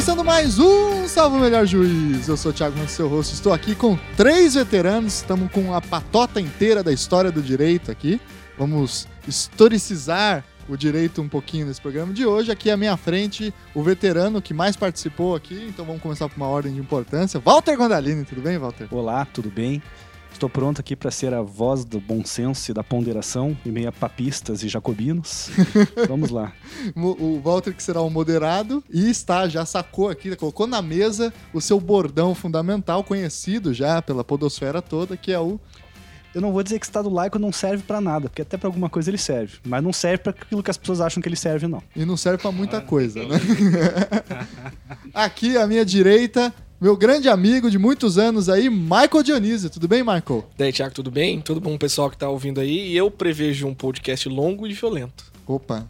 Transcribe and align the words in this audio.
Começando 0.00 0.24
mais 0.24 0.58
um 0.58 1.06
Salve 1.06 1.36
o 1.36 1.40
Melhor 1.40 1.66
Juiz. 1.66 2.26
Eu 2.26 2.34
sou 2.34 2.52
o 2.52 2.54
Thiago 2.54 2.74
Mendes, 2.74 2.92
seu 2.94 3.06
rosto. 3.06 3.34
Estou 3.34 3.52
aqui 3.52 3.74
com 3.74 3.98
três 4.16 4.54
veteranos. 4.54 5.16
Estamos 5.16 5.52
com 5.52 5.74
a 5.74 5.80
patota 5.82 6.40
inteira 6.40 6.82
da 6.82 6.90
história 6.90 7.30
do 7.30 7.42
direito 7.42 7.90
aqui. 7.90 8.18
Vamos 8.56 9.06
historicizar 9.28 10.42
o 10.66 10.74
direito 10.74 11.20
um 11.20 11.28
pouquinho 11.28 11.66
nesse 11.66 11.82
programa 11.82 12.14
de 12.14 12.24
hoje. 12.24 12.50
Aqui 12.50 12.70
à 12.70 12.78
minha 12.78 12.96
frente, 12.96 13.52
o 13.74 13.82
veterano 13.82 14.40
que 14.40 14.54
mais 14.54 14.74
participou 14.74 15.36
aqui. 15.36 15.66
Então 15.68 15.84
vamos 15.84 16.00
começar 16.00 16.30
por 16.30 16.36
uma 16.38 16.48
ordem 16.48 16.72
de 16.72 16.80
importância. 16.80 17.38
Walter 17.38 17.76
Gondalini, 17.76 18.24
tudo 18.24 18.40
bem, 18.40 18.56
Walter? 18.56 18.88
Olá, 18.90 19.26
tudo 19.26 19.50
bem? 19.50 19.82
Estou 20.40 20.48
pronto 20.48 20.80
aqui 20.80 20.96
para 20.96 21.10
ser 21.10 21.34
a 21.34 21.42
voz 21.42 21.84
do 21.84 22.00
bom 22.00 22.24
senso 22.24 22.70
e 22.70 22.72
da 22.72 22.82
ponderação 22.82 23.54
em 23.66 23.70
meio 23.70 23.90
a 23.90 23.92
papistas 23.92 24.62
e 24.62 24.70
jacobinos. 24.70 25.50
Vamos 26.08 26.30
lá. 26.30 26.54
O 26.96 27.38
Walter 27.44 27.74
que 27.74 27.82
será 27.82 28.00
o 28.00 28.08
moderado 28.08 28.82
e 28.88 29.10
está, 29.10 29.46
já 29.46 29.66
sacou 29.66 30.08
aqui, 30.08 30.34
colocou 30.36 30.66
na 30.66 30.80
mesa 30.80 31.30
o 31.52 31.60
seu 31.60 31.78
bordão 31.78 32.34
fundamental, 32.34 33.04
conhecido 33.04 33.74
já 33.74 34.00
pela 34.00 34.24
podosfera 34.24 34.80
toda, 34.80 35.14
que 35.14 35.30
é 35.30 35.38
o 35.38 35.60
eu 36.34 36.40
não 36.40 36.52
vou 36.52 36.62
dizer 36.62 36.78
que 36.78 36.86
Estado 36.86 37.10
laico 37.10 37.38
não 37.38 37.52
serve 37.52 37.82
para 37.82 38.00
nada, 38.00 38.30
porque 38.30 38.40
até 38.40 38.56
para 38.56 38.68
alguma 38.68 38.88
coisa 38.88 39.10
ele 39.10 39.18
serve, 39.18 39.58
mas 39.62 39.82
não 39.82 39.92
serve 39.92 40.18
para 40.18 40.30
aquilo 40.30 40.62
que 40.62 40.70
as 40.70 40.78
pessoas 40.78 41.02
acham 41.02 41.20
que 41.20 41.28
ele 41.28 41.36
serve, 41.36 41.66
não. 41.66 41.82
E 41.94 42.04
não 42.06 42.16
serve 42.16 42.38
para 42.40 42.52
muita 42.52 42.80
coisa, 42.80 43.20
né? 43.26 43.36
Aqui 45.12 45.58
à 45.58 45.66
minha 45.66 45.84
direita, 45.84 46.54
meu 46.80 46.96
grande 46.96 47.28
amigo 47.28 47.70
de 47.70 47.78
muitos 47.78 48.16
anos 48.16 48.48
aí, 48.48 48.70
Michael 48.70 49.22
Dionísio. 49.22 49.68
Tudo 49.68 49.86
bem, 49.86 50.02
Michael? 50.02 50.46
Daí, 50.56 50.72
Thiago, 50.72 50.94
tudo 50.94 51.10
bem? 51.10 51.40
Tudo 51.40 51.60
bom, 51.60 51.76
pessoal 51.76 52.08
que 52.10 52.16
tá 52.16 52.28
ouvindo 52.28 52.58
aí? 52.58 52.92
E 52.92 52.96
eu 52.96 53.10
prevejo 53.10 53.66
um 53.66 53.74
podcast 53.74 54.26
longo 54.28 54.66
e 54.66 54.72
violento. 54.72 55.24
Opa, 55.46 55.86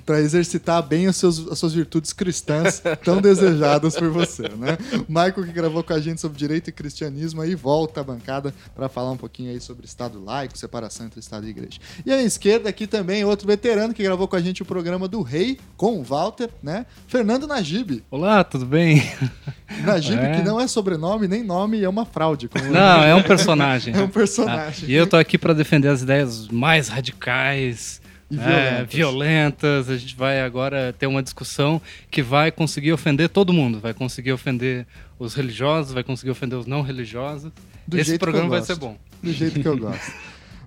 para 0.00 0.20
exercitar 0.20 0.82
bem 0.82 1.06
as 1.06 1.16
suas 1.16 1.72
virtudes 1.72 2.12
cristãs 2.12 2.82
tão 3.04 3.20
desejadas 3.20 3.96
por 3.96 4.10
você, 4.10 4.48
né? 4.48 4.78
O 5.08 5.12
Michael 5.12 5.44
que 5.44 5.52
gravou 5.52 5.82
com 5.82 5.92
a 5.92 6.00
gente 6.00 6.20
sobre 6.20 6.38
direito 6.38 6.68
e 6.68 6.72
cristianismo 6.72 7.40
aí 7.40 7.54
volta 7.54 8.00
à 8.00 8.04
bancada 8.04 8.54
para 8.74 8.88
falar 8.88 9.10
um 9.10 9.16
pouquinho 9.16 9.50
aí 9.50 9.60
sobre 9.60 9.86
Estado 9.86 10.22
laico, 10.22 10.56
separação 10.56 11.06
entre 11.06 11.20
Estado 11.20 11.46
e 11.46 11.50
Igreja. 11.50 11.78
E 12.04 12.12
à 12.12 12.22
esquerda 12.22 12.68
aqui 12.68 12.86
também 12.86 13.24
outro 13.24 13.46
veterano 13.46 13.94
que 13.94 14.02
gravou 14.02 14.28
com 14.28 14.36
a 14.36 14.40
gente 14.40 14.62
o 14.62 14.64
programa 14.64 15.08
do 15.08 15.22
Rei 15.22 15.58
com 15.76 15.98
o 15.98 16.02
Walter, 16.02 16.50
né? 16.62 16.86
Fernando 17.06 17.46
Najib. 17.46 18.02
Olá, 18.10 18.44
tudo 18.44 18.66
bem? 18.66 19.02
Najib 19.84 20.18
é. 20.18 20.36
que 20.36 20.42
não 20.42 20.60
é 20.60 20.66
sobrenome 20.66 21.26
nem 21.26 21.42
nome, 21.42 21.82
é 21.82 21.88
uma 21.88 22.04
fraude. 22.04 22.48
Não, 22.70 23.02
é 23.02 23.14
um 23.14 23.22
personagem. 23.22 23.94
é 23.96 24.00
um 24.00 24.08
personagem. 24.08 24.84
Ah, 24.88 24.90
e 24.90 24.94
eu 24.94 25.06
tô 25.06 25.16
aqui 25.16 25.38
para 25.38 25.52
defender 25.52 25.88
as 25.88 26.02
ideias 26.02 26.48
mais 26.48 26.88
radicais 26.88 28.01
e 28.32 28.36
violentas. 28.36 28.80
É, 28.80 28.84
violentas. 28.84 29.90
A 29.90 29.96
gente 29.96 30.16
vai 30.16 30.40
agora 30.40 30.94
ter 30.98 31.06
uma 31.06 31.22
discussão 31.22 31.80
que 32.10 32.22
vai 32.22 32.50
conseguir 32.50 32.92
ofender 32.92 33.28
todo 33.28 33.52
mundo. 33.52 33.78
Vai 33.78 33.92
conseguir 33.92 34.32
ofender 34.32 34.86
os 35.18 35.34
religiosos, 35.34 35.92
vai 35.92 36.02
conseguir 36.02 36.30
ofender 36.30 36.58
os 36.58 36.66
não 36.66 36.80
religiosos. 36.80 37.52
Do 37.86 37.98
Esse 37.98 38.18
programa 38.18 38.48
vai 38.48 38.62
ser 38.62 38.76
bom. 38.76 38.96
Do 39.22 39.32
jeito 39.32 39.60
que 39.60 39.68
eu 39.68 39.76
gosto. 39.76 40.12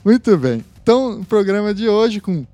Muito 0.03 0.38
bem. 0.38 0.63
Então, 0.83 1.21
o 1.21 1.25
programa 1.25 1.73
de 1.73 1.89
hoje 1.89 2.21
com 2.21 2.45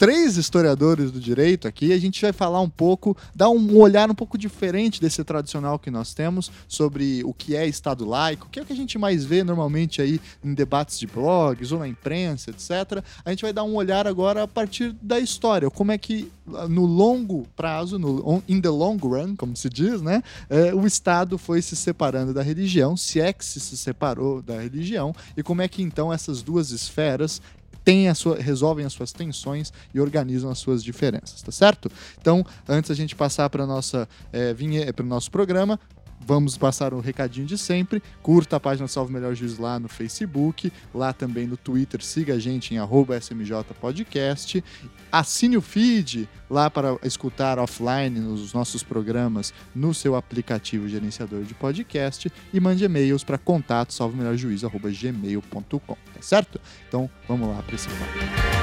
três 0.00 0.38
historiadores 0.38 1.10
do 1.10 1.20
direito 1.20 1.68
aqui, 1.68 1.92
a 1.92 1.98
gente 1.98 2.22
vai 2.22 2.32
falar 2.32 2.62
um 2.62 2.70
pouco, 2.70 3.14
dar 3.36 3.50
um 3.50 3.76
olhar 3.76 4.10
um 4.10 4.14
pouco 4.14 4.38
diferente 4.38 4.98
desse 4.98 5.22
tradicional 5.22 5.78
que 5.78 5.90
nós 5.90 6.14
temos 6.14 6.50
sobre 6.66 7.22
o 7.22 7.34
que 7.34 7.54
é 7.54 7.66
Estado 7.66 8.08
laico, 8.08 8.48
que 8.50 8.58
é 8.58 8.62
o 8.62 8.64
que 8.64 8.72
a 8.72 8.76
gente 8.76 8.96
mais 8.96 9.26
vê 9.26 9.44
normalmente 9.44 10.00
aí 10.00 10.18
em 10.42 10.54
debates 10.54 10.98
de 10.98 11.06
blogs 11.06 11.70
ou 11.70 11.78
na 11.78 11.86
imprensa, 11.86 12.48
etc. 12.48 13.04
A 13.22 13.28
gente 13.28 13.42
vai 13.42 13.52
dar 13.52 13.62
um 13.62 13.74
olhar 13.74 14.06
agora 14.06 14.44
a 14.44 14.48
partir 14.48 14.96
da 15.02 15.20
história, 15.20 15.70
como 15.70 15.92
é 15.92 15.98
que 15.98 16.32
no 16.70 16.86
longo 16.86 17.46
prazo, 17.54 17.98
no 17.98 18.42
in 18.48 18.58
the 18.58 18.70
long 18.70 18.96
run, 18.96 19.36
como 19.36 19.54
se 19.54 19.68
diz, 19.68 20.00
né, 20.00 20.22
é, 20.48 20.74
o 20.74 20.86
Estado 20.86 21.36
foi 21.36 21.60
se 21.60 21.76
separando 21.76 22.32
da 22.32 22.42
religião, 22.42 22.96
se 22.96 23.20
é 23.20 23.34
que 23.34 23.44
se 23.44 23.60
separou 23.76 24.40
da 24.40 24.62
religião, 24.62 25.14
e 25.36 25.42
como 25.42 25.60
é 25.60 25.68
que 25.68 25.82
então 25.82 26.10
essas 26.10 26.40
duas 26.40 26.70
esferas 26.70 27.40
têm 27.84 28.08
a 28.08 28.14
sua, 28.14 28.36
resolvem 28.36 28.84
as 28.84 28.92
suas 28.92 29.12
tensões 29.12 29.72
e 29.94 30.00
organizam 30.00 30.50
as 30.50 30.58
suas 30.58 30.82
diferenças, 30.82 31.42
tá 31.42 31.52
certo? 31.52 31.90
Então, 32.20 32.44
antes 32.68 32.90
a 32.90 32.94
gente 32.94 33.14
passar 33.14 33.48
para 33.50 33.66
nossa 33.66 34.08
é, 34.32 34.54
para 34.92 35.04
o 35.04 35.08
nosso 35.08 35.30
programa, 35.30 35.78
vamos 36.20 36.56
passar 36.56 36.92
um 36.92 37.00
recadinho 37.00 37.46
de 37.46 37.56
sempre. 37.56 38.02
Curta 38.22 38.56
a 38.56 38.60
página 38.60 38.86
Salve 38.86 39.12
Melhor 39.12 39.34
Juiz 39.34 39.58
lá 39.58 39.78
no 39.78 39.88
Facebook, 39.88 40.72
lá 40.94 41.12
também 41.12 41.46
no 41.46 41.56
Twitter, 41.56 42.02
siga 42.02 42.34
a 42.34 42.38
gente 42.38 42.74
em 42.74 42.78
smjpodcast. 42.78 44.62
Assine 45.10 45.56
o 45.56 45.62
feed 45.62 46.28
lá 46.48 46.70
para 46.70 46.96
escutar 47.02 47.58
offline 47.58 48.20
os 48.20 48.52
nossos 48.52 48.82
programas 48.82 49.52
no 49.74 49.94
seu 49.94 50.14
aplicativo 50.14 50.88
gerenciador 50.88 51.42
de 51.42 51.54
podcast 51.54 52.30
e 52.52 52.60
mande 52.60 52.84
e-mails 52.84 53.24
para 53.24 53.38
contato 53.38 53.92
salvemelhorjuiz.gmail.com, 53.92 55.78
tá 55.78 56.20
certo? 56.20 56.60
Então 56.88 57.10
vamos 57.26 57.48
lá 57.48 57.62
para 57.62 57.74
esse 57.74 57.88
papo. 57.88 58.59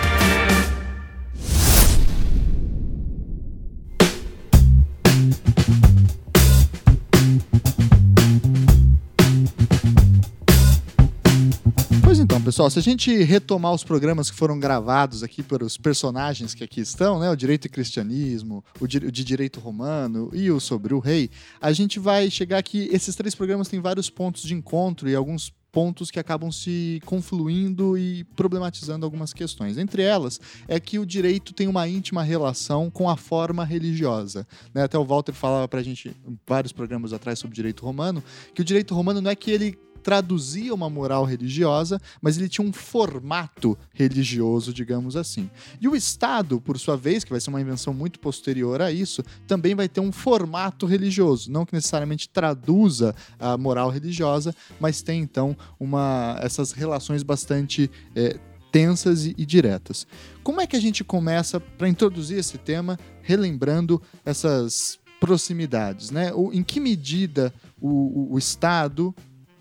Pessoal, 12.47 12.69
se 12.69 12.79
a 12.79 12.81
gente 12.81 13.13
retomar 13.23 13.73
os 13.73 13.83
programas 13.83 14.31
que 14.31 14.37
foram 14.37 14.57
gravados 14.57 15.21
aqui 15.21 15.43
pelos 15.43 15.77
personagens 15.77 16.53
que 16.53 16.63
aqui 16.63 16.79
estão, 16.79 17.19
né, 17.19 17.29
o 17.29 17.35
direito 17.35 17.65
e 17.65 17.69
cristianismo, 17.69 18.63
o 18.79 18.87
de, 18.87 19.01
direito 19.11 19.59
romano 19.59 20.29
e 20.31 20.49
o 20.49 20.57
sobre 20.57 20.93
o 20.93 20.99
rei, 20.99 21.29
a 21.59 21.73
gente 21.73 21.99
vai 21.99 22.31
chegar 22.31 22.57
aqui. 22.57 22.87
Esses 22.89 23.17
três 23.17 23.35
programas 23.35 23.67
têm 23.67 23.81
vários 23.81 24.09
pontos 24.09 24.43
de 24.43 24.53
encontro 24.53 25.09
e 25.09 25.15
alguns 25.15 25.51
pontos 25.73 26.09
que 26.09 26.21
acabam 26.21 26.49
se 26.49 27.01
confluindo 27.05 27.97
e 27.97 28.23
problematizando 28.35 29.05
algumas 29.05 29.33
questões. 29.33 29.77
Entre 29.77 30.01
elas 30.01 30.39
é 30.69 30.79
que 30.79 30.97
o 30.99 31.05
direito 31.05 31.53
tem 31.53 31.67
uma 31.67 31.85
íntima 31.85 32.23
relação 32.23 32.89
com 32.89 33.09
a 33.09 33.17
forma 33.17 33.65
religiosa. 33.65 34.47
Né? 34.73 34.83
Até 34.83 34.97
o 34.97 35.03
Walter 35.03 35.33
falava 35.33 35.67
para 35.67 35.81
a 35.81 35.83
gente 35.83 36.15
vários 36.47 36.71
programas 36.71 37.11
atrás 37.11 37.39
sobre 37.39 37.55
direito 37.55 37.85
romano 37.85 38.23
que 38.55 38.61
o 38.61 38.65
direito 38.65 38.95
romano 38.95 39.19
não 39.19 39.29
é 39.29 39.35
que 39.35 39.51
ele 39.51 39.77
traduzia 40.07 40.73
uma 40.73 40.89
moral 40.89 41.25
religiosa, 41.25 41.99
mas 42.21 42.37
ele 42.37 42.47
tinha 42.47 42.65
um 42.65 42.71
formato 42.71 43.77
religioso, 43.93 44.73
digamos 44.73 45.17
assim. 45.17 45.49
E 45.81 45.87
o 45.89 45.97
Estado, 45.97 46.61
por 46.61 46.79
sua 46.79 46.95
vez, 46.95 47.25
que 47.25 47.31
vai 47.31 47.41
ser 47.41 47.49
uma 47.49 47.59
invenção 47.59 47.93
muito 47.93 48.17
posterior 48.17 48.81
a 48.81 48.89
isso, 48.89 49.21
também 49.45 49.75
vai 49.75 49.89
ter 49.89 49.99
um 49.99 50.13
formato 50.13 50.85
religioso, 50.85 51.51
não 51.51 51.65
que 51.65 51.73
necessariamente 51.73 52.29
traduza 52.29 53.13
a 53.37 53.57
moral 53.57 53.89
religiosa, 53.89 54.55
mas 54.79 55.01
tem 55.01 55.19
então 55.19 55.57
uma 55.77 56.39
essas 56.41 56.71
relações 56.71 57.21
bastante 57.21 57.91
é, 58.15 58.39
tensas 58.71 59.25
e, 59.25 59.33
diretas. 59.45 60.07
Como 60.41 60.61
é 60.61 60.65
que 60.65 60.77
a 60.77 60.81
gente 60.81 61.03
começa 61.03 61.59
para 61.59 61.89
introduzir 61.89 62.39
esse 62.39 62.57
tema, 62.57 62.97
relembrando 63.21 64.01
essas 64.23 64.99
proximidades, 65.19 66.11
né? 66.11 66.31
O, 66.33 66.53
em 66.53 66.63
que 66.63 66.79
medida 66.79 67.53
o, 67.81 67.89
o, 67.89 68.33
o 68.35 68.37
Estado 68.37 69.13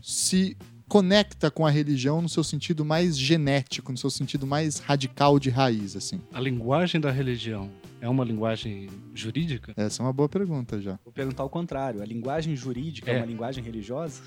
se 0.07 0.57
conecta 0.89 1.51
com 1.51 1.67
a 1.67 1.71
religião 1.71 2.23
no 2.23 2.29
seu 2.29 2.45
sentido 2.45 2.85
mais 2.85 3.19
genético, 3.19 3.91
no 3.91 3.99
seu 3.99 4.09
sentido 4.09 4.47
mais 4.47 4.79
radical 4.79 5.37
de 5.37 5.51
raiz, 5.51 5.97
assim? 5.97 6.21
A 6.33 6.39
linguagem 6.39 7.01
da 7.01 7.11
religião 7.11 7.69
é 8.01 8.09
uma 8.09 8.25
linguagem 8.25 8.89
jurídica? 9.13 9.75
Essa 9.77 10.01
é 10.01 10.07
uma 10.07 10.13
boa 10.13 10.29
pergunta 10.29 10.81
já. 10.81 10.97
Vou 11.05 11.13
perguntar 11.13 11.43
ao 11.43 11.51
contrário. 11.51 12.01
A 12.01 12.07
linguagem 12.07 12.55
jurídica 12.55 13.11
é, 13.11 13.15
é 13.15 13.17
uma 13.17 13.27
linguagem 13.27 13.65
religiosa? 13.65 14.23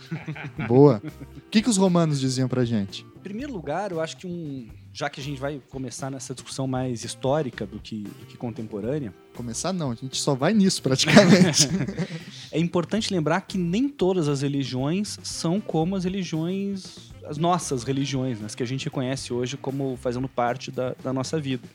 Boa. 0.67 1.01
O 1.37 1.49
que, 1.49 1.61
que 1.61 1.69
os 1.69 1.77
romanos 1.77 2.19
diziam 2.19 2.49
pra 2.49 2.65
gente? 2.65 3.05
Em 3.15 3.19
primeiro 3.19 3.53
lugar, 3.53 3.93
eu 3.93 4.01
acho 4.01 4.17
que 4.17 4.27
um. 4.27 4.67
Já 4.99 5.09
que 5.09 5.21
a 5.21 5.23
gente 5.23 5.39
vai 5.39 5.61
começar 5.69 6.11
nessa 6.11 6.33
discussão 6.33 6.67
mais 6.67 7.05
histórica 7.05 7.65
do 7.65 7.79
que, 7.79 7.99
do 8.01 8.25
que 8.25 8.35
contemporânea. 8.35 9.13
Começar 9.33 9.71
não, 9.71 9.91
a 9.91 9.95
gente 9.95 10.17
só 10.17 10.35
vai 10.35 10.53
nisso 10.53 10.83
praticamente. 10.83 11.69
é 12.51 12.59
importante 12.59 13.13
lembrar 13.13 13.39
que 13.39 13.57
nem 13.57 13.87
todas 13.87 14.27
as 14.27 14.41
religiões 14.41 15.17
são 15.23 15.61
como 15.61 15.95
as 15.95 16.03
religiões, 16.03 17.13
as 17.23 17.37
nossas 17.37 17.83
religiões, 17.83 18.41
né, 18.41 18.47
as 18.47 18.55
que 18.55 18.61
a 18.61 18.65
gente 18.65 18.89
conhece 18.89 19.31
hoje 19.31 19.55
como 19.55 19.95
fazendo 19.95 20.27
parte 20.27 20.69
da, 20.69 20.93
da 21.01 21.13
nossa 21.13 21.39
vida. 21.39 21.65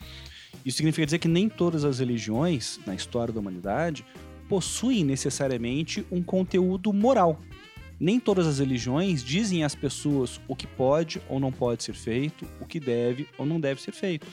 Isso 0.63 0.77
significa 0.77 1.07
dizer 1.07 1.19
que 1.19 1.27
nem 1.27 1.49
todas 1.49 1.83
as 1.83 2.01
religiões, 2.01 2.79
na 2.87 2.95
história 2.95 3.33
da 3.33 3.41
humanidade, 3.41 4.05
possuem 4.51 5.03
necessariamente 5.03 6.07
um 6.13 6.23
conteúdo 6.23 6.93
moral. 6.93 7.41
Nem 8.05 8.21
todas 8.21 8.47
as 8.47 8.59
religiões 8.59 9.25
dizem 9.25 9.65
às 9.65 9.75
pessoas 9.75 10.39
o 10.47 10.55
que 10.55 10.67
pode 10.67 11.23
ou 11.27 11.41
não 11.41 11.51
pode 11.51 11.83
ser 11.83 11.95
feito, 11.95 12.47
o 12.61 12.67
que 12.67 12.79
deve 12.79 13.27
ou 13.39 13.47
não 13.47 13.59
deve 13.59 13.81
ser 13.81 13.93
feito. 13.93 14.27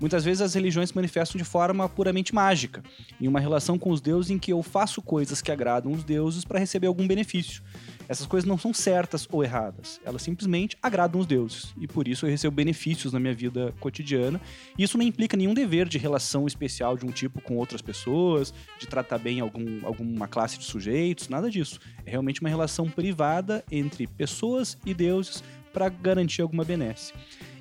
Muitas 0.00 0.24
vezes 0.24 0.40
as 0.40 0.54
religiões 0.54 0.88
se 0.88 0.94
manifestam 0.94 1.36
de 1.36 1.44
forma 1.44 1.86
puramente 1.90 2.34
mágica, 2.34 2.82
em 3.20 3.28
uma 3.28 3.38
relação 3.38 3.78
com 3.78 3.90
os 3.90 4.00
deuses 4.00 4.30
em 4.30 4.38
que 4.38 4.50
eu 4.50 4.62
faço 4.62 5.02
coisas 5.02 5.42
que 5.42 5.52
agradam 5.52 5.92
os 5.92 6.04
deuses 6.04 6.42
para 6.42 6.58
receber 6.58 6.86
algum 6.86 7.06
benefício. 7.06 7.62
Essas 8.08 8.26
coisas 8.26 8.48
não 8.48 8.56
são 8.56 8.72
certas 8.72 9.28
ou 9.30 9.44
erradas. 9.44 10.00
Elas 10.04 10.22
simplesmente 10.22 10.76
agradam 10.82 11.20
os 11.20 11.26
deuses. 11.26 11.74
E 11.78 11.86
por 11.86 12.08
isso 12.08 12.24
eu 12.24 12.30
recebo 12.30 12.56
benefícios 12.56 13.12
na 13.12 13.20
minha 13.20 13.34
vida 13.34 13.74
cotidiana. 13.80 14.40
E 14.78 14.82
isso 14.82 14.96
não 14.96 15.04
implica 15.04 15.36
nenhum 15.36 15.52
dever 15.52 15.86
de 15.88 15.98
relação 15.98 16.46
especial 16.46 16.96
de 16.96 17.04
um 17.04 17.10
tipo 17.10 17.40
com 17.40 17.56
outras 17.56 17.82
pessoas, 17.82 18.54
de 18.78 18.86
tratar 18.86 19.18
bem 19.18 19.40
algum, 19.40 19.86
alguma 19.86 20.26
classe 20.26 20.58
de 20.58 20.64
sujeitos, 20.64 21.28
nada 21.28 21.50
disso. 21.50 21.78
É 22.06 22.10
realmente 22.10 22.40
uma 22.40 22.48
relação 22.48 22.88
privada 22.88 23.62
entre 23.70 24.06
pessoas 24.06 24.78
e 24.86 24.94
deuses 24.94 25.42
para 25.72 25.90
garantir 25.90 26.40
alguma 26.40 26.64
benesse. 26.64 27.12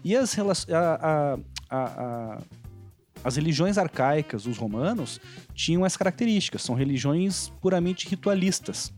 E 0.04 0.16
as, 0.16 0.38
a, 0.70 1.38
as 3.24 3.36
religiões 3.36 3.78
arcaicas, 3.78 4.46
os 4.46 4.58
romanos, 4.58 5.20
tinham 5.54 5.84
as 5.84 5.98
características, 5.98 6.62
são 6.62 6.76
religiões 6.76 7.50
puramente 7.62 8.08
ritualistas. 8.08 8.94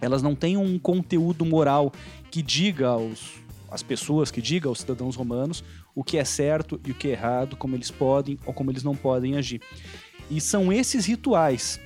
Elas 0.00 0.22
não 0.22 0.34
têm 0.34 0.56
um 0.56 0.78
conteúdo 0.78 1.44
moral 1.44 1.92
que 2.30 2.42
diga 2.42 2.88
aos 2.88 3.36
as 3.70 3.82
pessoas, 3.82 4.30
que 4.30 4.40
diga 4.40 4.68
aos 4.68 4.80
cidadãos 4.80 5.14
romanos 5.14 5.62
o 5.94 6.02
que 6.02 6.16
é 6.16 6.24
certo 6.24 6.80
e 6.86 6.90
o 6.90 6.94
que 6.94 7.08
é 7.08 7.12
errado, 7.12 7.56
como 7.56 7.76
eles 7.76 7.90
podem 7.90 8.38
ou 8.46 8.52
como 8.52 8.70
eles 8.70 8.82
não 8.82 8.96
podem 8.96 9.36
agir. 9.36 9.60
E 10.30 10.40
são 10.40 10.72
esses 10.72 11.06
rituais 11.06 11.80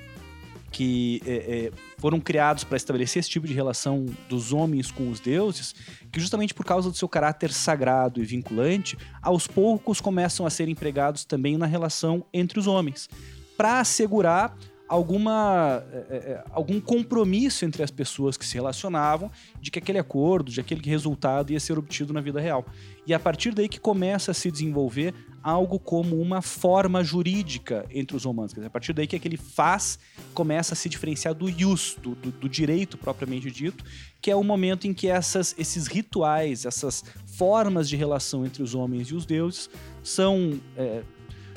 que 0.72 1.20
é, 1.26 1.32
é, 1.32 1.72
foram 1.98 2.18
criados 2.18 2.64
para 2.64 2.76
estabelecer 2.76 3.20
esse 3.20 3.28
tipo 3.28 3.46
de 3.46 3.52
relação 3.52 4.06
dos 4.28 4.52
homens 4.52 4.90
com 4.90 5.10
os 5.10 5.20
deuses, 5.20 5.74
que 6.10 6.18
justamente 6.18 6.54
por 6.54 6.64
causa 6.64 6.90
do 6.90 6.96
seu 6.96 7.08
caráter 7.08 7.52
sagrado 7.52 8.20
e 8.20 8.24
vinculante, 8.24 8.96
aos 9.20 9.46
poucos 9.46 10.00
começam 10.00 10.46
a 10.46 10.50
ser 10.50 10.68
empregados 10.68 11.24
também 11.24 11.58
na 11.58 11.66
relação 11.66 12.24
entre 12.32 12.58
os 12.58 12.66
homens, 12.66 13.08
para 13.56 13.80
assegurar 13.80 14.56
alguma, 14.92 15.82
é, 15.90 15.96
é, 15.96 16.16
é, 16.16 16.44
algum 16.50 16.78
compromisso 16.78 17.64
entre 17.64 17.82
as 17.82 17.90
pessoas 17.90 18.36
que 18.36 18.44
se 18.44 18.56
relacionavam 18.56 19.30
de 19.58 19.70
que 19.70 19.78
aquele 19.78 19.98
acordo, 19.98 20.52
de 20.52 20.60
aquele 20.60 20.82
resultado 20.82 21.50
ia 21.50 21.58
ser 21.58 21.78
obtido 21.78 22.12
na 22.12 22.20
vida 22.20 22.38
real. 22.38 22.66
E 23.06 23.14
a 23.14 23.18
partir 23.18 23.54
daí 23.54 23.70
que 23.70 23.80
começa 23.80 24.32
a 24.32 24.34
se 24.34 24.50
desenvolver 24.50 25.14
algo 25.42 25.78
como 25.78 26.20
uma 26.20 26.42
forma 26.42 27.02
jurídica 27.02 27.86
entre 27.90 28.14
os 28.14 28.24
romanos. 28.24 28.52
Dizer, 28.52 28.66
a 28.66 28.70
partir 28.70 28.92
daí 28.92 29.06
que 29.06 29.16
aquele 29.16 29.38
faz 29.38 29.98
começa 30.34 30.74
a 30.74 30.76
se 30.76 30.90
diferenciar 30.90 31.34
do 31.34 31.48
ius, 31.48 31.96
do, 32.00 32.14
do, 32.14 32.30
do, 32.30 32.48
direito 32.48 32.98
propriamente 32.98 33.50
dito, 33.50 33.82
que 34.20 34.30
é 34.30 34.36
o 34.36 34.44
momento 34.44 34.86
em 34.86 34.92
que 34.92 35.08
essas, 35.08 35.54
esses 35.58 35.86
rituais, 35.86 36.66
essas 36.66 37.02
formas 37.24 37.88
de 37.88 37.96
relação 37.96 38.44
entre 38.44 38.62
os 38.62 38.74
homens 38.74 39.08
e 39.08 39.14
os 39.14 39.24
deuses 39.24 39.70
são 40.02 40.60
é, 40.76 41.02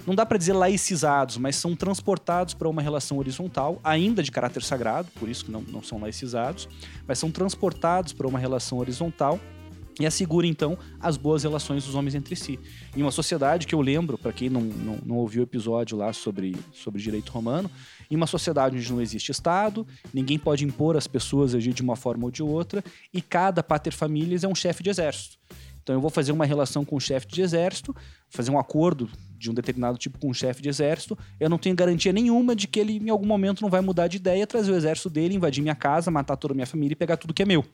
não 0.05 0.13
dá 0.13 0.25
para 0.25 0.37
dizer 0.37 0.53
laicizados, 0.53 1.37
mas 1.37 1.55
são 1.55 1.75
transportados 1.75 2.53
para 2.53 2.69
uma 2.69 2.81
relação 2.81 3.17
horizontal, 3.17 3.79
ainda 3.83 4.21
de 4.21 4.31
caráter 4.31 4.63
sagrado, 4.63 5.09
por 5.19 5.27
isso 5.27 5.45
que 5.45 5.51
não, 5.51 5.61
não 5.61 5.81
são 5.81 5.99
laicizados, 5.99 6.67
mas 7.07 7.17
são 7.17 7.31
transportados 7.31 8.13
para 8.13 8.27
uma 8.27 8.39
relação 8.39 8.77
horizontal 8.77 9.39
e 9.99 10.05
assegura 10.05 10.45
então 10.45 10.77
as 10.99 11.15
boas 11.15 11.43
relações 11.43 11.85
dos 11.85 11.95
homens 11.95 12.15
entre 12.15 12.35
si. 12.35 12.59
Em 12.95 13.01
uma 13.01 13.11
sociedade 13.11 13.65
que 13.65 13.73
eu 13.73 13.81
lembro, 13.81 14.17
para 14.17 14.33
quem 14.33 14.49
não, 14.49 14.61
não, 14.61 14.99
não, 15.05 15.15
ouviu 15.15 15.41
o 15.41 15.43
episódio 15.43 15.97
lá 15.97 16.11
sobre, 16.11 16.55
sobre 16.73 17.01
direito 17.01 17.31
romano, 17.31 17.71
em 18.11 18.15
uma 18.15 18.27
sociedade 18.27 18.75
onde 18.75 18.91
não 18.91 19.01
existe 19.01 19.31
Estado, 19.31 19.87
ninguém 20.13 20.37
pode 20.37 20.65
impor 20.65 20.97
as 20.97 21.07
pessoas 21.07 21.55
agir 21.55 21.73
de 21.73 21.81
uma 21.81 21.95
forma 21.95 22.25
ou 22.25 22.31
de 22.31 22.43
outra, 22.43 22.83
e 23.13 23.21
cada 23.21 23.63
pater 23.63 23.93
familias 23.93 24.43
é 24.43 24.47
um 24.47 24.55
chefe 24.55 24.83
de 24.83 24.89
exército. 24.89 25.37
Então 25.81 25.95
eu 25.95 26.01
vou 26.01 26.09
fazer 26.09 26.31
uma 26.31 26.45
relação 26.45 26.83
com 26.83 26.95
o 26.95 26.99
chefe 26.99 27.27
de 27.27 27.41
exército, 27.41 27.95
fazer 28.29 28.51
um 28.51 28.59
acordo 28.59 29.09
de 29.37 29.49
um 29.49 29.53
determinado 29.53 29.97
tipo 29.97 30.17
com 30.17 30.29
um 30.29 30.33
chefe 30.33 30.61
de 30.61 30.69
exército, 30.69 31.17
eu 31.39 31.49
não 31.49 31.57
tenho 31.57 31.75
garantia 31.75 32.11
nenhuma 32.11 32.55
de 32.55 32.67
que 32.67 32.79
ele 32.79 32.97
em 32.97 33.09
algum 33.09 33.25
momento 33.25 33.61
não 33.61 33.69
vai 33.69 33.81
mudar 33.81 34.07
de 34.07 34.17
ideia, 34.17 34.45
trazer 34.47 34.71
o 34.71 34.75
exército 34.75 35.09
dele, 35.09 35.35
invadir 35.35 35.61
minha 35.61 35.75
casa, 35.75 36.09
matar 36.09 36.35
toda 36.37 36.53
a 36.53 36.55
minha 36.55 36.67
família 36.67 36.93
e 36.93 36.95
pegar 36.95 37.17
tudo 37.17 37.33
que 37.33 37.43
é 37.43 37.45
meu. 37.45 37.65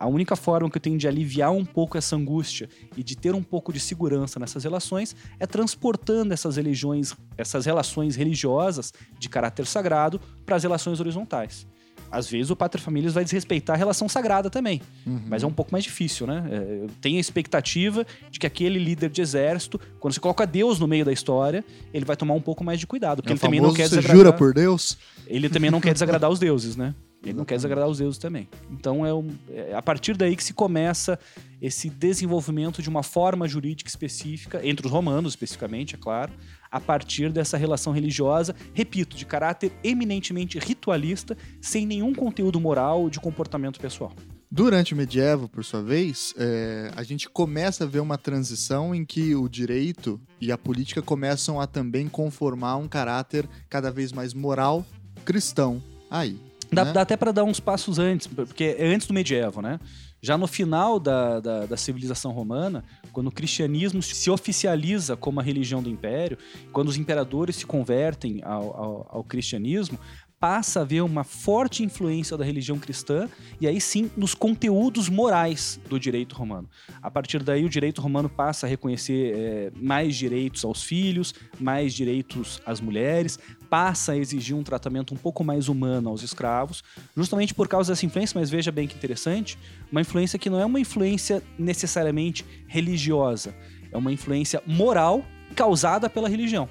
A 0.00 0.06
única 0.06 0.34
forma 0.34 0.70
que 0.70 0.78
eu 0.78 0.80
tenho 0.80 0.96
de 0.96 1.06
aliviar 1.06 1.52
um 1.52 1.62
pouco 1.62 1.98
essa 1.98 2.16
angústia 2.16 2.70
e 2.96 3.02
de 3.02 3.14
ter 3.14 3.34
um 3.34 3.42
pouco 3.42 3.70
de 3.70 3.78
segurança 3.78 4.40
nessas 4.40 4.64
relações 4.64 5.14
é 5.38 5.46
transportando 5.46 6.32
essas 6.32 6.56
religiões, 6.56 7.14
essas 7.36 7.66
relações 7.66 8.16
religiosas 8.16 8.94
de 9.18 9.28
caráter 9.28 9.66
sagrado 9.66 10.18
para 10.46 10.56
as 10.56 10.62
relações 10.62 11.00
horizontais. 11.00 11.66
Às 12.10 12.28
vezes 12.28 12.50
o 12.50 12.56
paterfamilias 12.56 13.12
vai 13.12 13.24
desrespeitar 13.24 13.76
a 13.76 13.78
relação 13.78 14.08
sagrada 14.08 14.50
também. 14.50 14.82
Uhum. 15.06 15.22
Mas 15.28 15.42
é 15.42 15.46
um 15.46 15.52
pouco 15.52 15.72
mais 15.72 15.84
difícil, 15.84 16.26
né? 16.26 16.44
É, 16.50 16.86
tem 17.00 17.16
a 17.16 17.20
expectativa 17.20 18.06
de 18.30 18.38
que 18.38 18.46
aquele 18.46 18.78
líder 18.78 19.10
de 19.10 19.20
exército, 19.20 19.80
quando 19.98 20.14
você 20.14 20.20
coloca 20.20 20.46
Deus 20.46 20.78
no 20.78 20.88
meio 20.88 21.04
da 21.04 21.12
história, 21.12 21.64
ele 21.94 22.04
vai 22.04 22.16
tomar 22.16 22.34
um 22.34 22.40
pouco 22.40 22.64
mais 22.64 22.80
de 22.80 22.86
cuidado. 22.86 23.22
Porque 23.22 23.32
é 23.32 23.34
ele 23.34 23.40
também 23.40 23.60
não 23.60 23.72
quer 23.72 23.88
desagradar. 23.88 24.16
jura 24.16 24.32
por 24.32 24.52
Deus? 24.52 24.98
Ele 25.26 25.48
também 25.48 25.70
não 25.70 25.80
quer 25.80 25.92
desagradar 25.92 26.30
os 26.30 26.38
deuses, 26.38 26.76
né? 26.76 26.94
Ele 27.22 27.34
não 27.34 27.44
quer 27.44 27.56
desagradar 27.56 27.86
os 27.86 27.98
deuses 27.98 28.18
também. 28.18 28.48
Então 28.70 29.04
é, 29.04 29.12
um, 29.12 29.28
é, 29.50 29.74
a 29.74 29.82
partir 29.82 30.16
daí 30.16 30.34
que 30.34 30.42
se 30.42 30.54
começa 30.54 31.18
esse 31.60 31.90
desenvolvimento 31.90 32.80
de 32.80 32.88
uma 32.88 33.02
forma 33.02 33.46
jurídica 33.46 33.90
específica, 33.90 34.66
entre 34.66 34.86
os 34.86 34.92
romanos 34.92 35.32
especificamente, 35.32 35.94
é 35.94 35.98
claro, 35.98 36.32
a 36.70 36.80
partir 36.80 37.30
dessa 37.32 37.56
relação 37.56 37.92
religiosa, 37.92 38.54
repito, 38.72 39.16
de 39.16 39.26
caráter 39.26 39.72
eminentemente 39.82 40.58
ritualista, 40.58 41.36
sem 41.60 41.86
nenhum 41.86 42.14
conteúdo 42.14 42.60
moral 42.60 43.02
ou 43.02 43.10
de 43.10 43.18
comportamento 43.18 43.80
pessoal. 43.80 44.12
Durante 44.52 44.94
o 44.94 44.96
medievo, 44.96 45.48
por 45.48 45.64
sua 45.64 45.80
vez, 45.80 46.34
é, 46.36 46.90
a 46.96 47.04
gente 47.04 47.28
começa 47.28 47.84
a 47.84 47.86
ver 47.86 48.00
uma 48.00 48.18
transição 48.18 48.92
em 48.92 49.04
que 49.04 49.32
o 49.34 49.48
direito 49.48 50.20
e 50.40 50.50
a 50.50 50.58
política 50.58 51.00
começam 51.00 51.60
a 51.60 51.68
também 51.68 52.08
conformar 52.08 52.76
um 52.76 52.88
caráter 52.88 53.48
cada 53.68 53.92
vez 53.92 54.10
mais 54.12 54.34
moral 54.34 54.84
cristão 55.24 55.80
aí. 56.10 56.36
Dá, 56.72 56.84
né? 56.84 56.92
dá 56.92 57.02
até 57.02 57.16
para 57.16 57.32
dar 57.32 57.44
uns 57.44 57.60
passos 57.60 57.98
antes, 58.00 58.26
porque 58.26 58.76
é 58.76 58.86
antes 58.86 59.06
do 59.06 59.14
medievo, 59.14 59.62
né? 59.62 59.78
Já 60.22 60.36
no 60.36 60.46
final 60.46 61.00
da, 61.00 61.40
da, 61.40 61.66
da, 61.66 61.76
civilização 61.76 62.30
romana, 62.30 62.84
quando 63.10 63.28
o 63.28 63.32
cristianismo 63.32 64.02
se 64.02 64.30
oficializa 64.30 65.16
como 65.16 65.40
a 65.40 65.42
religião 65.42 65.82
do 65.82 65.88
império, 65.88 66.38
quando 66.72 66.88
os 66.88 66.96
imperadores 66.96 67.56
se 67.56 67.66
convertem 67.66 68.40
ao, 68.42 68.76
ao, 68.76 69.06
ao 69.10 69.24
cristianismo, 69.24 69.98
passa 70.40 70.80
a 70.80 70.82
haver 70.82 71.02
uma 71.02 71.22
forte 71.22 71.84
influência 71.84 72.34
da 72.34 72.42
religião 72.42 72.78
cristã 72.78 73.28
e 73.60 73.68
aí 73.68 73.78
sim 73.78 74.10
nos 74.16 74.34
conteúdos 74.34 75.06
morais 75.10 75.78
do 75.86 76.00
direito 76.00 76.34
romano. 76.34 76.66
A 77.02 77.10
partir 77.10 77.42
daí, 77.42 77.62
o 77.62 77.68
direito 77.68 78.00
romano 78.00 78.26
passa 78.26 78.66
a 78.66 78.68
reconhecer 78.68 79.34
é, 79.36 79.72
mais 79.76 80.16
direitos 80.16 80.64
aos 80.64 80.82
filhos, 80.82 81.34
mais 81.60 81.92
direitos 81.92 82.62
às 82.64 82.80
mulheres, 82.80 83.38
passa 83.68 84.12
a 84.12 84.16
exigir 84.16 84.56
um 84.56 84.62
tratamento 84.62 85.12
um 85.12 85.16
pouco 85.16 85.44
mais 85.44 85.68
humano 85.68 86.08
aos 86.08 86.22
escravos, 86.22 86.82
justamente 87.14 87.52
por 87.52 87.68
causa 87.68 87.92
dessa 87.92 88.06
influência, 88.06 88.40
mas 88.40 88.48
veja 88.48 88.72
bem 88.72 88.88
que 88.88 88.96
interessante, 88.96 89.58
uma 89.92 90.00
influência 90.00 90.38
que 90.38 90.48
não 90.48 90.58
é 90.58 90.64
uma 90.64 90.80
influência 90.80 91.42
necessariamente 91.58 92.46
religiosa, 92.66 93.54
é 93.92 93.98
uma 93.98 94.10
influência 94.10 94.62
moral 94.66 95.22
causada 95.54 96.08
pela 96.08 96.30
religião 96.30 96.66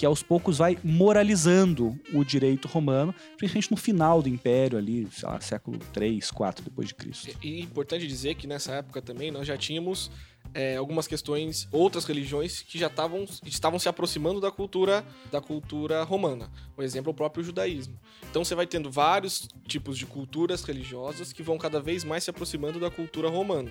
que 0.00 0.06
aos 0.06 0.22
poucos 0.22 0.56
vai 0.56 0.78
moralizando 0.82 1.94
o 2.14 2.24
direito 2.24 2.66
romano, 2.66 3.14
principalmente 3.36 3.70
no 3.70 3.76
final 3.76 4.22
do 4.22 4.30
Império 4.30 4.78
ali, 4.78 5.06
sei 5.12 5.28
lá, 5.28 5.38
século 5.42 5.78
3, 5.92 6.30
4 6.30 6.64
depois 6.64 6.88
de 6.88 6.94
Cristo. 6.94 7.28
E 7.42 7.60
é 7.60 7.60
importante 7.60 8.06
dizer 8.06 8.34
que 8.34 8.46
nessa 8.46 8.72
época 8.76 9.02
também 9.02 9.30
nós 9.30 9.46
já 9.46 9.58
tínhamos 9.58 10.10
é, 10.54 10.76
algumas 10.76 11.06
questões, 11.06 11.68
outras 11.70 12.04
religiões 12.04 12.62
que 12.62 12.78
já 12.78 12.88
tavam, 12.88 13.26
estavam 13.44 13.78
se 13.78 13.88
aproximando 13.88 14.40
da 14.40 14.50
cultura 14.50 15.04
da 15.30 15.40
cultura 15.40 16.02
romana. 16.02 16.50
Por 16.74 16.84
exemplo, 16.84 17.12
o 17.12 17.14
próprio 17.14 17.44
judaísmo. 17.44 17.98
Então 18.30 18.44
você 18.44 18.54
vai 18.54 18.66
tendo 18.66 18.90
vários 18.90 19.48
tipos 19.66 19.98
de 19.98 20.06
culturas 20.06 20.62
religiosas 20.62 21.32
que 21.32 21.42
vão 21.42 21.58
cada 21.58 21.80
vez 21.80 22.04
mais 22.04 22.24
se 22.24 22.30
aproximando 22.30 22.78
da 22.78 22.90
cultura 22.90 23.28
romana. 23.28 23.70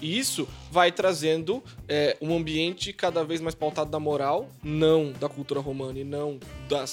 E 0.00 0.18
isso 0.18 0.48
vai 0.70 0.90
trazendo 0.90 1.62
é, 1.88 2.16
um 2.20 2.36
ambiente 2.36 2.92
cada 2.92 3.24
vez 3.24 3.40
mais 3.40 3.54
pautado 3.54 3.90
da 3.90 4.00
moral, 4.00 4.48
não 4.62 5.12
da 5.12 5.28
cultura 5.28 5.60
romana 5.60 5.98
e 5.98 6.04
não 6.04 6.38
da 6.68 6.84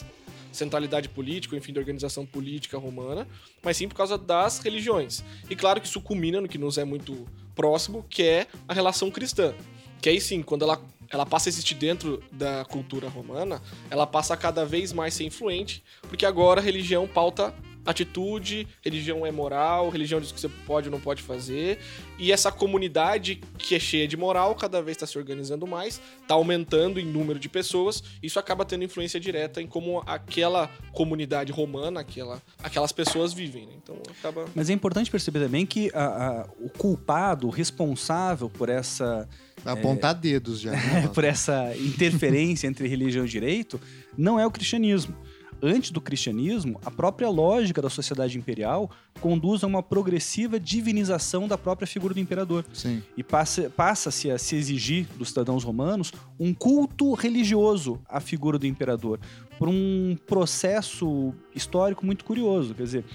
centralidade 0.57 1.09
política, 1.09 1.55
enfim, 1.55 1.73
da 1.73 1.79
organização 1.79 2.25
política 2.25 2.77
romana, 2.77 3.27
mas 3.63 3.77
sim 3.77 3.87
por 3.87 3.95
causa 3.95 4.17
das 4.17 4.59
religiões. 4.59 5.23
E 5.49 5.55
claro 5.55 5.79
que 5.79 5.87
isso 5.87 6.01
culmina 6.01 6.41
no 6.41 6.47
que 6.47 6.57
nos 6.57 6.77
é 6.77 6.83
muito 6.83 7.25
próximo, 7.55 8.05
que 8.09 8.23
é 8.23 8.47
a 8.67 8.73
relação 8.73 9.09
cristã. 9.09 9.53
Que 10.01 10.09
aí 10.09 10.21
sim, 10.21 10.41
quando 10.41 10.63
ela, 10.63 10.81
ela 11.09 11.25
passa 11.25 11.49
a 11.49 11.51
existir 11.51 11.75
dentro 11.75 12.23
da 12.31 12.65
cultura 12.65 13.09
romana, 13.09 13.61
ela 13.89 14.05
passa 14.05 14.33
a 14.33 14.37
cada 14.37 14.65
vez 14.65 14.93
mais 14.93 15.13
ser 15.13 15.23
influente, 15.23 15.83
porque 16.03 16.25
agora 16.25 16.61
a 16.61 16.63
religião 16.63 17.07
pauta 17.07 17.53
atitude, 17.87 18.67
religião 18.83 19.25
é 19.25 19.31
moral, 19.31 19.89
religião 19.89 20.19
diz 20.19 20.29
o 20.29 20.33
que 20.33 20.41
você 20.41 20.49
pode 20.65 20.89
ou 20.89 20.91
não 20.91 20.99
pode 20.99 21.23
fazer. 21.23 21.79
E 22.19 22.31
essa 22.31 22.51
comunidade 22.51 23.41
que 23.57 23.75
é 23.75 23.79
cheia 23.79 24.07
de 24.07 24.17
moral 24.17 24.53
cada 24.55 24.81
vez 24.81 24.97
está 24.97 25.07
se 25.07 25.17
organizando 25.17 25.65
mais, 25.65 26.01
está 26.21 26.33
aumentando 26.35 26.99
em 26.99 27.05
número 27.05 27.39
de 27.39 27.47
pessoas. 27.47 28.03
Isso 28.21 28.37
acaba 28.37 28.65
tendo 28.65 28.83
influência 28.83 29.19
direta 29.19 29.61
em 29.61 29.67
como 29.67 30.03
aquela 30.05 30.69
comunidade 30.91 31.51
romana, 31.51 32.01
aquela, 32.01 32.41
aquelas 32.61 32.91
pessoas 32.91 33.31
vivem. 33.31 33.65
Né? 33.65 33.73
Então 33.81 33.95
acaba. 34.19 34.45
Mas 34.53 34.69
é 34.69 34.73
importante 34.73 35.09
perceber 35.09 35.39
também 35.39 35.65
que 35.65 35.89
a, 35.93 36.05
a, 36.05 36.47
o 36.59 36.69
culpado, 36.69 37.47
o 37.47 37.49
responsável 37.49 38.49
por 38.49 38.67
essa 38.67 39.27
apontar 39.65 40.11
é, 40.11 40.19
dedos 40.19 40.59
já. 40.59 40.71
Né? 40.71 41.09
por 41.15 41.23
essa 41.23 41.73
interferência 41.77 42.67
entre 42.67 42.87
religião 42.87 43.25
e 43.25 43.29
direito, 43.29 43.79
não 44.17 44.37
é 44.37 44.45
o 44.45 44.51
cristianismo 44.51 45.15
antes 45.61 45.91
do 45.91 45.99
cristianismo, 45.99 46.79
a 46.85 46.91
própria 46.91 47.29
lógica 47.29 47.81
da 47.81 47.89
sociedade 47.89 48.37
imperial 48.37 48.89
conduz 49.19 49.63
a 49.63 49.67
uma 49.67 49.81
progressiva 49.81 50.59
divinização 50.59 51.47
da 51.47 51.57
própria 51.57 51.87
figura 51.87 52.13
do 52.13 52.19
imperador. 52.19 52.65
Sim. 52.73 53.01
E 53.15 53.23
passa-se 53.23 53.69
passa 53.69 54.09
a 54.09 54.37
se 54.37 54.55
exigir 54.55 55.07
dos 55.17 55.29
cidadãos 55.29 55.63
romanos 55.63 56.11
um 56.39 56.53
culto 56.53 57.13
religioso 57.13 57.99
à 58.07 58.19
figura 58.19 58.57
do 58.57 58.67
imperador, 58.67 59.19
por 59.57 59.67
um 59.67 60.15
processo 60.27 61.33
histórico 61.55 62.05
muito 62.05 62.23
curioso. 62.23 62.73
Quer 62.75 62.83
dizer, 62.83 63.05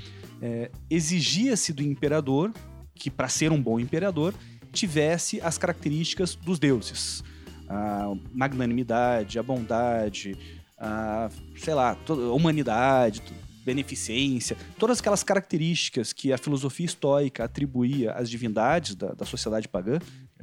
é, 0.40 0.70
exigia-se 0.90 1.72
do 1.72 1.82
imperador 1.82 2.52
que, 2.94 3.10
para 3.10 3.28
ser 3.28 3.52
um 3.52 3.62
bom 3.62 3.78
imperador, 3.78 4.34
tivesse 4.72 5.40
as 5.40 5.58
características 5.58 6.34
dos 6.34 6.58
deuses. 6.58 7.22
A 7.68 8.12
magnanimidade, 8.32 9.38
a 9.38 9.42
bondade, 9.42 10.36
a, 10.82 11.30
sei 11.56 11.74
lá, 11.74 11.96
a 12.08 12.32
humanidade, 12.34 13.22
beneficência, 13.64 14.56
todas 14.76 14.98
aquelas 14.98 15.22
características 15.22 16.12
que 16.12 16.32
a 16.32 16.38
filosofia 16.38 16.86
estoica 16.86 17.44
atribuía 17.44 18.12
às 18.12 18.28
divindades 18.28 18.96
da, 18.96 19.12
da 19.12 19.24
sociedade 19.24 19.68
pagã, 19.68 20.00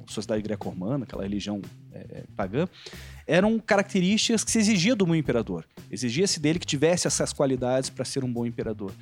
sociedade 0.07 0.41
greco-romana, 0.41 1.03
aquela 1.03 1.23
religião 1.23 1.61
é, 1.91 2.23
pagã, 2.35 2.67
eram 3.27 3.59
características 3.59 4.43
que 4.43 4.51
se 4.51 4.57
exigia 4.57 4.95
do 4.95 5.05
bom 5.05 5.13
imperador. 5.13 5.67
Exigia-se 5.91 6.39
dele 6.39 6.57
que 6.57 6.65
tivesse 6.65 7.05
essas 7.05 7.33
qualidades 7.33 7.89
para 7.89 8.05
ser 8.05 8.23
um 8.23 8.31
bom 8.31 8.45
imperador. 8.45 8.93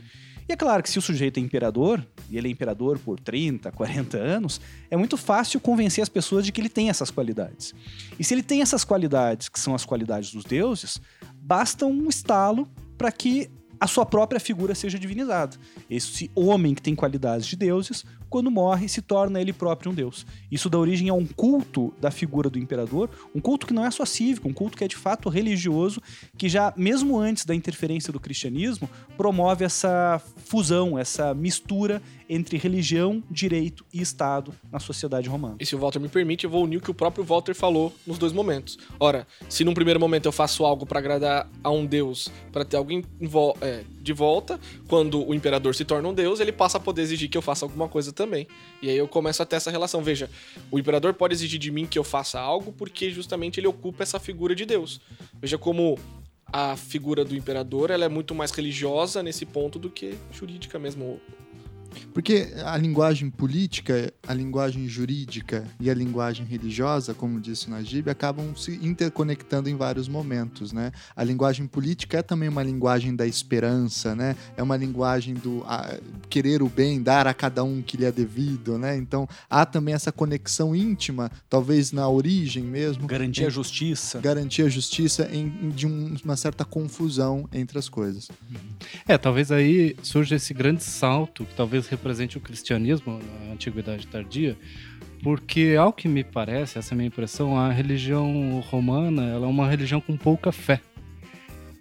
E 0.49 0.53
é 0.53 0.55
claro 0.55 0.81
que 0.81 0.89
se 0.89 0.97
o 0.97 1.01
sujeito 1.01 1.39
é 1.39 1.43
imperador, 1.43 2.05
e 2.29 2.37
ele 2.37 2.47
é 2.47 2.51
imperador 2.51 2.97
por 2.97 3.19
30, 3.19 3.69
40 3.71 4.17
anos, 4.17 4.61
é 4.89 4.95
muito 4.95 5.17
fácil 5.17 5.59
convencer 5.59 6.01
as 6.01 6.07
pessoas 6.07 6.45
de 6.45 6.51
que 6.53 6.61
ele 6.61 6.69
tem 6.69 6.89
essas 6.89 7.11
qualidades. 7.11 7.75
E 8.17 8.23
se 8.23 8.33
ele 8.33 8.43
tem 8.43 8.61
essas 8.61 8.85
qualidades, 8.85 9.49
que 9.49 9.59
são 9.59 9.75
as 9.75 9.83
qualidades 9.83 10.31
dos 10.31 10.45
deuses, 10.45 11.01
basta 11.33 11.85
um 11.85 12.07
estalo 12.07 12.67
para 12.97 13.11
que 13.11 13.49
a 13.79 13.87
sua 13.87 14.05
própria 14.05 14.39
figura 14.39 14.73
seja 14.73 14.97
divinizada. 14.97 15.57
Esse 15.89 16.31
homem 16.33 16.73
que 16.73 16.81
tem 16.81 16.95
qualidades 16.95 17.45
de 17.45 17.55
deuses 17.55 18.05
quando 18.29 18.51
morre, 18.51 18.87
se 18.87 19.01
torna 19.01 19.39
ele 19.41 19.53
próprio 19.53 19.91
um 19.91 19.95
deus. 19.95 20.25
Isso 20.51 20.69
dá 20.69 20.77
origem 20.77 21.09
a 21.09 21.13
um 21.13 21.25
culto 21.25 21.93
da 21.99 22.11
figura 22.11 22.49
do 22.49 22.59
imperador, 22.59 23.09
um 23.33 23.39
culto 23.39 23.67
que 23.67 23.73
não 23.73 23.85
é 23.85 23.91
só 23.91 24.05
cívico, 24.05 24.47
um 24.47 24.53
culto 24.53 24.77
que 24.77 24.83
é 24.83 24.87
de 24.87 24.95
fato 24.95 25.29
religioso, 25.29 26.01
que 26.37 26.49
já, 26.49 26.73
mesmo 26.75 27.17
antes 27.17 27.45
da 27.45 27.55
interferência 27.55 28.11
do 28.11 28.19
cristianismo, 28.19 28.89
promove 29.17 29.65
essa 29.65 30.21
fusão, 30.45 30.97
essa 30.97 31.33
mistura 31.33 32.01
entre 32.29 32.57
religião, 32.57 33.23
direito 33.29 33.85
e 33.93 34.01
Estado 34.01 34.53
na 34.71 34.79
sociedade 34.79 35.29
romana. 35.29 35.55
E 35.59 35.65
se 35.65 35.75
o 35.75 35.79
Walter 35.79 35.99
me 35.99 36.09
permite, 36.09 36.43
eu 36.43 36.49
vou 36.49 36.63
unir 36.63 36.77
o 36.77 36.81
que 36.81 36.91
o 36.91 36.93
próprio 36.93 37.23
Walter 37.23 37.55
falou 37.55 37.93
nos 38.05 38.17
dois 38.17 38.33
momentos. 38.33 38.77
Ora, 38.99 39.27
se 39.49 39.63
num 39.63 39.73
primeiro 39.73 39.99
momento 39.99 40.25
eu 40.25 40.31
faço 40.31 40.65
algo 40.65 40.85
para 40.85 40.99
agradar 40.99 41.49
a 41.63 41.69
um 41.69 41.85
deus, 41.85 42.29
para 42.51 42.65
ter 42.65 42.77
alguém 42.77 43.03
é, 43.61 43.83
de 44.01 44.13
volta, 44.13 44.59
quando 44.87 45.27
o 45.27 45.33
imperador 45.33 45.75
se 45.75 45.85
torna 45.85 46.07
um 46.09 46.13
deus, 46.13 46.39
ele 46.39 46.51
passa 46.51 46.77
a 46.77 46.81
poder 46.81 47.01
exigir 47.01 47.29
que 47.29 47.37
eu 47.37 47.41
faça 47.41 47.65
alguma 47.65 47.87
coisa 47.87 48.11
também. 48.11 48.47
E 48.81 48.89
aí 48.89 48.97
eu 48.97 49.07
começo 49.07 49.41
a 49.41 49.45
ter 49.45 49.55
essa 49.55 49.71
relação. 49.71 50.01
Veja, 50.01 50.29
o 50.71 50.79
imperador 50.79 51.13
pode 51.13 51.33
exigir 51.33 51.59
de 51.59 51.71
mim 51.71 51.85
que 51.85 51.97
eu 51.97 52.03
faça 52.03 52.39
algo 52.39 52.71
porque 52.71 53.09
justamente 53.09 53.59
ele 53.59 53.67
ocupa 53.67 54.03
essa 54.03 54.19
figura 54.19 54.55
de 54.55 54.65
Deus. 54.65 54.99
Veja 55.41 55.57
como 55.57 55.97
a 56.51 56.75
figura 56.77 57.25
do 57.25 57.35
imperador 57.35 57.91
ela 57.91 58.05
é 58.05 58.09
muito 58.09 58.33
mais 58.33 58.51
religiosa 58.51 59.21
nesse 59.21 59.45
ponto 59.45 59.77
do 59.77 59.89
que 59.89 60.17
jurídica 60.31 60.79
mesmo, 60.79 61.19
porque 62.13 62.53
a 62.65 62.77
linguagem 62.77 63.29
política, 63.29 64.13
a 64.27 64.33
linguagem 64.33 64.87
jurídica 64.87 65.65
e 65.79 65.89
a 65.89 65.93
linguagem 65.93 66.45
religiosa, 66.45 67.13
como 67.13 67.39
disse 67.39 67.69
Najib, 67.69 68.09
acabam 68.09 68.55
se 68.55 68.71
interconectando 68.81 69.69
em 69.69 69.75
vários 69.75 70.07
momentos, 70.07 70.71
né? 70.71 70.91
A 71.15 71.23
linguagem 71.23 71.67
política 71.67 72.19
é 72.19 72.21
também 72.21 72.49
uma 72.49 72.63
linguagem 72.63 73.15
da 73.15 73.25
esperança, 73.25 74.15
né? 74.15 74.35
É 74.55 74.63
uma 74.63 74.77
linguagem 74.77 75.35
do 75.35 75.63
a, 75.65 75.97
querer 76.29 76.61
o 76.61 76.69
bem, 76.69 77.01
dar 77.01 77.27
a 77.27 77.33
cada 77.33 77.63
um 77.63 77.81
que 77.81 77.97
lhe 77.97 78.05
é 78.05 78.11
devido, 78.11 78.77
né? 78.77 78.95
Então 78.97 79.27
há 79.49 79.65
também 79.65 79.93
essa 79.93 80.11
conexão 80.11 80.75
íntima, 80.75 81.31
talvez 81.49 81.91
na 81.91 82.07
origem 82.07 82.63
mesmo. 82.63 83.07
Garantir 83.07 83.45
a 83.45 83.49
justiça. 83.49 84.19
Garantir 84.19 84.63
a 84.63 84.69
justiça 84.69 85.29
em, 85.31 85.45
em 85.61 85.69
de 85.69 85.85
um, 85.85 86.15
uma 86.23 86.35
certa 86.35 86.65
confusão 86.65 87.47
entre 87.53 87.77
as 87.77 87.89
coisas. 87.89 88.29
É, 89.07 89.17
talvez 89.17 89.51
aí 89.51 89.95
surja 90.01 90.35
esse 90.35 90.53
grande 90.53 90.83
salto 90.83 91.45
que 91.45 91.55
talvez 91.55 91.86
represente 91.89 92.37
o 92.37 92.41
cristianismo 92.41 93.19
na 93.45 93.53
antiguidade 93.53 94.07
tardia, 94.07 94.57
porque 95.23 95.75
ao 95.79 95.91
que 95.91 96.07
me 96.07 96.23
parece, 96.23 96.77
essa 96.77 96.93
é 96.93 96.95
a 96.95 96.97
minha 96.97 97.07
impressão, 97.07 97.57
a 97.57 97.71
religião 97.71 98.59
romana 98.69 99.25
ela 99.29 99.45
é 99.45 99.49
uma 99.49 99.67
religião 99.67 99.99
com 99.99 100.15
pouca 100.15 100.51
fé. 100.51 100.81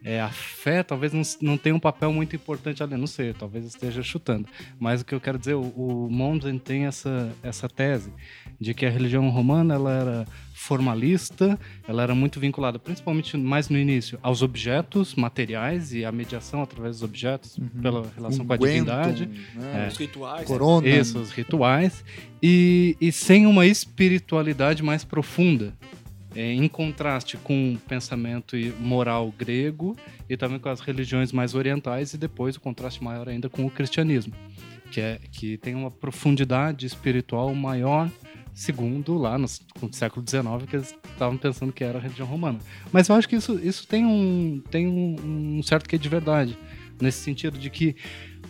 É, 0.06 0.20
a 0.20 0.28
fé 0.28 0.84
talvez 0.84 1.12
não, 1.12 1.22
não 1.42 1.58
tenha 1.58 1.74
um 1.74 1.80
papel 1.80 2.12
muito 2.12 2.36
importante 2.36 2.80
ali, 2.80 2.96
não 2.96 3.08
sei, 3.08 3.34
talvez 3.34 3.64
esteja 3.64 4.04
chutando. 4.04 4.46
Mas 4.78 5.00
o 5.00 5.04
que 5.04 5.12
eu 5.12 5.20
quero 5.20 5.36
dizer, 5.36 5.54
o, 5.54 5.62
o 5.62 6.08
Mommsen 6.08 6.60
tem 6.60 6.86
essa, 6.86 7.32
essa 7.42 7.68
tese 7.68 8.12
de 8.60 8.72
que 8.72 8.86
a 8.86 8.90
religião 8.90 9.28
romana 9.30 9.74
ela 9.74 9.92
era 9.92 10.26
formalista, 10.54 11.58
ela 11.88 12.04
era 12.04 12.14
muito 12.14 12.38
vinculada, 12.38 12.78
principalmente 12.78 13.36
mais 13.36 13.68
no 13.68 13.76
início, 13.76 14.16
aos 14.22 14.42
objetos 14.42 15.16
materiais 15.16 15.92
e 15.92 16.04
à 16.04 16.12
mediação 16.12 16.62
através 16.62 16.96
dos 16.96 17.02
objetos, 17.02 17.58
uhum. 17.58 17.68
pela 17.82 18.06
relação 18.16 18.44
um 18.44 18.46
com 18.46 18.52
a 18.52 18.56
divindade. 18.56 19.26
Né? 19.56 19.86
É, 19.86 19.88
os 19.88 19.96
rituais. 19.96 20.46
Corona. 20.46 20.88
Isso, 20.88 21.18
os 21.18 21.32
rituais. 21.32 22.04
E, 22.40 22.96
e 23.00 23.10
sem 23.10 23.44
uma 23.44 23.66
espiritualidade 23.66 24.84
mais 24.84 25.02
profunda. 25.02 25.74
É, 26.36 26.52
em 26.52 26.68
contraste 26.68 27.38
com 27.38 27.72
o 27.72 27.78
pensamento 27.78 28.56
moral 28.78 29.32
grego 29.38 29.96
e 30.28 30.36
também 30.36 30.58
com 30.58 30.68
as 30.68 30.80
religiões 30.80 31.32
mais 31.32 31.54
orientais, 31.54 32.12
e 32.12 32.18
depois 32.18 32.56
o 32.56 32.60
contraste 32.60 33.02
maior 33.02 33.26
ainda 33.26 33.48
com 33.48 33.64
o 33.64 33.70
cristianismo, 33.70 34.34
que, 34.90 35.00
é, 35.00 35.18
que 35.32 35.56
tem 35.56 35.74
uma 35.74 35.90
profundidade 35.90 36.84
espiritual 36.84 37.54
maior 37.54 38.10
segundo 38.56 39.18
lá 39.18 39.36
no, 39.36 39.46
século 39.92 40.24
XIX 40.26 40.68
que 40.68 40.76
eles 40.76 40.94
estavam 41.12 41.36
pensando 41.36 41.72
que 41.72 41.84
era 41.84 41.98
a 41.98 42.00
religião 42.00 42.26
romana. 42.26 42.58
Mas 42.90 43.08
eu 43.08 43.14
acho 43.14 43.28
que 43.28 43.36
isso, 43.36 43.58
isso 43.62 43.86
tem, 43.86 44.04
um, 44.06 44.62
tem 44.70 44.86
um, 44.86 45.58
um 45.58 45.62
certo 45.62 45.86
que 45.86 45.98
de 45.98 46.08
verdade, 46.08 46.58
nesse 47.00 47.18
sentido 47.18 47.58
de 47.58 47.68
que 47.68 47.96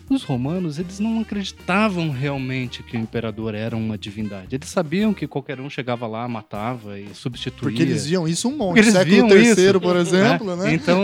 os 0.09 0.23
romanos, 0.23 0.79
eles 0.79 0.99
não 0.99 1.19
acreditavam 1.19 2.09
realmente 2.09 2.81
que 2.81 2.95
o 2.95 2.99
imperador 2.99 3.53
era 3.53 3.75
uma 3.75 3.97
divindade. 3.97 4.55
Eles 4.55 4.69
sabiam 4.69 5.13
que 5.13 5.27
qualquer 5.27 5.59
um 5.59 5.69
chegava 5.69 6.07
lá, 6.07 6.27
matava 6.27 6.99
e 6.99 7.13
substituía. 7.13 7.69
Porque 7.69 7.81
eles 7.81 8.05
viam 8.05 8.27
isso 8.27 8.47
um 8.47 8.55
monte. 8.55 8.79
Eles 8.79 8.93
século 8.93 9.27
terceiro, 9.27 9.81
por 9.81 9.95
exemplo, 9.95 10.55
né? 10.55 10.73
Então, 10.73 11.01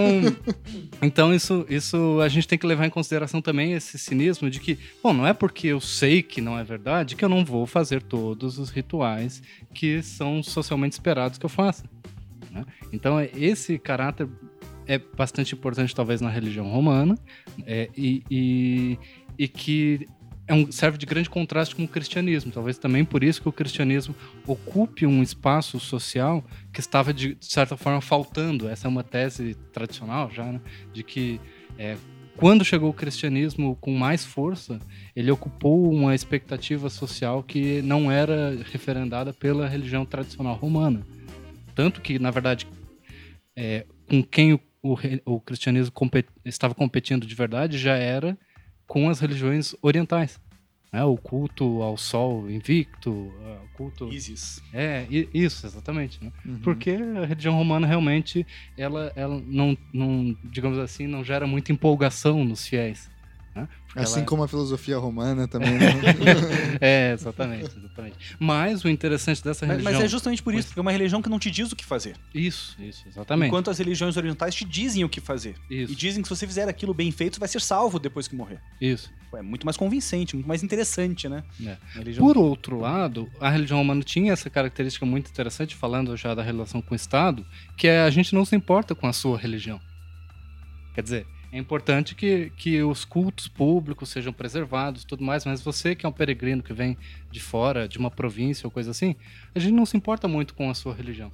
então 1.01 1.33
isso, 1.33 1.65
isso 1.69 2.19
a 2.22 2.29
gente 2.29 2.48
tem 2.48 2.57
que 2.57 2.65
levar 2.65 2.86
em 2.86 2.89
consideração 2.89 3.41
também 3.41 3.74
esse 3.74 3.98
cinismo 3.98 4.50
de 4.50 4.60
que, 4.60 4.77
bom, 5.01 5.13
não 5.13 5.27
é 5.27 5.33
porque 5.33 5.67
eu 5.67 5.81
sei 5.81 6.22
que 6.22 6.39
não 6.39 6.57
é 6.57 6.63
verdade 6.63 7.15
que 7.15 7.25
eu 7.25 7.29
não 7.29 7.43
vou 7.43 7.65
fazer 7.65 8.01
todos 8.01 8.57
os 8.57 8.69
rituais 8.69 9.41
que 9.74 10.01
são 10.01 10.41
socialmente 10.41 10.93
esperados 10.93 11.38
que 11.38 11.45
eu 11.45 11.50
faça. 11.50 11.83
Né? 12.51 12.65
Então, 12.91 13.19
esse 13.36 13.79
caráter 13.79 14.27
é 14.87 14.97
bastante 14.97 15.53
importante, 15.53 15.95
talvez, 15.95 16.21
na 16.21 16.29
religião 16.29 16.67
romana, 16.69 17.17
é, 17.65 17.89
e, 17.95 18.23
e, 18.29 18.99
e, 19.37 19.47
que 19.47 20.07
é 20.47 20.53
um, 20.53 20.71
serve 20.71 20.97
de 20.97 21.05
grande 21.05 21.29
contraste 21.29 21.75
com 21.75 21.83
o 21.83 21.87
cristianismo. 21.87 22.51
Talvez 22.51 22.77
também 22.77 23.05
por 23.05 23.23
isso 23.23 23.41
que 23.41 23.49
o 23.49 23.51
cristianismo 23.51 24.15
ocupe 24.45 25.05
um 25.05 25.21
espaço 25.23 25.79
social 25.79 26.43
que 26.71 26.79
estava, 26.79 27.13
de, 27.13 27.35
de 27.35 27.45
certa 27.45 27.77
forma, 27.77 28.01
faltando. 28.01 28.67
Essa 28.67 28.87
é 28.87 28.89
uma 28.89 29.03
tese 29.03 29.55
tradicional 29.71 30.29
já, 30.31 30.45
né? 30.45 30.59
de 30.91 31.03
que 31.03 31.39
é, 31.77 31.95
quando 32.35 32.65
chegou 32.65 32.89
o 32.89 32.93
cristianismo 32.93 33.77
com 33.79 33.93
mais 33.93 34.25
força, 34.25 34.79
ele 35.15 35.31
ocupou 35.31 35.91
uma 35.91 36.15
expectativa 36.15 36.89
social 36.89 37.43
que 37.43 37.81
não 37.83 38.11
era 38.11 38.57
referendada 38.71 39.31
pela 39.31 39.67
religião 39.67 40.05
tradicional 40.05 40.55
romana. 40.55 41.05
Tanto 41.75 42.01
que, 42.01 42.19
na 42.19 42.31
verdade, 42.31 42.67
é, 43.55 43.85
com 44.09 44.23
quem 44.23 44.53
o 44.53 44.59
o, 44.83 44.97
o 45.25 45.39
cristianismo 45.39 45.91
compet, 45.91 46.27
estava 46.43 46.75
competindo 46.75 47.25
de 47.25 47.33
verdade 47.33 47.77
já 47.77 47.95
era 47.95 48.37
com 48.85 49.09
as 49.09 49.19
religiões 49.21 49.73
orientais. 49.81 50.39
Né? 50.91 51.03
O 51.03 51.17
culto 51.17 51.81
ao 51.81 51.97
sol 51.97 52.47
invicto, 52.51 53.09
o 53.11 53.67
culto... 53.73 54.13
Isis. 54.13 54.61
É, 54.71 55.07
isso, 55.33 55.65
exatamente. 55.65 56.23
Né? 56.23 56.31
Uhum. 56.45 56.59
Porque 56.59 56.91
a 56.91 57.25
religião 57.25 57.55
romana 57.55 57.87
realmente, 57.87 58.45
ela, 58.77 59.11
ela 59.15 59.41
não, 59.47 59.75
não, 59.91 60.37
digamos 60.43 60.77
assim, 60.77 61.07
não 61.07 61.23
gera 61.23 61.47
muita 61.47 61.71
empolgação 61.71 62.43
nos 62.43 62.67
fiéis. 62.67 63.09
Né? 63.55 63.67
Assim 63.95 64.19
ela... 64.19 64.25
como 64.25 64.43
a 64.43 64.48
filosofia 64.48 64.98
romana 64.98 65.48
também. 65.48 65.74
Né? 65.74 65.91
é, 66.81 67.13
exatamente, 67.13 67.77
exatamente. 67.77 68.17
Mas 68.39 68.83
o 68.83 68.89
interessante 68.89 69.43
dessa 69.43 69.65
religião. 69.65 69.91
Mas, 69.91 70.01
mas 70.01 70.05
é 70.05 70.07
justamente 70.07 70.41
por 70.41 70.53
isso, 70.55 70.69
porque 70.69 70.79
é 70.79 70.81
uma 70.81 70.91
religião 70.91 71.22
que 71.22 71.29
não 71.29 71.38
te 71.38 71.51
diz 71.51 71.72
o 71.72 71.75
que 71.75 71.86
fazer. 71.86 72.15
Isso, 72.33 72.75
isso, 72.81 73.07
exatamente. 73.07 73.50
Enquanto 73.50 73.69
as 73.69 73.77
religiões 73.77 74.17
orientais 74.17 74.55
te 74.55 74.65
dizem 74.65 75.03
o 75.03 75.10
que 75.10 75.22
fazer. 75.22 75.55
Isso. 75.69 75.93
E 75.93 75.95
dizem 75.95 76.24
que 76.24 76.27
se 76.27 76.36
você 76.36 76.48
fizer 76.48 76.67
aquilo 76.67 76.93
bem 76.93 77.12
feito, 77.12 77.36
você 77.36 77.39
vai 77.39 77.50
ser 77.50 77.62
salvo 77.62 78.00
depois 78.00 78.27
que 78.27 78.36
morrer. 78.36 78.60
Isso. 78.81 79.12
É 79.36 79.41
muito 79.41 79.65
mais 79.65 79.77
convincente, 79.77 80.36
muito 80.36 80.48
mais 80.48 80.63
interessante, 80.63 81.29
né? 81.29 81.43
É. 81.63 81.77
Religião... 81.93 82.25
Por 82.25 82.38
outro 82.38 82.79
lado, 82.79 83.29
a 83.39 83.50
religião 83.50 83.77
romana 83.77 84.01
tinha 84.03 84.33
essa 84.33 84.50
característica 84.50 85.05
muito 85.05 85.29
interessante, 85.29 85.75
falando 85.75 86.15
já 86.17 86.33
da 86.33 86.41
relação 86.41 86.81
com 86.81 86.93
o 86.93 86.95
Estado, 86.95 87.45
que 87.77 87.88
é 87.88 88.01
a 88.01 88.10
gente 88.10 88.33
não 88.33 88.45
se 88.45 88.55
importa 88.55 88.95
com 88.95 89.07
a 89.07 89.13
sua 89.13 89.38
religião. 89.38 89.79
Quer 90.93 91.01
dizer, 91.01 91.27
É 91.53 91.57
importante 91.60 92.15
que, 92.15 92.51
que 92.57 92.81
os 92.81 93.05
cultos 93.05 93.48
públicos 93.48 94.10
sejam 94.10 94.33
preservados 94.33 95.03
tudo 95.03 95.24
mais, 95.24 95.45
mas 95.45 95.62
você 95.62 95.95
que 95.95 96.03
é 96.03 96.10
um 96.10 96.12
peregrino 96.12 96.63
que 96.63 96.74
vem 96.74 96.98
de 97.29 97.39
fora, 97.39 97.88
de 97.88 98.00
uma 98.00 98.10
província 98.10 98.65
ou 98.65 98.72
coisa 98.72 98.89
assim, 98.89 99.15
a 99.53 99.60
gente 99.60 99.72
não 99.72 99.86
se 99.86 99.95
importa 99.95 100.27
muito 100.27 100.55
com 100.55 100.67
a 100.67 100.74
sua 100.74 100.95
religião. 100.95 101.31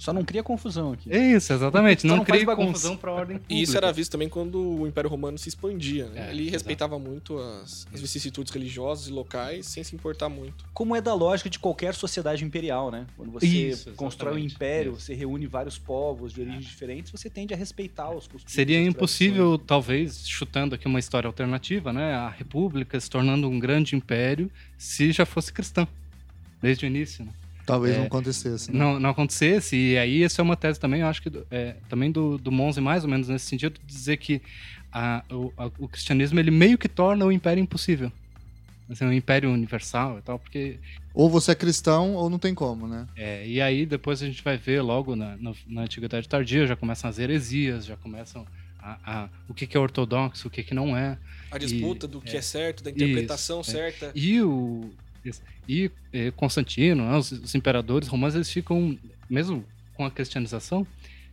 Só 0.00 0.14
não 0.14 0.24
cria 0.24 0.42
confusão 0.42 0.94
aqui. 0.94 1.12
É 1.12 1.36
isso, 1.36 1.52
exatamente. 1.52 2.00
Só 2.02 2.08
não 2.08 2.16
não 2.16 2.24
bagunça. 2.24 2.66
confusão 2.68 2.96
para 2.96 3.10
a 3.10 3.14
ordem 3.14 3.36
pública. 3.36 3.54
E 3.54 3.60
isso 3.62 3.76
era 3.76 3.92
visto 3.92 4.10
também 4.10 4.30
quando 4.30 4.58
o 4.58 4.86
Império 4.86 5.10
Romano 5.10 5.36
se 5.36 5.50
expandia. 5.50 6.06
Né? 6.06 6.28
É, 6.28 6.30
Ele 6.30 6.44
exato. 6.44 6.52
respeitava 6.54 6.98
muito 6.98 7.36
as, 7.38 7.86
as 7.92 8.00
vicissitudes 8.00 8.50
religiosas 8.50 9.08
e 9.08 9.12
locais, 9.12 9.66
sem 9.66 9.84
se 9.84 9.94
importar 9.94 10.30
muito. 10.30 10.64
Como 10.72 10.96
é 10.96 11.02
da 11.02 11.12
lógica 11.12 11.50
de 11.50 11.58
qualquer 11.58 11.94
sociedade 11.94 12.42
imperial, 12.42 12.90
né? 12.90 13.06
Quando 13.14 13.30
você 13.30 13.46
Isso, 13.46 13.90
constrói 13.92 14.36
um 14.36 14.38
império, 14.38 14.92
Isso. 14.92 15.02
você 15.02 15.14
reúne 15.14 15.46
vários 15.46 15.76
povos 15.76 16.32
de 16.32 16.40
origens 16.40 16.64
diferentes, 16.64 17.12
você 17.12 17.28
tende 17.28 17.52
a 17.52 17.56
respeitar 17.56 18.08
os 18.08 18.26
costumes. 18.26 18.54
Seria 18.54 18.82
impossível, 18.82 19.58
talvez, 19.58 20.26
chutando 20.26 20.74
aqui 20.74 20.86
uma 20.86 20.98
história 20.98 21.26
alternativa, 21.28 21.92
né? 21.92 22.14
A 22.14 22.30
República 22.30 22.98
se 22.98 23.10
tornando 23.10 23.46
um 23.46 23.58
grande 23.58 23.94
império 23.94 24.50
se 24.78 25.12
já 25.12 25.26
fosse 25.26 25.52
cristã, 25.52 25.86
desde 26.62 26.86
o 26.86 26.88
início, 26.88 27.22
né? 27.22 27.32
Talvez 27.66 27.94
É, 27.94 27.98
não 27.98 28.06
acontecesse. 28.06 28.72
Né? 28.72 28.78
não, 28.78 28.98
não 29.00 29.10
acontecesse. 29.10 29.76
E 29.76 29.98
aí, 29.98 30.22
essa 30.22 30.40
é 30.40 30.42
uma 30.42 30.56
tese 30.56 30.78
também, 30.80 31.00
eu 31.02 31.06
acho 31.06 31.22
que 31.22 31.30
é, 31.50 31.76
também 31.88 32.10
do, 32.10 32.36
do 32.38 32.50
Monze, 32.50 32.80
mais 32.80 33.04
ou 33.04 33.10
menos 33.10 33.28
nesse 33.28 33.46
sentido, 33.46 33.78
de 33.84 33.86
dizer 33.94 34.16
que 34.16 34.40
a- 34.92 35.22
o, 35.30 35.52
a- 35.56 35.70
o 35.78 35.88
cristianismo 35.88 36.40
ele 36.40 36.50
meio 36.50 36.76
que 36.76 36.88
torna 36.88 37.24
o 37.24 37.30
império 37.32 37.60
impossível. 37.62 38.10
Assim, 38.88 39.04
um 39.04 39.12
império 39.12 39.50
universal 39.52 40.18
e 40.18 40.22
tal, 40.22 40.36
porque. 40.38 40.78
Ou 41.14 41.30
você 41.30 41.52
é 41.52 41.54
cristão 41.54 42.14
ou 42.14 42.28
não 42.28 42.38
tem 42.40 42.52
como, 42.54 42.88
né? 42.88 43.06
é, 43.16 43.46
e 43.46 43.60
aí 43.60 43.86
depois 43.86 44.20
a 44.22 44.26
gente 44.26 44.42
vai 44.42 44.56
ver 44.56 44.80
logo 44.82 45.14
na, 45.14 45.36
na, 45.36 45.52
na 45.68 45.82
Antiguidade 45.82 46.28
Tardia, 46.28 46.66
já 46.66 46.74
começam 46.74 47.08
as 47.08 47.18
heresias, 47.20 47.84
já 47.86 47.96
começam 47.96 48.44
a, 48.80 48.98
a- 49.04 49.28
o 49.48 49.54
que, 49.54 49.64
que 49.66 49.76
é 49.76 49.80
ortodoxo, 49.80 50.48
o 50.48 50.50
que, 50.50 50.64
que 50.64 50.74
não 50.74 50.96
é. 50.96 51.18
A 51.52 51.58
disputa 51.58 52.08
do 52.08 52.20
que 52.20 52.34
é, 52.34 52.38
é. 52.38 52.42
certo, 52.42 52.82
da 52.82 52.90
interpretação 52.90 53.60
Isso, 53.60 53.70
é. 53.70 53.74
certa. 53.74 54.10
E 54.14 54.40
o 54.42 54.90
e 55.68 55.90
eh, 56.12 56.32
Constantino, 56.36 57.04
né, 57.04 57.16
os, 57.16 57.32
os 57.32 57.54
imperadores 57.54 58.08
romanos, 58.08 58.34
eles 58.34 58.50
ficam 58.50 58.98
mesmo 59.28 59.64
com 59.94 60.04
a 60.04 60.10
cristianização, 60.10 60.86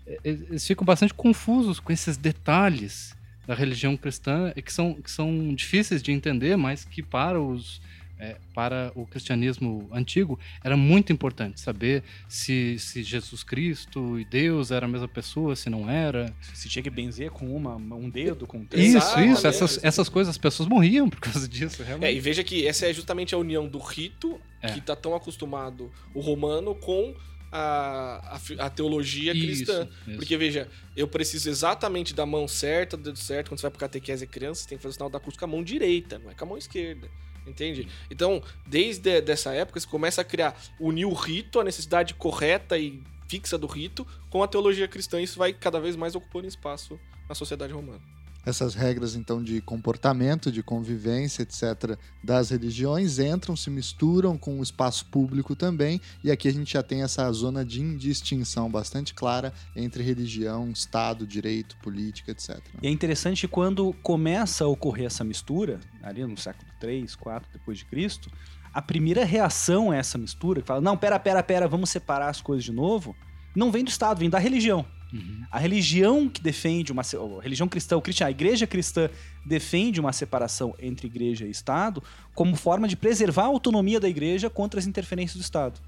eh, 0.06 0.20
eles 0.24 0.66
ficam 0.66 0.86
bastante 0.86 1.14
confusos 1.14 1.80
com 1.80 1.92
esses 1.92 2.18
detalhes 2.18 3.16
da 3.46 3.56
religião 3.56 3.96
cristã 3.96 4.52
eh, 4.56 4.62
que 4.62 4.72
são 4.72 4.94
que 4.96 5.10
são 5.10 5.54
difíceis 5.54 6.04
de 6.04 6.12
entender, 6.12 6.58
mas 6.58 6.84
que 6.84 7.02
para 7.02 7.42
os 7.42 7.82
eh, 8.20 8.38
para 8.54 8.92
o 8.96 9.06
cristianismo 9.06 9.88
antigo 9.92 10.40
era 10.64 10.76
muito 10.76 11.14
importante 11.14 11.60
saber 11.60 12.04
se, 12.28 12.78
se 12.80 13.04
Jesus 13.04 13.44
Cristo 13.44 14.20
e 14.20 14.26
Deus 14.26 14.72
era 14.72 14.86
a 14.86 14.90
mesma 14.90 15.08
pessoa, 15.08 15.56
se 15.56 15.70
não 15.70 15.90
era. 15.90 16.34
Se 16.54 16.68
tinha 16.70 16.82
que 16.84 16.90
benzer 16.90 17.32
com 17.32 17.56
uma, 17.56 17.76
um 17.76 18.10
dedo, 18.10 18.48
com 18.48 18.66
três. 18.66 18.88
Isso, 18.90 18.98
Exatamente. 18.98 19.34
isso, 19.34 19.48
essas, 19.48 19.84
essas 19.84 20.10
coisas, 20.10 20.32
as 20.32 20.38
pessoas 20.38 20.68
morriam 20.68 21.10
por 21.10 21.20
causa 21.20 21.48
disso, 21.48 21.82
É, 21.82 21.86
realmente. 21.86 22.16
e 22.16 22.20
veja 22.20 22.44
que 22.44 22.66
essa 22.68 22.86
é 22.88 22.94
justamente 22.94 23.36
a 23.36 23.38
união 23.38 23.68
do 23.68 23.80
rito, 23.80 24.40
É. 24.62 24.72
que 24.74 24.82
tá 24.82 24.96
tão 24.96 25.16
acostumado 25.16 25.92
o 26.14 26.20
romano, 26.20 26.74
com 26.76 27.16
a, 27.52 28.38
a 28.60 28.66
a 28.66 28.70
teologia 28.70 29.32
cristã. 29.32 29.84
Isso, 29.84 30.10
isso. 30.10 30.18
Porque, 30.18 30.36
veja, 30.38 30.68
eu 30.96 31.08
preciso 31.08 31.50
exatamente 31.50 32.14
da 32.14 32.26
mão 32.26 32.48
certa, 32.48 32.98
do 32.98 33.04
dedo 33.04 33.18
certo. 33.20 33.50
Quando 33.50 33.60
você 33.60 33.64
vai 33.64 33.72
pro 33.72 33.80
catequese 33.80 34.26
e 34.26 34.28
criança, 34.28 34.62
você 34.64 34.70
tem 34.70 34.78
que 34.78 34.82
fazer 34.84 34.92
o 34.92 34.96
sinal 34.96 35.10
da 35.10 35.20
cruz 35.20 35.38
com 35.38 35.46
a 35.46 35.48
mão 35.48 35.64
direita, 35.64 36.20
não 36.20 36.30
é 36.30 36.34
com 36.34 36.44
a 36.44 36.48
mão 36.48 36.58
esquerda. 36.58 37.08
Entende? 37.48 37.88
Então, 38.12 38.44
desde 38.66 39.22
dessa 39.22 39.54
época, 39.54 39.80
você 39.80 39.88
começa 39.88 40.22
a 40.22 40.24
criar, 40.26 40.60
unir 40.80 41.06
o 41.06 41.14
rito, 41.14 41.60
a 41.60 41.64
necessidade 41.64 42.14
correta 42.14 42.78
e 42.78 43.02
fixa 43.28 43.58
do 43.58 43.68
rito, 43.68 44.06
com 44.30 44.44
a 44.44 44.48
teologia 44.48 44.88
cristã. 44.88 45.22
Isso 45.22 45.40
vai 45.40 45.54
cada 45.54 45.80
vez 45.80 45.96
mais 45.96 46.16
ocupando 46.16 46.48
espaço 46.48 47.00
na 47.28 47.36
sociedade 47.36 47.74
romana. 47.74 48.17
Essas 48.48 48.76
regras, 48.76 49.14
então, 49.14 49.44
de 49.44 49.60
comportamento, 49.60 50.50
de 50.50 50.64
convivência, 50.64 51.42
etc., 51.42 52.00
das 52.24 52.50
religiões 52.50 53.20
entram, 53.20 53.58
se 53.58 53.70
misturam 53.70 54.38
com 54.38 54.62
o 54.62 54.64
espaço 54.64 55.06
público 55.08 55.54
também, 55.54 56.00
e 56.24 56.32
aqui 56.32 56.48
a 56.48 56.54
gente 56.54 56.72
já 56.72 56.82
tem 56.82 57.04
essa 57.04 57.30
zona 57.34 57.66
de 57.66 57.82
indistinção 57.82 58.72
bastante 58.72 59.14
clara 59.14 59.52
entre 59.76 60.02
religião, 60.02 60.72
Estado, 60.72 61.28
direito, 61.28 61.76
política, 61.84 62.32
etc. 62.32 62.58
E 62.82 62.88
é 62.88 62.90
interessante 62.90 63.50
quando 63.50 63.92
começa 64.02 64.64
a 64.64 64.68
ocorrer 64.68 65.08
essa 65.08 65.26
mistura, 65.26 65.82
ali 66.02 66.26
no 66.26 66.38
século 66.38 66.72
3, 66.80 67.16
4 67.16 67.50
depois 67.52 67.80
de 67.80 67.84
Cristo, 67.84 68.32
a 68.74 68.82
primeira 68.82 69.26
reação 69.26 69.92
a 69.92 69.98
essa 69.98 70.18
mistura, 70.18 70.62
que 70.62 70.68
fala, 70.68 70.80
não, 70.80 70.96
pera, 70.96 71.20
pera, 71.20 71.44
pera, 71.44 71.68
vamos 71.68 71.90
separar 71.90 72.30
as 72.30 72.40
coisas 72.40 72.64
de 72.64 72.72
novo, 72.72 73.14
não 73.54 73.74
vem 73.74 73.84
do 73.84 73.90
Estado, 73.90 74.20
vem 74.20 74.30
da 74.30 74.40
religião. 74.40 74.86
Uhum. 75.14 75.44
A 75.50 75.58
religião 75.58 76.28
que 76.28 76.42
defende 76.42 76.92
uma 76.92 77.02
a 77.02 77.42
religião 77.42 77.68
cristã, 77.68 77.96
o 77.96 78.02
cristian- 78.02 78.28
a 78.28 78.32
igreja 78.32 78.68
cristã 78.68 79.10
defende 79.46 80.00
uma 80.00 80.12
separação 80.12 80.76
entre 80.80 81.08
igreja 81.08 81.46
e 81.46 81.50
Estado 81.50 82.04
como 82.36 82.56
forma 82.56 82.88
de 82.88 82.96
preservar 82.98 83.44
a 83.44 83.48
autonomia 83.48 84.00
da 84.00 84.10
igreja 84.10 84.50
contra 84.50 84.80
as 84.80 84.86
interferências 84.86 85.38
do 85.38 85.44
Estado. 85.44 85.80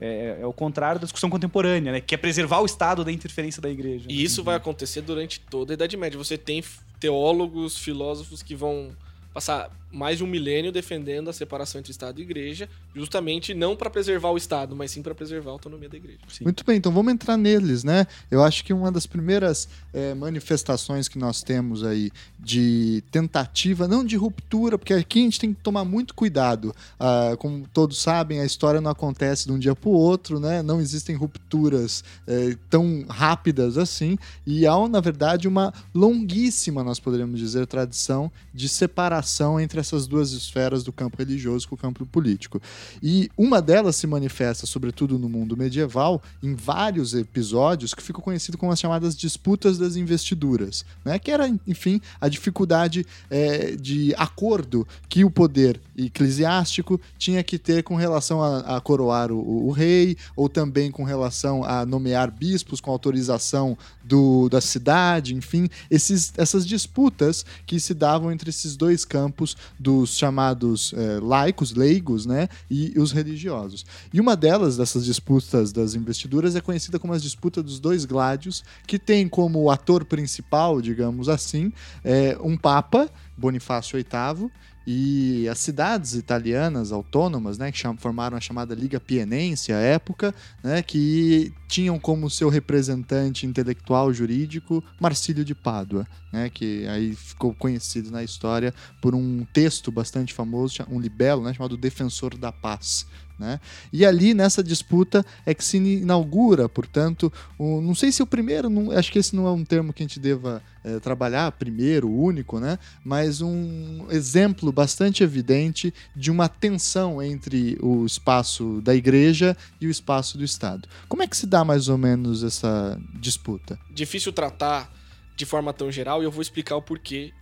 É, 0.00 0.38
é 0.40 0.46
o 0.46 0.52
contrário 0.52 1.00
da 1.00 1.04
discussão 1.04 1.30
contemporânea, 1.30 1.92
né? 1.92 2.00
Que 2.00 2.16
é 2.16 2.18
preservar 2.18 2.60
o 2.60 2.66
Estado 2.66 3.04
da 3.04 3.12
interferência 3.12 3.62
da 3.62 3.70
igreja. 3.70 4.06
E 4.08 4.24
isso 4.24 4.42
vai 4.42 4.56
acontecer 4.56 5.02
durante 5.02 5.38
toda 5.38 5.72
a 5.72 5.74
Idade 5.74 5.96
Média. 5.96 6.18
Você 6.18 6.36
tem 6.36 6.62
teólogos, 6.98 7.78
filósofos 7.78 8.42
que 8.42 8.56
vão 8.56 8.90
passar 9.32 9.70
mais 9.94 10.18
de 10.18 10.24
um 10.24 10.26
milênio 10.26 10.72
defendendo 10.72 11.30
a 11.30 11.32
separação 11.32 11.78
entre 11.78 11.92
Estado 11.92 12.18
e 12.18 12.22
Igreja, 12.22 12.68
justamente 12.94 13.54
não 13.54 13.76
para 13.76 13.88
preservar 13.88 14.30
o 14.30 14.36
Estado, 14.36 14.74
mas 14.74 14.90
sim 14.90 15.02
para 15.02 15.14
preservar 15.14 15.50
a 15.50 15.52
autonomia 15.52 15.88
da 15.88 15.96
Igreja. 15.96 16.18
Sim. 16.28 16.44
Muito 16.44 16.64
bem, 16.64 16.76
então 16.76 16.92
vamos 16.92 17.12
entrar 17.12 17.36
neles, 17.36 17.84
né? 17.84 18.06
Eu 18.30 18.42
acho 18.42 18.64
que 18.64 18.72
uma 18.72 18.90
das 18.90 19.06
primeiras 19.06 19.68
eh, 19.92 20.14
manifestações 20.14 21.06
que 21.06 21.18
nós 21.18 21.42
temos 21.42 21.84
aí 21.84 22.10
de 22.38 23.02
tentativa, 23.10 23.86
não 23.86 24.04
de 24.04 24.16
ruptura, 24.16 24.76
porque 24.76 24.92
aqui 24.92 25.20
a 25.20 25.22
gente 25.22 25.40
tem 25.40 25.54
que 25.54 25.62
tomar 25.62 25.84
muito 25.84 26.14
cuidado. 26.14 26.74
Ah, 26.98 27.36
como 27.38 27.66
todos 27.72 27.98
sabem, 27.98 28.40
a 28.40 28.44
história 28.44 28.80
não 28.80 28.90
acontece 28.90 29.46
de 29.46 29.52
um 29.52 29.58
dia 29.58 29.74
para 29.76 29.88
o 29.88 29.92
outro, 29.92 30.40
né? 30.40 30.62
Não 30.62 30.80
existem 30.80 31.14
rupturas 31.14 32.02
eh, 32.26 32.56
tão 32.68 33.04
rápidas 33.08 33.78
assim, 33.78 34.18
e 34.44 34.66
há, 34.66 34.88
na 34.88 35.00
verdade, 35.00 35.46
uma 35.46 35.72
longuíssima, 35.94 36.82
nós 36.82 36.98
poderíamos 36.98 37.38
dizer, 37.38 37.66
tradição 37.66 38.30
de 38.52 38.68
separação 38.68 39.60
entre 39.60 39.83
essas 39.84 40.06
duas 40.06 40.32
esferas 40.32 40.82
do 40.82 40.92
campo 40.92 41.18
religioso 41.18 41.68
com 41.68 41.74
o 41.74 41.78
campo 41.78 42.06
político. 42.06 42.60
E 43.02 43.30
uma 43.36 43.60
delas 43.60 43.96
se 43.96 44.06
manifesta, 44.06 44.66
sobretudo 44.66 45.18
no 45.18 45.28
mundo 45.28 45.56
medieval, 45.56 46.22
em 46.42 46.54
vários 46.54 47.14
episódios 47.14 47.94
que 47.94 48.02
ficam 48.02 48.20
conhecidos 48.20 48.58
como 48.58 48.72
as 48.72 48.80
chamadas 48.80 49.16
disputas 49.16 49.78
das 49.78 49.96
investiduras, 49.96 50.84
né? 51.04 51.18
que 51.18 51.30
era, 51.30 51.48
enfim, 51.66 52.00
a 52.20 52.28
dificuldade 52.28 53.06
eh, 53.30 53.76
de 53.76 54.14
acordo 54.16 54.86
que 55.08 55.24
o 55.24 55.30
poder 55.30 55.80
eclesiástico 55.96 57.00
tinha 57.18 57.42
que 57.42 57.58
ter 57.58 57.82
com 57.82 57.94
relação 57.94 58.42
a, 58.42 58.76
a 58.76 58.80
coroar 58.80 59.30
o, 59.30 59.66
o 59.66 59.70
rei, 59.70 60.16
ou 60.34 60.48
também 60.48 60.90
com 60.90 61.04
relação 61.04 61.62
a 61.62 61.84
nomear 61.84 62.30
bispos 62.30 62.80
com 62.80 62.90
autorização 62.90 63.76
do, 64.02 64.48
da 64.48 64.60
cidade, 64.60 65.34
enfim, 65.34 65.68
esses, 65.90 66.32
essas 66.36 66.66
disputas 66.66 67.44
que 67.66 67.78
se 67.78 67.94
davam 67.94 68.32
entre 68.32 68.50
esses 68.50 68.76
dois 68.76 69.04
campos 69.04 69.56
dos 69.78 70.16
chamados 70.16 70.94
eh, 70.96 71.18
laicos, 71.22 71.74
leigos, 71.74 72.26
né, 72.26 72.48
e 72.70 72.94
os 72.96 73.12
religiosos. 73.12 73.84
E 74.12 74.20
uma 74.20 74.36
delas, 74.36 74.76
dessas 74.76 75.04
disputas 75.04 75.72
das 75.72 75.94
investiduras, 75.94 76.56
é 76.56 76.60
conhecida 76.60 76.98
como 76.98 77.12
as 77.12 77.22
disputas 77.22 77.64
dos 77.64 77.80
dois 77.80 78.04
gládios, 78.04 78.64
que 78.86 78.98
tem 78.98 79.28
como 79.28 79.70
ator 79.70 80.04
principal, 80.04 80.80
digamos 80.80 81.28
assim, 81.28 81.72
eh, 82.04 82.36
um 82.40 82.56
papa, 82.56 83.10
Bonifácio 83.36 83.96
VIII, 83.98 84.50
e 84.86 85.48
as 85.48 85.58
cidades 85.58 86.14
italianas 86.14 86.92
autônomas, 86.92 87.56
né, 87.58 87.72
que 87.72 87.82
formaram 87.98 88.36
a 88.36 88.40
chamada 88.40 88.74
Liga 88.74 89.00
Pienense 89.00 89.72
à 89.72 89.78
época, 89.78 90.34
né, 90.62 90.82
que 90.82 91.52
tinham 91.68 91.98
como 91.98 92.30
seu 92.30 92.48
representante 92.48 93.46
intelectual 93.46 94.12
jurídico 94.12 94.84
Marcílio 95.00 95.44
de 95.44 95.54
Pádua, 95.54 96.06
né, 96.32 96.50
que 96.50 96.86
aí 96.88 97.14
ficou 97.14 97.54
conhecido 97.54 98.10
na 98.10 98.22
história 98.22 98.74
por 99.00 99.14
um 99.14 99.46
texto 99.52 99.90
bastante 99.90 100.34
famoso, 100.34 100.84
um 100.90 101.00
libelo, 101.00 101.42
né, 101.42 101.54
chamado 101.54 101.76
Defensor 101.76 102.36
da 102.36 102.52
Paz. 102.52 103.06
Né? 103.38 103.58
E 103.92 104.06
ali 104.06 104.32
nessa 104.32 104.62
disputa 104.62 105.26
é 105.44 105.52
que 105.52 105.64
se 105.64 105.76
inaugura, 105.76 106.68
portanto, 106.68 107.32
o- 107.58 107.80
não 107.80 107.92
sei 107.92 108.12
se 108.12 108.22
o 108.22 108.26
primeiro, 108.26 108.70
não- 108.70 108.92
acho 108.92 109.10
que 109.10 109.18
esse 109.18 109.34
não 109.34 109.44
é 109.46 109.50
um 109.50 109.64
termo 109.64 109.92
que 109.92 110.02
a 110.02 110.06
gente 110.06 110.20
deva 110.20 110.62
eh, 110.86 111.00
trabalhar, 111.00 111.50
primeiro, 111.52 112.08
único, 112.10 112.60
né? 112.60 112.78
mas 113.02 113.40
um 113.40 114.06
exemplo 114.10 114.70
bastante 114.70 115.22
evidente 115.24 115.92
de 116.14 116.30
uma 116.30 116.46
tensão 116.46 117.22
entre 117.22 117.76
o 117.80 118.04
espaço 118.04 118.80
da 118.82 118.94
igreja 118.94 119.56
e 119.80 119.86
o 119.86 119.90
espaço 119.90 120.36
do 120.38 120.44
Estado. 120.44 120.86
Como 121.08 121.22
é 121.22 121.26
que 121.26 121.36
se 121.36 121.46
dá 121.46 121.64
mais 121.64 121.88
ou 121.88 121.96
menos 121.98 122.44
essa 122.44 123.00
disputa? 123.18 123.78
Difícil 123.90 124.30
tratar 124.32 124.92
de 125.34 125.46
forma 125.46 125.72
tão 125.72 125.90
geral 125.90 126.22
e 126.22 126.26
eu 126.26 126.30
vou 126.30 126.42
explicar 126.42 126.76
o 126.76 126.82
porquê 126.82 127.32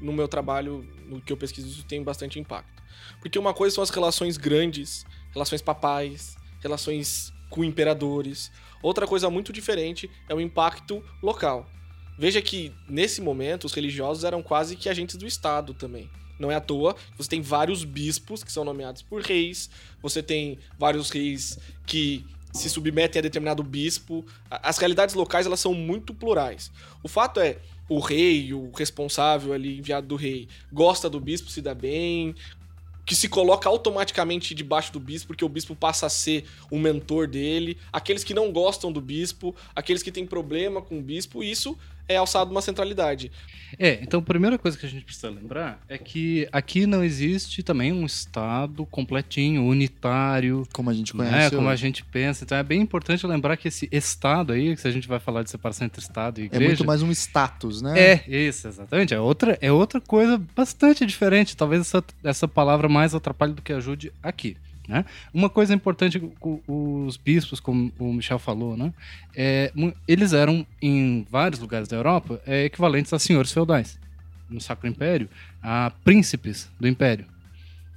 no 0.00 0.12
meu 0.12 0.26
trabalho, 0.26 0.84
no 1.06 1.20
que 1.20 1.32
eu 1.32 1.36
pesquiso, 1.36 1.68
isso 1.68 1.84
tem 1.84 2.02
bastante 2.02 2.38
impacto. 2.40 2.82
Porque 3.20 3.38
uma 3.38 3.52
coisa 3.54 3.74
são 3.74 3.84
as 3.84 3.90
relações 3.90 4.36
grandes, 4.36 5.04
relações 5.36 5.60
papais, 5.60 6.36
relações 6.62 7.32
com 7.50 7.62
imperadores. 7.62 8.50
Outra 8.82 9.06
coisa 9.06 9.28
muito 9.28 9.52
diferente 9.52 10.10
é 10.28 10.34
o 10.34 10.40
impacto 10.40 11.04
local. 11.22 11.70
veja 12.18 12.40
que 12.40 12.72
nesse 12.88 13.20
momento 13.20 13.64
os 13.64 13.74
religiosos 13.74 14.24
eram 14.24 14.42
quase 14.42 14.74
que 14.74 14.88
agentes 14.88 15.16
do 15.16 15.26
Estado 15.26 15.74
também. 15.74 16.08
Não 16.38 16.50
é 16.50 16.54
à 16.54 16.60
toa, 16.60 16.96
você 17.16 17.28
tem 17.28 17.42
vários 17.42 17.84
bispos 17.84 18.42
que 18.42 18.50
são 18.50 18.64
nomeados 18.64 19.02
por 19.02 19.20
reis, 19.20 19.68
você 20.02 20.22
tem 20.22 20.58
vários 20.78 21.10
reis 21.10 21.58
que 21.86 22.24
se 22.52 22.70
submetem 22.70 23.18
a 23.18 23.22
determinado 23.22 23.62
bispo. 23.62 24.24
As 24.50 24.78
realidades 24.78 25.14
locais 25.14 25.46
elas 25.46 25.60
são 25.60 25.74
muito 25.74 26.14
plurais. 26.14 26.70
O 27.02 27.08
fato 27.08 27.40
é, 27.40 27.58
o 27.88 28.00
rei, 28.00 28.54
o 28.54 28.70
responsável 28.70 29.52
ali, 29.52 29.78
enviado 29.78 30.06
do 30.06 30.16
rei, 30.16 30.48
gosta 30.72 31.08
do 31.08 31.20
bispo, 31.20 31.50
se 31.50 31.60
dá 31.60 31.74
bem, 31.74 32.34
que 33.06 33.14
se 33.14 33.28
coloca 33.28 33.68
automaticamente 33.68 34.52
debaixo 34.52 34.92
do 34.92 34.98
bispo, 34.98 35.28
porque 35.28 35.44
o 35.44 35.48
bispo 35.48 35.76
passa 35.76 36.06
a 36.06 36.10
ser 36.10 36.44
o 36.68 36.76
mentor 36.76 37.28
dele. 37.28 37.78
Aqueles 37.92 38.24
que 38.24 38.34
não 38.34 38.50
gostam 38.50 38.90
do 38.90 39.00
bispo, 39.00 39.54
aqueles 39.76 40.02
que 40.02 40.10
têm 40.10 40.26
problema 40.26 40.82
com 40.82 40.98
o 40.98 41.02
bispo, 41.02 41.42
isso 41.42 41.78
é 42.08 42.16
alçado 42.16 42.50
uma 42.50 42.62
centralidade. 42.62 43.30
É, 43.78 43.98
então 44.00 44.20
a 44.20 44.22
primeira 44.22 44.56
coisa 44.58 44.78
que 44.78 44.86
a 44.86 44.88
gente 44.88 45.04
precisa 45.04 45.28
lembrar 45.28 45.80
é 45.88 45.98
que 45.98 46.48
aqui 46.52 46.86
não 46.86 47.02
existe 47.02 47.62
também 47.62 47.92
um 47.92 48.06
Estado 48.06 48.86
completinho, 48.86 49.64
unitário. 49.64 50.66
Como 50.72 50.88
a 50.88 50.94
gente 50.94 51.16
né, 51.16 51.28
conhece. 51.28 51.56
como 51.56 51.68
hoje. 51.68 51.72
a 51.74 51.76
gente 51.76 52.04
pensa. 52.04 52.44
Então 52.44 52.56
é 52.56 52.62
bem 52.62 52.80
importante 52.80 53.26
lembrar 53.26 53.56
que 53.56 53.68
esse 53.68 53.88
Estado 53.90 54.52
aí, 54.52 54.74
que 54.74 54.80
se 54.80 54.88
a 54.88 54.90
gente 54.90 55.08
vai 55.08 55.18
falar 55.18 55.42
de 55.42 55.50
separação 55.50 55.86
entre 55.86 56.00
Estado 56.00 56.40
e 56.40 56.44
É 56.44 56.46
Igreja. 56.46 56.66
muito 56.66 56.84
mais 56.86 57.02
um 57.02 57.10
status, 57.10 57.82
né? 57.82 57.98
É, 57.98 58.24
isso, 58.28 58.68
exatamente. 58.68 59.12
É 59.12 59.20
outra, 59.20 59.58
é 59.60 59.72
outra 59.72 60.00
coisa 60.00 60.40
bastante 60.54 61.04
diferente. 61.04 61.56
Talvez 61.56 61.82
essa, 61.82 62.04
essa 62.22 62.48
palavra 62.48 62.88
mais 62.88 63.14
atrapalhe 63.14 63.52
do 63.52 63.62
que 63.62 63.72
ajude 63.72 64.12
aqui. 64.22 64.56
Né? 64.88 65.04
Uma 65.34 65.50
coisa 65.50 65.74
importante, 65.74 66.22
os 66.68 67.16
bispos, 67.16 67.58
como 67.58 67.92
o 67.98 68.12
Michel 68.12 68.38
falou, 68.38 68.76
né? 68.76 68.92
É, 69.34 69.72
eles 70.06 70.32
eram, 70.32 70.66
em 70.80 71.26
vários 71.28 71.60
lugares 71.60 71.88
da 71.88 71.96
Europa, 71.96 72.40
é, 72.46 72.64
equivalentes 72.64 73.12
a 73.12 73.18
senhores 73.18 73.52
feudais. 73.52 73.98
No 74.48 74.60
Sacro 74.60 74.88
Império, 74.88 75.28
a 75.60 75.90
príncipes 76.04 76.70
do 76.78 76.86
Império. 76.86 77.26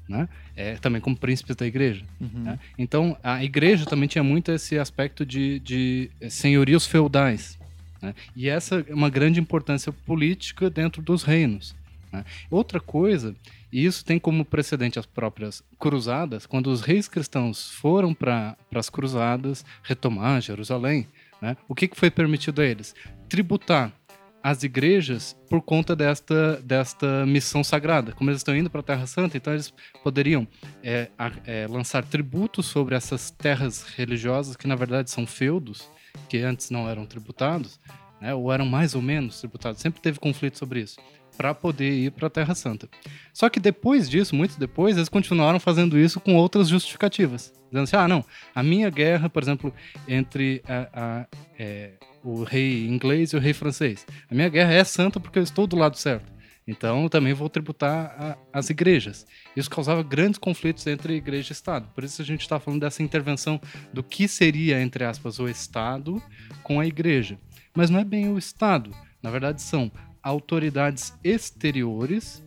Né? 0.08 0.28
É, 0.56 0.74
também 0.78 1.00
como 1.00 1.16
príncipes 1.16 1.56
da 1.56 1.68
igreja. 1.68 2.04
Uhum. 2.20 2.44
né? 2.44 2.60
Então, 2.76 3.16
a 3.24 3.44
igreja 3.44 3.86
também 3.86 4.10
tinha 4.10 4.24
muito 4.24 4.52
esse 4.52 4.80
aspecto 4.80 5.24
de, 5.24 5.60
de 5.60 6.10
senhorios 6.28 6.88
feudais. 6.88 7.60
né? 8.02 8.16
E 8.36 8.50
essa 8.50 8.84
é 8.90 8.94
uma 8.94 9.12
grande 9.12 9.40
importância 9.40 9.92
política 9.92 10.68
dentro 10.72 11.04
dos 11.04 11.22
reinos. 11.22 11.76
né? 12.12 12.26
Outra 12.50 12.80
coisa, 12.80 13.36
e 13.72 13.86
isso 13.86 14.04
tem 14.04 14.20
como 14.20 14.44
precedente 14.44 15.00
as 15.00 15.06
próprias 15.06 15.64
cruzadas, 15.78 16.46
quando 16.46 16.68
os 16.68 16.82
reis 16.82 17.08
cristãos 17.08 17.72
foram 17.72 18.14
para 18.14 18.58
as 18.74 18.90
cruzadas 18.90 19.64
retomar 19.84 20.42
Jerusalém, 20.42 21.08
né? 21.42 21.56
o 21.68 21.76
que, 21.76 21.88
que 21.88 21.98
foi 21.98 22.10
permitido 22.10 22.62
a 22.62 22.66
eles? 22.66 22.96
Tributar 23.28 23.94
as 24.42 24.64
igrejas 24.64 25.36
por 25.50 25.62
conta 25.62 25.96
desta, 25.96 26.62
desta 26.64 27.26
missão 27.26 27.64
sagrada. 27.64 28.14
Como 28.14 28.30
eles 28.30 28.40
estão 28.40 28.56
indo 28.56 28.70
para 28.70 28.80
a 28.80 28.84
Terra 28.84 29.06
Santa, 29.06 29.38
então 29.38 29.54
eles 29.54 29.74
poderiam 30.04 30.48
é, 30.82 31.10
é, 31.46 31.68
lançar 31.68 32.06
tributos 32.06 32.66
sobre 32.66 32.96
essas 32.96 33.32
terras 33.32 33.84
religiosas, 33.84 34.56
que 34.56 34.68
na 34.68 34.76
verdade 34.76 35.12
são 35.12 35.28
feudos, 35.28 35.90
que 36.28 36.38
antes 36.38 36.70
não 36.70 36.88
eram 36.88 37.06
tributados, 37.06 37.80
né, 38.22 38.34
ou 38.34 38.52
eram 38.52 38.66
mais 38.66 38.96
ou 38.96 39.02
menos 39.02 39.40
tributados. 39.40 39.82
Sempre 39.82 40.02
teve 40.02 40.20
conflito 40.20 40.58
sobre 40.58 40.82
isso, 40.82 41.00
para 41.40 41.56
poder 41.56 41.90
ir 41.90 42.12
para 42.12 42.28
a 42.28 42.30
Terra 42.30 42.54
Santa. 42.54 42.90
Só 43.34 43.48
que 43.48 43.62
depois 43.62 44.10
disso, 44.10 44.36
muito 44.36 44.60
depois, 44.60 44.98
eles 44.98 45.08
continuaram 45.08 45.58
fazendo 45.58 45.98
isso 45.98 46.20
com 46.20 46.36
outras 46.36 46.68
justificativas. 46.68 47.54
Dizendo 47.72 47.84
assim, 47.86 47.96
ah, 47.96 48.10
não, 48.10 48.26
a 48.54 48.62
minha 48.62 48.90
guerra, 48.90 49.30
por 49.30 49.42
exemplo, 49.42 49.74
entre 50.06 50.62
a- 50.68 50.90
a- 50.94 51.28
é, 51.58 51.92
o 52.22 52.44
rei 52.44 52.86
inglês 52.86 53.32
e 53.32 53.38
o 53.38 53.40
rei 53.40 53.54
francês. 53.54 54.06
A 54.30 54.36
minha 54.36 54.50
guerra 54.50 54.74
é 54.74 54.84
santa 54.84 55.18
porque 55.18 55.40
eu 55.40 55.44
estou 55.44 55.66
do 55.66 55.78
lado 55.78 55.98
certo. 55.98 56.30
Então 56.68 57.04
eu 57.04 57.10
também 57.10 57.32
vou 57.34 57.48
tributar 57.48 58.14
a- 58.20 58.38
as 58.52 58.70
igrejas. 58.70 59.26
Isso 59.56 59.70
causava 59.70 60.04
grandes 60.04 60.38
conflitos 60.38 60.86
entre 60.88 61.14
igreja 61.16 61.52
e 61.52 61.54
Estado. 61.54 61.88
Por 61.96 62.04
isso 62.04 62.22
a 62.22 62.26
gente 62.26 62.42
está 62.42 62.60
falando 62.60 62.82
dessa 62.82 63.02
intervenção 63.02 63.62
do 63.94 64.04
que 64.04 64.28
seria, 64.28 64.82
entre 64.82 65.06
aspas, 65.06 65.40
o 65.40 65.48
Estado 65.48 66.22
com 66.64 66.82
a 66.82 66.86
igreja. 66.86 67.40
Mas 67.74 67.90
não 67.90 67.98
é 67.98 68.04
bem 68.04 68.28
o 68.28 68.38
Estado. 68.38 68.92
Na 69.24 69.32
verdade, 69.32 69.62
são 69.62 69.90
autoridades 70.24 71.14
exteriores 71.24 72.44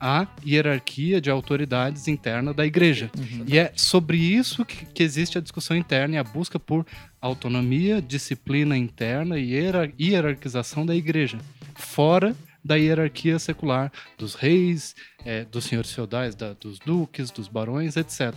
à 0.00 0.28
hierarquia 0.46 1.20
de 1.20 1.28
autoridades 1.30 2.06
interna 2.06 2.54
da 2.54 2.64
igreja. 2.64 3.10
E 3.46 3.58
é 3.58 3.72
sobre 3.74 4.16
isso 4.16 4.64
que, 4.64 4.86
que 4.86 5.02
existe 5.02 5.36
a 5.38 5.40
discussão 5.40 5.76
interna 5.76 6.14
e 6.14 6.18
a 6.18 6.22
busca 6.24 6.58
por 6.58 6.86
autonomia, 7.20 8.00
disciplina 8.00 8.76
interna 8.76 9.38
e 9.38 9.52
hierar- 9.54 9.92
hierarquização 10.00 10.86
da 10.86 10.94
igreja, 10.94 11.38
fora 11.76 12.34
da 12.64 12.76
hierarquia 12.76 13.38
secular 13.38 13.90
dos 14.16 14.34
reis, 14.34 14.94
eh, 15.24 15.44
dos 15.44 15.64
senhores 15.64 15.92
feudais, 15.92 16.34
da- 16.36 16.52
dos 16.52 16.78
duques, 16.78 17.30
dos 17.32 17.48
barões, 17.48 17.96
etc. 17.96 18.32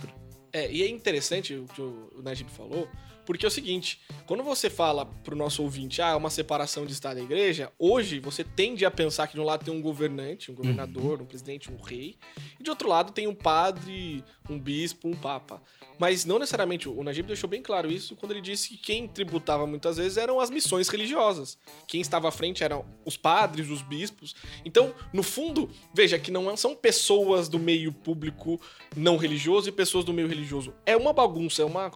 É, 0.52 0.70
e 0.72 0.82
é 0.82 0.88
interessante 0.88 1.54
o 1.54 1.64
que 1.64 1.80
o 1.80 2.10
o 2.18 2.22
Najib 2.22 2.48
falou, 2.50 2.88
porque 3.24 3.44
é 3.46 3.48
o 3.48 3.50
seguinte, 3.50 4.00
quando 4.26 4.42
você 4.42 4.68
fala 4.68 5.06
pro 5.06 5.36
nosso 5.36 5.62
ouvinte, 5.62 6.02
ah, 6.02 6.10
é 6.10 6.14
uma 6.16 6.30
separação 6.30 6.84
de 6.84 6.92
Estado 6.92 7.20
e 7.20 7.22
Igreja, 7.22 7.72
hoje 7.78 8.18
você 8.18 8.42
tende 8.42 8.84
a 8.84 8.90
pensar 8.90 9.26
que 9.26 9.34
de 9.34 9.40
um 9.40 9.44
lado 9.44 9.64
tem 9.64 9.72
um 9.72 9.80
governante, 9.80 10.50
um 10.50 10.54
governador, 10.54 11.22
um 11.22 11.26
presidente, 11.26 11.70
um 11.70 11.76
rei, 11.76 12.16
e 12.58 12.62
de 12.62 12.70
outro 12.70 12.88
lado 12.88 13.12
tem 13.12 13.26
um 13.26 13.34
padre, 13.34 14.24
um 14.48 14.58
bispo, 14.58 15.08
um 15.08 15.14
papa. 15.14 15.62
Mas 15.98 16.24
não 16.24 16.38
necessariamente, 16.38 16.88
o 16.88 17.02
Najib 17.04 17.26
deixou 17.26 17.48
bem 17.48 17.62
claro 17.62 17.90
isso 17.90 18.16
quando 18.16 18.32
ele 18.32 18.40
disse 18.40 18.70
que 18.70 18.76
quem 18.76 19.06
tributava 19.06 19.66
muitas 19.66 19.98
vezes 19.98 20.16
eram 20.16 20.40
as 20.40 20.50
missões 20.50 20.88
religiosas. 20.88 21.56
Quem 21.86 22.00
estava 22.00 22.28
à 22.28 22.32
frente 22.32 22.64
eram 22.64 22.84
os 23.04 23.16
padres, 23.16 23.68
os 23.68 23.82
bispos. 23.82 24.34
Então, 24.64 24.92
no 25.12 25.22
fundo, 25.22 25.70
veja 25.94 26.18
que 26.18 26.30
não 26.30 26.56
são 26.56 26.74
pessoas 26.74 27.48
do 27.48 27.58
meio 27.58 27.92
público 27.92 28.60
não 28.96 29.16
religioso 29.16 29.68
e 29.68 29.72
pessoas 29.72 30.04
do 30.04 30.12
meio 30.12 30.26
religioso. 30.26 30.74
É 30.84 30.96
uma 30.96 31.12
bagunça, 31.12 31.62
é 31.62 31.64
uma 31.64 31.92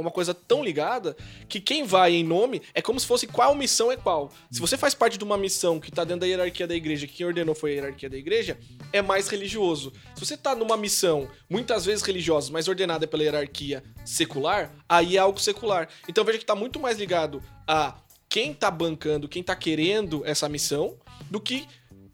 uma 0.00 0.10
coisa 0.10 0.32
tão 0.34 0.62
ligada 0.62 1.16
que 1.48 1.60
quem 1.60 1.84
vai 1.84 2.14
em 2.14 2.24
nome 2.24 2.62
é 2.74 2.80
como 2.82 2.98
se 2.98 3.06
fosse 3.06 3.26
qual 3.26 3.54
missão 3.54 3.90
é 3.90 3.96
qual. 3.96 4.30
Se 4.50 4.60
você 4.60 4.76
faz 4.76 4.94
parte 4.94 5.18
de 5.18 5.24
uma 5.24 5.36
missão 5.36 5.80
que 5.80 5.90
tá 5.90 6.04
dentro 6.04 6.20
da 6.20 6.26
hierarquia 6.26 6.66
da 6.66 6.74
igreja, 6.74 7.06
que 7.06 7.14
quem 7.14 7.26
ordenou 7.26 7.54
foi 7.54 7.72
a 7.72 7.74
hierarquia 7.74 8.10
da 8.10 8.16
igreja, 8.16 8.58
é 8.92 9.02
mais 9.02 9.28
religioso. 9.28 9.92
Se 10.14 10.24
você 10.24 10.36
tá 10.36 10.54
numa 10.54 10.76
missão, 10.76 11.28
muitas 11.48 11.84
vezes 11.84 12.02
religiosa, 12.04 12.52
mas 12.52 12.68
ordenada 12.68 13.06
pela 13.06 13.22
hierarquia 13.22 13.82
secular, 14.04 14.72
aí 14.88 15.16
é 15.16 15.20
algo 15.20 15.40
secular. 15.40 15.88
Então 16.08 16.24
veja 16.24 16.38
que 16.38 16.44
tá 16.44 16.54
muito 16.54 16.78
mais 16.78 16.98
ligado 16.98 17.42
a 17.66 17.96
quem 18.28 18.52
tá 18.52 18.70
bancando, 18.70 19.28
quem 19.28 19.42
tá 19.42 19.56
querendo 19.56 20.22
essa 20.24 20.48
missão, 20.48 20.96
do 21.30 21.40
que 21.40 21.66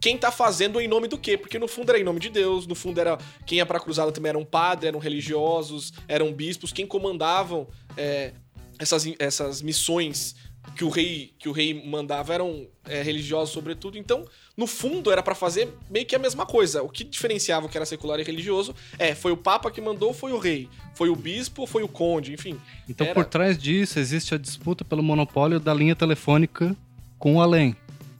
quem 0.05 0.19
tá 0.19 0.31
fazendo 0.31 0.79
em 0.83 0.87
nome 0.87 1.09
do 1.09 1.17
quê? 1.17 1.39
Porque 1.39 1.59
no 1.59 1.67
fundo 1.67 1.89
era 1.89 1.99
em 1.99 2.05
nome 2.05 2.21
de 2.21 2.29
Deus, 2.29 2.67
no 2.67 2.75
fundo 2.75 3.01
era 3.01 3.17
quem 3.47 3.57
ia 3.57 3.65
pra 3.65 3.81
cruzada 3.81 4.13
também 4.13 4.29
eram 4.29 4.45
padres, 4.45 4.89
eram 4.89 4.99
religiosos, 4.99 5.95
eram 6.07 6.31
bispos, 6.31 6.75
quem 6.75 6.87
comandavam 6.87 7.67
é, 7.97 8.35
essas, 8.79 9.07
essas 9.19 9.63
missões 9.63 10.35
que 10.77 10.85
o 10.85 10.91
rei 10.91 11.33
que 11.39 11.49
o 11.49 11.53
rei 11.53 11.73
mandava 11.87 12.35
eram 12.35 12.67
é, 12.85 13.01
religiosos 13.01 13.55
sobretudo. 13.55 13.97
Então, 13.97 14.27
no 14.55 14.67
fundo 14.67 15.11
era 15.11 15.23
pra 15.23 15.35
fazer 15.35 15.73
meio 15.89 16.05
que 16.05 16.15
a 16.15 16.19
mesma 16.19 16.45
coisa. 16.45 16.83
O 16.83 16.91
que 16.91 17.03
diferenciava 17.03 17.65
o 17.65 17.69
que 17.71 17.79
era 17.79 17.87
secular 17.87 18.21
e 18.21 18.25
religioso 18.25 18.75
é 18.99 19.15
foi 19.15 19.33
o 19.33 19.39
papa 19.39 19.71
que 19.71 19.81
mandou, 19.81 20.13
foi 20.13 20.33
o 20.33 20.39
rei, 20.39 20.69
foi 20.93 21.09
o 21.09 21.17
bispo, 21.17 21.67
foi 21.67 21.83
o 21.83 21.89
conde, 21.89 22.31
enfim. 22.35 22.61
Então, 22.87 23.07
Era- 23.07 23.15
por 23.15 23.25
trás 23.25 23.57
disso, 23.57 23.99
existe 23.99 24.35
a 24.35 24.39
disputa 24.39 24.85
pelo 24.85 25.03
monopólio 25.03 25.59
da 25.59 25.73
linha 25.73 25.97
telefônica 25.97 26.77
com 27.19 27.37
o 27.37 27.41
além. 27.41 27.75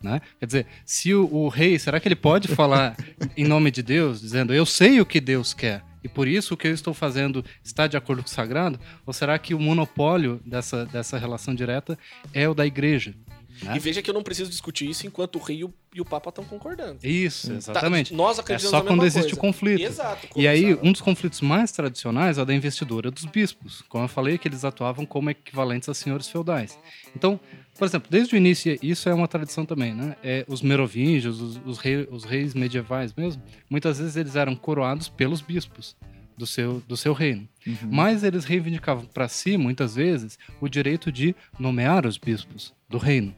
Né? 0.05 0.21
Quer 0.39 0.45
dizer, 0.47 0.67
se 0.85 1.15
o, 1.15 1.27
o 1.33 1.49
rei, 1.49 1.79
será 1.79 1.99
que 1.99 2.07
ele 2.07 2.15
pode 2.15 2.47
falar 2.47 2.95
em 3.35 3.45
nome 3.45 3.71
de 3.71 3.83
Deus, 3.83 4.21
dizendo 4.21 4.53
eu 4.53 4.67
sei 4.67 5.01
o 5.01 5.07
que 5.07 5.19
Deus 5.19 5.55
quer 5.55 5.83
e 6.05 6.09
por 6.09 6.29
isso 6.29 6.53
o 6.53 6.57
que 6.59 6.69
eu 6.69 6.75
estou 6.75 6.93
fazendo 6.93 7.43
está 7.65 7.87
de 7.87 7.97
acordo 7.97 8.23
com 8.23 8.29
o 8.29 8.31
sagrado? 8.31 8.79
Ou 9.07 9.15
será 9.15 9.39
que 9.39 9.55
o 9.55 9.59
monopólio 9.59 10.43
dessa, 10.45 10.85
dessa 10.85 11.17
relação 11.17 11.55
direta 11.55 11.99
é 12.35 12.47
o 12.47 12.53
da 12.53 12.67
igreja? 12.67 13.15
Né? 13.63 13.77
E 13.77 13.79
veja 13.79 14.03
que 14.03 14.11
eu 14.11 14.15
não 14.15 14.23
preciso 14.23 14.51
discutir 14.51 14.91
isso 14.91 15.07
enquanto 15.07 15.37
o 15.37 15.39
rei 15.43 15.59
e 15.59 15.65
o, 15.65 15.73
e 15.95 16.01
o 16.01 16.05
papa 16.05 16.29
estão 16.29 16.45
concordando. 16.45 16.99
Isso, 17.03 17.49
Tá, 17.49 17.55
exatamente. 17.55 18.13
nós 18.13 18.37
É 18.37 18.41
acreditamos 18.41 18.71
só 18.71 18.77
na 18.79 18.83
mesma 18.83 18.97
quando 18.97 19.07
existe 19.07 19.23
coisa. 19.31 19.37
o 19.37 19.41
conflito. 19.41 19.83
Exato. 19.83 20.29
E 20.37 20.49
aí, 20.49 20.75
um 20.83 20.91
dos 20.93 21.01
conflitos 21.01 21.41
mais 21.41 21.71
tradicionais 21.71 22.37
é 22.37 22.43
o 22.43 22.45
da 22.45 22.53
investidura 22.53 23.11
dos 23.13 23.25
bispos. 23.25 23.83
Como 23.89 24.05
eu 24.05 24.09
falei, 24.09 24.39
que 24.39 24.49
eles 24.49 24.65
atuavam 24.65 25.07
como 25.07 25.31
equivalentes 25.31 25.89
a 25.89 25.95
senhores 25.95 26.29
feudais. 26.29 26.77
Então, 27.17 27.39
por 27.79 27.85
exemplo, 27.87 28.09
desde 28.11 28.35
o 28.35 28.37
início, 28.37 28.79
isso 28.83 29.09
é 29.09 29.15
uma 29.15 29.29
tradição 29.29 29.65
também, 29.67 29.95
né? 29.95 30.17
É, 30.23 30.45
os 30.49 30.63
merovingios, 30.63 31.41
os, 31.41 31.61
os, 31.65 31.79
rei- 31.79 32.09
os 32.11 32.25
reis 32.25 32.55
medievais 32.55 33.13
mesmo, 33.15 33.43
muitas 33.69 33.99
vezes 33.99 34.17
eles 34.17 34.37
eram 34.37 34.55
coroados 34.55 35.09
pelos 35.09 35.41
bispos 35.41 35.97
do 36.37 36.47
seu, 36.47 36.83
do 36.89 36.97
seu 36.97 37.13
reino. 37.13 37.49
Mas 37.91 38.25
eles 38.25 38.45
reivindicavam 38.45 39.05
para 39.07 39.29
si, 39.29 39.57
muitas 39.57 39.95
vezes, 39.95 40.39
o 40.61 40.69
direito 40.69 41.11
de 41.13 41.35
nomear 41.59 42.07
os 42.07 42.19
bispos 42.19 42.73
do 42.89 42.99
reino. 42.99 43.35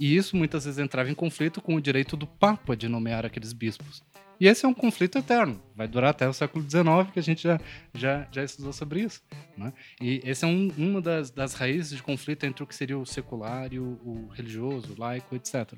E 0.00 0.16
isso 0.16 0.34
muitas 0.34 0.64
vezes 0.64 0.78
entrava 0.78 1.10
em 1.10 1.14
conflito 1.14 1.60
com 1.60 1.74
o 1.74 1.80
direito 1.80 2.16
do 2.16 2.26
Papa 2.26 2.74
de 2.74 2.88
nomear 2.88 3.26
aqueles 3.26 3.52
bispos. 3.52 4.02
E 4.40 4.46
esse 4.46 4.64
é 4.64 4.68
um 4.68 4.72
conflito 4.72 5.18
eterno. 5.18 5.62
Vai 5.76 5.86
durar 5.86 6.08
até 6.10 6.26
o 6.26 6.32
século 6.32 6.64
XIX, 6.64 7.12
que 7.12 7.18
a 7.18 7.22
gente 7.22 7.42
já, 7.42 7.60
já, 7.94 8.26
já 8.32 8.42
estudou 8.42 8.72
sobre 8.72 9.02
isso. 9.02 9.22
Né? 9.58 9.70
E 10.00 10.22
esse 10.24 10.46
é 10.46 10.48
um, 10.48 10.72
uma 10.78 11.02
das, 11.02 11.30
das 11.30 11.52
raízes 11.52 11.94
de 11.94 12.02
conflito 12.02 12.46
entre 12.46 12.64
o 12.64 12.66
que 12.66 12.74
seria 12.74 12.98
o 12.98 13.04
secular 13.04 13.70
e 13.74 13.78
o, 13.78 14.00
o 14.02 14.28
religioso, 14.28 14.94
o 14.94 14.98
laico, 14.98 15.36
etc. 15.36 15.74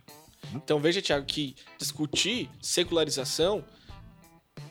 Então 0.54 0.78
veja, 0.78 1.02
Tiago, 1.02 1.26
que 1.26 1.56
discutir 1.76 2.48
secularização 2.60 3.64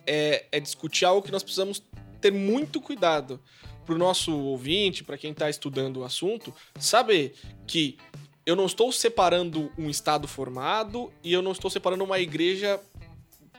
é, 0.07 0.45
é 0.49 0.61
discutir 0.61 1.03
algo 1.03 1.21
que 1.21 1.31
nós 1.31 1.43
precisamos 1.43 1.83
ter 2.21 2.31
muito 2.31 2.79
cuidado 2.79 3.41
para 3.85 3.95
o 3.95 3.97
nosso 3.97 4.33
ouvinte, 4.33 5.03
para 5.03 5.17
quem 5.17 5.31
está 5.31 5.49
estudando 5.49 5.97
o 5.97 6.03
assunto, 6.05 6.53
saber 6.79 7.35
que 7.67 7.97
eu 8.45 8.55
não 8.55 8.65
estou 8.65 8.91
separando 8.91 9.71
um 9.77 9.89
Estado 9.89 10.27
formado 10.27 11.11
e 11.23 11.31
eu 11.31 11.41
não 11.41 11.51
estou 11.51 11.69
separando 11.69 12.03
uma 12.03 12.19
igreja 12.19 12.79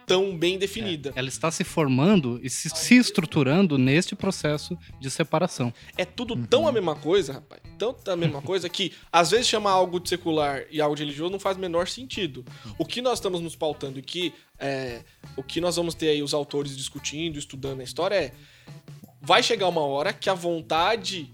tão 0.07 0.37
bem 0.37 0.59
definida. 0.59 1.11
É, 1.11 1.19
ela 1.19 1.29
está 1.29 1.51
se 1.51 1.65
formando 1.65 2.41
e 2.43 2.51
se, 2.51 2.69
se, 2.71 2.97
estruturando 2.97 3.79
neste 3.79 4.15
processo 4.15 4.77
de 5.01 5.11
separação. 5.11 5.73
É 5.97 6.05
tudo 6.05 6.37
tão 6.37 6.67
a 6.67 6.73
mesma 6.73 6.95
coisa, 6.95 7.35
rapaz. 7.35 7.63
Tanto 7.79 8.11
a 8.11 8.17
mesma 8.17 8.43
coisa 8.43 8.69
que 8.69 8.93
às 9.11 9.31
vezes 9.31 9.47
chamar 9.47 9.71
algo 9.71 10.01
de 10.01 10.09
secular 10.09 10.65
e 10.71 10.81
algo 10.81 10.97
de 10.97 11.03
religioso 11.03 11.33
não 11.33 11.41
faz 11.41 11.57
o 11.57 11.61
menor 11.61 11.89
sentido. 11.89 12.45
O 12.79 12.85
que 12.85 13.01
nós 13.01 13.15
estamos 13.19 13.41
nos 13.41 13.57
pautando 13.57 13.99
e 13.99 14.03
que 14.03 14.35
é, 14.59 15.03
o 15.37 15.43
que 15.43 15.61
nós 15.61 15.77
vamos 15.77 15.95
ter 15.95 16.09
aí 16.09 16.23
os 16.23 16.35
autores 16.35 16.77
discutindo, 16.77 17.39
estudando 17.39 17.81
a 17.81 17.85
história 17.85 18.17
é 18.17 18.33
vai 19.21 19.43
chegar 19.43 19.69
uma 19.69 19.83
hora 19.83 20.13
que 20.13 20.29
a 20.29 20.35
vontade 20.35 21.33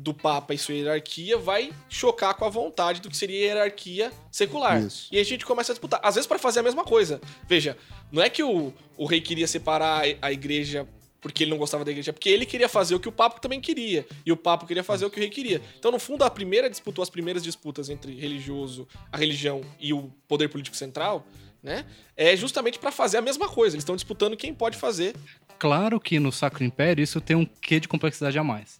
do 0.00 0.14
Papa 0.14 0.54
e 0.54 0.58
sua 0.58 0.74
hierarquia 0.74 1.36
vai 1.36 1.72
chocar 1.88 2.34
com 2.34 2.44
a 2.46 2.48
vontade 2.48 3.02
do 3.02 3.10
que 3.10 3.16
seria 3.16 3.38
a 3.38 3.54
hierarquia 3.54 4.10
secular. 4.30 4.82
Isso. 4.82 5.08
E 5.12 5.18
a 5.18 5.24
gente 5.24 5.44
começa 5.44 5.72
a 5.72 5.74
disputar. 5.74 6.00
Às 6.02 6.14
vezes 6.14 6.26
para 6.26 6.38
fazer 6.38 6.60
a 6.60 6.62
mesma 6.62 6.84
coisa. 6.84 7.20
Veja, 7.46 7.76
não 8.10 8.22
é 8.22 8.30
que 8.30 8.42
o, 8.42 8.72
o 8.96 9.04
rei 9.04 9.20
queria 9.20 9.46
separar 9.46 10.02
a 10.22 10.32
igreja 10.32 10.88
porque 11.20 11.44
ele 11.44 11.50
não 11.50 11.58
gostava 11.58 11.84
da 11.84 11.90
igreja, 11.90 12.14
porque 12.14 12.30
ele 12.30 12.46
queria 12.46 12.66
fazer 12.66 12.94
o 12.94 13.00
que 13.00 13.08
o 13.08 13.12
Papa 13.12 13.38
também 13.38 13.60
queria. 13.60 14.06
E 14.24 14.32
o 14.32 14.36
Papa 14.38 14.66
queria 14.66 14.82
fazer 14.82 15.04
o 15.04 15.10
que 15.10 15.18
o 15.18 15.20
rei 15.20 15.28
queria. 15.28 15.60
Então, 15.78 15.92
no 15.92 15.98
fundo, 15.98 16.24
a 16.24 16.30
primeira 16.30 16.70
disputa, 16.70 17.02
as 17.02 17.10
primeiras 17.10 17.42
disputas 17.42 17.90
entre 17.90 18.18
religioso, 18.18 18.88
a 19.12 19.18
religião 19.18 19.60
e 19.78 19.92
o 19.92 20.10
poder 20.26 20.48
político 20.48 20.74
central, 20.74 21.26
né? 21.62 21.84
É 22.16 22.34
justamente 22.34 22.78
para 22.78 22.90
fazer 22.90 23.18
a 23.18 23.20
mesma 23.20 23.50
coisa. 23.50 23.76
Eles 23.76 23.82
estão 23.82 23.96
disputando 23.96 24.34
quem 24.34 24.54
pode 24.54 24.78
fazer. 24.78 25.14
Claro 25.58 26.00
que 26.00 26.18
no 26.18 26.32
Sacro 26.32 26.64
Império 26.64 27.02
isso 27.02 27.20
tem 27.20 27.36
um 27.36 27.44
quê 27.44 27.78
de 27.78 27.86
complexidade 27.86 28.38
a 28.38 28.42
mais 28.42 28.79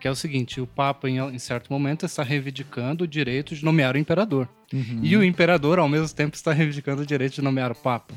que 0.00 0.08
é 0.08 0.10
o 0.10 0.14
seguinte: 0.14 0.60
o 0.60 0.66
Papa, 0.66 1.08
em, 1.08 1.18
em 1.18 1.38
certo 1.38 1.72
momento, 1.72 2.06
está 2.06 2.22
reivindicando 2.22 3.04
o 3.04 3.08
direito 3.08 3.54
de 3.54 3.64
nomear 3.64 3.94
o 3.94 3.98
imperador. 3.98 4.48
Uhum. 4.72 5.00
E 5.02 5.16
o 5.16 5.24
imperador, 5.24 5.78
ao 5.78 5.88
mesmo 5.88 6.14
tempo, 6.14 6.36
está 6.36 6.52
reivindicando 6.52 7.02
o 7.02 7.06
direito 7.06 7.34
de 7.34 7.42
nomear 7.42 7.72
o 7.72 7.74
Papa. 7.74 8.14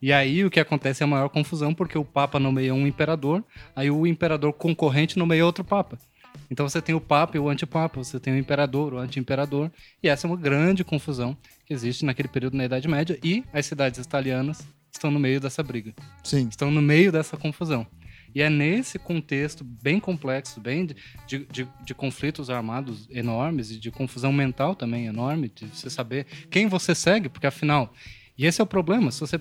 E 0.00 0.12
aí 0.12 0.44
o 0.44 0.50
que 0.50 0.60
acontece 0.60 1.02
é 1.02 1.04
a 1.04 1.08
maior 1.08 1.28
confusão, 1.28 1.74
porque 1.74 1.98
o 1.98 2.04
Papa 2.04 2.38
nomeia 2.38 2.72
um 2.72 2.86
imperador, 2.86 3.44
aí 3.74 3.90
o 3.90 4.06
imperador 4.06 4.52
concorrente 4.52 5.18
nomeia 5.18 5.44
outro 5.44 5.64
Papa. 5.64 5.98
Então 6.50 6.68
você 6.68 6.80
tem 6.80 6.94
o 6.94 7.00
Papa 7.00 7.36
e 7.36 7.40
o 7.40 7.48
Antipapa, 7.48 8.02
você 8.02 8.18
tem 8.18 8.32
o 8.32 8.38
Imperador, 8.38 8.94
o 8.94 8.98
Anti-Imperador, 8.98 9.70
e 10.02 10.08
essa 10.08 10.26
é 10.26 10.30
uma 10.30 10.36
grande 10.36 10.84
confusão 10.84 11.36
que 11.66 11.74
existe 11.74 12.04
naquele 12.04 12.28
período 12.28 12.56
na 12.56 12.64
Idade 12.64 12.88
Média, 12.88 13.18
e 13.22 13.44
as 13.52 13.66
cidades 13.66 14.00
italianas 14.00 14.66
estão 14.90 15.10
no 15.10 15.18
meio 15.18 15.40
dessa 15.40 15.62
briga. 15.62 15.92
Sim. 16.24 16.48
Estão 16.48 16.70
no 16.70 16.80
meio 16.80 17.12
dessa 17.12 17.36
confusão. 17.36 17.86
E 18.34 18.42
é 18.42 18.50
nesse 18.50 18.98
contexto 18.98 19.64
bem 19.64 19.98
complexo, 19.98 20.60
bem 20.60 20.86
de, 21.26 21.46
de, 21.46 21.68
de, 21.84 21.94
conflitos 21.94 22.50
armados 22.50 23.08
enormes 23.10 23.70
e 23.70 23.78
de 23.78 23.90
confusão 23.90 24.32
mental 24.32 24.74
também 24.74 25.06
enorme, 25.06 25.50
de 25.54 25.66
você 25.66 25.90
saber 25.90 26.26
quem 26.50 26.66
você 26.66 26.94
segue, 26.94 27.28
porque 27.28 27.46
afinal. 27.46 27.92
E 28.36 28.46
esse 28.46 28.60
é 28.60 28.64
o 28.64 28.66
problema. 28.66 29.10
Se 29.10 29.20
você. 29.20 29.40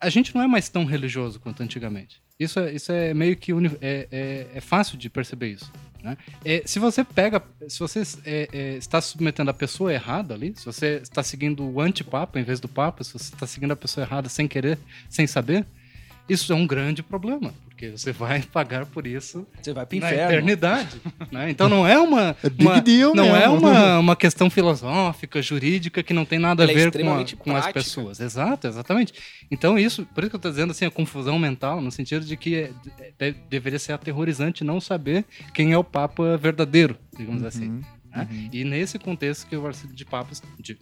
A 0.00 0.08
gente 0.08 0.34
não 0.34 0.42
é 0.42 0.46
mais 0.46 0.68
tão 0.68 0.84
religioso 0.84 1.40
quanto 1.40 1.62
antigamente. 1.62 2.22
Isso 2.38 2.58
é, 2.58 2.72
isso 2.72 2.90
é 2.90 3.14
meio 3.14 3.36
que 3.36 3.52
uni, 3.52 3.70
é, 3.80 4.08
é, 4.10 4.46
é, 4.54 4.60
fácil 4.60 4.98
de 4.98 5.08
perceber 5.08 5.52
isso. 5.52 5.70
Né? 6.02 6.16
É, 6.44 6.62
se 6.66 6.78
você 6.78 7.04
pega, 7.04 7.42
se 7.68 7.78
você 7.78 8.02
é, 8.26 8.48
é, 8.52 8.76
está 8.76 9.00
submetendo 9.00 9.50
a 9.50 9.54
pessoa 9.54 9.92
errada 9.92 10.34
ali, 10.34 10.52
se 10.56 10.66
você 10.66 11.00
está 11.02 11.22
seguindo 11.22 11.64
o 11.64 11.80
antipapa 11.80 12.38
em 12.38 12.42
vez 12.42 12.58
do 12.58 12.68
papa, 12.68 13.04
se 13.04 13.12
você 13.12 13.32
está 13.32 13.46
seguindo 13.46 13.70
a 13.70 13.76
pessoa 13.76 14.04
errada 14.04 14.28
sem 14.28 14.48
querer, 14.48 14.78
sem 15.08 15.26
saber, 15.26 15.64
isso 16.28 16.52
é 16.52 16.56
um 16.56 16.66
grande 16.66 17.02
problema, 17.02 17.54
porque 17.90 17.98
você 17.98 18.12
vai 18.12 18.42
pagar 18.52 18.86
por 18.86 19.06
isso 19.06 19.46
você 19.60 19.72
vai 19.72 19.84
pro 19.86 19.98
na 19.98 20.06
inferno. 20.08 20.32
eternidade. 20.32 21.00
Né? 21.30 21.50
Então 21.50 21.68
não 21.68 21.86
é 21.86 21.98
uma, 21.98 22.36
é 22.42 22.48
uma 22.62 22.74
não 23.14 23.24
mesmo. 23.24 23.36
é 23.36 23.48
uma, 23.48 23.98
uma 23.98 24.16
questão 24.16 24.48
filosófica, 24.50 25.40
jurídica 25.42 26.02
que 26.02 26.12
não 26.14 26.24
tem 26.24 26.38
nada 26.38 26.62
a 26.62 26.64
Ela 26.64 26.72
é 26.72 26.74
ver 26.74 26.92
com, 26.92 27.12
a, 27.14 27.24
com 27.38 27.56
as 27.56 27.72
pessoas. 27.72 28.20
Exato, 28.20 28.66
exatamente. 28.66 29.12
Então 29.50 29.78
isso, 29.78 30.04
por 30.14 30.22
isso 30.24 30.30
que 30.30 30.36
eu 30.36 30.38
estou 30.38 30.50
dizendo 30.50 30.70
assim 30.70 30.84
a 30.84 30.90
confusão 30.90 31.38
mental, 31.38 31.80
no 31.80 31.90
sentido 31.90 32.24
de 32.24 32.36
que 32.36 32.54
é- 32.56 32.70
de- 33.30 33.36
deveria 33.48 33.78
ser 33.78 33.92
aterrorizante 33.92 34.64
não 34.64 34.80
saber 34.80 35.24
quem 35.52 35.72
é 35.72 35.78
o 35.78 35.84
Papa 35.84 36.36
verdadeiro, 36.36 36.96
digamos 37.16 37.42
Uhum, 37.42 37.48
assim. 37.48 37.82
né? 38.14 38.28
E 38.52 38.64
nesse 38.64 38.98
contexto 38.98 39.46
que 39.46 39.56
o 39.56 39.62
Marcílio 39.62 39.94
de 39.94 40.04
Papas 40.04 40.42
de, 40.58 40.78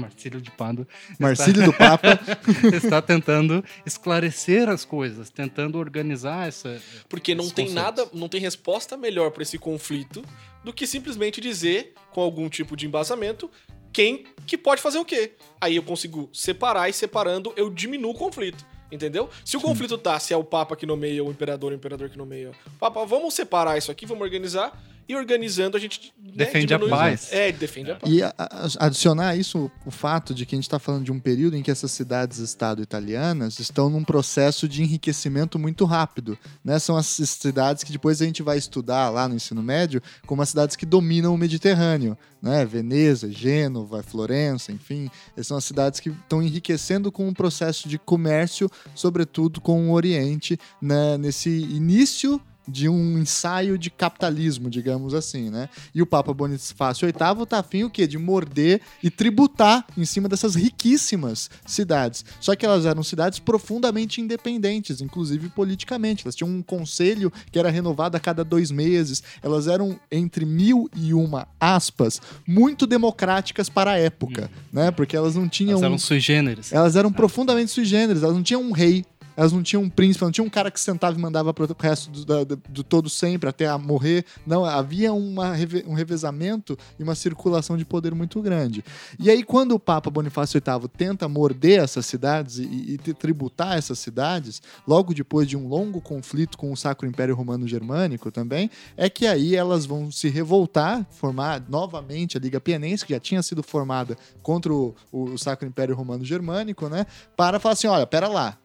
Marcílio 0.00 0.40
de 0.40 0.50
Pado 0.50 0.86
Marcílio 1.18 1.64
do 1.64 1.72
Papa. 1.72 2.18
está 2.74 3.00
tentando 3.00 3.64
esclarecer 3.84 4.68
as 4.68 4.84
coisas, 4.84 5.30
tentando 5.30 5.78
organizar 5.78 6.48
essa. 6.48 6.80
Porque 7.08 7.34
não 7.34 7.48
tem 7.48 7.66
conceitos. 7.66 7.74
nada, 7.74 8.08
não 8.12 8.28
tem 8.28 8.40
resposta 8.40 8.96
melhor 8.96 9.30
para 9.30 9.42
esse 9.42 9.58
conflito 9.58 10.22
do 10.64 10.72
que 10.72 10.86
simplesmente 10.86 11.40
dizer, 11.40 11.94
com 12.12 12.20
algum 12.20 12.48
tipo 12.48 12.76
de 12.76 12.86
embasamento, 12.86 13.50
quem 13.92 14.24
que 14.46 14.58
pode 14.58 14.82
fazer 14.82 14.98
o 14.98 15.04
quê. 15.04 15.32
Aí 15.60 15.76
eu 15.76 15.82
consigo 15.82 16.28
separar 16.32 16.88
e 16.88 16.92
separando 16.92 17.52
eu 17.56 17.70
diminuo 17.70 18.10
o 18.10 18.14
conflito. 18.14 18.64
Entendeu? 18.90 19.28
Se 19.44 19.56
o 19.56 19.60
conflito 19.60 19.98
tá, 19.98 20.18
se 20.18 20.32
é 20.32 20.36
o 20.36 20.44
Papa 20.44 20.76
que 20.76 20.86
nomeia 20.86 21.24
o 21.24 21.30
imperador, 21.30 21.72
o 21.72 21.74
imperador 21.74 22.08
que 22.08 22.16
nomeia 22.16 22.50
o 22.50 22.78
Papa, 22.78 23.04
vamos 23.04 23.34
separar 23.34 23.76
isso 23.76 23.90
aqui, 23.90 24.06
vamos 24.06 24.22
organizar. 24.22 24.80
E 25.08 25.14
organizando 25.14 25.76
a 25.76 25.80
gente 25.80 26.12
né, 26.20 26.32
Defende 26.34 26.74
a 26.74 26.78
diminui- 26.78 26.98
paz. 26.98 27.28
É, 27.32 27.52
defende 27.52 27.90
a 27.92 27.94
paz. 27.96 28.12
E 28.12 28.22
a- 28.22 28.34
a- 28.36 28.68
adicionar 28.86 29.28
a 29.28 29.36
isso 29.36 29.70
o 29.84 29.90
fato 29.90 30.34
de 30.34 30.44
que 30.44 30.54
a 30.54 30.58
gente 30.58 30.64
está 30.64 30.78
falando 30.80 31.04
de 31.04 31.12
um 31.12 31.20
período 31.20 31.56
em 31.56 31.62
que 31.62 31.70
essas 31.70 31.92
cidades-estado 31.92 32.82
italianas 32.82 33.58
estão 33.60 33.88
num 33.88 34.02
processo 34.02 34.68
de 34.68 34.82
enriquecimento 34.82 35.58
muito 35.58 35.84
rápido. 35.84 36.36
Né? 36.64 36.78
São 36.78 36.96
as 36.96 37.06
cidades 37.06 37.84
que 37.84 37.92
depois 37.92 38.20
a 38.20 38.24
gente 38.24 38.42
vai 38.42 38.58
estudar 38.58 39.08
lá 39.10 39.28
no 39.28 39.34
ensino 39.36 39.62
médio 39.62 40.02
como 40.26 40.42
as 40.42 40.48
cidades 40.48 40.74
que 40.74 40.84
dominam 40.84 41.32
o 41.34 41.38
Mediterrâneo. 41.38 42.18
Né? 42.42 42.64
Veneza, 42.64 43.30
Gênova, 43.30 44.02
Florença, 44.02 44.72
enfim. 44.72 45.08
Essas 45.32 45.46
são 45.46 45.56
as 45.56 45.64
cidades 45.64 46.00
que 46.00 46.10
estão 46.10 46.42
enriquecendo 46.42 47.10
com 47.12 47.28
o 47.28 47.34
processo 47.34 47.88
de 47.88 47.96
comércio, 47.98 48.68
sobretudo 48.94 49.60
com 49.60 49.88
o 49.88 49.92
Oriente, 49.92 50.58
né? 50.82 51.16
nesse 51.16 51.48
início 51.50 52.40
de 52.66 52.88
um 52.88 53.18
ensaio 53.18 53.78
de 53.78 53.90
capitalismo, 53.90 54.68
digamos 54.68 55.14
assim, 55.14 55.50
né? 55.50 55.68
E 55.94 56.02
o 56.02 56.06
Papa 56.06 56.32
Bonifácio 56.32 57.06
VIII 57.06 57.46
tá 57.46 57.58
afim 57.58 57.84
o 57.84 57.90
quê? 57.90 58.06
De 58.06 58.18
morder 58.18 58.80
e 59.02 59.10
tributar 59.10 59.86
em 59.96 60.04
cima 60.04 60.28
dessas 60.28 60.54
riquíssimas 60.54 61.50
cidades. 61.64 62.24
Só 62.40 62.54
que 62.56 62.66
elas 62.66 62.86
eram 62.86 63.02
cidades 63.02 63.38
profundamente 63.38 64.20
independentes, 64.20 65.00
inclusive 65.00 65.48
politicamente. 65.50 66.24
Elas 66.24 66.34
tinham 66.34 66.50
um 66.50 66.62
conselho 66.62 67.32
que 67.50 67.58
era 67.58 67.70
renovado 67.70 68.16
a 68.16 68.20
cada 68.20 68.44
dois 68.44 68.70
meses. 68.70 69.22
Elas 69.42 69.66
eram, 69.66 69.98
entre 70.10 70.44
mil 70.44 70.88
e 70.96 71.14
uma 71.14 71.46
aspas, 71.60 72.20
muito 72.46 72.86
democráticas 72.86 73.68
para 73.68 73.92
a 73.92 73.98
época, 73.98 74.50
né? 74.72 74.90
Porque 74.90 75.16
elas 75.16 75.34
não 75.34 75.48
tinham... 75.48 75.72
Elas 75.72 75.82
eram 75.82 75.98
sui 75.98 76.20
generis. 76.20 76.72
Elas 76.72 76.96
eram 76.96 77.12
profundamente 77.12 77.70
sui 77.70 77.84
generis, 77.84 78.22
elas 78.22 78.34
não 78.34 78.42
tinham 78.42 78.62
um 78.62 78.72
rei, 78.72 79.04
elas 79.36 79.52
não 79.52 79.62
tinham 79.62 79.82
um 79.82 79.90
príncipe, 79.90 80.24
não 80.24 80.32
tinha 80.32 80.44
um 80.44 80.48
cara 80.50 80.70
que 80.70 80.80
sentava 80.80 81.16
e 81.16 81.20
mandava 81.20 81.52
pro 81.52 81.68
resto 81.78 82.10
do, 82.10 82.44
do- 82.44 82.56
do 82.68 82.82
todo 82.84 83.08
sempre 83.10 83.48
até 83.48 83.66
a 83.66 83.76
morrer. 83.76 84.24
Não, 84.46 84.64
havia 84.64 85.12
uma, 85.12 85.52
um 85.86 85.94
revezamento 85.94 86.76
e 86.98 87.02
uma 87.02 87.14
circulação 87.14 87.76
de 87.76 87.84
poder 87.84 88.14
muito 88.14 88.40
grande. 88.40 88.84
E 89.18 89.30
aí, 89.30 89.42
quando 89.42 89.72
o 89.72 89.78
Papa 89.80 90.10
Bonifácio 90.10 90.60
VIII 90.64 90.88
tenta 90.88 91.28
morder 91.28 91.80
essas 91.82 92.06
cidades 92.06 92.58
e, 92.58 92.94
e 92.94 92.98
tributar 93.14 93.76
essas 93.76 93.98
cidades, 93.98 94.62
logo 94.86 95.12
depois 95.12 95.48
de 95.48 95.56
um 95.56 95.68
longo 95.68 96.00
conflito 96.00 96.56
com 96.56 96.72
o 96.72 96.76
Sacro 96.76 97.06
Império 97.06 97.34
Romano 97.34 97.66
Germânico 97.68 98.30
também, 98.30 98.70
é 98.96 99.10
que 99.10 99.26
aí 99.26 99.54
elas 99.54 99.84
vão 99.86 100.10
se 100.10 100.28
revoltar, 100.28 101.04
formar 101.10 101.62
novamente 101.68 102.36
a 102.36 102.40
Liga 102.40 102.60
Pienense, 102.60 103.04
que 103.04 103.12
já 103.12 103.20
tinha 103.20 103.42
sido 103.42 103.62
formada 103.62 104.16
contra 104.42 104.72
o, 104.72 104.94
o 105.12 105.36
Sacro 105.36 105.66
Império 105.68 105.94
Romano 105.94 106.24
Germânico, 106.24 106.88
né? 106.88 107.06
Para 107.36 107.58
falar 107.58 107.74
assim: 107.74 107.86
olha, 107.86 108.06
pera 108.06 108.28
lá. 108.28 108.58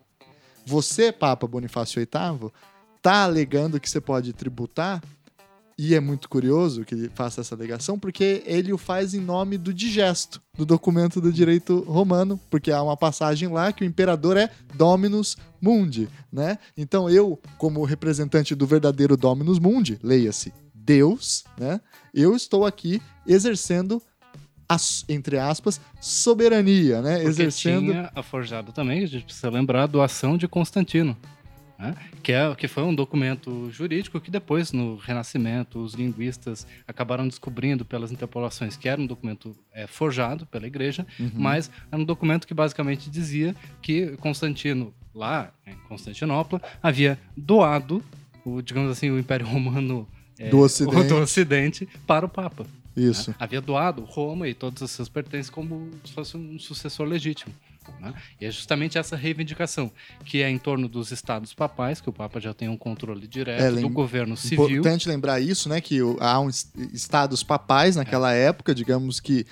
Você, 0.71 1.11
Papa 1.11 1.45
Bonifácio 1.45 1.99
VIII, 1.99 2.49
tá 3.01 3.23
alegando 3.25 3.77
que 3.77 3.89
você 3.89 3.99
pode 3.99 4.31
tributar, 4.31 5.03
e 5.77 5.93
é 5.93 5.99
muito 5.99 6.29
curioso 6.29 6.85
que 6.85 6.95
ele 6.95 7.11
faça 7.13 7.41
essa 7.41 7.53
alegação, 7.53 7.99
porque 7.99 8.41
ele 8.45 8.71
o 8.71 8.77
faz 8.77 9.13
em 9.13 9.19
nome 9.19 9.57
do 9.57 9.73
digesto, 9.73 10.41
do 10.57 10.65
documento 10.65 11.19
do 11.19 11.29
direito 11.29 11.81
romano, 11.81 12.39
porque 12.49 12.71
há 12.71 12.81
uma 12.81 12.95
passagem 12.95 13.49
lá 13.49 13.73
que 13.73 13.83
o 13.83 13.85
imperador 13.85 14.37
é 14.37 14.49
Dominus 14.73 15.35
Mundi, 15.59 16.07
né? 16.31 16.57
Então 16.77 17.09
eu, 17.09 17.37
como 17.57 17.83
representante 17.83 18.55
do 18.55 18.65
verdadeiro 18.65 19.17
Dominus 19.17 19.59
Mundi, 19.59 19.99
leia-se 20.01 20.53
Deus, 20.73 21.43
né? 21.59 21.81
Eu 22.13 22.33
estou 22.33 22.65
aqui 22.65 23.01
exercendo 23.27 24.01
as- 24.73 25.03
entre 25.09 25.37
aspas, 25.37 25.79
soberania, 25.99 27.01
né? 27.01 27.15
Porque 27.15 27.27
Exercendo. 27.29 27.91
tinha 27.91 28.11
a 28.15 28.23
forjada 28.23 28.71
também, 28.71 29.03
a 29.03 29.07
gente 29.07 29.25
precisa 29.25 29.49
lembrar 29.49 29.83
a 29.83 29.87
doação 29.87 30.37
de 30.37 30.47
Constantino, 30.47 31.17
né? 31.79 31.95
que, 32.21 32.31
é, 32.31 32.53
que 32.55 32.67
foi 32.67 32.83
um 32.83 32.93
documento 32.93 33.69
jurídico 33.71 34.19
que 34.21 34.29
depois, 34.29 34.71
no 34.71 34.95
Renascimento, 34.97 35.79
os 35.79 35.93
linguistas 35.95 36.67
acabaram 36.87 37.27
descobrindo 37.27 37.83
pelas 37.83 38.11
interpolações 38.11 38.77
que 38.77 38.87
era 38.87 39.01
um 39.01 39.07
documento 39.07 39.55
é, 39.73 39.87
forjado 39.87 40.45
pela 40.45 40.67
igreja, 40.67 41.05
Uhum. 41.19 41.31
mas 41.33 41.69
era 41.91 41.99
um 42.01 42.05
documento 42.05 42.45
que 42.47 42.53
basicamente 42.53 43.09
dizia 43.09 43.55
que 43.81 44.15
Constantino, 44.17 44.93
lá 45.13 45.51
em 45.65 45.75
Constantinopla, 45.89 46.61
havia 46.81 47.19
doado, 47.35 48.03
o, 48.45 48.61
digamos 48.61 48.91
assim, 48.91 49.09
o 49.09 49.17
Império 49.19 49.45
Romano 49.47 50.07
é, 50.39 50.49
Do 50.49 50.59
Ocidente. 50.59 51.03
do 51.09 51.15
Ocidente 51.17 51.89
para 52.07 52.25
o 52.25 52.29
Papa. 52.29 52.65
Isso. 52.95 53.29
né? 53.31 53.35
Havia 53.39 53.61
doado 53.61 54.03
Roma 54.03 54.47
e 54.47 54.53
todos 54.53 54.81
os 54.81 54.91
seus 54.91 55.07
pertences 55.09 55.49
como 55.49 55.89
se 56.03 56.11
fosse 56.13 56.35
um 56.37 56.59
sucessor 56.59 57.07
legítimo. 57.07 57.53
né? 57.99 58.13
E 58.39 58.45
é 58.45 58.51
justamente 58.51 58.97
essa 58.97 59.15
reivindicação, 59.15 59.91
que 60.25 60.41
é 60.41 60.49
em 60.49 60.57
torno 60.59 60.87
dos 60.87 61.11
estados 61.11 61.53
papais, 61.53 61.99
que 61.99 62.09
o 62.09 62.13
Papa 62.13 62.39
já 62.39 62.53
tem 62.53 62.69
um 62.69 62.77
controle 62.77 63.27
direto 63.27 63.61
É, 63.61 63.71
do 63.71 63.89
governo 63.89 64.37
civil. 64.37 64.69
Importante 64.69 65.07
lembrar 65.09 65.39
isso, 65.39 65.67
né? 65.67 65.81
Que 65.81 65.99
há 66.19 66.39
um 66.39 66.49
es- 66.49 66.71
estados 66.93 67.41
papais 67.43 67.95
naquela 67.95 68.33
época, 68.33 68.75
digamos 68.75 69.19
que, 69.19 69.45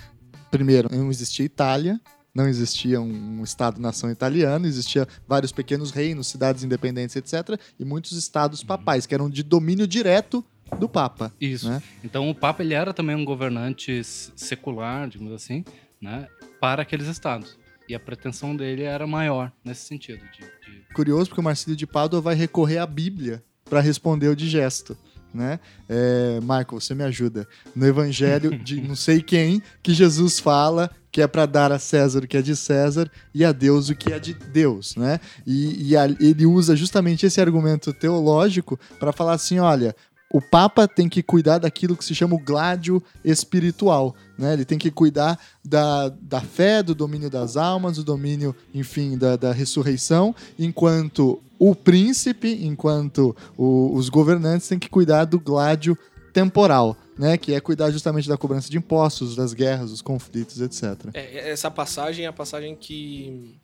primeiro, 0.51 0.89
não 0.95 1.09
existia 1.09 1.45
Itália, 1.45 1.99
não 2.33 2.47
existia 2.47 3.01
um, 3.01 3.39
um 3.39 3.43
estado-nação 3.43 4.11
italiano, 4.11 4.67
existia 4.67 5.07
vários 5.27 5.51
pequenos 5.51 5.89
reinos, 5.91 6.27
cidades 6.27 6.63
independentes, 6.63 7.15
etc., 7.15 7.59
e 7.79 7.83
muitos 7.83 8.11
estados 8.11 8.63
papais, 8.63 9.05
que 9.07 9.13
eram 9.15 9.29
de 9.29 9.41
domínio 9.43 9.87
direto 9.87 10.45
do 10.77 10.87
Papa. 10.89 11.33
Isso. 11.39 11.69
né? 11.69 11.81
Então 12.03 12.29
o 12.29 12.35
Papa 12.35 12.61
ele 12.63 12.73
era 12.73 12.93
também 12.93 13.15
um 13.15 13.25
governante 13.25 14.01
secular, 14.03 15.07
digamos 15.07 15.33
assim, 15.33 15.63
né, 16.01 16.27
para 16.59 16.81
aqueles 16.83 17.07
estados. 17.07 17.57
E 17.87 17.95
a 17.95 17.99
pretensão 17.99 18.55
dele 18.55 18.83
era 18.83 19.07
maior 19.07 19.51
nesse 19.65 19.85
sentido. 19.87 20.19
De, 20.31 20.39
de- 20.41 20.93
Curioso, 20.93 21.27
porque 21.29 21.41
o 21.41 21.43
Marcílio 21.43 21.75
de 21.75 21.87
Pádua 21.87 22.21
vai 22.21 22.35
recorrer 22.35 22.77
à 22.77 22.85
Bíblia 22.85 23.43
para 23.67 23.79
responder 23.79 24.27
o 24.27 24.35
digesto. 24.35 24.95
Né? 25.31 25.59
É, 25.87 26.39
Michael, 26.41 26.65
você 26.79 26.95
me 26.95 27.03
ajuda. 27.03 27.47
No 27.75 27.85
evangelho 27.85 28.57
de 28.57 28.81
não 28.81 28.95
sei 28.95 29.21
quem, 29.21 29.61
que 29.83 29.93
Jesus 29.93 30.39
fala 30.39 30.89
que 31.11 31.21
é 31.21 31.27
para 31.27 31.45
dar 31.47 31.71
a 31.71 31.77
César 31.79 32.19
o 32.23 32.27
que 32.27 32.37
é 32.37 32.41
de 32.41 32.55
César 32.55 33.09
e 33.33 33.43
a 33.45 33.51
Deus 33.51 33.89
o 33.89 33.95
que 33.95 34.11
é 34.13 34.19
de 34.19 34.33
Deus, 34.33 34.95
né? 34.95 35.19
E, 35.45 35.89
e 35.89 35.97
a- 35.97 36.05
ele 36.19 36.45
usa 36.47 36.75
justamente 36.75 37.25
esse 37.25 37.39
argumento 37.41 37.91
teológico 37.93 38.79
para 38.99 39.11
falar 39.11 39.33
assim, 39.33 39.57
olha, 39.59 39.95
o 40.31 40.39
Papa 40.41 40.87
tem 40.87 41.09
que 41.09 41.23
cuidar 41.23 41.57
daquilo 41.57 41.95
que 41.97 42.05
se 42.05 42.13
chama 42.13 42.35
o 42.35 42.39
gládio 42.39 43.01
espiritual, 43.23 44.15
né? 44.37 44.53
Ele 44.53 44.65
tem 44.65 44.77
que 44.77 44.91
cuidar 44.91 45.39
da, 45.63 46.09
da 46.09 46.39
fé, 46.41 46.83
do 46.83 46.93
domínio 46.93 47.29
das 47.29 47.57
almas, 47.57 47.97
do 47.97 48.03
domínio, 48.03 48.55
enfim, 48.73 49.17
da, 49.17 49.35
da 49.35 49.51
ressurreição, 49.51 50.35
enquanto 50.57 51.41
o 51.57 51.73
príncipe, 51.75 52.59
enquanto 52.63 53.35
o- 53.57 53.91
os 53.95 54.07
governantes 54.09 54.67
têm 54.67 54.77
que 54.79 54.87
cuidar 54.89 55.25
do 55.25 55.39
gládio 55.39 55.97
temporal, 56.31 56.95
né? 57.17 57.37
Que 57.37 57.53
é 57.55 57.59
cuidar 57.59 57.89
justamente 57.91 58.29
da 58.29 58.37
cobrança 58.37 58.69
de 58.69 58.77
impostos, 58.77 59.35
das 59.35 59.53
guerras, 59.53 59.89
dos 59.89 60.01
conflitos, 60.01 60.61
etc. 60.61 61.07
É, 61.13 61.49
essa 61.49 61.71
passagem 61.71 62.25
é 62.25 62.27
a 62.27 62.33
passagem 62.33 62.75
que, 62.75 63.59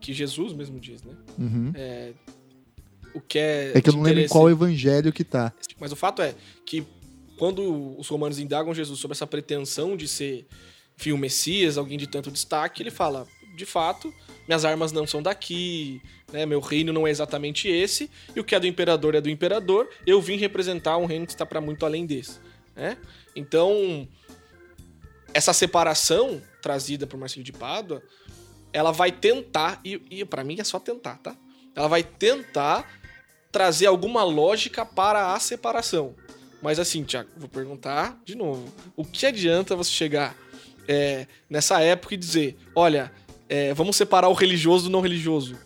que 0.00 0.12
Jesus 0.14 0.52
mesmo 0.54 0.80
diz, 0.80 1.02
né? 1.02 1.12
Uhum. 1.38 1.72
O 3.16 3.20
que 3.22 3.38
é. 3.38 3.72
É 3.74 3.80
que 3.80 3.88
eu 3.88 3.94
não 3.94 4.02
lembro 4.02 4.20
em 4.20 4.28
qual 4.28 4.50
evangelho 4.50 5.10
que 5.10 5.24
tá. 5.24 5.50
Mas 5.80 5.90
o 5.90 5.96
fato 5.96 6.20
é 6.20 6.34
que 6.66 6.86
quando 7.38 7.98
os 7.98 8.06
romanos 8.08 8.38
indagam 8.38 8.74
Jesus 8.74 9.00
sobre 9.00 9.14
essa 9.14 9.26
pretensão 9.26 9.96
de 9.96 10.06
ser, 10.06 10.46
enfim, 10.98 11.12
o 11.12 11.18
Messias, 11.18 11.78
alguém 11.78 11.96
de 11.96 12.06
tanto 12.06 12.30
destaque, 12.30 12.82
ele 12.82 12.90
fala: 12.90 13.26
de 13.56 13.64
fato, 13.64 14.12
minhas 14.46 14.66
armas 14.66 14.92
não 14.92 15.06
são 15.06 15.22
daqui, 15.22 16.02
né? 16.30 16.44
Meu 16.44 16.60
reino 16.60 16.92
não 16.92 17.06
é 17.06 17.10
exatamente 17.10 17.68
esse, 17.68 18.10
e 18.34 18.38
o 18.38 18.44
que 18.44 18.54
é 18.54 18.60
do 18.60 18.66
imperador 18.66 19.14
é 19.14 19.20
do 19.22 19.30
imperador. 19.30 19.88
Eu 20.06 20.20
vim 20.20 20.36
representar 20.36 20.98
um 20.98 21.06
reino 21.06 21.24
que 21.24 21.32
está 21.32 21.46
para 21.46 21.60
muito 21.60 21.86
além 21.86 22.04
desse, 22.04 22.38
né? 22.74 22.98
Então, 23.34 24.06
essa 25.32 25.54
separação 25.54 26.42
trazida 26.60 27.06
por 27.06 27.18
Marcelo 27.18 27.42
de 27.42 27.52
Pádua, 27.52 28.02
ela 28.74 28.92
vai 28.92 29.10
tentar 29.10 29.80
e, 29.82 30.02
e 30.10 30.24
para 30.26 30.44
mim 30.44 30.56
é 30.60 30.64
só 30.64 30.78
tentar, 30.78 31.16
tá? 31.16 31.34
Ela 31.74 31.88
vai 31.88 32.02
tentar 32.02 33.05
trazer 33.50 33.86
alguma 33.86 34.22
lógica 34.22 34.84
para 34.84 35.34
a 35.34 35.40
separação. 35.40 36.14
Mas 36.62 36.78
assim, 36.78 37.02
Tiago, 37.04 37.28
vou 37.36 37.48
perguntar 37.48 38.18
de 38.24 38.34
novo. 38.34 38.72
O 38.96 39.04
que 39.04 39.26
adianta 39.26 39.76
você 39.76 39.90
chegar 39.90 40.36
é, 40.88 41.26
nessa 41.48 41.80
época 41.80 42.14
e 42.14 42.16
dizer, 42.16 42.56
olha, 42.74 43.12
é, 43.48 43.72
vamos 43.74 43.96
separar 43.96 44.28
o 44.28 44.32
religioso 44.32 44.84
do 44.84 44.90
não 44.90 45.00
religioso? 45.00 45.56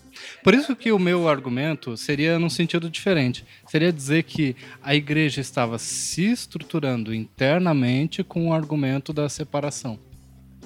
Por 0.42 0.54
isso 0.54 0.74
que 0.74 0.92
o 0.92 0.98
meu 0.98 1.28
argumento 1.28 1.96
seria 1.96 2.38
num 2.38 2.50
sentido 2.50 2.90
diferente. 2.90 3.44
Seria 3.66 3.92
dizer 3.92 4.22
que 4.22 4.56
a 4.82 4.94
igreja 4.94 5.40
estava 5.40 5.78
se 5.78 6.30
estruturando 6.30 7.14
internamente 7.14 8.22
com 8.22 8.48
o 8.48 8.52
argumento 8.52 9.12
da 9.12 9.28
separação. 9.28 9.98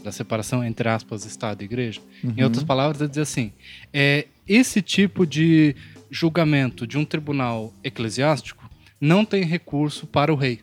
Da 0.02 0.12
separação, 0.12 0.64
entre 0.64 0.88
aspas, 0.88 1.24
Estado 1.24 1.62
e 1.62 1.64
igreja. 1.64 2.00
Em 2.22 2.42
outras 2.44 2.62
palavras, 2.62 3.00
é 3.00 3.06
dizer 3.06 3.22
assim: 3.22 3.52
é, 3.92 4.26
esse 4.46 4.82
tipo 4.82 5.26
de 5.26 5.74
julgamento 6.10 6.86
de 6.86 6.98
um 6.98 7.04
tribunal 7.04 7.72
eclesiástico 7.82 8.68
não 9.00 9.24
tem 9.24 9.44
recurso 9.44 10.06
para 10.06 10.32
o 10.32 10.36
rei. 10.36 10.60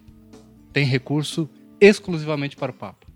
Tem 0.73 0.85
recurso 0.85 1.49
exclusivamente 1.79 2.55
para 2.55 2.71
o 2.71 2.73
Papa. 2.73 3.07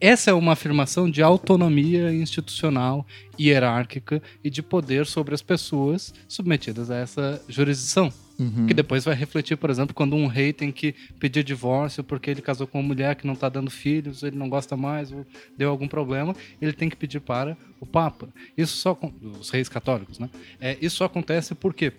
Essa 0.00 0.30
é 0.30 0.34
uma 0.34 0.54
afirmação 0.54 1.08
de 1.08 1.22
autonomia 1.22 2.12
institucional, 2.12 3.06
hierárquica 3.38 4.20
e 4.42 4.50
de 4.50 4.60
poder 4.60 5.06
sobre 5.06 5.32
as 5.32 5.42
pessoas 5.42 6.12
submetidas 6.26 6.90
a 6.90 6.96
essa 6.96 7.40
jurisdição. 7.48 8.12
Uhum. 8.38 8.66
Que 8.66 8.74
depois 8.74 9.04
vai 9.04 9.14
refletir, 9.14 9.56
por 9.56 9.70
exemplo, 9.70 9.94
quando 9.94 10.16
um 10.16 10.26
rei 10.26 10.52
tem 10.52 10.72
que 10.72 10.94
pedir 11.18 11.44
divórcio 11.44 12.02
porque 12.02 12.30
ele 12.30 12.42
casou 12.42 12.66
com 12.66 12.80
uma 12.80 12.88
mulher 12.88 13.14
que 13.14 13.26
não 13.26 13.34
está 13.34 13.48
dando 13.48 13.70
filhos, 13.70 14.22
ele 14.22 14.36
não 14.36 14.48
gosta 14.48 14.76
mais, 14.76 15.12
ou 15.12 15.26
deu 15.56 15.70
algum 15.70 15.86
problema, 15.86 16.34
ele 16.60 16.72
tem 16.72 16.88
que 16.88 16.96
pedir 16.96 17.20
para 17.20 17.56
o 17.80 17.86
Papa. 17.86 18.28
Isso 18.56 18.76
só 18.76 18.98
os 19.38 19.50
reis 19.50 19.68
católicos, 19.68 20.18
né? 20.18 20.28
É, 20.60 20.76
isso 20.80 20.96
só 20.96 21.04
acontece 21.04 21.54
por 21.54 21.74
quê? 21.74 21.92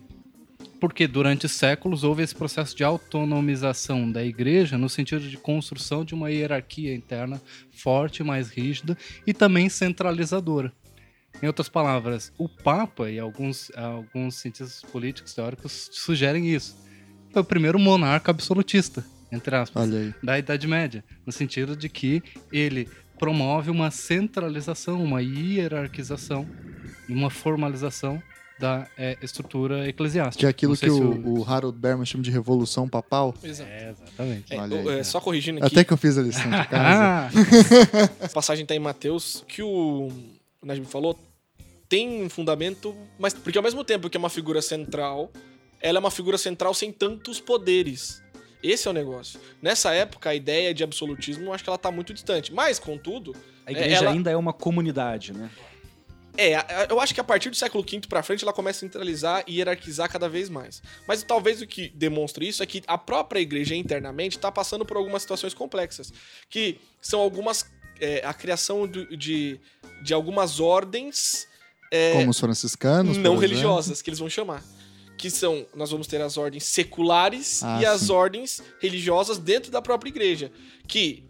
Porque 0.79 1.07
durante 1.07 1.47
séculos 1.47 2.03
houve 2.03 2.23
esse 2.23 2.35
processo 2.35 2.75
de 2.75 2.83
autonomização 2.83 4.11
da 4.11 4.23
igreja 4.23 4.77
no 4.77 4.89
sentido 4.89 5.29
de 5.29 5.37
construção 5.37 6.03
de 6.03 6.13
uma 6.13 6.29
hierarquia 6.29 6.93
interna 6.93 7.41
forte, 7.71 8.23
mais 8.23 8.49
rígida 8.49 8.97
e 9.25 9.33
também 9.33 9.69
centralizadora. 9.69 10.73
Em 11.41 11.47
outras 11.47 11.67
palavras, 11.67 12.31
o 12.37 12.47
Papa 12.47 13.09
e 13.09 13.19
alguns, 13.19 13.71
alguns 13.75 14.35
cientistas 14.35 14.81
políticos 14.91 15.33
teóricos 15.33 15.89
sugerem 15.91 16.47
isso. 16.53 16.75
Foi 17.31 17.41
o 17.41 17.45
primeiro 17.45 17.77
monarca 17.79 18.31
absolutista, 18.31 19.03
entre 19.31 19.55
aspas, 19.55 19.83
Olha 19.83 19.99
aí. 19.99 20.13
da 20.23 20.37
Idade 20.39 20.67
Média, 20.67 21.03
no 21.25 21.31
sentido 21.33 21.75
de 21.75 21.89
que 21.89 22.21
ele 22.51 22.87
promove 23.19 23.69
uma 23.71 23.89
centralização, 23.91 25.03
uma 25.03 25.21
hierarquização 25.21 26.47
e 27.09 27.13
uma 27.13 27.29
formalização 27.29 28.21
da 28.59 28.87
eh, 28.97 29.17
estrutura 29.21 29.87
eclesiástica. 29.89 30.39
Que 30.39 30.45
é 30.45 30.49
aquilo 30.49 30.77
que 30.77 30.89
o, 30.89 31.39
o 31.39 31.43
Harold 31.43 31.77
Berman 31.77 32.05
chama 32.05 32.23
de 32.23 32.29
revolução 32.31 32.87
papal. 32.87 33.33
Exato. 33.43 33.69
É, 33.69 33.89
exatamente. 33.89 34.53
É, 34.53 34.59
Olha 34.59 34.75
o- 34.75 34.89
aí. 34.89 34.99
é, 34.99 35.03
só 35.03 35.19
corrigindo 35.19 35.57
aqui, 35.57 35.67
Até 35.73 35.83
que 35.83 35.91
eu 35.91 35.97
fiz 35.97 36.17
a 36.17 36.21
lição 36.21 36.43
de 36.49 36.49
casa. 36.69 36.69
Ah, 36.77 37.29
a 38.25 38.29
passagem 38.29 38.65
tá 38.65 38.75
em 38.75 38.79
Mateus, 38.79 39.43
que 39.47 39.61
o, 39.63 40.09
o 40.63 40.65
Najib 40.65 40.85
falou, 40.87 41.19
tem 41.89 42.23
um 42.23 42.29
fundamento, 42.29 42.95
mas 43.19 43.33
porque 43.33 43.57
ao 43.57 43.63
mesmo 43.63 43.83
tempo 43.83 44.09
que 44.09 44.17
é 44.17 44.19
uma 44.19 44.29
figura 44.29 44.61
central, 44.61 45.31
ela 45.81 45.97
é 45.97 45.99
uma 45.99 46.09
figura 46.11 46.37
central 46.37 46.73
sem 46.73 46.91
tantos 46.91 47.39
poderes. 47.39 48.23
Esse 48.63 48.87
é 48.87 48.91
o 48.91 48.93
negócio. 48.93 49.39
Nessa 49.61 49.93
época, 49.93 50.29
a 50.29 50.35
ideia 50.35 50.73
de 50.73 50.83
absolutismo, 50.83 51.45
eu 51.47 51.53
acho 51.53 51.63
que 51.63 51.69
ela 51.69 51.77
tá 51.77 51.91
muito 51.91 52.13
distante. 52.13 52.53
Mas, 52.53 52.79
contudo, 52.79 53.35
A 53.65 53.71
igreja 53.71 53.97
ela- 53.97 54.11
ainda 54.11 54.31
é 54.31 54.37
uma 54.37 54.53
comunidade, 54.53 55.33
né? 55.33 55.51
É, 56.35 56.55
eu 56.89 56.99
acho 56.99 57.13
que 57.13 57.21
a 57.21 57.23
partir 57.23 57.51
do 57.51 57.55
século 57.55 57.83
V 57.87 58.01
pra 58.09 58.23
frente 58.23 58.41
ela 58.43 58.51
começa 58.51 58.77
a 58.77 58.89
centralizar 58.89 59.43
e 59.45 59.57
hierarquizar 59.57 60.09
cada 60.09 60.27
vez 60.27 60.49
mais. 60.49 60.81
Mas 61.07 61.21
talvez 61.21 61.61
o 61.61 61.67
que 61.67 61.89
demonstra 61.89 62.43
isso 62.43 62.63
é 62.63 62.65
que 62.65 62.81
a 62.87 62.97
própria 62.97 63.39
igreja 63.39 63.75
internamente 63.75 64.35
está 64.37 64.51
passando 64.51 64.83
por 64.83 64.97
algumas 64.97 65.21
situações 65.21 65.53
complexas, 65.53 66.11
que 66.49 66.79
são 66.99 67.19
algumas 67.19 67.63
é, 67.99 68.25
a 68.25 68.33
criação 68.33 68.87
de, 68.87 69.15
de, 69.17 69.59
de 70.03 70.13
algumas 70.13 70.59
ordens 70.59 71.47
é, 71.91 72.13
Como 72.13 72.31
os 72.31 72.39
franciscanos. 72.39 73.17
não 73.17 73.37
religiosas 73.37 74.01
que 74.01 74.09
eles 74.09 74.19
vão 74.19 74.29
chamar. 74.29 74.63
Que 75.17 75.29
são, 75.29 75.65
nós 75.75 75.91
vamos 75.91 76.07
ter 76.07 76.19
as 76.21 76.37
ordens 76.37 76.63
seculares 76.63 77.61
Ah, 77.63 77.79
e 77.81 77.85
as 77.85 78.01
sim. 78.01 78.11
ordens 78.11 78.63
religiosas 78.79 79.37
dentro 79.37 79.71
da 79.71 79.81
própria 79.81 80.09
igreja. 80.09 80.51
Que, 80.87 81.23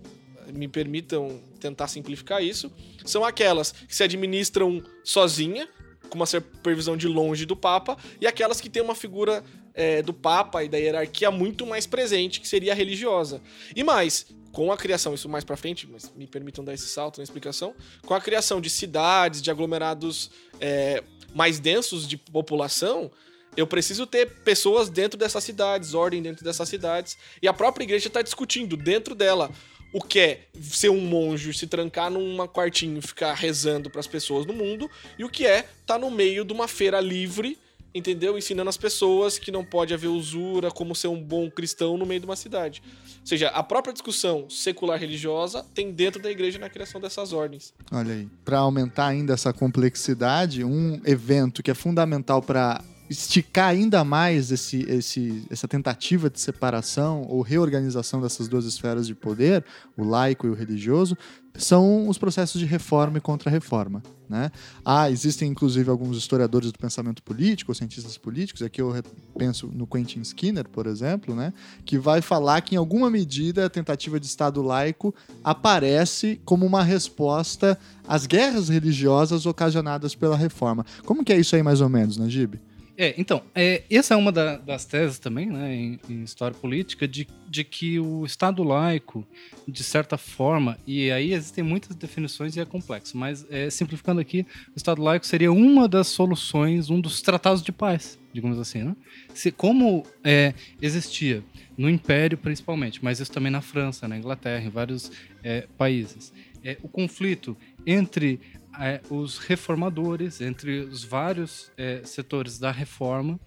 me 0.53 0.67
permitam 0.67 1.41
tentar 1.59 1.87
simplificar 1.87 2.43
isso, 2.43 2.71
são 3.05 3.23
aquelas 3.23 3.71
que 3.71 3.95
se 3.95 4.03
administram 4.03 4.83
sozinha, 5.03 5.67
com 6.09 6.15
uma 6.15 6.25
supervisão 6.25 6.95
de 6.97 7.07
longe 7.07 7.45
do 7.45 7.55
Papa, 7.55 7.97
e 8.19 8.27
aquelas 8.27 8.59
que 8.59 8.69
têm 8.69 8.81
uma 8.83 8.95
figura 8.95 9.43
é, 9.73 10.01
do 10.01 10.13
Papa 10.13 10.63
e 10.63 10.69
da 10.69 10.77
hierarquia 10.77 11.31
muito 11.31 11.65
mais 11.65 11.85
presente, 11.87 12.39
que 12.39 12.47
seria 12.47 12.73
a 12.73 12.75
religiosa. 12.75 13.41
E 13.75 13.83
mais, 13.83 14.27
com 14.51 14.71
a 14.71 14.77
criação, 14.77 15.13
isso 15.13 15.27
mais 15.27 15.43
para 15.43 15.57
frente, 15.57 15.87
mas 15.89 16.11
me 16.15 16.27
permitam 16.27 16.63
dar 16.63 16.73
esse 16.73 16.87
salto 16.87 17.17
na 17.17 17.23
explicação, 17.23 17.73
com 18.05 18.13
a 18.13 18.21
criação 18.21 18.61
de 18.61 18.69
cidades, 18.69 19.41
de 19.41 19.49
aglomerados 19.49 20.31
é, 20.59 21.03
mais 21.33 21.59
densos 21.59 22.07
de 22.07 22.17
população, 22.17 23.11
eu 23.55 23.67
preciso 23.67 24.07
ter 24.07 24.27
pessoas 24.43 24.89
dentro 24.89 25.17
dessas 25.17 25.43
cidades, 25.43 25.93
ordem 25.93 26.21
dentro 26.21 26.43
dessas 26.43 26.67
cidades, 26.67 27.17
e 27.41 27.47
a 27.47 27.53
própria 27.53 27.83
igreja 27.83 28.07
está 28.07 28.21
discutindo 28.21 28.75
dentro 28.75 29.13
dela 29.13 29.51
o 29.93 30.01
que 30.01 30.19
é 30.19 30.47
ser 30.59 30.89
um 30.89 31.01
monge, 31.01 31.53
se 31.53 31.67
trancar 31.67 32.09
num 32.09 32.35
quartinho 32.47 32.99
ficar 32.99 33.35
rezando 33.35 33.91
para 33.91 33.99
as 33.99 34.07
pessoas 34.07 34.45
no 34.45 34.53
mundo, 34.53 34.89
e 35.19 35.23
o 35.23 35.29
que 35.29 35.45
é 35.45 35.59
estar 35.59 35.75
tá 35.85 35.99
no 35.99 36.09
meio 36.09 36.43
de 36.43 36.51
uma 36.51 36.67
feira 36.67 36.99
livre, 36.99 37.59
entendeu? 37.93 38.37
Ensinando 38.37 38.69
as 38.69 38.77
pessoas 38.77 39.37
que 39.37 39.51
não 39.51 39.63
pode 39.63 39.93
haver 39.93 40.07
usura, 40.07 40.71
como 40.71 40.95
ser 40.95 41.07
um 41.07 41.21
bom 41.21 41.49
cristão 41.49 41.97
no 41.97 42.05
meio 42.05 42.19
de 42.19 42.25
uma 42.25 42.35
cidade. 42.35 42.81
Ou 43.21 43.27
seja, 43.27 43.49
a 43.49 43.63
própria 43.63 43.93
discussão 43.93 44.49
secular 44.49 44.99
religiosa 44.99 45.65
tem 45.73 45.91
dentro 45.91 46.21
da 46.21 46.29
igreja 46.29 46.59
na 46.59 46.69
criação 46.69 46.99
dessas 46.99 47.31
ordens. 47.31 47.73
Olha 47.91 48.13
aí, 48.13 48.27
para 48.43 48.59
aumentar 48.59 49.07
ainda 49.07 49.33
essa 49.33 49.53
complexidade, 49.53 50.63
um 50.63 51.01
evento 51.05 51.61
que 51.61 51.71
é 51.71 51.73
fundamental 51.73 52.41
para 52.41 52.83
esticar 53.09 53.69
ainda 53.69 54.03
mais 54.03 54.51
esse, 54.51 54.81
esse, 54.89 55.45
essa 55.49 55.67
tentativa 55.67 56.29
de 56.29 56.39
separação 56.39 57.25
ou 57.29 57.41
reorganização 57.41 58.21
dessas 58.21 58.47
duas 58.47 58.65
esferas 58.65 59.07
de 59.07 59.15
poder, 59.15 59.63
o 59.97 60.03
laico 60.03 60.47
e 60.47 60.49
o 60.49 60.53
religioso, 60.53 61.17
são 61.55 62.07
os 62.07 62.17
processos 62.17 62.59
de 62.59 62.65
reforma 62.65 63.17
e 63.17 63.21
contra-reforma. 63.21 64.01
Né? 64.27 64.49
Ah, 64.83 65.11
existem 65.11 65.51
inclusive 65.51 65.89
alguns 65.89 66.17
historiadores 66.17 66.71
do 66.71 66.79
pensamento 66.79 67.21
político, 67.21 67.75
cientistas 67.75 68.17
políticos, 68.17 68.63
aqui 68.63 68.81
eu 68.81 68.91
penso 69.37 69.67
no 69.67 69.85
Quentin 69.85 70.21
Skinner, 70.21 70.67
por 70.67 70.87
exemplo, 70.87 71.35
né? 71.35 71.53
que 71.85 71.99
vai 71.99 72.21
falar 72.21 72.61
que 72.61 72.73
em 72.73 72.77
alguma 72.77 73.11
medida 73.11 73.65
a 73.65 73.69
tentativa 73.69 74.19
de 74.19 74.25
Estado 74.25 74.61
laico 74.63 75.13
aparece 75.43 76.41
como 76.43 76.65
uma 76.65 76.81
resposta 76.81 77.77
às 78.07 78.25
guerras 78.25 78.69
religiosas 78.69 79.45
ocasionadas 79.45 80.15
pela 80.15 80.35
reforma. 80.35 80.83
Como 81.05 81.23
que 81.23 81.31
é 81.31 81.39
isso 81.39 81.55
aí 81.55 81.61
mais 81.61 81.81
ou 81.81 81.89
menos, 81.89 82.17
Najib? 82.17 82.55
Né, 82.55 82.72
é, 82.95 83.15
então, 83.17 83.41
é, 83.55 83.83
essa 83.89 84.13
é 84.13 84.17
uma 84.17 84.31
da, 84.31 84.57
das 84.57 84.85
teses 84.85 85.17
também, 85.17 85.47
né, 85.47 85.73
em, 85.73 85.99
em, 86.07 86.23
história 86.23 86.55
política, 86.55 87.07
de, 87.07 87.27
de 87.49 87.63
que 87.63 87.99
o 87.99 88.23
Estado 88.23 88.63
laico, 88.63 89.25
de 89.67 89.83
certa 89.83 90.15
forma, 90.15 90.77
e 90.85 91.09
aí 91.11 91.33
existem 91.33 91.63
muitas 91.63 91.95
definições 91.95 92.55
e 92.55 92.59
é 92.59 92.65
complexo, 92.65 93.17
mas 93.17 93.45
é, 93.49 93.69
simplificando 93.69 94.21
aqui, 94.21 94.45
o 94.75 94.77
Estado 94.77 95.01
laico 95.01 95.25
seria 95.25 95.51
uma 95.51 95.87
das 95.87 96.07
soluções, 96.07 96.91
um 96.91 97.01
dos 97.01 97.21
tratados 97.21 97.63
de 97.63 97.71
paz, 97.71 98.19
digamos 98.31 98.59
assim, 98.59 98.83
né? 98.83 98.95
Se, 99.33 99.51
como 99.51 100.05
é, 100.23 100.53
existia 100.79 101.43
no 101.75 101.89
Império 101.89 102.37
principalmente, 102.37 103.03
mas 103.03 103.19
isso 103.19 103.31
também 103.31 103.51
na 103.51 103.61
França, 103.61 104.07
na 104.07 104.17
Inglaterra, 104.17 104.63
em 104.63 104.69
vários 104.69 105.11
é, 105.43 105.67
países, 105.77 106.31
é, 106.63 106.77
o 106.83 106.87
conflito 106.87 107.57
entre 107.85 108.39
é, 108.79 109.01
os 109.09 109.37
reformadores, 109.37 110.41
entre 110.41 110.79
os 110.79 111.03
vários 111.03 111.71
é, 111.77 112.01
setores 112.03 112.57
da 112.57 112.71
reforma 112.71 113.39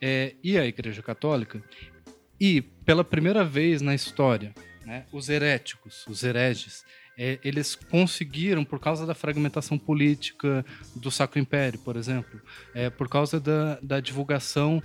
é, 0.00 0.34
e 0.42 0.58
a 0.58 0.66
Igreja 0.66 1.02
Católica, 1.02 1.62
e 2.38 2.60
pela 2.60 3.02
primeira 3.02 3.44
vez 3.44 3.80
na 3.80 3.94
história, 3.94 4.54
né, 4.84 5.06
os 5.12 5.28
heréticos, 5.28 6.06
os 6.06 6.22
hereges, 6.22 6.84
é, 7.18 7.38
eles 7.42 7.74
conseguiram, 7.74 8.62
por 8.62 8.78
causa 8.78 9.06
da 9.06 9.14
fragmentação 9.14 9.78
política 9.78 10.64
do 10.94 11.10
Sacro 11.10 11.40
Império, 11.40 11.78
por 11.78 11.96
exemplo, 11.96 12.40
é, 12.74 12.90
por 12.90 13.08
causa 13.08 13.40
da, 13.40 13.78
da 13.82 14.00
divulgação 14.00 14.82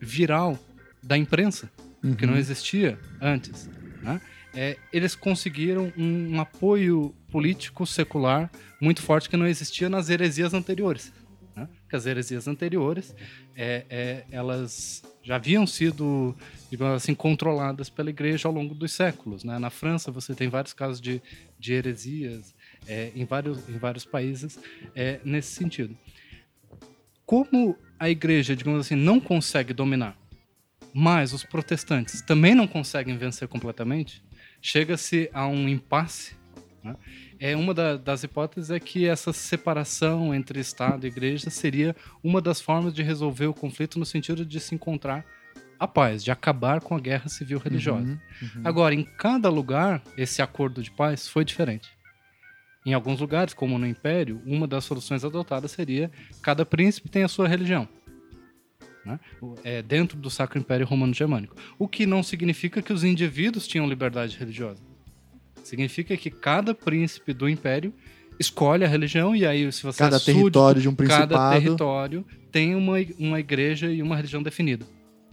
viral 0.00 0.58
da 1.00 1.16
imprensa, 1.16 1.70
uhum. 2.02 2.14
que 2.14 2.26
não 2.26 2.36
existia 2.36 2.98
antes, 3.20 3.70
né? 4.02 4.20
É, 4.54 4.76
eles 4.92 5.14
conseguiram 5.14 5.92
um, 5.96 6.34
um, 6.34 6.40
apoio 6.40 7.14
político 7.30 7.86
secular 7.86 8.50
muito 8.80 9.00
forte 9.00 9.28
que 9.28 9.36
não 9.36 9.46
existia 9.46 9.88
nas 9.88 10.10
heresias 10.10 10.52
anteriores. 10.52 11.12
Né? 11.56 11.68
Porque 11.82 11.96
as 11.96 12.06
heresias 12.06 12.46
anteriores, 12.46 13.14
é, 13.56 13.84
é, 13.88 14.24
elas 14.30 15.02
já 15.22 15.36
haviam 15.36 15.66
sido, 15.66 16.36
digamos 16.70 16.96
assim, 16.96 17.14
controladas 17.14 17.88
pela 17.88 18.10
igreja 18.10 18.48
ao 18.48 18.54
longo 18.54 18.74
dos 18.74 18.92
séculos. 18.92 19.44
Né? 19.44 19.58
Na 19.58 19.70
França, 19.70 20.10
você 20.10 20.34
tem 20.34 20.48
vários 20.48 20.72
casos 20.72 21.00
de, 21.00 21.22
de 21.58 21.72
heresias 21.72 22.54
é, 22.86 23.12
em, 23.14 23.24
vários, 23.24 23.68
em 23.68 23.78
vários 23.78 24.04
países 24.04 24.58
é, 24.94 25.20
nesse 25.24 25.52
sentido. 25.52 25.96
Como 27.24 27.78
a 27.98 28.10
igreja, 28.10 28.56
digamos 28.56 28.80
assim, 28.80 28.96
não 28.96 29.20
consegue 29.20 29.72
dominar, 29.72 30.16
mas 30.94 31.32
os 31.32 31.44
protestantes 31.44 32.20
também 32.20 32.54
não 32.54 32.66
conseguem 32.66 33.16
vencer 33.16 33.48
completamente, 33.48 34.22
chega-se 34.60 35.30
a 35.32 35.46
um 35.46 35.68
impasse. 35.68 36.36
Né? 36.82 36.96
É 37.38 37.56
uma 37.56 37.72
da, 37.72 37.96
das 37.96 38.22
hipóteses 38.22 38.70
é 38.70 38.78
que 38.78 39.06
essa 39.06 39.32
separação 39.32 40.34
entre 40.34 40.60
Estado 40.60 41.06
e 41.06 41.08
Igreja 41.08 41.50
seria 41.50 41.96
uma 42.22 42.40
das 42.40 42.60
formas 42.60 42.92
de 42.92 43.02
resolver 43.02 43.46
o 43.46 43.54
conflito 43.54 43.98
no 43.98 44.06
sentido 44.06 44.44
de 44.44 44.60
se 44.60 44.74
encontrar 44.74 45.24
a 45.78 45.88
paz, 45.88 46.22
de 46.22 46.30
acabar 46.30 46.80
com 46.80 46.94
a 46.94 47.00
guerra 47.00 47.28
civil 47.28 47.58
religiosa. 47.58 48.06
Uhum, 48.06 48.18
uhum. 48.42 48.62
Agora, 48.62 48.94
em 48.94 49.02
cada 49.02 49.48
lugar, 49.48 50.00
esse 50.16 50.40
acordo 50.40 50.80
de 50.80 50.92
paz 50.92 51.26
foi 51.26 51.44
diferente. 51.44 51.90
Em 52.86 52.94
alguns 52.94 53.20
lugares, 53.20 53.54
como 53.54 53.78
no 53.78 53.86
Império, 53.86 54.40
uma 54.44 54.66
das 54.66 54.84
soluções 54.84 55.24
adotadas 55.24 55.72
seria 55.72 56.10
cada 56.40 56.64
príncipe 56.64 57.08
tem 57.08 57.24
a 57.24 57.28
sua 57.28 57.48
religião 57.48 57.88
né? 59.04 59.18
é, 59.64 59.82
dentro 59.82 60.18
do 60.18 60.30
Sacro 60.30 60.58
Império 60.58 60.86
Romano 60.86 61.12
Germânico. 61.12 61.56
O 61.78 61.88
que 61.88 62.06
não 62.06 62.22
significa 62.22 62.80
que 62.80 62.92
os 62.92 63.04
indivíduos 63.04 63.66
tinham 63.66 63.88
liberdade 63.88 64.36
religiosa. 64.36 64.80
Significa 65.62 66.16
que 66.16 66.30
cada 66.30 66.74
príncipe 66.74 67.32
do 67.32 67.48
império 67.48 67.92
escolhe 68.38 68.84
a 68.84 68.88
religião 68.88 69.36
e 69.36 69.46
aí 69.46 69.70
se 69.70 69.82
você 69.82 69.98
cada 69.98 70.16
é 70.16 70.18
súdito, 70.18 70.40
território 70.40 70.82
de 70.82 70.88
um 70.88 70.94
principado 70.94 71.34
cada 71.34 71.52
território 71.52 72.26
tem 72.50 72.74
uma, 72.74 72.96
uma 73.18 73.38
igreja 73.38 73.90
e 73.90 74.02
uma 74.02 74.16
religião 74.16 74.42
definida. 74.42 74.84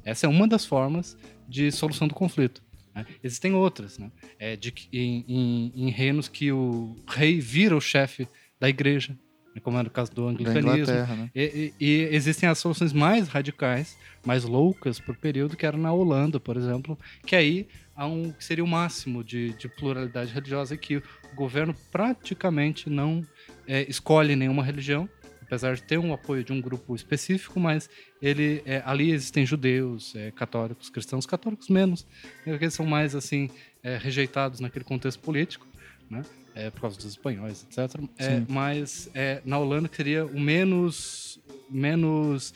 Essa 0.03 0.25
é 0.25 0.29
uma 0.29 0.47
das 0.47 0.65
formas 0.65 1.17
de 1.47 1.71
solução 1.71 2.07
do 2.07 2.13
conflito. 2.13 2.61
Né? 2.95 3.05
Existem 3.23 3.53
outras, 3.53 3.97
né? 3.97 4.11
É 4.37 4.55
de, 4.55 4.73
em, 4.91 5.25
em, 5.27 5.71
em 5.75 5.89
reinos 5.89 6.27
que 6.27 6.51
o 6.51 6.95
rei 7.07 7.39
vira 7.39 7.75
o 7.75 7.81
chefe 7.81 8.27
da 8.59 8.69
igreja, 8.69 9.17
como 9.59 9.77
era 9.77 9.87
o 9.87 9.91
caso 9.91 10.11
do 10.11 10.27
anglicanismo. 10.27 10.93
Né? 10.93 11.31
E, 11.35 11.73
e, 11.79 11.85
e, 11.85 12.15
existem 12.15 12.47
as 12.47 12.57
soluções 12.57 12.93
mais 12.93 13.27
radicais, 13.27 13.97
mais 14.25 14.43
loucas 14.43 14.99
por 14.99 15.15
período, 15.15 15.55
que 15.55 15.65
era 15.65 15.77
na 15.77 15.91
Holanda, 15.91 16.39
por 16.39 16.57
exemplo, 16.57 16.97
que 17.25 17.35
aí 17.35 17.67
há 17.95 18.05
um 18.05 18.31
que 18.31 18.43
seria 18.43 18.63
o 18.63 18.67
máximo 18.67 19.23
de, 19.23 19.53
de 19.53 19.67
pluralidade 19.67 20.33
religiosa, 20.33 20.77
que 20.77 20.97
o 20.97 21.03
governo 21.35 21.75
praticamente 21.91 22.89
não 22.89 23.25
é, 23.67 23.85
escolhe 23.89 24.35
nenhuma 24.35 24.63
religião, 24.63 25.07
apesar 25.41 25.75
de 25.75 25.83
ter 25.83 25.97
um 25.97 26.13
apoio 26.13 26.43
de 26.43 26.53
um 26.53 26.61
grupo 26.61 26.95
específico, 26.95 27.59
mas 27.59 27.89
ele 28.21 28.61
é, 28.65 28.81
ali 28.85 29.11
existem 29.11 29.45
judeus, 29.45 30.15
é, 30.15 30.31
católicos, 30.31 30.89
cristãos, 30.89 31.25
católicos 31.25 31.69
menos, 31.69 32.05
porque 32.43 32.69
são 32.69 32.85
mais 32.85 33.15
assim 33.15 33.49
é, 33.81 33.97
rejeitados 33.97 34.59
naquele 34.59 34.85
contexto 34.85 35.19
político, 35.19 35.67
né? 36.09 36.23
é, 36.59 36.69
por 36.69 36.81
causa 36.81 36.97
dos 36.97 37.05
espanhóis, 37.05 37.65
etc. 37.69 38.01
É, 38.17 38.41
mas 38.47 39.09
é, 39.13 39.41
na 39.45 39.57
Holanda 39.57 39.89
seria 39.91 40.25
o 40.25 40.39
menos, 40.39 41.39
menos 41.69 42.53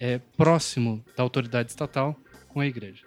é, 0.00 0.18
próximo 0.36 1.04
da 1.16 1.22
autoridade 1.22 1.70
estatal 1.70 2.16
com 2.48 2.60
a 2.60 2.66
igreja. 2.66 3.02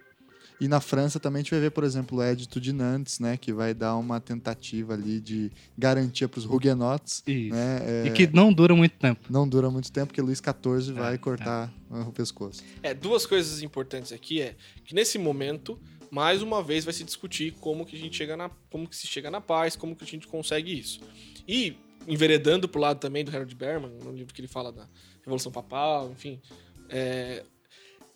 E 0.59 0.67
na 0.67 0.79
França 0.79 1.19
também 1.19 1.41
a 1.41 1.43
gente 1.43 1.51
vai 1.51 1.59
ver, 1.59 1.69
por 1.69 1.83
exemplo, 1.83 2.17
o 2.17 2.23
Edito 2.23 2.59
de 2.59 2.73
Nantes, 2.73 3.19
né, 3.19 3.37
que 3.37 3.53
vai 3.53 3.75
dar 3.75 3.95
uma 3.95 4.19
tentativa 4.19 4.95
ali 4.95 5.19
de 5.19 5.51
garantia 5.77 6.27
para 6.27 6.39
os 6.39 6.45
huguenotes. 6.45 7.23
Né, 7.27 7.79
é... 7.81 8.07
E 8.07 8.11
que 8.11 8.25
não 8.25 8.51
dura 8.51 8.75
muito 8.75 8.95
tempo. 8.97 9.21
Não 9.29 9.47
dura 9.47 9.69
muito 9.69 9.91
tempo, 9.91 10.07
porque 10.07 10.21
Luís 10.21 10.39
XIV 10.39 10.93
vai 10.93 11.13
é, 11.13 11.17
cortar 11.19 11.71
é. 11.91 11.99
o 11.99 12.11
pescoço. 12.11 12.63
É, 12.81 12.91
duas 12.91 13.27
coisas 13.27 13.61
importantes 13.61 14.11
aqui 14.11 14.41
é 14.41 14.55
que 14.83 14.95
nesse 14.95 15.19
momento 15.19 15.79
mais 16.11 16.41
uma 16.41 16.61
vez 16.63 16.85
vai 16.85 16.93
se 16.93 17.03
discutir 17.03 17.53
como 17.59 17.85
que 17.85 17.95
a 17.95 17.99
gente 17.99 18.15
chega 18.15 18.35
na, 18.37 18.49
como 18.69 18.87
que 18.87 18.95
se 18.95 19.07
chega 19.07 19.29
na 19.29 19.41
paz, 19.41 19.75
como 19.75 19.95
que 19.95 20.03
a 20.03 20.07
gente 20.07 20.27
consegue 20.27 20.77
isso. 20.77 21.01
E 21.47 21.75
enveredando 22.07 22.67
pro 22.67 22.81
lado 22.81 22.99
também 22.99 23.23
do 23.23 23.31
Harold 23.31 23.53
Berman, 23.53 23.91
no 24.03 24.11
livro 24.11 24.33
que 24.33 24.41
ele 24.41 24.47
fala 24.47 24.71
da 24.71 24.87
Revolução 25.21 25.51
Papal, 25.51 26.11
enfim, 26.11 26.41
é, 26.89 27.43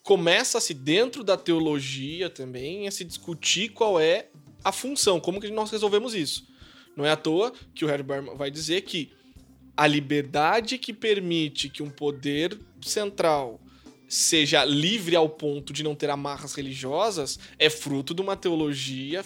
começa-se 0.03 0.73
dentro 0.73 1.23
da 1.23 1.37
teologia 1.37 2.29
também 2.29 2.87
a 2.87 2.91
se 2.91 3.03
discutir 3.03 3.69
qual 3.69 3.99
é 3.99 4.27
a 4.63 4.71
função, 4.71 5.19
como 5.19 5.41
que 5.41 5.49
nós 5.49 5.71
resolvemos 5.71 6.15
isso. 6.15 6.47
Não 6.95 7.05
é 7.05 7.11
à 7.11 7.15
toa 7.15 7.53
que 7.73 7.85
o 7.85 7.87
Harold 7.87 8.03
Berman 8.03 8.35
vai 8.35 8.49
dizer 8.51 8.81
que 8.81 9.11
a 9.75 9.87
liberdade 9.87 10.77
que 10.77 10.93
permite 10.93 11.69
que 11.69 11.81
um 11.81 11.89
poder 11.89 12.59
central 12.81 13.59
seja 14.11 14.65
livre 14.65 15.15
ao 15.15 15.29
ponto 15.29 15.71
de 15.71 15.83
não 15.83 15.95
ter 15.95 16.09
amarras 16.09 16.53
religiosas 16.53 17.39
é 17.57 17.69
fruto 17.69 18.13
de 18.13 18.21
uma 18.21 18.35
teologia, 18.35 19.23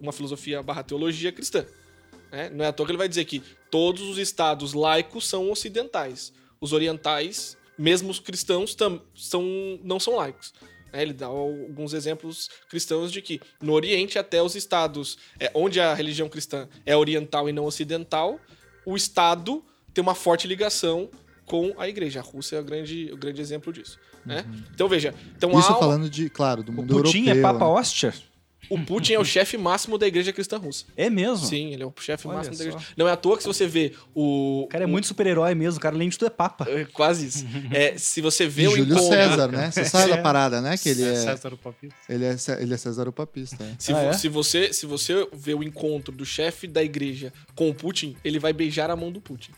uma 0.00 0.12
filosofia 0.12 0.62
barra 0.62 0.84
teologia 0.84 1.32
cristã. 1.32 1.66
Né? 2.30 2.48
Não 2.50 2.64
é 2.64 2.68
à 2.68 2.72
toa 2.72 2.86
que 2.86 2.92
ele 2.92 2.98
vai 2.98 3.08
dizer 3.08 3.24
que 3.24 3.42
todos 3.68 4.02
os 4.02 4.16
estados 4.16 4.74
laicos 4.74 5.26
são 5.26 5.50
ocidentais. 5.50 6.32
Os 6.60 6.72
orientais 6.72 7.56
mesmo 7.76 8.10
os 8.10 8.20
cristãos 8.20 8.76
tam, 8.76 9.00
são, 9.12 9.42
não 9.82 9.98
são 9.98 10.14
laicos. 10.14 10.54
É, 10.92 11.02
ele 11.02 11.12
dá 11.12 11.26
alguns 11.26 11.92
exemplos 11.92 12.48
cristãos 12.68 13.10
de 13.10 13.20
que 13.20 13.40
no 13.60 13.72
Oriente, 13.72 14.20
até 14.20 14.40
os 14.40 14.54
estados 14.54 15.18
é, 15.40 15.50
onde 15.52 15.80
a 15.80 15.94
religião 15.94 16.28
cristã 16.28 16.68
é 16.86 16.96
oriental 16.96 17.48
e 17.48 17.52
não 17.52 17.64
ocidental, 17.64 18.40
o 18.86 18.96
Estado 18.96 19.64
tem 19.92 20.00
uma 20.00 20.14
forte 20.14 20.46
ligação 20.46 21.10
com 21.44 21.74
a 21.76 21.88
igreja. 21.88 22.20
A 22.20 22.22
Rússia 22.22 22.56
é 22.56 22.60
o 22.60 22.64
grande, 22.64 23.10
o 23.12 23.16
grande 23.16 23.40
exemplo 23.40 23.72
disso. 23.72 23.98
Né? 24.28 24.44
Então 24.74 24.88
veja. 24.88 25.14
Então, 25.36 25.50
Isso 25.58 25.72
há- 25.72 25.76
falando 25.78 26.08
de, 26.08 26.28
claro, 26.30 26.62
do 26.62 26.70
O 26.72 26.74
mundo 26.74 26.94
Putin 27.02 27.18
europeu. 27.28 27.38
é 27.38 27.42
Papa 27.42 27.58
né? 27.64 27.70
Hóstia? 27.72 28.14
o 28.70 28.78
Putin 28.78 29.14
é 29.14 29.18
o 29.18 29.24
chefe 29.24 29.56
máximo 29.56 29.96
da 29.96 30.06
igreja 30.06 30.30
cristã 30.30 30.58
russa. 30.58 30.84
É 30.94 31.08
mesmo? 31.08 31.46
Sim, 31.46 31.72
ele 31.72 31.82
é 31.82 31.86
o 31.86 31.92
chefe 31.98 32.28
Olha 32.28 32.36
máximo 32.36 32.54
da 32.56 32.62
só. 32.64 32.68
igreja. 32.70 32.86
Não 32.98 33.08
é 33.08 33.12
à 33.12 33.16
toa 33.16 33.34
que 33.38 33.42
se 33.42 33.46
você 33.46 33.66
vê 33.66 33.94
o. 34.14 34.64
O 34.64 34.66
cara 34.68 34.84
é 34.84 34.86
muito 34.86 35.06
super-herói 35.06 35.54
mesmo. 35.54 35.78
O 35.78 35.80
cara, 35.80 35.96
além 35.96 36.10
de 36.10 36.18
tudo, 36.18 36.26
é 36.26 36.30
Papa. 36.30 36.66
É, 36.68 36.84
Quase 36.84 37.26
isso. 37.28 37.46
É, 37.72 37.96
se 37.96 38.20
você 38.20 38.46
vê 38.46 38.64
E 38.64 38.68
o 38.68 38.70
Júlio 38.76 38.92
encontro. 38.94 39.08
César, 39.08 39.48
né? 39.50 39.70
Você 39.70 39.84
sabe 39.86 40.12
É. 40.12 40.16
da 40.16 40.22
parada, 40.22 40.60
né? 40.60 40.76
Que 40.76 40.90
ele 40.90 41.02
é, 41.02 41.14
César 41.14 41.54
o 41.54 41.56
Papista. 41.56 41.96
ele 42.10 42.24
é, 42.26 42.36
ele 42.60 42.74
é 42.74 42.76
César 42.76 43.08
o 43.08 43.12
Papista. 43.12 43.64
é. 43.64 43.72
Se, 43.78 43.92
Ah, 43.92 44.02
vo- 44.02 44.08
é? 44.10 44.12
se 44.12 44.28
você, 44.28 44.70
se 44.74 44.84
você 44.84 45.26
vê 45.32 45.54
o 45.54 45.62
encontro 45.62 46.12
do 46.14 46.26
chefe 46.26 46.66
da 46.66 46.82
igreja 46.84 47.32
com 47.54 47.70
o 47.70 47.74
Putin, 47.74 48.16
ele 48.22 48.38
vai 48.38 48.52
beijar 48.52 48.90
a 48.90 48.96
mão 48.96 49.10
do 49.10 49.20
Putin. 49.20 49.52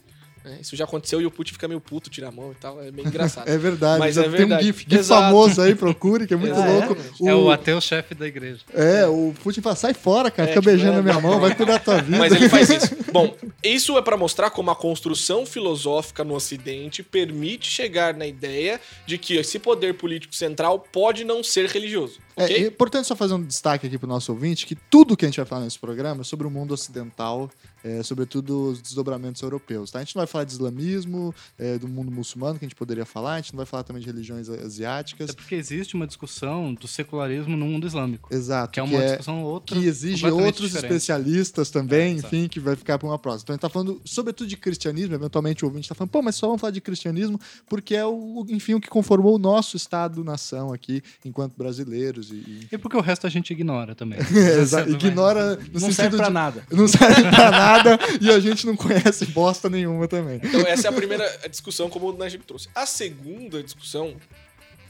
Né? 0.44 0.58
Isso 0.60 0.74
já 0.76 0.84
aconteceu 0.84 1.20
e 1.20 1.26
o 1.26 1.30
Putin 1.30 1.52
fica 1.52 1.68
meio 1.68 1.80
puto, 1.80 2.08
tira 2.10 2.28
a 2.28 2.32
mão 2.32 2.52
e 2.52 2.54
tal. 2.54 2.82
É 2.82 2.90
bem 2.90 3.06
engraçado. 3.06 3.46
É 3.50 3.58
verdade. 3.58 3.98
Mas 3.98 4.14
já 4.14 4.22
é 4.22 4.24
tem 4.24 4.32
um 4.32 4.36
verdade. 4.38 4.64
GIF, 4.64 4.80
GIF 4.88 4.94
Exato. 5.00 5.22
famoso 5.22 5.60
aí, 5.62 5.74
procure, 5.74 6.26
que 6.26 6.34
é 6.34 6.36
muito 6.36 6.54
Ah, 6.54 6.66
é? 6.68 6.86
louco. 6.86 6.96
É 7.26 7.34
o 7.34 7.50
ateu 7.50 7.80
chefe 7.80 8.14
da 8.14 8.26
igreja. 8.26 8.60
É, 8.72 9.06
o 9.06 9.34
Putin 9.42 9.60
fala, 9.60 9.76
sai 9.76 9.94
fora, 9.94 10.30
cara, 10.30 10.48
É, 10.48 10.52
fica 10.52 10.60
tipo, 10.60 10.70
beijando 10.70 10.96
é, 10.96 11.00
a 11.00 11.02
minha 11.02 11.20
mão, 11.20 11.40
vai 11.40 11.54
cuidar 11.54 11.74
da 11.74 11.78
tua 11.78 11.98
vida. 12.02 12.18
Mas 12.18 12.32
ele 12.32 12.48
faz 12.48 12.68
isso. 12.70 12.96
Bom, 13.12 13.34
isso 13.62 13.96
é 13.98 14.02
para 14.02 14.16
mostrar 14.16 14.50
como 14.50 14.70
a 14.70 14.76
construção 14.76 15.44
filosófica 15.44 16.24
no 16.24 16.34
Ocidente 16.34 17.02
permite 17.02 17.68
chegar 17.70 18.14
na 18.14 18.26
ideia 18.26 18.80
de 19.06 19.18
que 19.18 19.36
esse 19.36 19.58
poder 19.58 19.94
político 19.94 20.34
central 20.34 20.78
pode 20.92 21.24
não 21.24 21.42
ser 21.42 21.66
religioso. 21.66 22.18
É, 22.40 22.44
Ok? 22.44 22.56
é 22.56 22.66
importante 22.68 23.06
só 23.06 23.16
fazer 23.16 23.34
um 23.34 23.42
destaque 23.42 23.86
aqui 23.86 23.98
pro 23.98 24.08
nosso 24.08 24.32
ouvinte, 24.32 24.66
que 24.66 24.74
tudo 24.74 25.16
que 25.16 25.24
a 25.24 25.28
gente 25.28 25.36
vai 25.36 25.46
falar 25.46 25.64
nesse 25.64 25.78
programa 25.78 26.22
é 26.22 26.24
sobre 26.24 26.46
o 26.46 26.50
mundo 26.50 26.72
ocidental, 26.72 27.50
é, 27.82 28.02
sobretudo 28.02 28.70
os 28.70 28.80
desdobramentos 28.82 29.40
europeus, 29.42 29.90
tá? 29.90 29.98
A 29.98 30.04
gente 30.04 30.14
não 30.14 30.20
vai 30.20 30.26
falar 30.26 30.44
de 30.44 30.52
islamismo, 30.52 31.34
é, 31.58 31.78
do 31.78 31.88
mundo 31.88 32.10
muçulmano, 32.10 32.58
que 32.58 32.64
a 32.64 32.68
gente 32.68 32.76
poderia 32.76 33.04
falar, 33.06 33.34
a 33.34 33.36
gente 33.40 33.52
não 33.52 33.58
vai 33.58 33.66
falar 33.66 33.82
também 33.82 34.00
de 34.00 34.06
religiões 34.06 34.48
asiáticas. 34.48 35.30
É 35.30 35.32
porque 35.32 35.54
existe 35.54 35.94
uma 35.94 36.06
discussão 36.06 36.74
do 36.74 36.86
secularismo 36.86 37.56
no 37.56 37.66
mundo 37.66 37.86
islâmico. 37.86 38.32
Exato. 38.32 38.72
Que 38.72 38.80
é 38.80 38.82
uma 38.82 39.02
discussão 39.02 39.42
outra. 39.42 39.76
que 39.76 39.84
exige 39.86 40.26
outros 40.30 40.68
diferente. 40.70 40.92
especialistas 40.92 41.70
também, 41.70 42.16
É, 42.16 42.18
enfim, 42.18 42.48
que 42.48 42.60
vai 42.60 42.76
ficar 42.76 42.98
para 42.98 43.08
uma 43.08 43.18
próxima. 43.18 43.42
Então 43.44 43.54
a 43.54 43.56
gente 43.56 43.62
tá 43.62 43.68
falando, 43.68 44.00
sobretudo, 44.04 44.48
de 44.48 44.56
cristianismo, 44.56 45.14
eventualmente 45.14 45.64
o 45.64 45.68
ouvinte 45.68 45.88
tá 45.88 45.94
falando, 45.94 46.10
pô, 46.10 46.22
mas 46.22 46.36
só 46.36 46.46
vamos 46.46 46.60
falar 46.60 46.70
de 46.72 46.80
cristianismo, 46.80 47.40
porque 47.68 47.94
é 47.94 48.04
o, 48.04 48.44
enfim, 48.48 48.74
o 48.74 48.80
que 48.80 48.88
conformou 48.88 49.34
o 49.36 49.38
nosso 49.38 49.76
Estado-nação 49.76 50.72
aqui, 50.72 51.02
enquanto 51.24 51.56
brasileiros. 51.56 52.29
E, 52.30 52.34
e- 52.34 52.68
E 52.72 52.78
porque 52.78 52.96
o 52.96 53.00
resto 53.00 53.26
a 53.26 53.30
gente 53.30 53.52
ignora 53.52 53.94
também. 53.94 54.18
Ignora 54.88 55.56
no 55.56 55.62
Não 55.72 55.80
serve 55.80 55.92
sentido 55.94 56.16
pra 56.16 56.26
de. 56.28 56.32
nada. 56.32 56.66
Não 56.70 56.88
serve 56.88 57.22
pra 57.30 57.50
nada 57.50 57.98
e 58.20 58.30
a 58.30 58.38
gente 58.40 58.66
não 58.66 58.76
conhece 58.76 59.26
bosta 59.26 59.68
nenhuma 59.68 60.06
também. 60.08 60.40
Então, 60.42 60.60
essa 60.62 60.88
é 60.88 60.90
a 60.90 60.92
primeira 60.92 61.26
discussão, 61.48 61.88
como 61.90 62.08
o 62.10 62.16
Najib 62.16 62.42
trouxe. 62.44 62.68
A 62.74 62.86
segunda 62.86 63.62
discussão, 63.62 64.14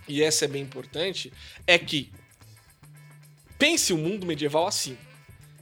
e 0.09 0.23
essa 0.23 0.45
é 0.45 0.49
bem 0.49 0.63
importante, 0.63 1.33
é 1.67 1.79
que 1.79 2.11
pense 3.59 3.93
o 3.93 3.99
mundo 3.99 4.27
medieval 4.27 4.67
assim. 4.67 4.97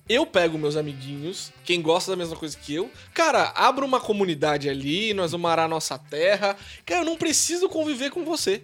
Eu 0.08 0.24
pego 0.24 0.56
meus 0.56 0.74
amiguinhos, 0.74 1.52
quem 1.64 1.82
gosta 1.82 2.10
da 2.12 2.16
mesma 2.16 2.34
coisa 2.34 2.56
que 2.56 2.74
eu, 2.74 2.90
cara, 3.12 3.52
abra 3.54 3.84
uma 3.84 4.00
comunidade 4.00 4.66
ali, 4.66 5.12
nós 5.12 5.32
vamos 5.32 5.50
arar 5.50 5.64
a 5.64 5.68
nossa 5.68 5.98
terra. 5.98 6.56
Cara, 6.86 7.02
eu 7.02 7.04
não 7.04 7.16
preciso 7.18 7.68
conviver 7.68 8.10
com 8.10 8.24
você. 8.24 8.62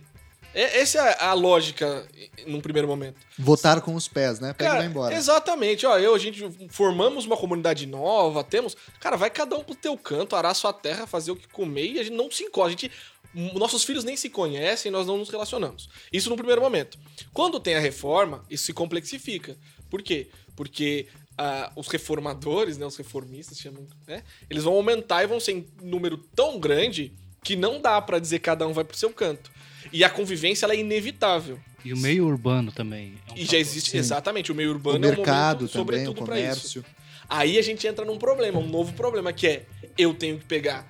É- 0.55 0.81
essa 0.81 0.99
é 0.99 1.25
a 1.25 1.33
lógica 1.33 2.07
num 2.47 2.61
primeiro 2.61 2.87
momento. 2.87 3.17
Votar 3.39 3.81
com 3.81 3.95
os 3.95 4.07
pés, 4.09 4.39
né? 4.41 4.53
Pega 4.53 4.75
e 4.75 4.77
vai 4.79 4.87
embora. 4.87 5.15
exatamente. 5.15 5.85
Ó, 5.85 5.99
eu, 5.99 6.15
a 6.15 6.19
gente 6.19 6.43
formamos 6.71 7.27
uma 7.27 7.37
comunidade 7.37 7.87
nova, 7.87 8.45
temos. 8.45 8.77
Cara, 9.01 9.17
vai 9.17 9.31
cada 9.31 9.57
um 9.57 9.65
pro 9.65 9.75
teu 9.75 9.97
canto, 9.99 10.37
arar 10.37 10.55
sua 10.55 10.73
terra, 10.73 11.07
fazer 11.07 11.33
o 11.33 11.37
que 11.37 11.49
comer 11.49 11.93
e 11.93 12.01
a 12.01 12.05
gente 12.05 12.17
não 12.17 12.31
se 12.31 12.45
encosta. 12.45 12.69
A 12.69 12.71
gente. 12.71 12.91
Nossos 13.35 13.83
filhos 13.83 14.05
nem 14.05 14.17
se 14.17 14.31
conhecem, 14.31 14.93
nós 14.93 15.09
não 15.09 15.17
nos 15.17 15.29
relacionamos. 15.29 15.89
Isso 16.13 16.31
no 16.31 16.37
primeiro 16.37 16.61
momento. 16.61 16.97
Quando 17.33 17.59
tem 17.59 17.75
a 17.75 17.81
reforma, 17.81 18.45
isso 18.49 18.67
se 18.67 18.73
complexifica. 18.73 19.57
Por 19.91 20.03
quê? 20.03 20.29
Porque 20.55 21.09
ah, 21.37 21.73
os 21.75 21.89
reformadores, 21.89 22.79
né, 22.79 22.87
os 22.87 22.97
reformistas 22.97 23.59
chamam, 23.59 23.89
né, 24.07 24.23
eles 24.49 24.63
vão 24.63 24.75
aumentar 24.75 25.25
e 25.25 25.27
vão 25.27 25.41
ser 25.41 25.51
em 25.51 25.67
número 25.83 26.17
tão 26.17 26.61
grande 26.61 27.13
que 27.43 27.57
não 27.57 27.81
dá 27.81 28.01
pra 28.01 28.21
dizer 28.21 28.39
cada 28.39 28.69
um 28.69 28.73
vai 28.73 28.85
pro 28.85 28.97
seu 28.97 29.11
canto. 29.13 29.51
E 29.93 30.03
a 30.05 30.11
convivência 30.11 30.67
ela 30.67 30.75
é 30.75 30.79
inevitável. 30.79 31.59
E 31.85 31.93
o 31.93 31.97
meio 31.97 32.27
urbano 32.27 32.73
também. 32.73 33.15
é 33.29 33.33
um 33.33 33.37
E 33.37 33.41
já 33.41 33.45
fator. 33.47 33.59
existe, 33.61 33.91
Sim. 33.91 33.99
exatamente, 33.99 34.51
o 34.51 34.55
meio 34.55 34.71
o 34.71 34.73
urbano 34.73 34.97
é 35.05 35.09
um 35.09 35.17
mercado 35.17 35.61
momento, 35.61 35.73
também, 35.73 36.09
o 36.09 36.15
comércio. 36.15 36.85
Aí 37.29 37.59
a 37.59 37.63
gente 37.63 37.87
entra 37.87 38.05
num 38.05 38.19
problema, 38.19 38.59
um 38.59 38.67
novo 38.69 38.93
problema, 38.95 39.33
que 39.33 39.47
é 39.47 39.67
eu 39.97 40.15
tenho 40.15 40.39
que 40.39 40.45
pegar 40.45 40.89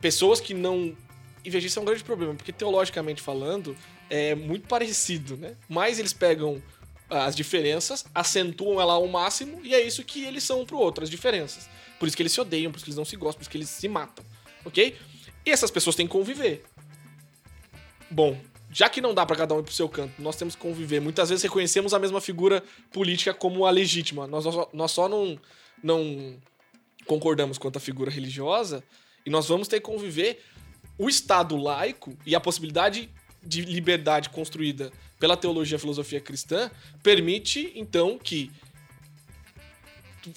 pessoas 0.00 0.40
que 0.40 0.54
não. 0.54 0.96
E 1.44 1.50
veja, 1.50 1.66
isso 1.66 1.78
é 1.78 1.82
um 1.82 1.84
grande 1.84 2.02
problema, 2.04 2.34
porque 2.34 2.52
teologicamente 2.52 3.20
falando, 3.20 3.76
é 4.08 4.34
muito 4.34 4.66
parecido, 4.66 5.36
né? 5.36 5.56
Mas 5.68 5.98
eles 5.98 6.12
pegam 6.12 6.62
as 7.08 7.36
diferenças, 7.36 8.04
acentuam 8.14 8.80
ela 8.80 8.94
ao 8.94 9.06
máximo, 9.06 9.60
e 9.62 9.74
é 9.74 9.80
isso 9.86 10.02
que 10.04 10.24
eles 10.24 10.42
são 10.42 10.62
um 10.62 10.66
pro 10.66 10.78
outro, 10.78 11.04
as 11.04 11.10
diferenças. 11.10 11.68
Por 11.98 12.08
isso 12.08 12.16
que 12.16 12.22
eles 12.22 12.32
se 12.32 12.40
odeiam, 12.40 12.72
por 12.72 12.76
isso 12.78 12.84
que 12.84 12.90
eles 12.90 12.96
não 12.98 13.04
se 13.04 13.16
gostam, 13.16 13.38
por 13.38 13.42
isso 13.42 13.50
que 13.50 13.56
eles 13.58 13.68
se 13.68 13.88
matam, 13.88 14.24
ok? 14.64 14.96
E 15.44 15.50
essas 15.50 15.70
pessoas 15.70 15.94
têm 15.94 16.06
que 16.06 16.12
conviver. 16.12 16.64
Bom, 18.10 18.38
já 18.70 18.88
que 18.88 19.00
não 19.00 19.14
dá 19.14 19.24
pra 19.24 19.36
cada 19.36 19.54
um 19.54 19.60
ir 19.60 19.62
pro 19.62 19.72
seu 19.72 19.88
canto, 19.88 20.20
nós 20.20 20.36
temos 20.36 20.54
que 20.54 20.60
conviver. 20.60 21.00
Muitas 21.00 21.28
vezes 21.28 21.42
reconhecemos 21.42 21.94
a 21.94 21.98
mesma 21.98 22.20
figura 22.20 22.62
política 22.92 23.32
como 23.32 23.64
a 23.66 23.70
legítima. 23.70 24.26
Nós, 24.26 24.44
nós, 24.44 24.66
nós 24.72 24.90
só 24.90 25.08
não, 25.08 25.38
não 25.82 26.36
concordamos 27.06 27.58
quanto 27.58 27.76
à 27.76 27.80
figura 27.80 28.10
religiosa 28.10 28.82
e 29.24 29.30
nós 29.30 29.48
vamos 29.48 29.68
ter 29.68 29.80
que 29.80 29.86
conviver 29.86 30.42
o 30.98 31.08
Estado 31.08 31.56
laico 31.56 32.16
e 32.26 32.34
a 32.34 32.40
possibilidade 32.40 33.08
de 33.42 33.62
liberdade 33.62 34.30
construída 34.30 34.92
pela 35.18 35.36
teologia 35.36 35.76
e 35.76 35.80
filosofia 35.80 36.20
cristã 36.20 36.70
permite, 37.02 37.72
então, 37.74 38.18
que 38.18 38.50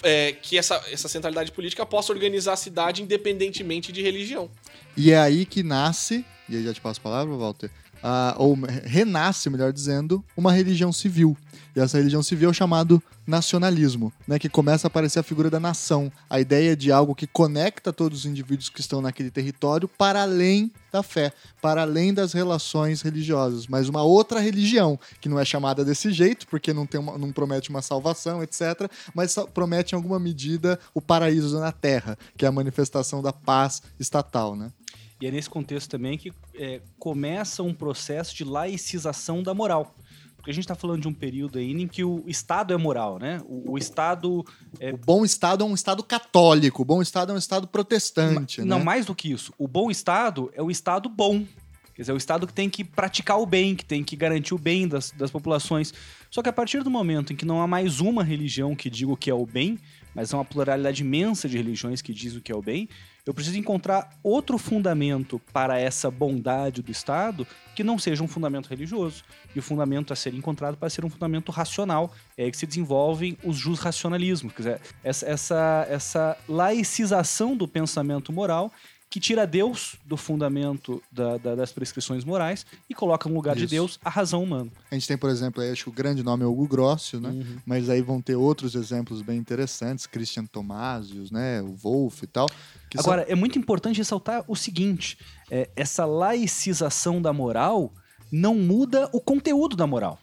é, 0.02 0.32
que 0.32 0.58
essa, 0.58 0.82
essa 0.90 1.08
centralidade 1.08 1.52
política 1.52 1.84
possa 1.86 2.12
organizar 2.12 2.54
a 2.54 2.56
cidade 2.56 3.02
independentemente 3.02 3.92
de 3.92 4.02
religião. 4.02 4.50
E 4.96 5.12
é 5.12 5.18
aí 5.18 5.44
que 5.44 5.62
nasce, 5.62 6.24
e 6.48 6.56
aí 6.56 6.64
já 6.64 6.72
te 6.72 6.80
passo 6.80 7.00
a 7.00 7.02
palavra, 7.02 7.36
Walter, 7.36 7.70
ah, 8.02 8.34
ou 8.38 8.54
renasce, 8.84 9.50
melhor 9.50 9.72
dizendo, 9.72 10.24
uma 10.36 10.52
religião 10.52 10.92
civil. 10.92 11.36
E 11.74 11.80
essa 11.80 11.98
religião 11.98 12.22
civil 12.22 12.48
é 12.48 12.50
o 12.50 12.54
chamado 12.54 13.02
nacionalismo, 13.26 14.12
né, 14.26 14.38
que 14.38 14.48
começa 14.48 14.86
a 14.86 14.88
aparecer 14.88 15.18
a 15.18 15.22
figura 15.22 15.50
da 15.50 15.60
nação, 15.60 16.10
a 16.28 16.40
ideia 16.40 16.74
de 16.74 16.90
algo 16.90 17.14
que 17.14 17.26
conecta 17.26 17.92
todos 17.92 18.20
os 18.20 18.26
indivíduos 18.26 18.70
que 18.70 18.80
estão 18.80 19.02
naquele 19.02 19.30
território 19.30 19.86
para 19.86 20.22
além 20.22 20.72
da 20.90 21.02
fé, 21.02 21.32
para 21.60 21.82
além 21.82 22.14
das 22.14 22.32
relações 22.32 23.02
religiosas, 23.02 23.66
mas 23.66 23.88
uma 23.88 24.02
outra 24.02 24.40
religião, 24.40 24.98
que 25.20 25.28
não 25.28 25.38
é 25.38 25.44
chamada 25.44 25.84
desse 25.84 26.10
jeito, 26.10 26.46
porque 26.48 26.72
não, 26.72 26.86
tem 26.86 26.98
uma- 26.98 27.18
não 27.18 27.30
promete 27.30 27.68
uma 27.68 27.82
salvação, 27.82 28.42
etc., 28.42 28.90
mas 29.14 29.36
promete 29.52 29.94
em 29.94 29.96
alguma 29.96 30.18
medida 30.18 30.80
o 30.94 31.00
paraíso 31.02 31.60
na 31.60 31.70
terra, 31.70 32.16
que 32.36 32.46
é 32.46 32.48
a 32.48 32.52
manifestação 32.52 33.22
da 33.22 33.32
paz 33.32 33.82
estatal, 34.00 34.56
né? 34.56 34.72
E 35.20 35.26
é 35.26 35.30
nesse 35.30 35.50
contexto 35.50 35.90
também 35.90 36.16
que 36.16 36.32
é, 36.54 36.80
começa 36.98 37.62
um 37.62 37.74
processo 37.74 38.34
de 38.34 38.44
laicização 38.44 39.42
da 39.42 39.52
moral. 39.52 39.94
Porque 40.36 40.50
a 40.52 40.54
gente 40.54 40.64
está 40.64 40.76
falando 40.76 41.02
de 41.02 41.08
um 41.08 41.12
período 41.12 41.58
aí 41.58 41.72
em 41.72 41.88
que 41.88 42.04
o 42.04 42.22
Estado 42.28 42.72
é 42.72 42.76
moral, 42.76 43.18
né? 43.18 43.40
O, 43.46 43.72
o 43.72 43.78
Estado. 43.78 44.46
É, 44.78 44.92
O 44.92 44.96
bom 44.96 45.24
Estado 45.24 45.64
é 45.64 45.66
um 45.66 45.74
Estado 45.74 46.02
católico, 46.02 46.82
o 46.82 46.84
bom 46.84 47.02
Estado 47.02 47.32
é 47.32 47.34
um 47.34 47.38
Estado 47.38 47.66
protestante. 47.66 48.62
não, 48.62 48.78
né? 48.78 48.84
mais 48.84 49.04
do 49.04 49.14
que 49.14 49.32
isso. 49.32 49.52
O 49.58 49.66
bom 49.66 49.90
Estado 49.90 50.50
é 50.54 50.62
o 50.62 50.70
Estado 50.70 51.08
bom. 51.08 51.44
Quer 51.92 52.02
dizer, 52.02 52.12
é 52.12 52.14
o 52.14 52.16
Estado 52.16 52.46
que 52.46 52.52
tem 52.52 52.70
que 52.70 52.84
praticar 52.84 53.40
o 53.40 53.44
bem, 53.44 53.74
que 53.74 53.84
tem 53.84 54.04
que 54.04 54.14
garantir 54.14 54.54
o 54.54 54.58
bem 54.58 54.86
das, 54.86 55.10
das 55.10 55.32
populações. 55.32 55.92
Só 56.30 56.40
que 56.40 56.48
a 56.48 56.52
partir 56.52 56.84
do 56.84 56.90
momento 56.90 57.32
em 57.32 57.36
que 57.36 57.44
não 57.44 57.60
há 57.60 57.66
mais 57.66 57.98
uma 57.98 58.22
religião 58.22 58.76
que 58.76 58.88
diga 58.88 59.10
o 59.10 59.16
que 59.16 59.28
é 59.28 59.34
o 59.34 59.44
bem, 59.44 59.76
mas 60.14 60.32
há 60.32 60.36
uma 60.36 60.44
pluralidade 60.44 61.02
imensa 61.02 61.48
de 61.48 61.56
religiões 61.56 62.02
que 62.02 62.12
diz 62.12 62.34
o 62.34 62.40
que 62.40 62.52
é 62.52 62.54
o 62.56 62.62
bem, 62.62 62.88
eu 63.28 63.34
preciso 63.34 63.58
encontrar 63.58 64.08
outro 64.22 64.56
fundamento 64.56 65.38
para 65.52 65.78
essa 65.78 66.10
bondade 66.10 66.80
do 66.80 66.90
Estado 66.90 67.46
que 67.74 67.84
não 67.84 67.98
seja 67.98 68.24
um 68.24 68.26
fundamento 68.26 68.68
religioso. 68.68 69.22
E 69.54 69.58
o 69.58 69.62
fundamento 69.62 70.14
a 70.14 70.16
ser 70.16 70.32
encontrado 70.32 70.78
para 70.78 70.88
ser 70.88 71.04
um 71.04 71.10
fundamento 71.10 71.52
racional. 71.52 72.10
É 72.38 72.44
aí 72.44 72.50
que 72.50 72.56
se 72.56 72.66
desenvolvem 72.66 73.36
os 73.44 73.58
jus 73.58 73.80
racionalismos. 73.80 74.54
Quer 74.54 74.62
dizer, 74.62 74.80
essa, 75.04 75.26
essa, 75.26 75.86
essa 75.90 76.38
laicização 76.48 77.54
do 77.54 77.68
pensamento 77.68 78.32
moral 78.32 78.72
que 79.10 79.18
tira 79.18 79.46
Deus 79.46 79.96
do 80.04 80.16
fundamento 80.18 81.02
da- 81.10 81.38
da- 81.38 81.54
das 81.54 81.72
prescrições 81.72 82.24
morais 82.24 82.66
e 82.90 82.94
coloca 82.94 83.28
no 83.28 83.34
lugar 83.34 83.56
de 83.56 83.64
Isso. 83.64 83.70
Deus 83.70 83.98
a 84.04 84.10
razão 84.10 84.42
humana. 84.42 84.70
A 84.90 84.94
gente 84.94 85.08
tem, 85.08 85.16
por 85.16 85.30
exemplo, 85.30 85.62
aí, 85.62 85.70
acho 85.70 85.84
que 85.84 85.88
o 85.88 85.92
grande 85.92 86.22
nome 86.22 86.44
é 86.44 86.46
Hugo 86.46 86.68
Grossio, 86.68 87.18
né? 87.20 87.30
Uhum. 87.30 87.56
Mas 87.64 87.88
aí 87.88 88.02
vão 88.02 88.20
ter 88.20 88.36
outros 88.36 88.74
exemplos 88.74 89.22
bem 89.22 89.38
interessantes, 89.38 90.06
Christian 90.06 90.44
Tomasius, 90.44 91.30
né? 91.30 91.62
O 91.62 91.74
Wolff 91.74 92.22
e 92.24 92.26
tal. 92.26 92.46
que 92.90 92.96
são- 92.96 93.12
Agora, 93.12 93.26
é 93.30 93.34
muito 93.34 93.58
importante 93.58 93.96
ressaltar 93.98 94.44
o 94.46 94.54
seguinte: 94.56 95.18
é, 95.50 95.68
essa 95.76 96.04
laicização 96.06 97.20
da 97.20 97.32
moral 97.32 97.92
não 98.30 98.54
muda 98.54 99.08
o 99.12 99.20
conteúdo 99.20 99.74
da 99.76 99.86
moral. 99.86 100.18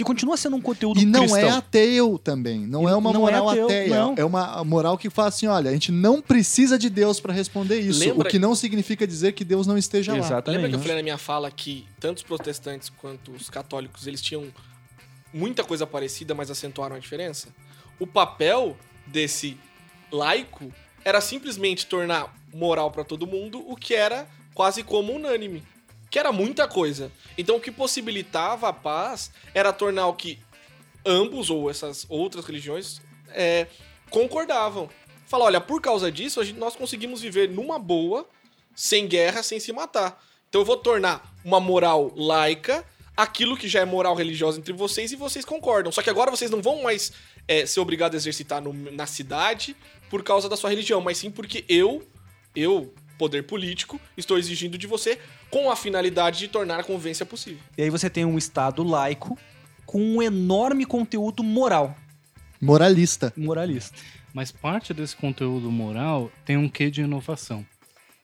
Que 0.00 0.04
continua 0.04 0.34
sendo 0.38 0.56
um 0.56 0.62
conteúdo 0.62 0.98
E 0.98 1.04
não 1.04 1.20
cristão. 1.20 1.40
é 1.40 1.50
ateu 1.50 2.18
também. 2.18 2.66
Não 2.66 2.84
E 2.88 2.92
é 2.92 2.96
uma 2.96 3.12
não 3.12 3.28
é 3.28 3.32
moral 3.32 3.50
ateu, 3.50 3.64
ateia. 3.66 3.94
não. 3.94 4.14
É 4.16 4.24
uma 4.24 4.64
moral 4.64 4.96
que 4.96 5.10
fala 5.10 5.28
assim: 5.28 5.46
olha, 5.46 5.68
a 5.68 5.72
gente 5.74 5.92
não 5.92 6.22
precisa 6.22 6.78
de 6.78 6.88
Deus 6.88 7.20
para 7.20 7.34
responder 7.34 7.78
isso. 7.80 8.00
Lembra- 8.00 8.26
O 8.26 8.30
que 8.30 8.38
não 8.38 8.54
significa 8.54 9.06
dizer 9.06 9.32
que 9.32 9.44
Deus 9.44 9.66
não 9.66 9.76
esteja 9.76 10.12
lá. 10.12 10.18
Exatamente. 10.18 10.56
Lembra 10.56 10.70
que 10.70 10.76
eu 10.76 10.80
falei 10.80 10.96
na 10.96 11.02
minha 11.02 11.18
fala 11.18 11.50
que 11.50 11.86
tanto 12.00 12.16
os 12.16 12.22
protestantes 12.22 12.88
quanto 12.88 13.30
os 13.32 13.50
católicos, 13.50 14.06
eles 14.06 14.22
tinham 14.22 14.46
muita 15.34 15.62
coisa 15.62 15.86
parecida, 15.86 16.34
mas 16.34 16.50
acentuaram 16.50 16.96
a 16.96 16.98
diferença? 16.98 17.48
O 17.98 18.06
papel 18.06 18.74
desse 19.06 19.58
laico 20.10 20.72
era 21.04 21.20
simplesmente 21.20 21.84
tornar 21.84 22.34
moral 22.54 22.90
pra 22.90 23.04
todo 23.04 23.26
mundo 23.26 23.62
o 23.68 23.76
que 23.76 23.94
era 23.94 24.26
quase 24.54 24.82
como 24.82 25.12
unânime. 25.12 25.62
Que 26.10 26.18
era 26.18 26.32
muita 26.32 26.66
coisa. 26.66 27.10
Então 27.38 27.56
o 27.56 27.60
que 27.60 27.70
possibilitava 27.70 28.68
a 28.68 28.72
paz 28.72 29.30
era 29.54 29.72
tornar 29.72 30.08
o 30.08 30.14
que 30.14 30.38
ambos 31.06 31.48
ou 31.50 31.70
essas 31.70 32.04
outras 32.08 32.44
religiões 32.44 33.00
é, 33.30 33.66
concordavam. 34.10 34.88
Falar, 35.26 35.44
olha, 35.46 35.60
por 35.60 35.80
causa 35.80 36.10
disso, 36.10 36.42
gente- 36.44 36.58
nós 36.58 36.74
conseguimos 36.74 37.20
viver 37.20 37.48
numa 37.48 37.78
boa, 37.78 38.28
sem 38.74 39.06
guerra, 39.06 39.42
sem 39.42 39.60
se 39.60 39.72
matar. 39.72 40.20
Então 40.48 40.60
eu 40.60 40.64
vou 40.64 40.76
tornar 40.76 41.32
uma 41.44 41.60
moral 41.60 42.12
laica 42.16 42.84
aquilo 43.16 43.56
que 43.56 43.68
já 43.68 43.80
é 43.80 43.84
moral 43.84 44.14
religiosa 44.14 44.58
entre 44.58 44.72
vocês 44.72 45.12
e 45.12 45.16
vocês 45.16 45.44
concordam. 45.44 45.92
Só 45.92 46.02
que 46.02 46.10
agora 46.10 46.30
vocês 46.30 46.50
não 46.50 46.60
vão 46.60 46.82
mais 46.82 47.12
é, 47.46 47.64
ser 47.66 47.78
obrigados 47.80 48.14
a 48.16 48.18
exercitar 48.18 48.60
no- 48.60 48.72
na 48.72 49.06
cidade 49.06 49.76
por 50.08 50.22
causa 50.24 50.48
da 50.48 50.56
sua 50.56 50.70
religião, 50.70 51.00
mas 51.00 51.18
sim 51.18 51.30
porque 51.30 51.64
eu, 51.68 52.02
eu, 52.54 52.92
poder 53.20 53.42
político, 53.42 54.00
estou 54.16 54.38
exigindo 54.38 54.78
de 54.78 54.86
você 54.86 55.18
com 55.50 55.70
a 55.70 55.76
finalidade 55.76 56.38
de 56.38 56.48
tornar 56.48 56.80
a 56.80 56.82
convivência 56.82 57.26
possível. 57.26 57.60
E 57.76 57.82
aí 57.82 57.90
você 57.90 58.08
tem 58.08 58.24
um 58.24 58.38
Estado 58.38 58.82
laico 58.82 59.36
com 59.84 60.00
um 60.00 60.22
enorme 60.22 60.86
conteúdo 60.86 61.42
moral, 61.44 61.94
Moralista. 62.62 63.30
moralista. 63.36 63.94
Mas 64.32 64.50
parte 64.50 64.94
desse 64.94 65.14
conteúdo 65.16 65.70
moral 65.70 66.30
tem 66.46 66.56
um 66.56 66.66
quê 66.68 66.90
de 66.90 67.02
inovação. 67.02 67.66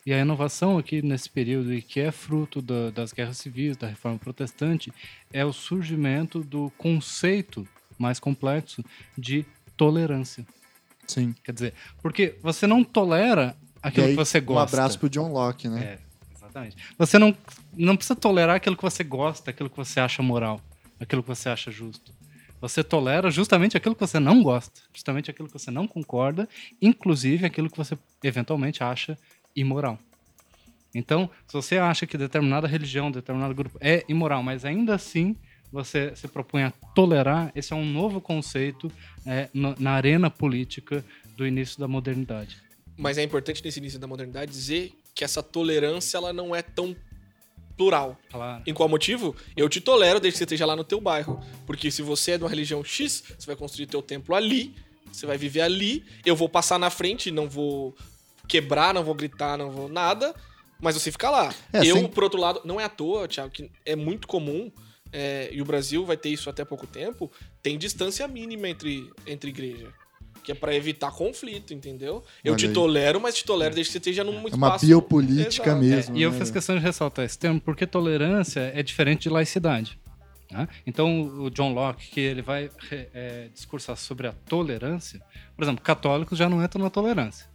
E 0.07 0.13
a 0.15 0.19
inovação 0.21 0.79
aqui 0.79 1.03
nesse 1.03 1.29
período, 1.29 1.75
e 1.75 1.83
que 1.83 2.01
é 2.01 2.11
fruto 2.13 2.63
da- 2.63 2.91
das 2.91 3.13
guerras 3.13 3.37
civis, 3.39 3.77
da 3.77 3.89
reforma 3.89 4.19
protestante, 4.19 4.91
é 5.33 5.45
o 5.45 5.53
surgimento 5.53 6.41
do 6.41 6.71
conceito 6.79 7.67
mais 7.99 8.19
complexo 8.21 8.83
de 9.19 9.45
tolerância. 9.77 10.47
Sim. 11.07 11.35
Quer 11.45 11.53
dizer, 11.53 11.75
porque 12.01 12.37
você 12.43 12.67
não 12.67 12.83
tolera 12.85 13.57
aquilo 13.89 14.07
aí, 14.07 14.13
que 14.13 14.17
você 14.17 14.39
Um 14.39 14.45
gosta. 14.45 14.77
abraço 14.77 14.99
pro 14.99 15.09
John 15.09 15.33
Locke, 15.33 15.69
né? 15.69 15.85
É, 15.85 15.99
exatamente. 16.37 16.77
Você 16.99 17.19
não, 17.19 17.37
não 17.75 17.97
precisa 17.97 18.17
tolerar 18.17 18.57
aquilo 18.57 18.77
que 18.77 18.83
você 18.83 19.05
gosta, 19.05 19.51
aquilo 19.51 19.71
que 19.71 19.77
você 19.77 20.01
acha 20.01 20.23
moral, 20.23 20.61
aquilo 21.01 21.23
que 21.23 21.29
você 21.29 21.49
acha 21.49 21.71
justo. 21.71 22.15
Você 22.61 22.83
tolera 22.83 23.31
justamente 23.31 23.77
aquilo 23.77 23.95
que 23.95 24.01
você 24.01 24.19
não 24.19 24.43
gosta, 24.43 24.81
justamente 24.93 25.31
aquilo 25.31 25.47
que 25.49 25.59
você 25.59 25.71
não 25.71 25.87
concorda, 25.87 26.49
inclusive 26.81 27.45
aquilo 27.45 27.69
que 27.71 27.77
você 27.77 27.99
eventualmente 28.25 28.83
acha 28.83 29.17
imoral. 29.55 29.99
Então, 30.95 31.29
se 31.47 31.53
você 31.53 31.77
acha 31.77 32.07
que 32.07 32.17
determinada 32.17 32.67
religião, 32.67 33.11
determinado 33.11 33.55
grupo 33.55 33.77
é 33.81 34.05
imoral, 34.09 34.43
mas 34.43 34.65
ainda 34.65 34.95
assim 34.95 35.37
você 35.71 36.17
se 36.17 36.27
propõe 36.29 36.63
a 36.63 36.71
tolerar, 36.95 37.53
esse 37.55 37.73
é 37.73 37.77
um 37.77 37.85
novo 37.85 38.21
conceito 38.21 38.91
é, 39.27 39.51
na 39.53 39.91
arena 39.91 40.31
política 40.31 41.05
do 41.37 41.47
início 41.47 41.79
da 41.79 41.87
modernidade. 41.87 42.63
Mas 42.97 43.19
é 43.19 43.23
importante 43.23 43.63
nesse 43.65 43.79
início 43.79 43.99
da 43.99 44.07
modernidade 44.07 44.51
dizer 44.51 44.93
que 45.15 45.23
essa 45.25 45.43
tolerância 45.43 46.17
ela 46.17 46.33
não 46.33 46.55
é 46.55 46.63
tão 46.63 46.97
plural. 47.77 48.19
Claro. 48.31 48.63
Em 48.67 48.73
qual 48.73 48.89
motivo? 48.89 49.37
Eu 49.57 49.69
te 49.69 49.81
tolero 49.81 50.19
desde 50.19 50.35
que 50.35 50.39
você 50.39 50.45
esteja 50.45 50.65
lá 50.65 50.75
no 50.75 50.85
teu 50.85 51.01
bairro. 51.01 51.41
Porque 51.67 51.91
se 51.91 52.01
você 52.03 52.33
é 52.33 52.39
de 52.39 52.45
uma 52.45 52.51
religião 52.51 52.83
X, 52.83 53.23
você 53.39 53.47
vai 53.47 53.57
construir 53.57 53.87
teu 53.87 54.01
templo 54.01 54.35
ali, 54.35 54.75
você 55.13 55.27
vai 55.27 55.37
viver 55.37 55.61
ali, 55.61 56.05
eu 56.25 56.35
vou 56.35 56.49
passar 56.49 56.79
na 56.79 56.89
frente, 56.91 57.31
não 57.31 57.49
vou 57.49 57.95
quebrar, 58.49 58.95
não 58.95 59.05
vou 59.05 59.15
gritar, 59.15 59.59
não 59.59 59.71
vou 59.71 59.89
nada, 59.89 60.35
mas 60.81 60.95
você 60.95 61.13
fica 61.13 61.29
lá. 61.31 61.55
É, 61.73 61.81
eu, 61.81 61.97
sem- 61.97 62.09
por 62.09 62.25
outro 62.25 62.41
lado, 62.41 62.61
não 62.65 62.81
é 62.81 62.85
à 62.85 62.89
toa, 62.89 63.29
Thiago, 63.29 63.51
que 63.51 63.71
é 63.85 63.95
muito 63.97 64.27
comum, 64.27 64.71
é, 65.13 65.49
e 65.53 65.61
o 65.61 65.65
Brasil 65.65 66.05
vai 66.05 66.17
ter 66.17 66.31
isso 66.31 66.49
até 66.49 66.65
pouco 66.65 66.87
tempo, 66.87 67.31
tem 67.63 67.77
distância 67.77 68.27
mínima 68.29 68.69
entre, 68.69 69.11
entre 69.27 69.51
igreja. 69.51 69.93
Que 70.47 70.53
é 70.53 70.55
pra 70.55 70.73
evitar 70.73 71.11
conflito, 71.11 71.75
entendeu? 71.75 72.23
Eu 72.45 72.53
Olha 72.53 72.59
te 72.59 72.67
aí. 72.67 72.73
tolero, 72.73 73.21
mas 73.21 73.35
te 73.35 73.45
tolero 73.45 73.75
desde 73.75 73.89
que 73.89 73.93
você 73.95 73.99
esteja 73.99 74.23
num 74.23 74.39
É 74.39 74.45
espaço... 74.45 74.55
uma 74.55 74.79
biopolítica 74.79 75.71
Exato. 75.71 75.85
mesmo. 75.85 76.17
É, 76.17 76.19
e 76.21 76.23
eu 76.23 76.31
né? 76.31 76.39
fiz 76.39 76.53
questão 76.53 76.77
de 76.79 76.83
ressaltar 76.83 77.25
esse 77.25 77.37
termo 77.37 77.61
porque 77.61 77.85
tolerância 77.85 78.71
é 78.73 78.81
diferente 78.81 79.23
de 79.23 79.29
laicidade. 79.29 79.99
tá? 80.49 80.69
Então, 80.87 81.23
o 81.41 81.51
John 81.51 81.73
Locke, 81.75 82.09
que 82.11 82.21
ele 82.21 82.43
vai 82.43 82.71
é, 83.13 83.49
discursar 83.53 83.97
sobre 83.97 84.29
a 84.29 84.33
tolerância, 84.33 85.21
por 85.57 85.65
exemplo, 85.65 85.83
católicos 85.83 86.39
já 86.39 86.49
não 86.49 86.63
entram 86.65 86.81
na 86.81 86.91
tolerância. 86.91 87.49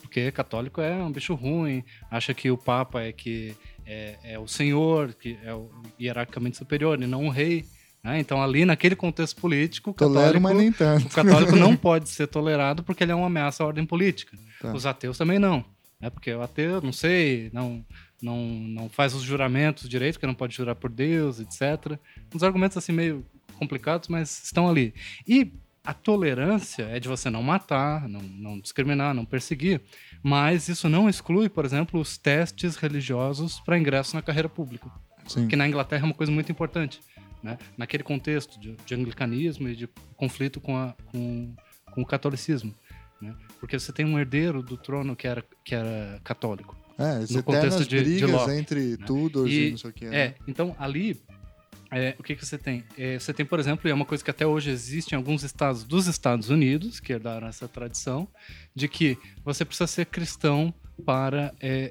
Porque 0.00 0.32
católico 0.32 0.80
é 0.80 0.96
um 0.96 1.12
bicho 1.12 1.34
ruim, 1.34 1.84
acha 2.10 2.34
que 2.34 2.50
o 2.50 2.58
Papa 2.58 3.02
é 3.02 3.12
que 3.12 3.54
é, 3.86 4.16
é 4.24 4.38
o 4.38 4.48
senhor, 4.48 5.14
que 5.14 5.38
é 5.44 5.54
o 5.54 5.70
hierarquicamente 6.00 6.56
superior 6.56 7.00
e 7.00 7.06
não 7.06 7.26
o 7.26 7.30
rei. 7.30 7.64
Né? 8.02 8.18
Então, 8.18 8.42
ali 8.42 8.64
naquele 8.64 8.96
contexto 8.96 9.40
político, 9.40 9.90
o 9.90 9.94
Tolero, 9.94 10.40
católico, 10.40 11.06
o 11.06 11.10
católico 11.10 11.56
não 11.56 11.76
pode 11.76 12.08
ser 12.08 12.26
tolerado 12.26 12.82
porque 12.82 13.04
ele 13.04 13.12
é 13.12 13.14
uma 13.14 13.26
ameaça 13.26 13.62
à 13.62 13.66
ordem 13.66 13.86
política. 13.86 14.36
Tá. 14.60 14.72
Os 14.72 14.86
ateus 14.86 15.16
também 15.16 15.38
não. 15.38 15.64
Né? 16.00 16.10
Porque 16.10 16.32
o 16.32 16.42
ateu, 16.42 16.82
não 16.82 16.92
sei, 16.92 17.48
não, 17.52 17.84
não, 18.20 18.36
não 18.44 18.88
faz 18.88 19.14
os 19.14 19.22
juramentos 19.22 19.88
direito, 19.88 20.14
porque 20.14 20.26
não 20.26 20.34
pode 20.34 20.54
jurar 20.56 20.74
por 20.74 20.90
Deus, 20.90 21.38
etc. 21.38 21.96
Uns 22.34 22.42
argumentos 22.42 22.76
assim 22.76 22.92
meio 22.92 23.24
complicados, 23.56 24.08
mas 24.08 24.42
estão 24.42 24.68
ali. 24.68 24.92
E 25.26 25.52
a 25.84 25.94
tolerância 25.94 26.82
é 26.84 26.98
de 26.98 27.08
você 27.08 27.30
não 27.30 27.42
matar, 27.42 28.08
não, 28.08 28.20
não 28.20 28.58
discriminar, 28.58 29.14
não 29.14 29.24
perseguir, 29.24 29.80
mas 30.22 30.68
isso 30.68 30.88
não 30.88 31.08
exclui, 31.08 31.48
por 31.48 31.64
exemplo, 31.64 32.00
os 32.00 32.18
testes 32.18 32.76
religiosos 32.76 33.60
para 33.60 33.78
ingresso 33.78 34.16
na 34.16 34.22
carreira 34.22 34.48
pública 34.48 34.90
Sim. 35.26 35.48
que 35.48 35.56
na 35.56 35.66
Inglaterra 35.66 36.02
é 36.02 36.06
uma 36.06 36.14
coisa 36.14 36.32
muito 36.32 36.50
importante. 36.50 37.00
Né? 37.42 37.58
Naquele 37.76 38.02
contexto 38.04 38.58
de, 38.60 38.76
de 38.86 38.94
anglicanismo 38.94 39.68
e 39.68 39.74
de 39.74 39.88
conflito 40.16 40.60
com, 40.60 40.76
a- 40.76 40.94
com, 41.06 41.54
com 41.92 42.02
o 42.02 42.06
catolicismo. 42.06 42.74
Né? 43.20 43.34
Porque 43.58 43.78
você 43.78 43.92
tem 43.92 44.04
um 44.06 44.18
herdeiro 44.18 44.62
do 44.62 44.76
trono 44.76 45.16
que 45.16 45.26
era, 45.26 45.44
que 45.64 45.74
era 45.74 46.20
católico. 46.22 46.76
É, 46.98 47.16
as 47.22 47.30
no 47.30 47.42
contexto 47.42 47.80
de- 47.80 47.88
de 47.88 48.00
brigas 48.02 48.30
Locke, 48.30 48.52
entre 48.52 48.96
Tudors 48.98 49.50
e, 49.50 49.54
E- 49.68 49.70
não 49.72 49.78
sei 49.78 49.90
o 49.90 49.92
que. 49.92 50.06
É, 50.06 50.34
então 50.46 50.76
ali, 50.78 51.20
é, 51.90 52.14
o 52.18 52.22
que, 52.22 52.36
que 52.36 52.46
você 52.46 52.56
tem? 52.58 52.84
É, 52.96 53.18
você 53.18 53.32
tem, 53.34 53.44
por 53.44 53.58
exemplo, 53.58 53.88
e 53.88 53.90
é 53.90 53.94
uma 53.94 54.04
coisa 54.04 54.22
que 54.22 54.30
até 54.30 54.46
hoje 54.46 54.70
existe 54.70 55.12
em 55.12 55.16
alguns 55.16 55.42
estados 55.42 55.82
dos 55.84 56.06
Estados 56.06 56.48
Unidos, 56.48 57.00
que 57.00 57.12
herdaram 57.12 57.48
essa 57.48 57.66
tradição, 57.66 58.28
de 58.74 58.86
que 58.88 59.18
você 59.44 59.64
precisa 59.64 59.86
ser 59.88 60.06
cristão 60.06 60.72
para 61.04 61.52
é, 61.60 61.90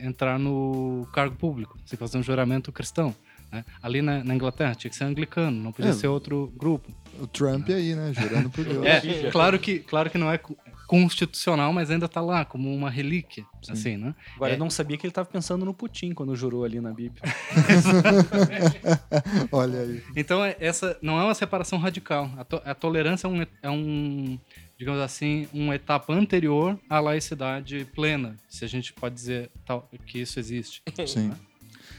é, 0.00 0.06
entrar 0.06 0.38
no 0.38 1.06
cargo 1.12 1.36
público, 1.36 1.78
você 1.84 1.96
fazer 1.96 2.18
um 2.18 2.22
juramento 2.22 2.72
cristão. 2.72 3.14
Né? 3.56 3.64
Ali 3.82 4.02
na, 4.02 4.22
na 4.22 4.34
Inglaterra 4.34 4.74
tinha 4.74 4.90
que 4.90 4.96
ser 4.96 5.04
anglicano, 5.04 5.56
não 5.62 5.72
podia 5.72 5.90
É. 5.90 5.94
ser 5.94 6.08
outro 6.08 6.52
grupo. 6.56 6.92
O 7.20 7.26
Trump 7.26 7.68
aí, 7.70 7.94
né? 7.94 8.12
Jurando 8.12 8.50
por 8.50 8.62
Deus. 8.64 8.84
É, 8.84 9.30
claro 9.30 9.58
que, 9.58 9.78
claro 9.78 10.10
que 10.10 10.18
não 10.18 10.30
é 10.30 10.36
co- 10.38 10.56
constitucional, 10.86 11.72
mas 11.72 11.90
ainda 11.90 12.06
está 12.06 12.20
lá 12.20 12.44
como 12.44 12.72
uma 12.72 12.88
relíquia, 12.90 13.44
Sim. 13.62 13.72
assim, 13.72 13.96
né? 13.96 14.14
Agora, 14.36 14.52
É. 14.52 14.54
eu 14.54 14.58
não 14.58 14.70
sabia 14.70 14.96
que 14.96 15.04
ele 15.06 15.10
estava 15.10 15.26
pensando 15.28 15.64
no 15.64 15.74
Putin 15.74 16.12
quando 16.12 16.36
jurou 16.36 16.64
ali 16.64 16.80
na 16.80 16.92
Bíblia. 16.92 17.22
Olha 19.50 19.80
aí. 19.80 20.02
Então, 20.14 20.44
é- 20.44 20.56
essa 20.60 20.96
não 21.02 21.18
é 21.20 21.24
uma 21.24 21.34
separação 21.34 21.78
radical. 21.78 22.30
A, 22.36 22.44
to- 22.44 22.62
a 22.64 22.74
tolerância 22.74 23.26
é 23.26 23.30
um, 23.30 23.42
é 23.62 23.70
um, 23.70 24.38
digamos 24.78 25.00
assim, 25.00 25.48
uma 25.52 25.74
etapa 25.74 26.12
anterior 26.12 26.78
à 26.88 27.00
laicidade 27.00 27.86
plena, 27.94 28.36
se 28.48 28.64
a 28.64 28.68
gente 28.68 28.92
pode 28.92 29.14
dizer 29.14 29.50
tal, 29.64 29.88
que 30.06 30.20
isso 30.20 30.38
existe. 30.38 30.82
Sim. 31.06 31.32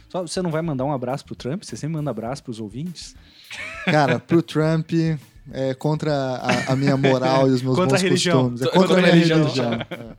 Só, 0.09 0.21
você 0.21 0.41
não 0.41 0.49
vai 0.51 0.61
mandar 0.61 0.85
um 0.85 0.91
abraço 0.91 1.25
pro 1.25 1.35
Trump? 1.35 1.63
Você 1.63 1.75
sempre 1.75 1.95
manda 1.97 2.09
abraço 2.11 2.43
pros 2.43 2.59
ouvintes? 2.59 3.15
Cara, 3.85 4.19
pro 4.19 4.41
Trump 4.41 4.91
é 5.51 5.73
contra 5.73 6.13
a, 6.13 6.73
a 6.73 6.75
minha 6.75 6.97
moral 6.97 7.47
e 7.49 7.51
os 7.51 7.61
meus 7.61 7.75
Contra 7.75 7.95
bons 7.97 8.01
a 8.01 8.03
religião. 8.03 8.49
costumes. 8.49 8.61
É 8.61 8.65
Contra 8.65 8.79
contra, 8.79 8.97
a 8.97 9.01
minha 9.01 9.13
religião. 9.13 9.39
religião. 9.43 9.73
É. 9.73 10.15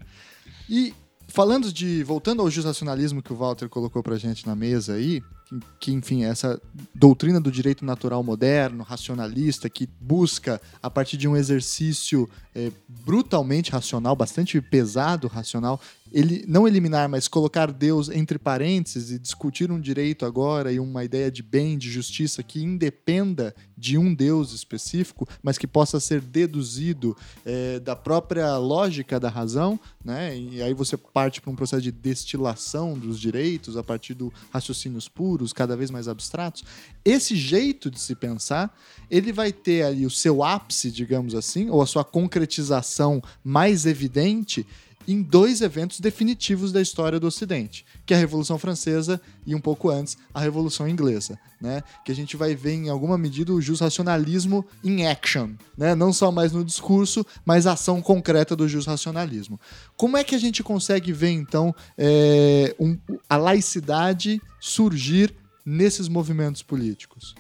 E 0.69 0.95
falando 1.27 1.73
de. 1.73 2.03
Voltando 2.05 2.43
ao 2.43 2.51
justacionalismo 2.51 3.23
que 3.23 3.33
o 3.33 3.37
Walter 3.37 3.69
colocou 3.69 4.03
pra 4.03 4.17
gente 4.17 4.47
na 4.47 4.55
mesa 4.55 4.95
aí, 4.95 5.23
que, 5.47 5.59
que, 5.81 5.93
enfim, 5.93 6.25
é 6.25 6.29
essa 6.29 6.61
doutrina 6.95 7.41
do 7.41 7.51
direito 7.51 7.85
natural 7.85 8.23
moderno, 8.23 8.83
racionalista, 8.83 9.69
que 9.71 9.89
busca, 10.01 10.61
a 10.83 10.91
partir 10.91 11.17
de 11.17 11.27
um 11.29 11.37
exercício 11.37 12.29
é, 12.55 12.71
brutalmente 12.89 13.71
racional, 13.71 14.15
bastante 14.17 14.61
pesado 14.61 15.27
racional, 15.29 15.81
ele 16.13 16.45
não 16.47 16.67
eliminar, 16.67 17.09
mas 17.09 17.29
colocar 17.29 17.71
Deus 17.71 18.09
entre 18.09 18.39
parênteses 18.39 19.11
e 19.11 19.19
discutir 19.19 19.71
um 19.71 19.81
direito 19.81 20.25
agora 20.25 20.73
e 20.73 20.81
uma 20.81 21.05
ideia 21.05 21.31
de 21.31 21.43
bem, 21.43 21.77
de 21.77 21.91
justiça 21.91 22.43
que 22.43 22.63
independa 22.63 23.55
de 23.77 23.97
um 23.97 24.15
Deus 24.15 24.53
específico, 24.53 25.29
mas 25.43 25.59
que 25.59 25.67
possa 25.67 26.01
ser 26.01 26.21
deduzido 26.21 27.17
é, 27.45 27.79
da 27.79 27.95
própria 27.95 28.57
lógica 28.57 29.21
da 29.21 29.29
razão, 29.29 29.79
né? 30.05 30.37
E 30.37 30.63
aí 30.63 30.75
você 30.75 30.97
parte 30.97 31.41
para 31.41 31.51
um 31.51 31.57
processo 31.57 31.83
de 31.83 31.93
destilação 31.93 32.99
dos 32.99 33.21
direitos 33.21 33.77
a 33.77 33.83
partir 33.83 34.15
do 34.15 34.33
raciocínios 34.51 35.09
puros, 35.09 35.53
cada 35.53 35.77
vez 35.77 35.91
mais 35.91 36.09
abstratos. 36.09 36.65
Esse 37.05 37.37
jeito 37.37 37.91
de 37.91 38.01
se 38.01 38.15
pensar, 38.15 38.77
ele 39.11 39.33
vai 39.33 39.53
ter 39.53 39.83
ali 39.83 40.05
o 40.05 40.11
seu 40.11 40.43
ápice, 40.43 40.91
digamos 40.91 41.35
assim, 41.35 41.71
ou 41.71 41.81
a 41.81 41.87
sua 41.87 42.05
concretização 42.05 43.23
mais 43.45 43.87
evidente 43.87 44.67
em 45.09 45.23
dois 45.23 45.63
eventos 45.63 46.01
definitivos 46.01 46.71
da 46.71 46.83
história 46.83 47.19
do 47.19 47.27
Ocidente, 47.27 47.85
que 48.05 48.13
é 48.13 48.17
a 48.17 48.21
Revolução 48.21 48.59
Francesa 48.59 49.19
e 49.47 49.55
um 49.55 49.61
pouco 49.61 49.89
antes 49.89 50.19
a 50.35 50.41
Revolução 50.41 50.87
Inglesa, 50.87 51.39
né? 51.59 51.83
Que 52.05 52.13
a 52.13 52.15
gente 52.15 52.37
vai 52.37 52.55
ver 52.55 52.75
em 52.75 52.91
alguma 52.91 53.17
medida 53.17 53.51
o 53.51 53.59
racionalismo 53.59 54.67
em 54.85 55.07
action, 55.07 55.55
né? 55.79 55.95
Não 55.95 56.13
só 56.13 56.31
mais 56.31 56.53
no 56.53 56.63
discurso, 56.63 57.25
mas 57.43 57.67
a 57.67 57.73
ação 57.73 58.03
concreta 58.03 58.55
do 58.55 58.69
racionalismo. 58.83 59.59
Como 59.97 60.19
é 60.19 60.23
que 60.23 60.35
a 60.35 60.39
gente 60.39 60.63
consegue 60.63 61.11
ver 61.11 61.31
então 61.31 61.75
é, 61.97 62.77
um, 62.79 62.99
a 63.31 63.39
laicidade 63.39 64.43
surgir 64.61 65.35
nesses 65.65 66.07
movimentos 66.07 66.63
políticos? 66.63 67.35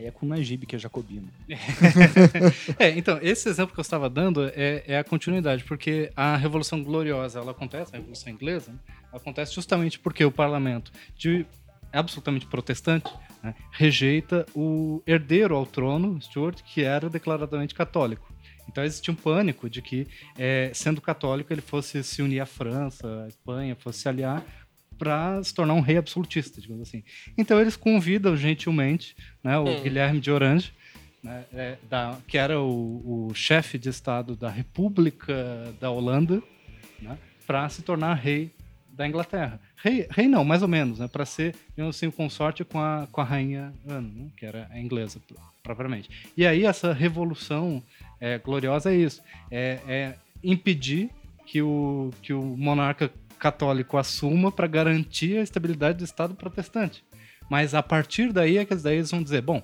Aí 0.00 0.06
é 0.06 0.10
com 0.10 0.24
o 0.24 0.28
Najib, 0.28 0.64
que 0.64 0.74
é 0.74 0.78
jacobino. 0.78 1.28
é, 2.78 2.88
então, 2.90 3.18
esse 3.20 3.50
exemplo 3.50 3.74
que 3.74 3.80
eu 3.80 3.82
estava 3.82 4.08
dando 4.08 4.50
é, 4.54 4.82
é, 4.86 4.98
a 4.98 5.04
continuidade, 5.04 5.62
porque 5.64 6.10
a 6.16 6.36
Revolução 6.36 6.82
Gloriosa, 6.82 7.38
ela 7.38 7.50
acontece, 7.50 7.94
a 7.94 7.98
Revolução 7.98 8.32
Inglesa, 8.32 8.72
né, 8.72 8.78
acontece 9.12 9.54
justamente 9.54 9.98
porque 9.98 10.24
o 10.24 10.32
parlamento, 10.32 10.90
de 11.14 11.44
absolutamente 11.92 12.46
protestante, 12.46 13.12
né, 13.42 13.54
rejeita 13.70 14.46
o 14.54 15.02
herdeiro 15.06 15.54
ao 15.54 15.66
trono, 15.66 16.18
Stuart, 16.22 16.62
que 16.62 16.82
era 16.82 17.10
declaradamente 17.10 17.74
católico. 17.74 18.32
Então 18.66 18.82
existia 18.82 19.12
um 19.12 19.16
pânico 19.16 19.68
de 19.68 19.82
que, 19.82 20.06
é, 20.38 20.70
sendo 20.72 21.00
católico, 21.00 21.52
ele 21.52 21.60
fosse 21.60 22.02
se 22.02 22.22
unir 22.22 22.40
à 22.40 22.46
França, 22.46 23.24
à 23.24 23.28
Espanha, 23.28 23.76
fosse 23.76 23.98
se 23.98 24.08
aliar 24.08 24.42
para 25.00 25.42
se 25.42 25.54
tornar 25.54 25.72
um 25.72 25.80
rei 25.80 25.96
absolutista, 25.96 26.60
digamos 26.60 26.86
assim. 26.86 27.02
Então 27.38 27.58
eles 27.58 27.74
convidam 27.74 28.36
gentilmente 28.36 29.16
né, 29.42 29.58
o 29.58 29.64
hum. 29.64 29.82
Guilherme 29.82 30.20
de 30.20 30.30
Orange, 30.30 30.74
né, 31.22 31.42
é, 31.54 31.78
da, 31.88 32.18
que 32.28 32.36
era 32.36 32.60
o, 32.60 33.28
o 33.30 33.34
chefe 33.34 33.78
de 33.78 33.88
Estado 33.88 34.36
da 34.36 34.50
República 34.50 35.72
da 35.80 35.90
Holanda, 35.90 36.42
né, 37.00 37.16
para 37.46 37.66
se 37.70 37.80
tornar 37.80 38.12
rei 38.12 38.50
da 38.92 39.08
Inglaterra. 39.08 39.58
Rei, 39.82 40.06
rei 40.10 40.28
não, 40.28 40.44
mais 40.44 40.60
ou 40.60 40.68
menos, 40.68 40.98
né, 40.98 41.08
para 41.08 41.24
ser, 41.24 41.54
digamos 41.70 41.96
assim, 41.96 42.06
o 42.06 42.12
consorte 42.12 42.62
com 42.62 42.78
a, 42.78 43.08
com 43.10 43.22
a 43.22 43.24
rainha 43.24 43.72
Ana, 43.88 44.02
né, 44.14 44.26
que 44.36 44.44
era 44.44 44.68
a 44.70 44.78
inglesa 44.78 45.18
propriamente. 45.62 46.10
E 46.36 46.46
aí 46.46 46.66
essa 46.66 46.92
revolução 46.92 47.82
é, 48.20 48.36
gloriosa 48.36 48.92
é 48.92 48.96
isso, 48.96 49.22
é, 49.50 49.78
é 49.88 50.14
impedir 50.44 51.08
que 51.46 51.62
o, 51.62 52.12
que 52.20 52.34
o 52.34 52.42
monarca 52.42 53.10
católico 53.40 53.96
assuma 53.96 54.52
para 54.52 54.68
garantir 54.68 55.38
a 55.38 55.42
estabilidade 55.42 55.98
do 55.98 56.04
Estado 56.04 56.34
protestante. 56.34 57.02
Mas 57.48 57.74
a 57.74 57.82
partir 57.82 58.32
daí 58.32 58.58
é 58.58 58.64
que 58.64 58.74
daí 58.76 58.98
eles 58.98 59.10
vão 59.10 59.22
dizer, 59.22 59.42
bom, 59.42 59.60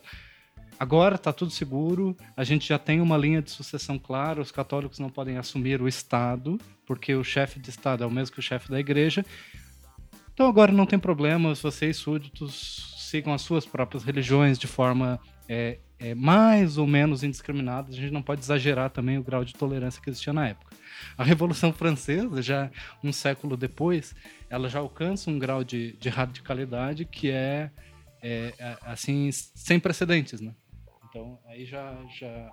agora 0.80 1.14
está 1.14 1.32
tudo 1.32 1.52
seguro, 1.52 2.16
a 2.36 2.42
gente 2.42 2.66
já 2.66 2.78
tem 2.78 3.00
uma 3.00 3.16
linha 3.16 3.40
de 3.40 3.50
sucessão 3.50 3.98
clara, 3.98 4.40
os 4.40 4.50
católicos 4.50 4.98
não 4.98 5.10
podem 5.10 5.36
assumir 5.36 5.80
o 5.80 5.86
Estado, 5.86 6.58
porque 6.84 7.14
o 7.14 7.22
chefe 7.22 7.60
de 7.60 7.70
Estado 7.70 8.02
é 8.02 8.06
o 8.06 8.10
mesmo 8.10 8.34
que 8.34 8.40
o 8.40 8.42
chefe 8.42 8.70
da 8.70 8.80
igreja. 8.80 9.24
Então 10.34 10.48
agora 10.48 10.72
não 10.72 10.86
tem 10.86 10.98
problema, 10.98 11.54
vocês 11.54 11.96
súditos 11.96 12.96
sigam 12.98 13.32
as 13.32 13.42
suas 13.42 13.64
próprias 13.64 14.02
religiões 14.02 14.58
de 14.58 14.66
forma 14.66 15.20
é, 15.48 15.78
é, 15.98 16.14
mais 16.14 16.78
ou 16.78 16.86
menos 16.86 17.22
indiscriminada. 17.22 17.90
A 17.90 17.94
gente 17.94 18.12
não 18.12 18.22
pode 18.22 18.40
exagerar 18.40 18.90
também 18.90 19.18
o 19.18 19.22
grau 19.22 19.44
de 19.44 19.54
tolerância 19.54 20.00
que 20.00 20.10
existia 20.10 20.32
na 20.32 20.48
época. 20.48 20.76
A 21.16 21.24
Revolução 21.24 21.72
Francesa, 21.72 22.42
já 22.42 22.70
um 23.02 23.12
século 23.12 23.56
depois, 23.56 24.14
ela 24.48 24.68
já 24.68 24.78
alcança 24.78 25.30
um 25.30 25.38
grau 25.38 25.64
de, 25.64 25.92
de 25.92 26.08
radicalidade 26.08 27.04
que 27.04 27.30
é, 27.30 27.70
é, 28.22 28.52
é, 28.58 28.76
assim 28.82 29.30
sem 29.32 29.78
precedentes, 29.78 30.40
né? 30.40 30.54
Então 31.08 31.38
aí 31.46 31.64
já, 31.64 31.96
já 32.18 32.50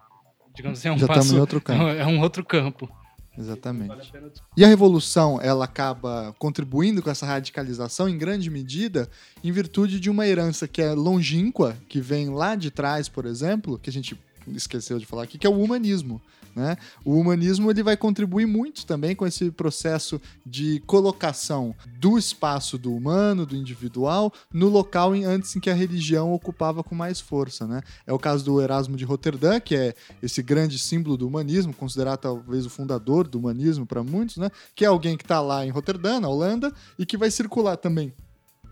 digamos 0.56 0.80
assim, 0.80 0.88
é 0.88 0.92
um 0.92 0.98
já 0.98 1.08
passo, 1.08 1.36
em 1.36 1.40
outro 1.40 1.60
campo. 1.62 1.84
é 1.84 2.06
um 2.06 2.20
outro 2.22 2.44
campo. 2.46 3.03
Exatamente. 3.38 4.12
E 4.56 4.64
a 4.64 4.68
revolução, 4.68 5.40
ela 5.42 5.66
acaba 5.66 6.36
contribuindo 6.38 7.02
com 7.02 7.10
essa 7.10 7.26
radicalização 7.26 8.08
em 8.08 8.18
grande 8.18 8.50
medida 8.50 9.10
em 9.44 9.52
virtude 9.52 10.00
de 10.00 10.10
uma 10.10 10.28
herança 10.28 10.68
que 10.68 10.82
é 10.82 10.94
longínqua, 10.94 11.76
que 11.90 12.00
vem 12.00 12.30
lá 12.30 12.56
de 12.56 12.70
trás, 12.70 13.10
por 13.10 13.26
exemplo, 13.26 13.80
que 13.80 13.90
a 13.90 13.94
gente 13.94 14.20
esqueceu 14.48 15.00
de 15.00 15.06
falar 15.06 15.24
aqui, 15.24 15.38
que 15.38 15.48
é 15.48 15.50
o 15.50 15.60
humanismo. 15.60 16.22
Né? 16.56 16.78
O 17.04 17.18
humanismo 17.18 17.70
ele 17.70 17.82
vai 17.82 17.98
contribuir 17.98 18.46
muito 18.46 18.86
também 18.86 19.16
com 19.16 19.26
esse 19.26 19.50
processo 19.52 20.22
de 20.46 20.82
colocação 20.86 21.76
do 22.00 22.18
espaço 22.18 22.78
do 22.78 22.94
humano, 22.94 23.46
do 23.46 23.56
individual, 23.56 24.32
no 24.52 24.70
local 24.70 25.16
em, 25.16 25.26
antes 25.26 25.56
em 25.56 25.60
que 25.60 25.70
a 25.70 25.74
religião 25.74 26.32
ocupava 26.34 26.84
com 26.84 26.94
mais 26.94 27.20
força. 27.20 27.66
Né? 27.66 27.82
É 28.06 28.14
o 28.14 28.20
caso 28.20 28.46
do 28.46 28.62
Erasmo 28.62 28.96
de 28.96 29.06
Roterdã, 29.06 29.60
que 29.60 29.76
é 29.76 29.96
esse 30.22 30.44
grande 30.44 30.78
símbolo 30.78 31.18
do 31.18 31.28
humanismo, 31.28 31.74
considerado 31.74 32.20
talvez 32.20 32.66
o 32.66 32.70
fundador 32.70 33.28
do 33.28 33.40
humanismo 33.40 33.86
para 33.86 34.04
muitos, 34.04 34.38
né? 34.38 34.50
que 34.76 34.86
é 34.86 34.88
alguém 34.88 35.18
que 35.18 35.24
está 35.24 35.42
lá 35.42 35.66
em 35.66 35.70
Roterdã, 35.70 36.20
na 36.20 36.30
Holanda, 36.30 36.72
e 36.98 37.06
que 37.06 37.18
vai 37.18 37.32
circular 37.32 37.78
também 37.78 38.14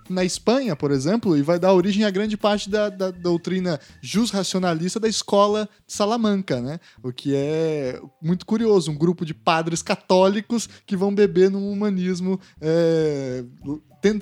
na 0.09 0.23
Espanha, 0.23 0.75
por 0.75 0.91
exemplo, 0.91 1.37
e 1.37 1.41
vai 1.41 1.59
dar 1.59 1.73
origem 1.73 2.03
a 2.03 2.11
grande 2.11 2.37
parte 2.37 2.69
da, 2.69 2.89
da 2.89 3.11
doutrina 3.11 3.79
jus-racionalista 4.01 4.99
da 4.99 5.07
escola 5.07 5.69
de 5.85 5.93
Salamanca, 5.93 6.61
né? 6.61 6.79
O 7.03 7.11
que 7.11 7.33
é 7.35 8.01
muito 8.21 8.45
curioso, 8.45 8.91
um 8.91 8.97
grupo 8.97 9.25
de 9.25 9.33
padres 9.33 9.81
católicos 9.81 10.67
que 10.85 10.97
vão 10.97 11.13
beber 11.13 11.49
num 11.49 11.71
humanismo 11.71 12.39
é, 12.59 13.43
tem, 14.01 14.21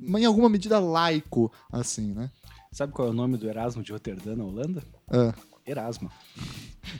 em 0.00 0.24
alguma 0.24 0.48
medida 0.48 0.78
laico, 0.78 1.52
assim, 1.72 2.12
né? 2.12 2.30
Sabe 2.72 2.92
qual 2.92 3.08
é 3.08 3.10
o 3.10 3.14
nome 3.14 3.36
do 3.36 3.48
Erasmo 3.48 3.82
de 3.82 3.92
Roterdã, 3.92 4.36
na 4.36 4.44
Holanda? 4.44 4.82
É. 5.10 5.34
Erasmo. 5.70 6.10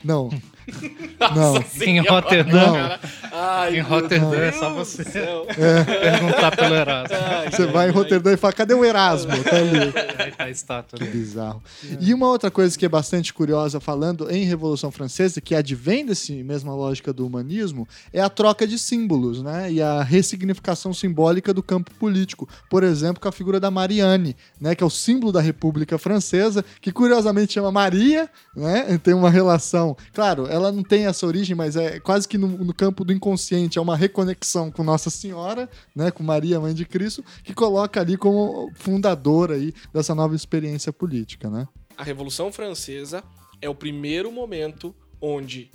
Não. 0.04 0.30
não. 1.34 1.64
Em 1.84 2.00
Rotterdam. 2.00 2.98
Ai, 3.32 3.78
em 3.78 3.80
Rotterdam 3.80 4.34
é 4.34 4.52
só 4.52 4.72
você 4.72 5.02
é. 5.02 5.84
perguntar 5.84 6.56
pelo 6.56 6.74
Erasmo. 6.74 7.16
Ai, 7.16 7.50
você 7.50 7.66
vai 7.66 7.88
em 7.88 7.92
Rotterdam 7.92 8.32
e 8.32 8.36
fala: 8.36 8.52
cadê 8.52 8.74
o 8.74 8.84
Erasmo? 8.84 9.32
Tá 9.42 9.56
ali. 9.56 9.92
Tá 10.36 10.44
a 10.44 10.50
estátua. 10.50 10.98
Que 10.98 11.04
bizarro. 11.04 11.62
E 12.00 12.12
uma 12.14 12.28
outra 12.28 12.50
coisa 12.50 12.78
que 12.78 12.84
é 12.84 12.88
bastante 12.88 13.32
curiosa, 13.32 13.80
falando 13.80 14.30
em 14.30 14.44
Revolução 14.44 14.90
Francesa, 14.90 15.40
que 15.40 15.54
advém 15.54 16.04
desse 16.04 16.42
mesma 16.42 16.74
lógica 16.74 17.12
do 17.12 17.26
humanismo, 17.26 17.86
é 18.12 18.20
a 18.20 18.28
troca 18.28 18.66
de 18.66 18.78
símbolos, 18.78 19.42
né? 19.42 19.72
E 19.72 19.82
a 19.82 20.02
ressignificação 20.02 20.92
simbólica 20.92 21.52
do 21.52 21.62
campo 21.62 21.90
político. 21.94 22.48
Por 22.68 22.82
exemplo, 22.82 23.20
com 23.20 23.28
a 23.28 23.32
figura 23.32 23.60
da 23.60 23.70
Marianne, 23.70 24.36
né? 24.60 24.74
Que 24.74 24.82
é 24.82 24.86
o 24.86 24.90
símbolo 24.90 25.32
da 25.32 25.40
República 25.40 25.98
Francesa, 25.98 26.64
que 26.80 26.92
curiosamente 26.92 27.54
chama 27.54 27.70
Maria, 27.70 28.28
né? 28.54 28.98
Tem 29.02 29.14
uma 29.14 29.30
relação. 29.30 29.69
Claro, 30.12 30.46
ela 30.46 30.72
não 30.72 30.82
tem 30.82 31.06
essa 31.06 31.26
origem, 31.26 31.54
mas 31.54 31.76
é 31.76 32.00
quase 32.00 32.26
que 32.26 32.38
no, 32.38 32.48
no, 32.48 32.74
campo 32.74 33.04
do 33.04 33.12
inconsciente. 33.12 33.78
É 33.78 33.82
uma 33.82 33.96
reconexão 33.96 34.70
com 34.70 34.82
Nossa 34.82 35.10
Senhora, 35.10 35.68
né? 35.94 36.10
Com 36.10 36.22
Maria, 36.22 36.60
mãe 36.60 36.74
de 36.74 36.84
Cristo, 36.84 37.24
que 37.44 37.54
coloca 37.54 38.00
ali 38.00 38.16
como 38.16 38.70
fundadora 38.74 39.54
aí 39.54 39.72
dessa 39.92 40.14
nova 40.14 40.34
experiência 40.34 40.92
política, 40.92 41.48
né? 41.50 41.68
A 41.96 42.02
Revolução 42.02 42.50
Francesa 42.52 43.22
é 43.60 43.68
o 43.68 43.74
primeiro 43.74 44.32
momento 44.32 44.94
onde 45.20 45.70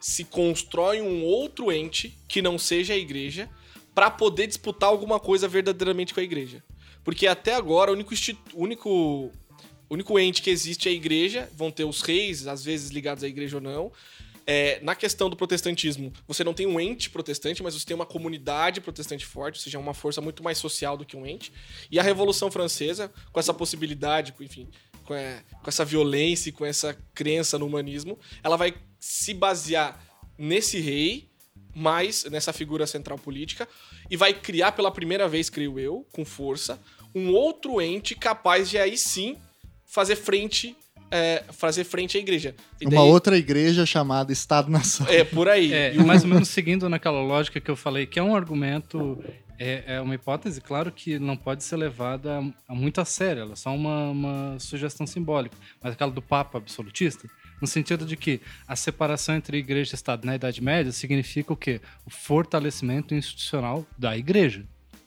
se 0.00 0.24
constrói 0.24 1.00
um 1.00 1.22
outro 1.22 1.70
ente 1.70 2.18
que 2.26 2.42
não 2.42 2.58
seja 2.58 2.94
a 2.94 2.96
igreja 2.96 3.48
para 3.94 4.10
poder 4.10 4.48
disputar 4.48 4.88
alguma 4.88 5.20
coisa 5.20 5.46
verdadeiramente 5.46 6.12
com 6.12 6.20
a 6.20 6.24
igreja. 6.24 6.62
Porque 7.04 7.26
até 7.26 7.54
agora 7.54 7.90
o 7.90 7.94
único, 7.94 8.14
único 8.54 9.30
o 9.92 9.94
único 9.94 10.18
ente 10.18 10.40
que 10.40 10.48
existe 10.48 10.88
é 10.88 10.90
a 10.90 10.94
igreja, 10.94 11.50
vão 11.54 11.70
ter 11.70 11.84
os 11.84 12.00
reis, 12.00 12.46
às 12.46 12.64
vezes 12.64 12.90
ligados 12.90 13.22
à 13.22 13.28
igreja 13.28 13.58
ou 13.58 13.60
não. 13.60 13.92
É, 14.46 14.80
na 14.80 14.94
questão 14.94 15.28
do 15.28 15.36
protestantismo, 15.36 16.10
você 16.26 16.42
não 16.42 16.54
tem 16.54 16.66
um 16.66 16.80
ente 16.80 17.10
protestante, 17.10 17.62
mas 17.62 17.74
você 17.74 17.84
tem 17.84 17.94
uma 17.94 18.06
comunidade 18.06 18.80
protestante 18.80 19.26
forte, 19.26 19.56
ou 19.56 19.62
seja, 19.62 19.78
uma 19.78 19.92
força 19.92 20.22
muito 20.22 20.42
mais 20.42 20.56
social 20.56 20.96
do 20.96 21.04
que 21.04 21.14
um 21.14 21.26
ente. 21.26 21.52
E 21.90 22.00
a 22.00 22.02
Revolução 22.02 22.50
Francesa, 22.50 23.12
com 23.30 23.38
essa 23.38 23.52
possibilidade, 23.52 24.32
enfim, 24.40 24.66
com, 25.04 25.14
é, 25.14 25.44
com 25.62 25.68
essa 25.68 25.84
violência 25.84 26.48
e 26.48 26.52
com 26.52 26.64
essa 26.64 26.98
crença 27.14 27.58
no 27.58 27.66
humanismo, 27.66 28.18
ela 28.42 28.56
vai 28.56 28.72
se 28.98 29.34
basear 29.34 30.02
nesse 30.38 30.80
rei, 30.80 31.28
mais 31.74 32.24
nessa 32.24 32.54
figura 32.54 32.86
central 32.86 33.18
política, 33.18 33.68
e 34.10 34.16
vai 34.16 34.32
criar 34.32 34.72
pela 34.72 34.90
primeira 34.90 35.28
vez, 35.28 35.50
creio 35.50 35.78
eu, 35.78 36.06
com 36.12 36.24
força, 36.24 36.80
um 37.14 37.34
outro 37.34 37.78
ente 37.78 38.14
capaz 38.14 38.70
de 38.70 38.78
aí 38.78 38.96
sim 38.96 39.36
fazer 39.92 40.16
frente 40.16 40.74
é, 41.10 41.44
fazer 41.52 41.84
frente 41.84 42.16
à 42.16 42.20
igreja. 42.20 42.54
E 42.80 42.86
Uma 42.86 43.02
daí- 43.02 43.10
outra 43.10 43.36
igreja 43.36 43.84
chamada 43.84 44.32
Estado-nação. 44.32 45.06
É, 45.10 45.22
por 45.22 45.46
aí. 45.46 45.70
É, 45.70 45.94
E 45.94 45.98
mais 46.02 46.22
ou 46.24 46.28
menos 46.30 46.48
seguindo 46.48 46.88
naquela 46.88 47.20
lógica 47.20 47.60
que 47.60 47.70
eu 47.70 47.76
falei, 47.76 48.06
que 48.06 48.18
é 48.18 48.22
um 48.22 48.34
argumento, 48.34 49.22
é, 49.58 49.84
é 49.96 50.00
uma 50.00 50.14
hipótese, 50.14 50.62
claro, 50.62 50.90
que 50.90 51.18
não 51.18 51.36
pode 51.36 51.64
ser 51.64 51.76
levada 51.76 52.38
a, 52.38 52.72
a 52.72 52.74
muito 52.74 52.98
a 52.98 53.04
sério, 53.04 53.42
ela 53.42 53.52
é 53.52 53.56
só 53.56 53.74
uma, 53.74 54.08
uma 54.08 54.58
sugestão 54.58 55.06
simbólica. 55.06 55.54
Mas 55.82 55.92
aquela 55.92 56.10
do 56.10 56.22
Papa 56.22 56.56
absolutista, 56.56 57.28
no 57.60 57.66
sentido 57.66 58.06
de 58.06 58.16
que 58.16 58.40
a 58.66 58.74
separação 58.74 59.34
entre 59.34 59.58
igreja 59.58 59.92
e 59.92 59.94
Estado 59.94 60.24
na 60.24 60.34
Idade 60.34 60.62
Média 60.62 60.92
significa 60.92 61.52
o 61.52 61.56
quê? 61.56 61.78
O 62.06 62.10
fortalecimento 62.10 63.14
institucional 63.14 63.84
da 63.98 64.16
igreja 64.16 64.64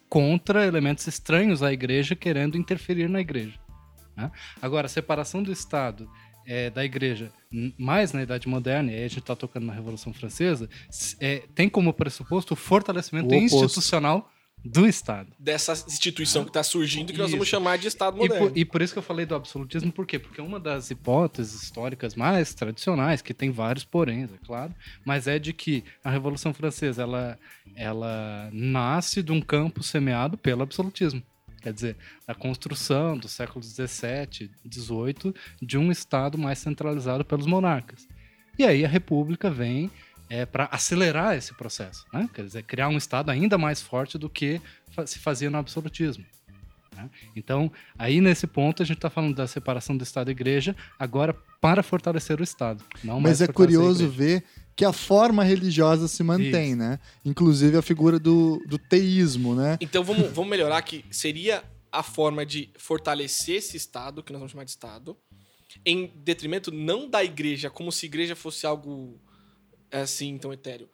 contra 0.08 0.68
elementos 0.68 1.08
estranhos 1.08 1.64
à 1.64 1.74
igreja 1.74 2.16
querendo 2.16 2.60
interferir 2.60 3.10
na 3.10 3.20
igreja. 3.22 3.54
Né? 4.16 4.32
Agora, 4.62 4.86
a 4.86 4.90
separação 4.90 5.44
do 5.44 5.52
Estado 5.52 6.10
é, 6.46 6.70
da 6.70 6.86
igreja, 6.86 7.32
mais 7.78 8.14
na 8.14 8.22
Idade 8.22 8.48
Moderna, 8.48 8.92
e 8.92 8.96
aí 8.96 9.04
a 9.06 9.08
gente 9.08 9.20
está 9.20 9.36
tocando 9.36 9.66
na 9.66 9.74
Revolução 9.74 10.14
Francesa, 10.14 10.70
é, 11.20 11.44
tem 11.56 11.68
como 11.68 11.92
pressuposto 11.94 12.54
o 12.54 12.58
fortalecimento 12.58 13.34
O 13.34 13.36
institucional 13.36 14.32
do 14.64 14.88
Estado. 14.88 15.32
dessa 15.38 15.74
instituição 15.88 16.44
que 16.44 16.50
está 16.50 16.64
surgindo, 16.64 17.12
que 17.14 17.20
nós 17.20 17.30
vamos 17.30 17.46
Isso. 17.46 17.52
chamar 17.52 17.78
de 17.78 17.88
Estado 17.88 18.18
E 18.18 18.22
moderno. 18.22 18.50
por, 18.50 18.58
e 18.58 18.66
por 18.66 18.82
isso 18.82 18.94
que 18.94 19.00
eu 19.00 19.04
falei 19.04 19.24
do 19.26 19.36
absolutismo, 19.36 19.92
por 19.92 20.08
quê? 20.08 20.18
Porque 20.18 20.42
é 20.42 20.44
uma 20.44 20.60
das 20.60 20.90
hipóteses 20.90 21.62
históricas 21.62 22.16
mais 22.16 22.54
tradicionais, 22.54 23.22
que 23.22 23.34
tem 23.34 23.52
vários 23.52 23.84
poréns, 23.84 24.32
é 24.34 24.38
claro, 24.44 24.74
mas 25.06 25.28
é 25.28 25.38
de 25.38 25.54
que 25.54 25.84
a 26.04 26.10
Revolução 26.10 26.52
Francesa, 26.52 27.04
ela, 27.04 27.38
ela 27.76 28.50
nasce 28.52 29.22
de 29.22 29.32
um 29.32 29.40
campo 29.42 29.84
semeado 29.84 30.36
pelo 30.36 30.64
absolutismo. 30.64 31.22
Quer 31.66 31.74
dizer, 31.74 31.98
a 32.28 32.36
construção 32.36 33.18
do 33.18 33.28
século 33.28 33.64
XVII, 33.64 34.52
XVIII, 34.72 35.34
de 35.60 35.80
um 35.80 35.92
Estado 35.92 36.38
mais 36.38 36.60
centralizado 36.60 37.26
pelos 37.26 37.48
monarcas. 37.48 38.08
E 38.56 38.64
aí 38.64 38.86
a 38.86 38.88
República 38.88 39.50
vem 39.50 39.90
é, 40.30 40.46
para 40.46 40.66
acelerar 40.66 41.36
esse 41.36 41.56
processo, 41.56 42.06
né? 42.14 42.30
quer 42.32 42.44
dizer, 42.44 42.62
criar 42.66 42.88
um 42.88 42.98
Estado 42.98 43.32
ainda 43.32 43.58
mais 43.58 43.82
forte 43.82 44.16
do 44.16 44.30
que 44.30 44.62
se 45.08 45.18
fazia 45.18 45.50
no 45.50 45.58
absolutismo. 45.58 46.24
né? 46.96 47.10
Então, 47.36 47.72
aí 47.98 48.22
nesse 48.22 48.46
ponto 48.46 48.84
a 48.84 48.86
gente 48.86 48.98
está 48.98 49.10
falando 49.10 49.34
da 49.34 49.48
separação 49.48 49.98
do 49.98 50.04
Estado 50.04 50.30
e 50.30 50.34
Igreja, 50.34 50.76
agora 51.00 51.34
para 51.60 51.82
fortalecer 51.82 52.40
o 52.40 52.44
Estado. 52.44 52.84
Mas 53.20 53.42
é 53.42 53.48
curioso 53.48 54.08
ver 54.08 54.44
que 54.76 54.84
a 54.84 54.92
forma 54.92 55.44
religiosa 55.44 56.08
se 56.08 56.22
mantém, 56.22 56.70
Isso. 56.70 56.78
né? 56.78 57.00
Inclusive 57.24 57.78
a 57.78 57.82
figura 57.82 58.20
do, 58.20 58.62
do 58.68 58.78
teísmo, 58.78 59.56
né? 59.56 59.78
Então 59.80 60.04
vamos, 60.04 60.30
vamos 60.32 60.50
melhorar 60.50 60.82
que 60.82 61.06
seria 61.10 61.64
a 61.92 62.04
forma 62.04 62.46
de 62.46 62.70
fortalecer 62.78 63.58
esse 63.58 63.78
Estado, 63.78 64.22
que 64.22 64.34
nós 64.34 64.40
vamos 64.40 64.52
chamar 64.52 64.66
de 64.66 64.72
Estado, 64.72 65.18
em 65.86 66.12
detrimento 66.24 66.72
não 66.72 67.10
da 67.10 67.24
igreja, 67.24 67.70
como 67.70 67.92
se 67.92 68.06
a 68.06 68.08
igreja 68.08 68.36
fosse 68.36 68.66
algo 68.66 69.20
assim 69.92 70.38
tão 70.38 70.52
etéreo, 70.52 70.90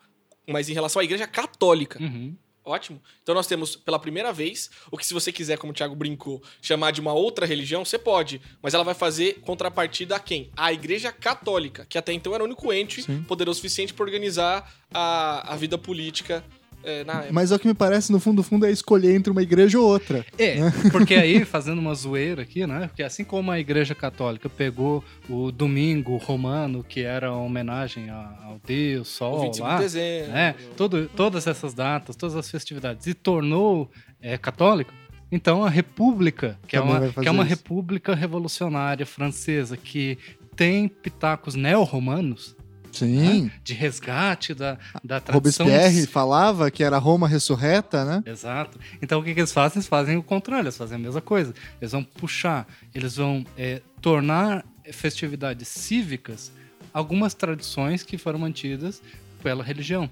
mas 0.48 0.70
em 0.70 0.74
relação 0.74 1.00
à 1.00 1.04
igreja 1.04 1.26
católica. 1.26 2.02
Uhum. 2.02 2.36
Ótimo. 2.64 3.02
Então 3.24 3.34
nós 3.34 3.48
temos 3.48 3.76
pela 3.76 3.98
primeira 3.98 4.32
vez, 4.32 4.70
o 4.92 4.98
que 4.98 5.06
se 5.06 5.14
você 5.14 5.32
quiser, 5.32 5.58
como 5.58 5.72
o 5.72 5.76
Thiago 5.76 5.96
brincou, 5.96 6.42
chamar 6.62 6.92
de 6.92 7.02
uma 7.02 7.14
outra 7.14 7.46
religião, 7.46 7.84
você 7.84 7.98
pode, 7.98 8.40
mas 8.62 8.74
ela 8.74 8.84
vai 8.84 8.94
fazer 8.94 9.40
contrapartida 9.42 10.16
a 10.16 10.20
quem? 10.20 10.52
A 10.56 10.72
Igreja 10.72 11.12
Católica, 11.12 11.86
que 11.86 11.98
até 11.98 12.14
então 12.14 12.36
era 12.36 12.44
o 12.44 12.46
único 12.46 12.72
ente 12.72 13.02
Sim. 13.02 13.24
poderoso 13.24 13.52
o 13.52 13.56
suficiente 13.56 13.94
para 13.94 14.06
organizar 14.06 14.72
a, 14.94 15.54
a 15.54 15.56
vida 15.56 15.78
política 15.78 16.44
eh, 16.84 17.04
na 17.04 17.14
época. 17.14 17.34
Mas 17.34 17.52
é 17.52 17.56
o 17.56 17.60
que 17.60 17.68
me 17.68 17.74
parece, 17.74 18.12
no 18.12 18.20
fundo 18.20 18.38
do 18.38 18.44
fundo, 18.44 18.66
é 18.66 18.72
escolher 18.72 19.16
entre 19.16 19.32
uma 19.32 19.42
igreja 19.42 19.80
ou 19.80 19.86
outra. 19.88 20.26
É, 20.38 20.58
porque 20.92 21.16
aí, 21.16 21.46
fazendo 21.46 21.80
uma 21.80 21.94
zoeira 21.96 22.42
aqui, 22.42 22.66
né? 22.66 22.88
Porque 22.88 23.04
assim 23.04 23.24
como 23.24 23.52
a 23.52 23.60
Igreja 23.60 23.94
Católica 23.96 24.50
pegou 24.50 25.04
o 25.30 25.52
domingo 25.52 26.18
romano, 26.18 26.84
que 26.84 27.02
era 27.02 27.28
a 27.28 27.36
homenagem 27.36 28.10
ao 28.10 28.60
Deus, 28.66 29.10
O 29.10 29.18
Sol, 29.18 29.42
25 29.42 29.68
lá, 29.68 29.76
de 29.76 29.82
dezembro. 29.84 30.32
né? 30.32 30.56
Todo, 30.76 31.10
todas 31.16 31.48
essas 31.48 31.74
datas, 31.74 32.16
todas 32.16 32.36
as 32.36 32.50
festividades, 32.50 33.08
e 33.08 33.14
tornou 33.14 33.90
é, 34.22 34.38
católico, 34.38 34.94
então 35.32 35.64
a 35.64 35.70
República, 35.70 36.60
que 36.68 36.76
é, 36.76 36.80
Também 36.80 36.94
uma, 36.94 37.00
vai 37.00 37.10
fazer 37.12 37.22
que 37.24 37.28
é 37.28 37.32
uma 37.32 37.44
isso. 37.44 37.50
república 37.50 38.14
revolucionária 38.14 39.06
francesa, 39.06 39.78
que 39.78 40.18
tem 40.56 40.88
pitacos 40.88 41.56
neo-romanos, 41.56 42.56
Sim. 43.00 43.52
de 43.64 43.74
resgate 43.74 44.54
da, 44.54 44.78
da 45.04 45.20
tradição... 45.20 45.66
Robespierre 45.66 46.08
falava 46.08 46.70
que 46.70 46.84
era 46.84 46.98
Roma 46.98 47.28
ressurreta, 47.28 48.04
né? 48.06 48.24
Exato. 48.26 48.80
Então 49.02 49.20
o 49.20 49.24
que, 49.24 49.34
que 49.34 49.40
eles 49.40 49.52
fazem? 49.52 49.78
Eles 49.78 49.88
fazem 49.88 50.18
o 50.18 50.24
contrário, 50.24 50.66
eles 50.66 50.78
fazem 50.78 50.96
a 50.96 51.00
mesma 51.00 51.22
coisa. 51.22 51.54
Eles 51.80 51.92
vão 51.92 52.04
puxar, 52.04 52.68
eles 52.94 53.16
vão 53.16 53.46
é, 53.58 53.82
tornar 54.02 54.66
festividades 54.92 55.68
cívicas 55.68 56.52
algumas 56.94 57.34
tradições 57.34 58.04
que 58.04 58.18
foram 58.18 58.40
mantidas 58.40 59.02
pela 59.42 59.64
religião. 59.64 60.10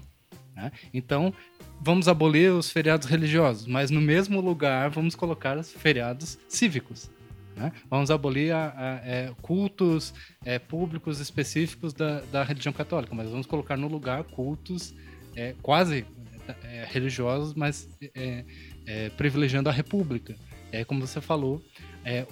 né? 0.56 0.72
Então, 0.92 1.32
vamos 1.80 2.08
abolir 2.08 2.52
os 2.52 2.70
feriados 2.70 3.06
religiosos, 3.06 3.66
mas 3.66 3.90
no 3.90 4.00
mesmo 4.00 4.40
lugar 4.40 4.90
vamos 4.90 5.14
colocar 5.14 5.58
os 5.58 5.72
feriados 5.72 6.38
cívicos. 6.48 7.10
Né? 7.60 7.72
Vamos 7.88 8.10
abolir 8.10 8.52
a- 8.52 8.72
a- 8.76 9.00
é, 9.06 9.32
cultos 9.42 10.12
é, 10.44 10.58
públicos 10.58 11.20
específicos 11.20 11.92
da, 11.92 12.20
da 12.32 12.42
religião 12.42 12.72
católica, 12.72 13.14
mas 13.14 13.28
vamos 13.28 13.46
colocar 13.46 13.76
no 13.76 13.86
lugar 13.86 14.24
cultos 14.24 14.94
é, 15.36 15.54
quase 15.62 16.04
é, 16.64 16.86
religiosos, 16.90 17.54
mas 17.54 17.88
é, 18.14 18.44
é, 18.86 19.08
privilegiando 19.10 19.68
a 19.68 19.72
república. 19.72 20.34
É 20.72 20.84
como 20.84 21.06
você 21.06 21.20
falou, 21.20 21.60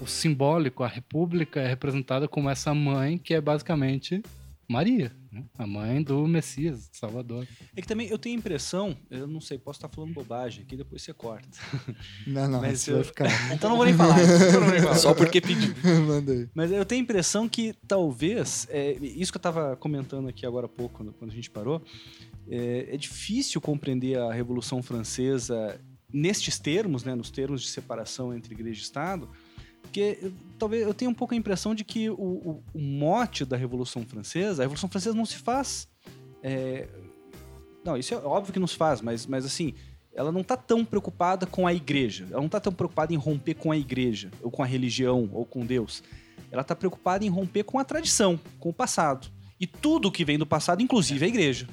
o 0.00 0.06
simbólico, 0.06 0.82
a 0.82 0.88
república 0.88 1.60
é 1.60 1.66
representada 1.68 2.26
como 2.28 2.48
essa 2.48 2.72
mãe 2.72 3.18
que 3.18 3.34
é 3.34 3.40
basicamente 3.40 4.22
Maria, 4.68 5.12
né? 5.30 5.44
a 5.56 5.66
mãe 5.66 6.02
do 6.02 6.26
Messias, 6.26 6.88
Salvador. 6.92 7.46
É 7.76 7.80
que 7.82 7.86
também 7.88 8.08
eu 8.08 8.18
tenho 8.18 8.36
a 8.36 8.38
impressão, 8.38 8.96
eu 9.10 9.26
não 9.26 9.40
sei, 9.40 9.58
posso 9.58 9.78
estar 9.78 9.88
falando 9.88 10.12
bobagem 10.14 10.64
aqui, 10.64 10.76
depois 10.76 11.02
você 11.02 11.12
corta. 11.12 11.48
Não, 12.26 12.48
não, 12.48 12.60
Mas 12.60 12.86
eu- 12.88 12.96
vai 12.96 13.04
ficar. 13.04 13.28
Então 13.54 13.70
não 13.70 13.76
vou 13.76 13.84
nem 13.86 13.94
falar. 13.94 14.16
então 14.22 14.52
não 14.60 14.60
vou 14.62 14.70
nem 14.70 14.80
falar. 14.82 14.94
Só 14.98 15.14
porque 15.14 15.40
pediu. 15.40 15.74
Manda 16.06 16.32
aí. 16.32 16.48
Mas 16.54 16.70
eu 16.72 16.84
tenho 16.84 17.00
a 17.00 17.04
impressão 17.04 17.48
que 17.48 17.74
talvez, 17.86 18.66
é, 18.70 18.92
isso 19.00 19.32
que 19.32 19.36
eu 19.36 19.40
estava 19.40 19.76
comentando 19.76 20.28
aqui 20.28 20.44
agora 20.46 20.66
há 20.66 20.68
pouco, 20.68 20.96
quando- 20.98 21.12
quando 21.12 21.30
a 21.30 21.34
gente 21.34 21.50
parou, 21.50 21.82
é, 22.48 22.88
é 22.94 22.96
difícil 22.96 23.60
compreender 23.60 24.18
a 24.18 24.32
Revolução 24.32 24.82
Francesa 24.82 25.80
nestes 26.12 26.58
termos, 26.58 27.04
né, 27.04 27.14
nos 27.14 27.30
termos 27.30 27.60
de 27.62 27.68
separação 27.68 28.34
entre 28.34 28.54
igreja 28.54 28.80
e 28.80 28.82
Estado, 28.82 29.28
porque 29.88 30.18
eu- 30.22 30.32
talvez 30.58 30.82
eu 30.82 30.92
tenha 30.94 31.10
um 31.10 31.14
pouco 31.14 31.34
a 31.34 31.36
impressão 31.36 31.74
de 31.74 31.82
que 31.82 32.10
o, 32.10 32.14
o- 32.14 32.62
o 32.74 32.78
mote 32.80 33.44
da 33.44 33.56
Revolução 33.56 34.04
Francesa, 34.04 34.62
a 34.62 34.64
Revolução 34.64 34.88
Francesa 34.88 35.16
não 35.16 35.24
se 35.26 35.36
faz. 35.36 35.88
é, 36.42 36.86
não, 37.84 37.96
isso 37.96 38.12
é 38.14 38.18
óbvio 38.18 38.52
que 38.52 38.58
não 38.60 38.66
se 38.66 38.76
faz, 38.76 39.00
mas, 39.00 39.26
mas 39.26 39.44
assim, 39.46 39.72
ela 40.14 40.30
não 40.30 40.42
está 40.42 40.56
tão 40.56 40.84
preocupada 40.84 41.46
com 41.46 41.66
a 41.66 41.72
igreja. 41.72 42.26
Ela 42.30 42.38
não 42.40 42.46
está 42.46 42.60
tão 42.60 42.72
preocupada 42.72 43.12
em 43.14 43.16
romper 43.16 43.54
com 43.54 43.72
a 43.72 43.76
igreja, 43.78 44.30
ou 44.42 44.50
com 44.50 44.62
a 44.62 44.66
religião, 44.66 45.28
ou 45.32 45.44
com 45.46 45.64
Deus. 45.64 46.02
Ela 46.50 46.62
está 46.62 46.74
preocupada 46.76 47.24
em 47.24 47.28
romper 47.28 47.62
com 47.64 47.78
a 47.78 47.84
tradição, 47.84 48.38
com 48.58 48.68
o 48.68 48.72
passado. 48.74 49.28
E 49.60 49.66
tudo 49.66 50.10
que 50.12 50.24
vem 50.24 50.38
do 50.38 50.44
passado, 50.46 50.82
inclusive 50.82 51.24
a 51.24 51.28
igreja. 51.28 51.68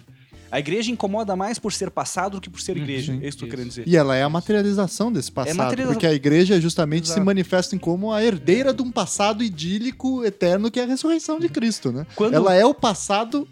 A 0.55 0.59
igreja 0.59 0.89
incomoda 0.89 1.35
mais 1.35 1.59
por 1.59 1.73
ser 1.73 1.91
passado 1.91 2.33
do 2.37 2.41
que 2.41 2.49
por 2.49 2.61
ser 2.61 2.77
Uhum, 2.77 2.83
igreja. 2.83 3.11
sim. 3.11 3.19
é 3.21 3.27
isso 3.27 3.37
que 3.37 3.43
eu 3.43 3.47
tô 3.49 3.51
querendo 3.55 3.67
dizer. 3.69 3.83
E 3.85 3.97
ela 3.97 4.15
é 4.15 4.23
a 4.23 4.29
materialização 4.29 5.11
desse 5.11 5.29
passado, 5.29 5.57
materialização. 5.57 5.93
porque 5.93 6.07
a 6.07 6.13
igreja 6.13 6.61
justamente 6.61 7.07
se 7.07 7.11
Exato. 7.13 7.25
manifesta 7.25 7.77
como 7.77 8.13
a 8.13 8.23
herdeira 8.23 8.73
de 8.73 8.81
um 8.81 8.89
passado 8.89 9.43
idílico 9.43 10.23
eterno 10.23 10.71
que 10.71 10.79
é 10.79 10.83
a 10.83 10.87
ressurreição 10.87 11.39
de 11.39 11.49
Cristo, 11.49 11.91
né? 11.91 12.07
Quando- 12.15 12.33
Ela 12.35 12.53
é 12.55 12.65
o 12.65 12.73
passado 12.73 13.45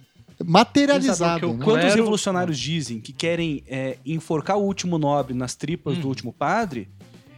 materializado. 0.43 1.53
Né? 1.53 1.63
Quando 1.63 1.85
os 1.85 1.93
revolucionários 1.93 2.57
dizem 2.57 2.99
que 2.99 3.11
querem 3.11 3.63
é, 3.67 3.97
enforcar 4.05 4.57
o 4.57 4.61
último 4.63 4.97
nobre 4.97 5.33
nas 5.33 5.55
tripas 5.55 5.97
do 5.97 6.05
Hum. 6.05 6.09
último 6.09 6.31
padre, 6.33 6.87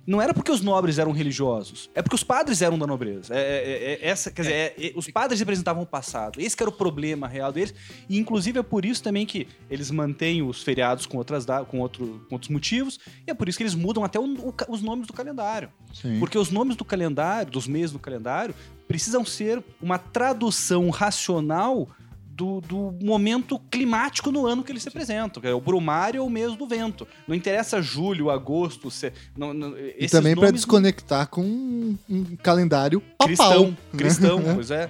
não 0.08 0.22
era 0.22 0.34
porque 0.34 0.52
os 0.52 0.62
nobres 0.62 1.00
eram 1.00 1.12
religiosos, 1.12 1.90
é 1.96 2.02
porque 2.02 2.16
os 2.16 2.24
padres 2.24 2.62
eram 2.62 2.78
da 2.78 2.86
nobreza. 2.86 3.34
É, 3.34 3.40
é- 3.40 3.94
é- 4.04 4.08
essa, 4.08 4.30
quer 4.30 4.42
dizer, 4.44 4.54
é- 4.54 4.76
é- 4.88 4.94
os 4.96 5.10
padres 5.10 5.40
representavam 5.40 5.84
o 5.84 5.86
passado. 5.86 6.40
Esse 6.40 6.56
que 6.56 6.62
era 6.62 6.70
o 6.70 6.74
problema 6.74 7.28
real 7.28 7.52
deles. 7.52 7.74
E 8.08 8.18
inclusive 8.18 8.60
é 8.60 8.64
por 8.64 8.86
isso 8.86 9.02
também 9.02 9.26
que 9.26 9.48
eles 9.70 9.90
mantêm 9.90 10.42
os 10.44 10.62
feriados 10.62 11.06
com, 11.06 11.18
outras, 11.18 11.46
com, 11.70 11.80
outro- 11.80 12.24
com 12.30 12.36
outros 12.36 12.50
motivos. 12.52 13.00
E 13.28 13.32
é 13.32 13.34
por 13.34 13.50
isso 13.50 13.58
que 13.58 13.64
eles 13.64 13.76
mudam 13.76 14.04
até 14.04 14.20
o- 14.20 14.24
o 14.26 14.54
os 14.70 14.82
nomes 14.82 15.08
do 15.08 15.14
calendário. 15.14 15.70
Sim. 15.94 16.20
Porque 16.20 16.38
os 16.38 16.52
nomes 16.52 16.76
do 16.76 16.86
calendário, 16.86 17.52
dos 17.52 17.68
meses 17.68 17.92
do 17.92 18.00
calendário, 18.00 18.54
precisam 18.88 19.26
ser 19.26 19.64
uma 19.82 19.98
tradução 19.98 20.90
racional 20.92 21.88
do, 22.36 22.60
do 22.60 22.94
momento 23.02 23.58
climático 23.72 24.30
no 24.30 24.46
ano 24.46 24.62
que 24.62 24.72
eles 24.72 24.84
se 24.84 24.90
apresentam. 24.90 25.42
que 25.42 25.48
é 25.48 25.54
O 25.54 25.62
brumário 25.62 26.20
é 26.20 26.22
o 26.22 26.30
mês 26.30 26.54
do 26.56 26.68
vento. 26.68 27.08
Não 27.26 27.34
interessa 27.34 27.82
julho, 27.82 28.30
agosto, 28.30 28.92
se, 28.92 29.14
não, 29.38 29.54
não, 29.54 29.78
E 29.78 30.08
também 30.10 30.36
para 30.36 30.52
desconectar 30.52 31.28
com 31.28 31.42
um, 31.42 31.98
um 32.10 32.36
calendário 32.36 33.00
papal. 33.18 33.28
cristão, 33.28 33.68
né? 33.70 33.78
cristão, 33.98 34.42
pois 34.54 34.70
é. 34.70 34.90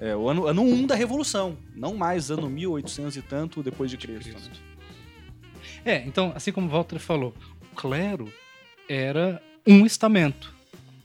É 0.00 0.16
o 0.16 0.28
ano, 0.28 0.46
ano 0.46 0.62
1 0.62 0.86
da 0.86 0.94
Revolução, 0.94 1.58
não 1.76 1.94
mais 1.94 2.30
ano 2.30 2.48
1800 2.48 3.16
e 3.16 3.22
tanto 3.22 3.62
depois 3.62 3.90
de 3.90 3.98
Cristo. 3.98 4.32
né? 4.32 4.40
É, 5.84 6.04
então, 6.06 6.32
assim 6.34 6.50
como 6.50 6.66
o 6.66 6.70
Walter 6.70 6.98
falou, 6.98 7.34
o 7.70 7.76
clero 7.76 8.32
era 8.88 9.40
um 9.66 9.84
estamento. 9.84 10.54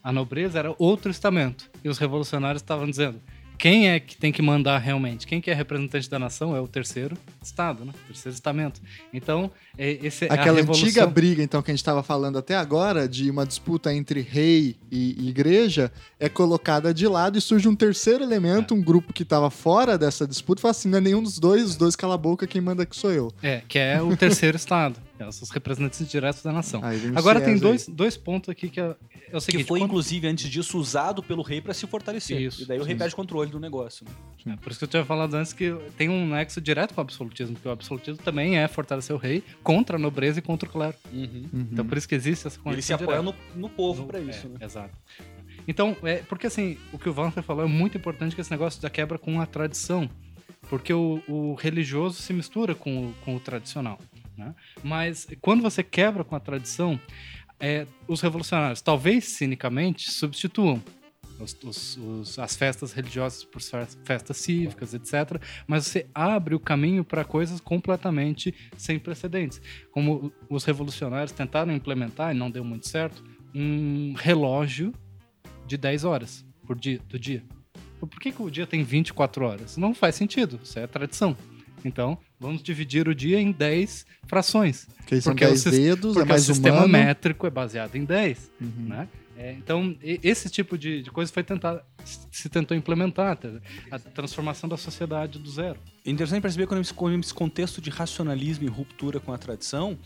A 0.01 0.13
nobreza 0.13 0.59
era 0.59 0.73
outro 0.77 1.11
estamento. 1.11 1.69
E 1.83 1.89
os 1.89 1.97
revolucionários 1.97 2.61
estavam 2.61 2.89
dizendo: 2.89 3.19
quem 3.57 3.89
é 3.89 3.99
que 3.99 4.15
tem 4.17 4.31
que 4.31 4.41
mandar 4.41 4.77
realmente? 4.79 5.25
Quem 5.25 5.39
que 5.41 5.49
é 5.49 5.53
representante 5.53 6.09
da 6.09 6.19
nação 6.19 6.55
é 6.55 6.59
o 6.61 6.67
terceiro 6.67 7.17
estado, 7.41 7.83
né? 7.85 7.93
Terceiro 8.07 8.33
estamento. 8.33 8.81
Então, 9.13 9.49
é, 9.77 9.91
esse 10.03 10.25
é 10.25 10.33
Aquela 10.33 10.57
revolução- 10.57 10.85
antiga 10.87 11.05
briga, 11.07 11.41
então, 11.43 11.61
que 11.61 11.71
a 11.71 11.73
gente 11.73 11.79
estava 11.81 12.03
falando 12.03 12.37
até 12.37 12.55
agora, 12.55 13.07
de 13.07 13.29
uma 13.29 13.45
disputa 13.45 13.93
entre 13.93 14.21
rei 14.21 14.75
e 14.91 15.27
igreja, 15.29 15.91
é 16.19 16.27
colocada 16.29 16.93
de 16.93 17.07
lado 17.07 17.37
e 17.37 17.41
surge 17.41 17.67
um 17.67 17.75
terceiro 17.75 18.23
elemento, 18.23 18.73
É. 18.73 18.77
um 18.77 18.81
grupo 18.81 19.13
que 19.13 19.23
estava 19.23 19.49
fora 19.49 19.97
dessa 19.97 20.27
disputa, 20.27 20.59
e 20.59 20.61
fala 20.61 20.71
assim: 20.71 20.89
não 20.89 20.97
é 20.97 21.01
nenhum 21.01 21.21
dos 21.23 21.39
dois, 21.39 21.63
os 21.63 21.75
dois 21.75 21.95
cala 21.95 22.15
a 22.15 22.17
boca, 22.17 22.45
quem 22.47 22.61
manda 22.61 22.83
aqui 22.83 22.95
sou 22.95 23.11
eu. 23.11 23.31
É, 23.41 23.61
que 23.67 23.77
é 23.79 24.01
o 24.01 24.15
terceiro 24.15 24.55
estado. 24.57 24.95
Que 25.17 25.31
são 25.31 25.43
os 25.43 25.49
representantes 25.49 26.07
diretos 26.09 26.41
da 26.43 26.51
nação. 26.51 26.81
O 26.81 27.17
Agora 27.17 27.39
tem 27.41 27.57
dois, 27.57 27.87
dois 27.87 28.17
pontos 28.17 28.49
aqui 28.49 28.69
que 28.69 28.79
é, 28.79 28.95
é 29.31 29.37
o 29.37 29.39
seguinte. 29.41 29.63
que 29.63 29.67
foi, 29.67 29.79
quando- 29.79 29.89
inclusive, 29.89 30.27
antes 30.27 30.49
disso, 30.49 30.77
usado 30.77 31.23
pelo 31.23 31.41
rei 31.41 31.61
pra 31.61 31.73
se 31.73 31.87
fortalecer. 31.87 32.39
Isso, 32.41 32.63
e 32.63 32.65
daí 32.65 32.79
o 32.79 32.83
rei 32.83 32.93
sim. 32.95 32.99
perde 32.99 33.15
controle 33.15 33.49
do 33.49 33.59
negócio. 33.59 34.05
né? 34.45 34.53
É, 34.53 34.55
por 34.57 34.69
isso 34.71 34.79
que 34.79 34.85
eu 34.85 34.89
tinha 34.89 35.05
falado 35.05 35.33
antes 35.35 35.53
que 35.53 35.73
tem 35.97 36.09
um 36.09 36.27
nexo 36.27 36.59
direto 36.61 36.93
com 36.93 37.01
o 37.01 37.03
absolutismo, 37.03 37.53
porque 37.55 37.67
o 37.67 37.71
absolutismo 37.71 38.21
também 38.23 38.57
é 38.57 38.67
fortalecer 38.67 39.15
o 39.15 39.19
rei 39.19 39.43
contra 39.63 39.95
a 39.95 39.99
nobreza 39.99 40.39
e 40.39 40.41
contra 40.41 40.67
o 40.69 40.71
clero. 40.71 40.95
Uhum. 41.11 41.45
Então 41.71 41.85
por 41.85 41.97
isso 41.97 42.07
que 42.07 42.15
existe 42.15 42.45
essa 42.47 42.57
Ele 42.57 42.63
conexão 42.63 42.97
se 42.97 43.03
apoia 43.03 43.21
no, 43.21 43.33
no 43.55 43.69
povo 43.69 44.01
No- 44.03 44.07
pra 44.07 44.19
isso, 44.19 44.45
é, 44.47 44.49
né? 44.49 44.57
Exato. 44.61 44.93
Então, 45.67 45.95
é, 46.03 46.17
porque 46.17 46.45
assim, 46.47 46.77
o 46.93 46.99
que 46.99 47.09
o 47.09 47.13
Walter 47.13 47.41
falou 47.41 47.63
é 47.63 47.67
muito 47.67 47.97
importante 47.97 48.35
que 48.35 48.41
esse 48.41 48.51
negócio 48.51 48.79
da 48.81 48.89
quebra 48.89 49.17
com 49.17 49.41
a 49.41 49.45
tradição. 49.45 50.09
Porque 50.69 50.91
o, 50.93 51.21
o 51.27 51.53
religioso 51.53 52.19
se 52.21 52.33
mistura 52.33 52.73
com 52.73 53.07
o, 53.09 53.13
com 53.23 53.35
o 53.35 53.39
tradicional. 53.39 53.99
Né? 54.37 54.53
Mas 54.83 55.27
quando 55.41 55.61
você 55.61 55.83
quebra 55.83 56.23
com 56.23 56.35
a 56.35 56.39
tradição, 56.39 56.99
é, 57.59 57.85
os 58.07 58.21
revolucionários, 58.21 58.81
talvez 58.81 59.25
cinicamente, 59.25 60.11
substituam 60.11 60.81
os- 61.39 61.57
os- 61.63 61.97
os- 61.97 62.39
as 62.39 62.55
festas 62.55 62.93
religiosas 62.93 63.43
por 63.43 63.61
fe- 63.61 63.97
festas 64.05 64.37
cívicas, 64.37 64.93
etc. 64.93 65.41
Mas 65.67 65.85
você 65.85 66.05
abre 66.13 66.55
o 66.55 66.59
caminho 66.59 67.03
para 67.03 67.23
coisas 67.25 67.59
completamente 67.59 68.53
sem 68.77 68.97
precedentes. 68.99 69.61
Como 69.91 70.31
os 70.49 70.63
revolucionários 70.63 71.31
tentaram 71.31 71.73
implementar, 71.73 72.33
e 72.33 72.37
não 72.37 72.49
deu 72.51 72.63
muito 72.63 72.87
certo, 72.87 73.23
um 73.53 74.13
relógio 74.17 74.93
de 75.65 75.77
10 75.77 76.03
horas 76.03 76.45
por 76.65 76.77
dia, 76.77 76.99
do 77.09 77.17
dia. 77.19 77.43
Por 77.99 78.19
que, 78.19 78.31
que 78.31 78.41
o 78.41 78.49
dia 78.51 78.67
tem 78.67 78.83
24 78.83 79.45
horas? 79.45 79.77
Não 79.77 79.93
faz 79.93 80.15
sentido, 80.15 80.59
isso 80.61 80.77
é 80.77 80.85
tradição. 80.85 81.35
Então, 81.83 82.17
vamos 82.39 82.61
dividir 82.63 83.07
o 83.07 83.15
dia 83.15 83.39
em 83.39 83.51
10 83.51 84.05
frações. 84.27 84.87
Que 85.05 85.15
aí 85.15 85.21
são 85.21 85.33
Porque 85.33 85.45
o 85.45 85.49
10 85.49 85.59
sis- 85.61 85.71
dedos, 85.71 86.13
Porque 86.13 86.27
é 86.27 86.29
mais 86.29 86.43
o 86.43 86.53
sistema 86.53 86.77
humano. 86.85 86.91
métrico 86.93 87.45
é 87.47 87.49
baseado 87.49 87.95
em 87.95 88.03
10. 88.05 88.51
Uhum. 88.61 88.69
Né? 88.87 89.07
É, 89.37 89.51
então, 89.51 89.95
esse 90.01 90.49
tipo 90.49 90.77
de, 90.77 91.01
de 91.01 91.11
coisa 91.11 91.29
foi 91.31 91.43
tentar, 91.43 91.83
se 92.31 92.47
tentou 92.47 92.75
implementar, 92.77 93.37
a 93.91 93.99
transformação 93.99 94.69
da 94.69 94.77
sociedade 94.77 95.37
do 95.39 95.49
zero. 95.51 95.77
É 96.05 96.09
interessante 96.09 96.41
perceber 96.41 96.67
quando 96.67 96.79
esse, 96.81 96.93
quando 96.93 97.19
esse 97.21 97.33
contexto 97.33 97.81
de 97.81 97.89
racionalismo 97.89 98.63
e 98.63 98.67
ruptura 98.69 99.19
com 99.19 99.33
a 99.33 99.37
tradição 99.37 99.97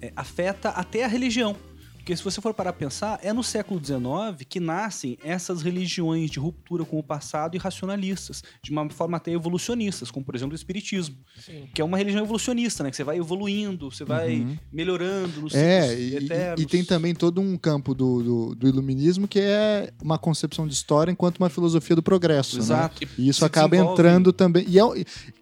é, 0.00 0.10
afeta 0.16 0.70
até 0.70 1.04
a 1.04 1.08
religião. 1.08 1.54
Porque 2.00 2.16
se 2.16 2.24
você 2.24 2.40
for 2.40 2.52
parar 2.54 2.70
a 2.70 2.72
pensar, 2.72 3.20
é 3.22 3.32
no 3.32 3.42
século 3.44 3.78
XIX 3.84 4.44
que 4.48 4.58
nascem 4.58 5.18
essas 5.22 5.62
religiões 5.62 6.30
de 6.30 6.38
ruptura 6.38 6.84
com 6.84 6.98
o 6.98 7.02
passado 7.02 7.54
e 7.54 7.58
racionalistas, 7.58 8.42
de 8.62 8.70
uma 8.72 8.88
forma 8.90 9.16
até 9.18 9.30
evolucionistas, 9.32 10.10
como 10.10 10.24
por 10.24 10.34
exemplo 10.34 10.52
o 10.52 10.56
Espiritismo, 10.56 11.16
Sim. 11.38 11.64
que 11.74 11.80
é 11.80 11.84
uma 11.84 11.98
religião 11.98 12.24
evolucionista, 12.24 12.82
né? 12.82 12.90
Que 12.90 12.96
você 12.96 13.04
vai 13.04 13.18
evoluindo, 13.18 13.90
você 13.90 14.04
vai 14.04 14.40
Uhum. 14.40 14.56
melhorando 14.72 15.42
nos 15.42 15.54
É, 15.54 15.94
e, 15.98 16.16
eternos. 16.16 16.60
e 16.62 16.66
tem 16.66 16.84
também 16.84 17.14
todo 17.14 17.40
um 17.40 17.56
campo 17.56 17.94
do, 17.94 18.22
do, 18.22 18.54
do 18.54 18.68
iluminismo 18.68 19.28
que 19.28 19.38
é 19.38 19.92
uma 20.02 20.18
concepção 20.18 20.66
de 20.66 20.72
história 20.74 21.12
enquanto 21.12 21.38
uma 21.38 21.50
filosofia 21.50 21.94
do 21.94 22.02
progresso. 22.02 22.56
né? 22.56 22.62
Exato. 22.62 23.02
E 23.18 23.28
isso 23.28 23.40
Se 23.40 23.44
acaba 23.44 23.68
desenvolve- 23.68 24.00
entrando 24.00 24.32
também. 24.32 24.64
E 24.66 24.78
é, 24.78 24.82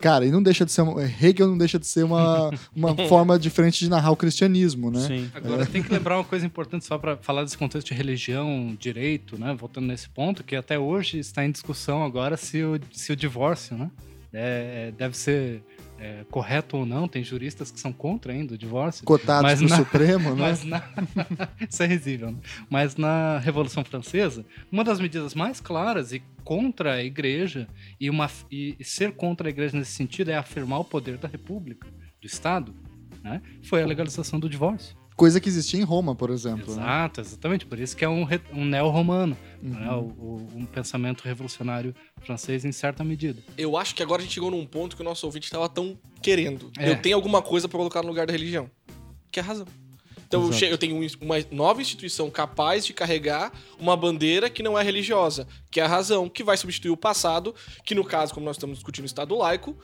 cara, 0.00 0.26
e 0.26 0.30
não 0.30 0.42
deixa 0.42 0.64
de 0.64 0.72
ser. 0.72 0.82
uma- 0.82 1.02
Hegel 1.04 1.46
não 1.46 1.58
deixa 1.58 1.78
de 1.78 1.86
ser 1.86 2.04
uma, 2.04 2.50
uma 2.74 2.96
forma 3.08 3.38
diferente 3.38 3.78
de 3.78 3.88
narrar 3.88 4.10
o 4.10 4.16
cristianismo, 4.16 4.90
né? 4.90 5.00
Sim. 5.06 5.30
Agora, 5.34 5.64
tem 5.66 5.82
que 5.82 5.92
lembrar 5.92 6.16
uma 6.18 6.24
coisa 6.24 6.47
importante 6.48 6.84
só 6.84 6.98
para 6.98 7.16
falar 7.18 7.44
desse 7.44 7.56
contexto 7.56 7.88
de 7.88 7.94
religião, 7.94 8.76
direito, 8.78 9.38
né? 9.38 9.54
Voltando 9.54 9.86
nesse 9.86 10.08
ponto, 10.08 10.42
que 10.42 10.56
até 10.56 10.78
hoje 10.78 11.18
está 11.18 11.44
em 11.44 11.50
discussão 11.50 12.02
agora 12.04 12.36
se 12.36 12.62
o, 12.62 12.78
se 12.92 13.12
o 13.12 13.16
divórcio, 13.16 13.76
né? 13.76 13.90
é- 14.32 14.92
deve 14.96 15.16
ser 15.16 15.62
é, 15.98 16.24
correto 16.30 16.76
ou 16.76 16.86
não. 16.86 17.08
Tem 17.08 17.24
juristas 17.24 17.70
que 17.70 17.80
são 17.80 17.92
contra 17.92 18.32
ainda 18.32 18.54
o 18.54 18.58
divórcio. 18.58 19.04
Cotados 19.04 19.54
pro 19.54 19.68
na- 19.68 19.76
Supremo, 19.76 20.30
né? 20.34 20.40
Mas 20.42 20.64
na... 20.64 20.82
Isso 21.68 21.82
é 21.82 21.86
risível, 21.86 22.30
né? 22.32 22.38
Mas 22.70 22.96
na 22.96 23.38
Revolução 23.38 23.84
Francesa, 23.84 24.44
uma 24.70 24.84
das 24.84 25.00
medidas 25.00 25.34
mais 25.34 25.60
claras 25.60 26.12
e 26.12 26.22
contra 26.44 26.94
a 26.94 27.04
igreja, 27.04 27.68
e, 28.00 28.08
uma, 28.08 28.30
e 28.50 28.76
ser 28.82 29.12
contra 29.12 29.48
a 29.48 29.50
igreja 29.50 29.76
nesse 29.76 29.92
sentido 29.92 30.30
é 30.30 30.36
afirmar 30.36 30.78
o 30.78 30.84
poder 30.84 31.18
da 31.18 31.28
república, 31.28 31.86
do 32.20 32.26
Estado, 32.26 32.74
né? 33.22 33.42
foi 33.62 33.82
a 33.82 33.86
legalização 33.86 34.40
do 34.40 34.48
divórcio. 34.48 34.96
Coisa 35.18 35.40
que 35.40 35.48
existia 35.48 35.80
em 35.80 35.82
Roma, 35.82 36.14
por 36.14 36.30
exemplo. 36.30 36.74
né? 36.76 36.80
Exato, 36.80 37.20
exatamente. 37.20 37.66
Por 37.66 37.78
isso 37.80 37.96
que 37.96 38.04
é 38.04 38.08
um, 38.08 38.22
re- 38.22 38.40
um 38.52 38.64
neo-romano, 38.64 39.36
Uhum. 39.60 39.70
né? 39.70 39.90
O- 39.90 40.00
o- 40.00 40.48
um 40.54 40.64
pensamento 40.64 41.22
revolucionário 41.24 41.92
francês 42.22 42.64
em 42.64 42.70
certa 42.70 43.02
medida. 43.02 43.42
Eu 43.56 43.76
acho 43.76 43.96
que 43.96 44.02
agora 44.02 44.22
a 44.22 44.24
gente 44.24 44.34
chegou 44.34 44.48
num 44.50 44.64
ponto 44.64 44.94
que 44.94 45.02
o 45.02 45.04
nosso 45.04 45.26
ouvinte 45.26 45.46
estava 45.46 45.68
tão 45.68 45.98
querendo. 46.22 46.70
É. 46.78 46.90
Eu 46.90 47.02
tenho 47.02 47.16
alguma 47.16 47.42
coisa 47.42 47.68
pra 47.68 47.76
colocar 47.76 48.00
no 48.02 48.08
lugar 48.08 48.26
da 48.28 48.32
religião. 48.32 48.70
Que 49.32 49.40
é 49.40 49.42
a 49.42 49.46
razão. 49.46 49.66
Então 50.28 50.42
eu, 50.52 50.68
eu 50.68 50.78
tenho 50.78 50.94
um- 50.94 51.06
uma 51.20 51.34
nova 51.50 51.82
instituição 51.82 52.30
capaz 52.30 52.86
de 52.86 52.92
carregar 52.92 53.50
uma 53.80 53.96
bandeira 53.96 54.48
que 54.48 54.62
não 54.62 54.78
é 54.78 54.84
religiosa, 54.84 55.48
que 55.70 55.80
é 55.80 55.82
a 55.84 55.88
razão, 55.88 56.28
que 56.28 56.44
vai 56.44 56.56
substituir 56.56 56.90
o 56.92 56.96
passado, 56.96 57.52
que 57.84 57.92
no 57.94 58.04
caso, 58.04 58.32
como 58.34 58.46
nós 58.46 58.54
estamos 58.56 58.76
discutindo 58.78 59.02
o 59.04 59.06
Estado 59.06 59.34
laico, 59.36 59.74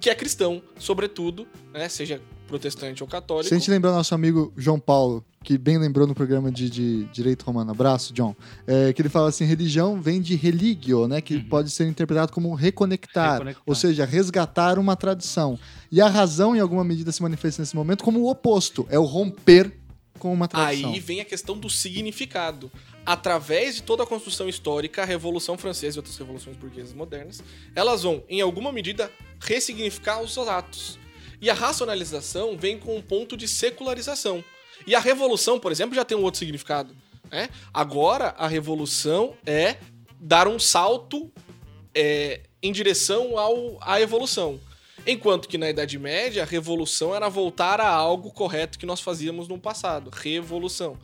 que 0.00 0.08
é 0.08 0.14
cristão, 0.14 0.62
sobretudo, 0.78 1.46
né, 1.72 1.88
seja 1.88 2.20
protestante 2.46 3.02
ou 3.02 3.08
católico. 3.08 3.48
Se 3.48 3.54
a 3.54 3.58
gente 3.58 3.70
lembrar 3.70 3.92
nosso 3.92 4.14
amigo 4.14 4.52
João 4.56 4.78
Paulo, 4.78 5.24
que 5.42 5.58
bem 5.58 5.76
lembrou 5.78 6.06
no 6.06 6.14
programa 6.14 6.50
de, 6.50 6.70
de 6.70 7.04
Direito 7.06 7.42
Romano, 7.42 7.70
abraço, 7.70 8.12
John, 8.14 8.34
é, 8.66 8.92
que 8.92 9.02
ele 9.02 9.08
fala 9.08 9.28
assim: 9.28 9.44
religião 9.44 10.00
vem 10.00 10.20
de 10.20 10.34
religio, 10.36 11.06
né? 11.08 11.20
Que 11.20 11.36
Uhum. 11.36 11.48
pode 11.48 11.70
ser 11.70 11.86
interpretado 11.86 12.32
como 12.32 12.54
reconectar, 12.54 13.32
Reconectar. 13.34 13.62
ou 13.66 13.74
seja, 13.74 14.04
resgatar 14.04 14.78
uma 14.78 14.96
tradição. 14.96 15.58
E 15.90 16.00
a 16.00 16.08
razão, 16.08 16.54
em 16.56 16.60
alguma 16.60 16.84
medida, 16.84 17.10
se 17.12 17.22
manifesta 17.22 17.62
nesse 17.62 17.74
momento 17.76 18.02
como 18.04 18.20
o 18.20 18.30
oposto: 18.30 18.86
é 18.90 18.98
o 18.98 19.04
romper 19.04 19.72
com 20.18 20.32
uma 20.32 20.46
tradição. 20.48 20.92
Aí 20.92 21.00
vem 21.00 21.20
a 21.20 21.24
questão 21.24 21.58
do 21.58 21.68
significado. 21.68 22.70
Através 23.04 23.74
de 23.74 23.82
toda 23.82 24.02
a 24.02 24.06
construção 24.06 24.48
histórica, 24.48 25.02
a 25.02 25.04
Revolução 25.04 25.58
Francesa 25.58 25.96
e 25.96 25.98
outras 25.98 26.16
revoluções 26.16 26.56
burguesas 26.56 26.94
modernas, 26.94 27.42
elas 27.74 28.02
vão, 28.02 28.22
em 28.30 28.40
alguma 28.40 28.72
medida, 28.72 29.10
ressignificar 29.40 30.22
os 30.22 30.38
atos. 30.38 30.98
E 31.44 31.50
a 31.50 31.52
racionalização 31.52 32.56
vem 32.56 32.78
com 32.78 32.96
um 32.96 33.02
ponto 33.02 33.36
de 33.36 33.46
secularização. 33.46 34.42
E 34.86 34.94
a 34.94 34.98
revolução, 34.98 35.60
por 35.60 35.70
exemplo, 35.70 35.94
já 35.94 36.02
tem 36.02 36.16
um 36.16 36.22
outro 36.22 36.38
significado. 36.38 36.96
Né? 37.30 37.50
Agora, 37.70 38.34
a 38.38 38.48
revolução 38.48 39.36
é 39.44 39.76
dar 40.18 40.48
um 40.48 40.58
salto 40.58 41.30
é, 41.94 42.44
em 42.62 42.72
direção 42.72 43.36
ao, 43.36 43.76
à 43.82 44.00
evolução. 44.00 44.58
Enquanto 45.06 45.46
que 45.46 45.58
na 45.58 45.68
Idade 45.68 45.98
Média, 45.98 46.44
a 46.44 46.46
revolução 46.46 47.14
era 47.14 47.28
voltar 47.28 47.78
a 47.78 47.90
algo 47.90 48.30
correto 48.30 48.78
que 48.78 48.86
nós 48.86 49.02
fazíamos 49.02 49.46
no 49.46 49.58
passado. 49.58 50.08
Revolução. 50.10 50.96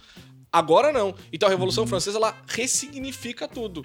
Agora 0.51 0.91
não. 0.91 1.15
Então 1.31 1.49
a 1.49 1.51
Revolução 1.51 1.87
Francesa, 1.87 2.17
ela 2.17 2.35
ressignifica 2.47 3.47
tudo. 3.47 3.85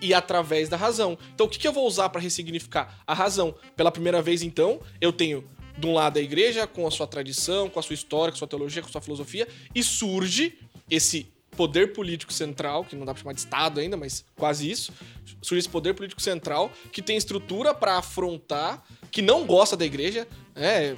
E 0.00 0.14
através 0.14 0.66
da 0.66 0.78
razão. 0.78 1.18
Então 1.34 1.46
o 1.46 1.50
que, 1.50 1.58
que 1.58 1.68
eu 1.68 1.74
vou 1.74 1.86
usar 1.86 2.08
para 2.08 2.22
ressignificar? 2.22 3.02
A 3.06 3.12
razão. 3.12 3.54
Pela 3.76 3.92
primeira 3.92 4.22
vez, 4.22 4.40
então, 4.40 4.80
eu 4.98 5.12
tenho 5.12 5.46
de 5.80 5.86
um 5.86 5.94
lado 5.94 6.18
a 6.18 6.22
igreja, 6.22 6.66
com 6.66 6.86
a 6.86 6.90
sua 6.90 7.06
tradição, 7.06 7.68
com 7.68 7.80
a 7.80 7.82
sua 7.82 7.94
história, 7.94 8.30
com 8.30 8.36
a 8.36 8.38
sua 8.38 8.48
teologia, 8.48 8.82
com 8.82 8.88
a 8.88 8.92
sua 8.92 9.00
filosofia, 9.00 9.48
e 9.74 9.82
surge 9.82 10.58
esse 10.90 11.26
poder 11.56 11.92
político 11.92 12.32
central, 12.32 12.84
que 12.84 12.94
não 12.94 13.04
dá 13.04 13.12
pra 13.12 13.22
chamar 13.22 13.32
de 13.32 13.40
Estado 13.40 13.80
ainda, 13.80 13.96
mas 13.96 14.24
quase 14.36 14.70
isso. 14.70 14.92
Surge 15.42 15.60
esse 15.60 15.68
poder 15.68 15.94
político 15.94 16.22
central 16.22 16.70
que 16.92 17.02
tem 17.02 17.16
estrutura 17.16 17.74
para 17.74 17.96
afrontar, 17.96 18.84
que 19.10 19.22
não 19.22 19.44
gosta 19.44 19.76
da 19.76 19.84
igreja, 19.84 20.28
né? 20.54 20.96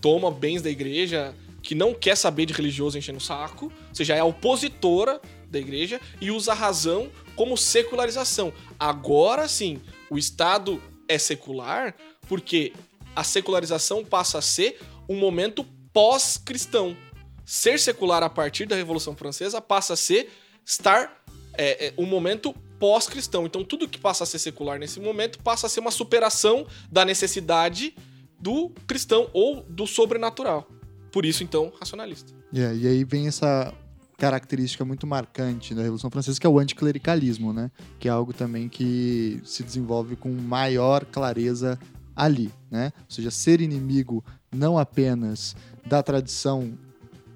toma 0.00 0.30
bens 0.30 0.60
da 0.60 0.70
igreja, 0.70 1.34
que 1.62 1.74
não 1.74 1.94
quer 1.94 2.16
saber 2.16 2.44
de 2.46 2.52
religioso 2.52 2.98
enchendo 2.98 3.18
o 3.18 3.22
saco, 3.22 3.66
ou 3.66 3.94
seja, 3.94 4.14
é 4.14 4.22
opositora 4.22 5.20
da 5.48 5.58
igreja 5.58 6.00
e 6.20 6.30
usa 6.30 6.52
a 6.52 6.54
razão 6.54 7.10
como 7.36 7.56
secularização. 7.56 8.52
Agora 8.78 9.48
sim, 9.48 9.80
o 10.10 10.18
Estado 10.18 10.82
é 11.08 11.16
secular 11.16 11.94
porque 12.28 12.72
a 13.14 13.24
secularização 13.24 14.04
passa 14.04 14.38
a 14.38 14.42
ser 14.42 14.80
um 15.08 15.16
momento 15.16 15.64
pós-cristão. 15.92 16.96
Ser 17.44 17.78
secular 17.78 18.22
a 18.22 18.30
partir 18.30 18.66
da 18.66 18.74
Revolução 18.74 19.14
Francesa 19.14 19.60
passa 19.60 19.92
a 19.92 19.96
ser 19.96 20.30
estar 20.64 21.22
é, 21.56 21.86
é, 21.86 21.94
um 21.98 22.06
momento 22.06 22.54
pós-cristão. 22.78 23.46
Então 23.46 23.64
tudo 23.64 23.88
que 23.88 23.98
passa 23.98 24.24
a 24.24 24.26
ser 24.26 24.38
secular 24.38 24.78
nesse 24.78 25.00
momento 25.00 25.38
passa 25.40 25.66
a 25.66 25.70
ser 25.70 25.80
uma 25.80 25.90
superação 25.90 26.66
da 26.90 27.04
necessidade 27.04 27.94
do 28.38 28.70
cristão 28.86 29.30
ou 29.32 29.62
do 29.62 29.86
sobrenatural. 29.86 30.68
Por 31.12 31.24
isso, 31.24 31.44
então, 31.44 31.72
racionalista. 31.78 32.32
É, 32.52 32.74
e 32.74 32.86
aí 32.88 33.04
vem 33.04 33.28
essa 33.28 33.72
característica 34.18 34.84
muito 34.84 35.06
marcante 35.06 35.74
da 35.74 35.82
Revolução 35.82 36.10
Francesa, 36.10 36.40
que 36.40 36.46
é 36.46 36.50
o 36.50 36.58
anticlericalismo, 36.58 37.52
né? 37.52 37.70
Que 37.98 38.08
é 38.08 38.10
algo 38.10 38.32
também 38.32 38.68
que 38.68 39.40
se 39.44 39.62
desenvolve 39.62 40.16
com 40.16 40.30
maior 40.30 41.04
clareza 41.04 41.78
ali, 42.14 42.50
né? 42.70 42.92
Ou 43.00 43.10
seja, 43.10 43.30
ser 43.30 43.60
inimigo 43.60 44.24
não 44.52 44.78
apenas 44.78 45.56
da 45.86 46.02
tradição 46.02 46.76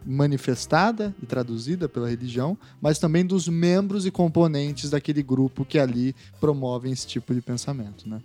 manifestada 0.04 1.14
e 1.22 1.26
traduzida 1.26 1.88
pela 1.88 2.08
religião, 2.08 2.56
mas 2.80 2.98
também 2.98 3.26
dos 3.26 3.48
membros 3.48 4.06
e 4.06 4.10
componentes 4.10 4.90
daquele 4.90 5.22
grupo 5.22 5.64
que 5.64 5.78
ali 5.78 6.14
promovem 6.40 6.92
esse 6.92 7.06
tipo 7.06 7.34
de 7.34 7.42
pensamento, 7.42 8.08
né? 8.08 8.22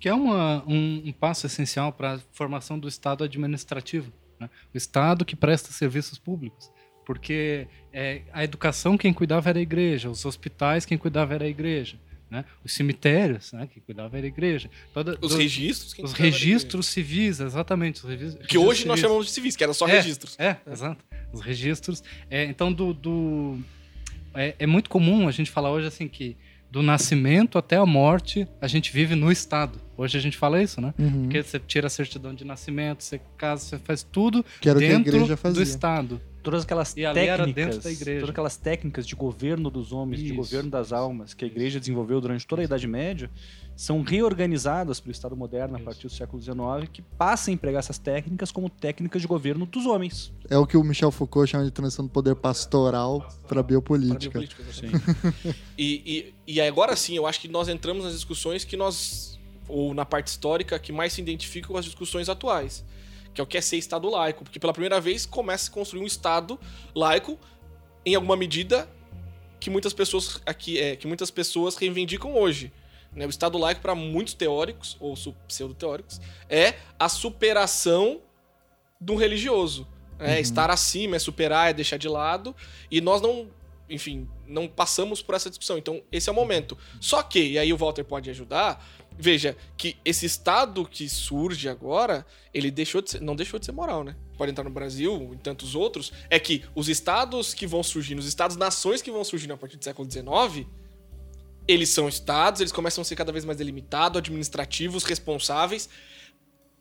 Que 0.00 0.08
é 0.08 0.14
uma, 0.14 0.62
um, 0.66 1.02
um 1.06 1.12
passo 1.12 1.46
essencial 1.46 1.92
para 1.92 2.14
a 2.14 2.20
formação 2.32 2.78
do 2.78 2.88
Estado 2.88 3.24
administrativo, 3.24 4.12
né? 4.38 4.48
o 4.72 4.76
Estado 4.76 5.24
que 5.24 5.34
presta 5.34 5.72
serviços 5.72 6.18
públicos 6.18 6.70
porque 7.06 7.68
é, 7.92 8.22
a 8.32 8.42
educação 8.42 8.98
quem 8.98 9.12
cuidava 9.12 9.48
era 9.48 9.60
a 9.60 9.62
igreja, 9.62 10.10
os 10.10 10.24
hospitais 10.24 10.84
quem 10.84 10.98
cuidava 10.98 11.34
era 11.34 11.44
a 11.44 11.48
igreja, 11.48 11.96
né? 12.30 12.44
os 12.64 12.72
cemitérios 12.72 13.52
né, 13.52 13.68
quem 13.72 13.82
cuidava 13.82 14.16
era 14.16 14.26
a 14.26 14.28
igreja. 14.28 14.70
Toda, 14.92 15.18
os 15.20 15.32
do, 15.32 15.38
registros 15.38 15.94
Os 16.02 16.12
registros 16.12 16.86
civis, 16.86 17.40
exatamente. 17.40 18.04
Os 18.04 18.10
registros, 18.10 18.46
que 18.46 18.58
hoje 18.58 18.78
civis. 18.78 18.86
nós 18.86 19.00
chamamos 19.00 19.26
de 19.26 19.32
civis, 19.32 19.56
que 19.56 19.64
era 19.64 19.72
só 19.72 19.86
é, 19.86 19.92
registros. 19.92 20.36
É, 20.38 20.48
é, 20.48 20.72
exato. 20.72 21.04
Os 21.32 21.40
registros. 21.40 22.02
É, 22.30 22.44
então, 22.44 22.72
do, 22.72 22.92
do 22.92 23.58
é, 24.34 24.54
é 24.58 24.66
muito 24.66 24.90
comum 24.90 25.28
a 25.28 25.32
gente 25.32 25.50
falar 25.50 25.70
hoje 25.70 25.86
assim 25.86 26.08
que 26.08 26.36
do 26.70 26.82
nascimento 26.82 27.58
até 27.58 27.76
a 27.76 27.86
morte, 27.86 28.46
a 28.60 28.66
gente 28.66 28.92
vive 28.92 29.14
no 29.14 29.30
Estado. 29.30 29.80
Hoje 29.96 30.18
a 30.18 30.20
gente 30.20 30.36
fala 30.36 30.62
isso, 30.62 30.80
né? 30.80 30.92
Uhum. 30.98 31.22
Porque 31.22 31.42
você 31.42 31.58
tira 31.58 31.86
a 31.86 31.90
certidão 31.90 32.34
de 32.34 32.44
nascimento, 32.44 33.02
você 33.02 33.20
casa, 33.38 33.64
você 33.64 33.78
faz 33.78 34.02
tudo 34.02 34.44
dentro 34.60 35.26
do 35.52 35.62
Estado 35.62 36.20
todas 36.46 36.62
aquelas 36.62 36.94
técnicas, 36.94 37.78
todas 38.04 38.30
aquelas 38.30 38.56
técnicas 38.56 39.04
de 39.04 39.16
governo 39.16 39.68
dos 39.68 39.92
homens, 39.92 40.20
Isso. 40.20 40.30
de 40.30 40.36
governo 40.36 40.70
das 40.70 40.92
almas 40.92 41.34
que 41.34 41.44
a 41.44 41.48
igreja 41.48 41.80
desenvolveu 41.80 42.20
durante 42.20 42.46
toda 42.46 42.62
a 42.62 42.64
Idade 42.64 42.86
Média, 42.86 43.28
são 43.74 44.00
reorganizadas 44.00 45.00
pelo 45.00 45.10
Estado 45.10 45.36
moderno 45.36 45.74
Isso. 45.74 45.82
a 45.82 45.84
partir 45.84 46.06
do 46.06 46.12
século 46.12 46.40
XIX, 46.40 46.88
que 46.92 47.02
passa 47.02 47.50
a 47.50 47.52
empregar 47.52 47.80
essas 47.80 47.98
técnicas 47.98 48.52
como 48.52 48.70
técnicas 48.70 49.20
de 49.20 49.26
governo 49.26 49.66
dos 49.66 49.86
homens. 49.86 50.32
É 50.48 50.56
o 50.56 50.64
que 50.64 50.76
o 50.76 50.84
Michel 50.84 51.10
Foucault 51.10 51.50
chama 51.50 51.64
de 51.64 51.72
transição 51.72 52.04
do 52.04 52.12
poder 52.12 52.36
pastoral 52.36 53.28
para 53.48 53.60
biopolítica. 53.60 54.38
Pra 54.38 54.40
biopolítica 54.40 54.64
sim. 55.42 55.52
e, 55.76 56.32
e, 56.46 56.54
e 56.54 56.60
agora 56.60 56.94
sim, 56.94 57.16
eu 57.16 57.26
acho 57.26 57.40
que 57.40 57.48
nós 57.48 57.66
entramos 57.66 58.04
nas 58.04 58.12
discussões 58.12 58.64
que 58.64 58.76
nós, 58.76 59.36
ou 59.66 59.92
na 59.92 60.04
parte 60.04 60.28
histórica, 60.28 60.78
que 60.78 60.92
mais 60.92 61.12
se 61.12 61.20
identificam 61.20 61.72
com 61.72 61.78
as 61.78 61.84
discussões 61.84 62.28
atuais 62.28 62.84
que 63.36 63.40
é 63.42 63.44
o 63.44 63.46
que 63.46 63.58
é 63.58 63.60
ser 63.60 63.76
Estado 63.76 64.08
laico, 64.08 64.42
porque 64.42 64.58
pela 64.58 64.72
primeira 64.72 64.98
vez 64.98 65.26
começa 65.26 65.64
a 65.64 65.66
se 65.66 65.70
construir 65.70 66.02
um 66.02 66.06
Estado 66.06 66.58
laico 66.94 67.38
em 68.04 68.14
alguma 68.14 68.34
medida 68.34 68.88
que 69.60 69.68
muitas 69.68 69.92
pessoas 69.92 70.40
aqui 70.46 70.78
é, 70.80 70.96
que 70.96 71.06
muitas 71.06 71.30
pessoas 71.30 71.76
reivindicam 71.76 72.34
hoje. 72.34 72.72
Né? 73.12 73.26
O 73.26 73.28
Estado 73.28 73.58
laico 73.58 73.82
para 73.82 73.94
muitos 73.94 74.32
teóricos 74.32 74.96
ou 74.98 75.14
pseudo-teóricos 75.46 76.18
é 76.48 76.76
a 76.98 77.10
superação 77.10 78.22
do 78.98 79.14
religioso. 79.16 79.86
É 80.18 80.32
uhum. 80.32 80.38
estar 80.38 80.70
acima, 80.70 81.16
é 81.16 81.18
superar, 81.18 81.68
é 81.68 81.74
deixar 81.74 81.98
de 81.98 82.08
lado. 82.08 82.56
E 82.90 83.02
nós 83.02 83.20
não, 83.20 83.50
enfim, 83.86 84.26
não 84.46 84.66
passamos 84.66 85.20
por 85.20 85.34
essa 85.34 85.50
discussão. 85.50 85.76
Então, 85.76 86.02
esse 86.10 86.30
é 86.30 86.32
o 86.32 86.34
momento. 86.34 86.76
Só 87.02 87.22
que, 87.22 87.50
e 87.50 87.58
aí 87.58 87.70
o 87.70 87.76
Walter 87.76 88.02
pode 88.02 88.30
ajudar, 88.30 88.82
Veja 89.18 89.56
que 89.76 89.96
esse 90.04 90.26
estado 90.26 90.84
que 90.84 91.08
surge 91.08 91.68
agora, 91.68 92.26
ele 92.52 92.70
deixou 92.70 93.00
de 93.00 93.12
ser, 93.12 93.20
não 93.20 93.34
deixou 93.34 93.58
de 93.58 93.64
ser 93.64 93.72
moral, 93.72 94.04
né? 94.04 94.14
Pode 94.36 94.50
entrar 94.50 94.64
no 94.64 94.70
Brasil 94.70 95.30
e 95.32 95.38
tantos 95.38 95.74
outros, 95.74 96.12
é 96.28 96.38
que 96.38 96.64
os 96.74 96.88
estados 96.88 97.54
que 97.54 97.66
vão 97.66 97.82
surgindo, 97.82 98.18
os 98.18 98.26
estados-nações 98.26 99.00
que 99.00 99.10
vão 99.10 99.24
surgindo 99.24 99.54
a 99.54 99.56
partir 99.56 99.78
do 99.78 99.84
século 99.84 100.10
XIX, 100.10 100.66
eles 101.66 101.88
são 101.88 102.08
estados, 102.08 102.60
eles 102.60 102.72
começam 102.72 103.02
a 103.02 103.04
ser 103.04 103.16
cada 103.16 103.32
vez 103.32 103.44
mais 103.44 103.58
delimitados, 103.58 104.18
administrativos, 104.18 105.02
responsáveis. 105.02 105.88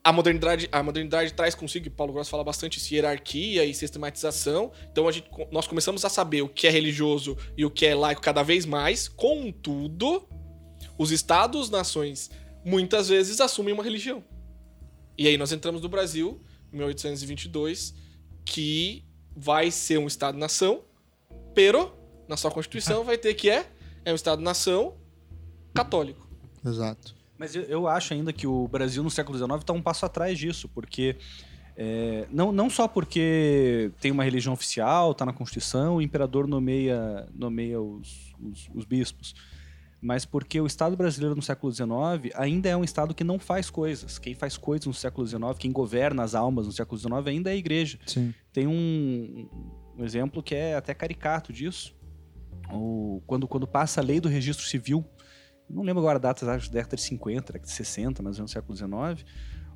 A 0.04 0.12
modernidade, 0.12 0.70
a 0.72 0.84
modernidade 0.84 1.34
traz 1.34 1.56
consigo, 1.56 1.88
e 1.88 1.90
Paulo 1.90 2.14
Gross 2.14 2.30
fala 2.30 2.44
bastante 2.44 2.78
isso, 2.78 2.94
hierarquia 2.94 3.66
e 3.66 3.74
sistematização. 3.74 4.72
Então 4.92 5.08
a 5.08 5.12
gente, 5.12 5.28
nós 5.52 5.68
começamos 5.68 6.06
a 6.06 6.10
saber 6.10 6.44
o 6.44 6.50
que 6.50 6.68
é 6.68 6.70
religioso 6.70 7.36
e 7.58 7.66
o 7.66 7.72
que 7.72 7.86
é 7.88 7.96
laico 7.96 8.22
cada 8.22 8.44
vez 8.44 8.66
mais. 8.66 9.08
Contudo, 9.08 10.28
os 10.98 11.12
estados, 11.12 11.70
nações, 11.70 12.30
muitas 12.64 13.10
vezes 13.10 13.40
assumem 13.42 13.74
uma 13.74 13.84
religião. 13.84 14.24
E 15.18 15.28
aí 15.28 15.38
nós 15.38 15.52
entramos 15.52 15.82
no 15.82 15.90
Brasil, 15.90 16.42
em 16.74 16.78
1822, 16.78 17.94
que 18.44 19.04
vai 19.36 19.72
ser 19.72 19.98
um 19.98 20.08
estado-nação, 20.08 20.84
pero 21.54 21.94
na 22.28 22.38
sua 22.38 22.52
constituição 22.52 23.04
vai 23.04 23.18
ter 23.18 23.34
que 23.34 23.50
é 23.50 23.72
é 24.04 24.12
um 24.12 24.16
estado-nação 24.16 24.96
católico. 25.74 26.30
Exato. 26.64 27.16
Mas 27.38 27.56
eu, 27.56 27.64
eu, 27.64 27.88
acho 27.88 28.14
ainda 28.14 28.32
que 28.32 28.48
o 28.48 28.68
Brasil 28.68 29.04
no 29.04 29.10
século 29.10 29.38
XIX 29.38 29.60
está 29.60 29.74
um 29.74 29.82
passo 29.82 30.06
atrás 30.06 30.38
disso, 30.38 30.70
porque 30.70 31.18
é, 31.76 32.28
não, 32.32 32.52
não 32.52 32.70
só 32.70 32.88
porque 32.88 33.92
tem 34.00 34.12
uma 34.12 34.24
religião 34.24 34.54
oficial, 34.54 35.12
está 35.12 35.26
na 35.26 35.34
Constituição, 35.34 35.98
o 35.98 36.02
imperador 36.02 36.48
nomeia, 36.48 37.28
nomeia 37.34 37.82
os, 37.82 38.34
os, 38.40 38.70
os 38.74 38.86
bispos 38.86 39.36
mas 40.06 40.24
porque 40.24 40.62
o 40.62 40.68
Estado 40.68 40.96
brasileiro 40.96 41.36
no 41.36 41.42
século 41.42 41.74
XIX 41.74 42.32
ainda 42.36 42.70
é 42.70 42.78
um 42.78 42.84
Estado 42.84 43.16
que 43.16 43.24
não 43.24 43.40
faz 43.40 43.72
coisas. 43.72 44.20
Quem 44.20 44.36
faz 44.36 44.56
coisas 44.56 44.86
no 44.86 44.94
século 44.94 45.26
XIX, 45.26 45.42
quem 45.58 45.72
governa 45.72 46.22
as 46.22 46.36
almas 46.36 46.68
no 46.68 46.72
século 46.72 46.96
XIX 47.00 47.14
ainda 47.26 47.50
é 47.50 47.54
a 47.54 47.56
igreja. 47.56 47.98
Sim. 48.06 48.32
Tem 48.54 48.68
um, 48.68 49.50
um 49.98 50.06
exemplo 50.06 50.44
que 50.44 50.54
é 50.54 50.76
até 50.76 50.94
caricato 50.94 51.52
disso. 51.52 51.96
O, 52.72 53.24
quando, 53.26 53.48
quando 53.48 53.66
passa 53.66 54.00
a 54.00 54.04
lei 54.04 54.20
do 54.20 54.30
registro 54.30 54.64
civil, 54.68 55.04
não 55.68 55.82
lembro 55.82 56.02
agora 56.02 56.20
a 56.20 56.22
data, 56.22 56.52
acho 56.52 56.72
década 56.72 56.96
de 56.96 57.02
50, 57.02 57.54
década 57.54 57.66
de 57.66 57.72
60, 57.72 58.22
mas 58.22 58.38
no 58.38 58.48
século 58.48 58.78
XIX, 58.78 59.26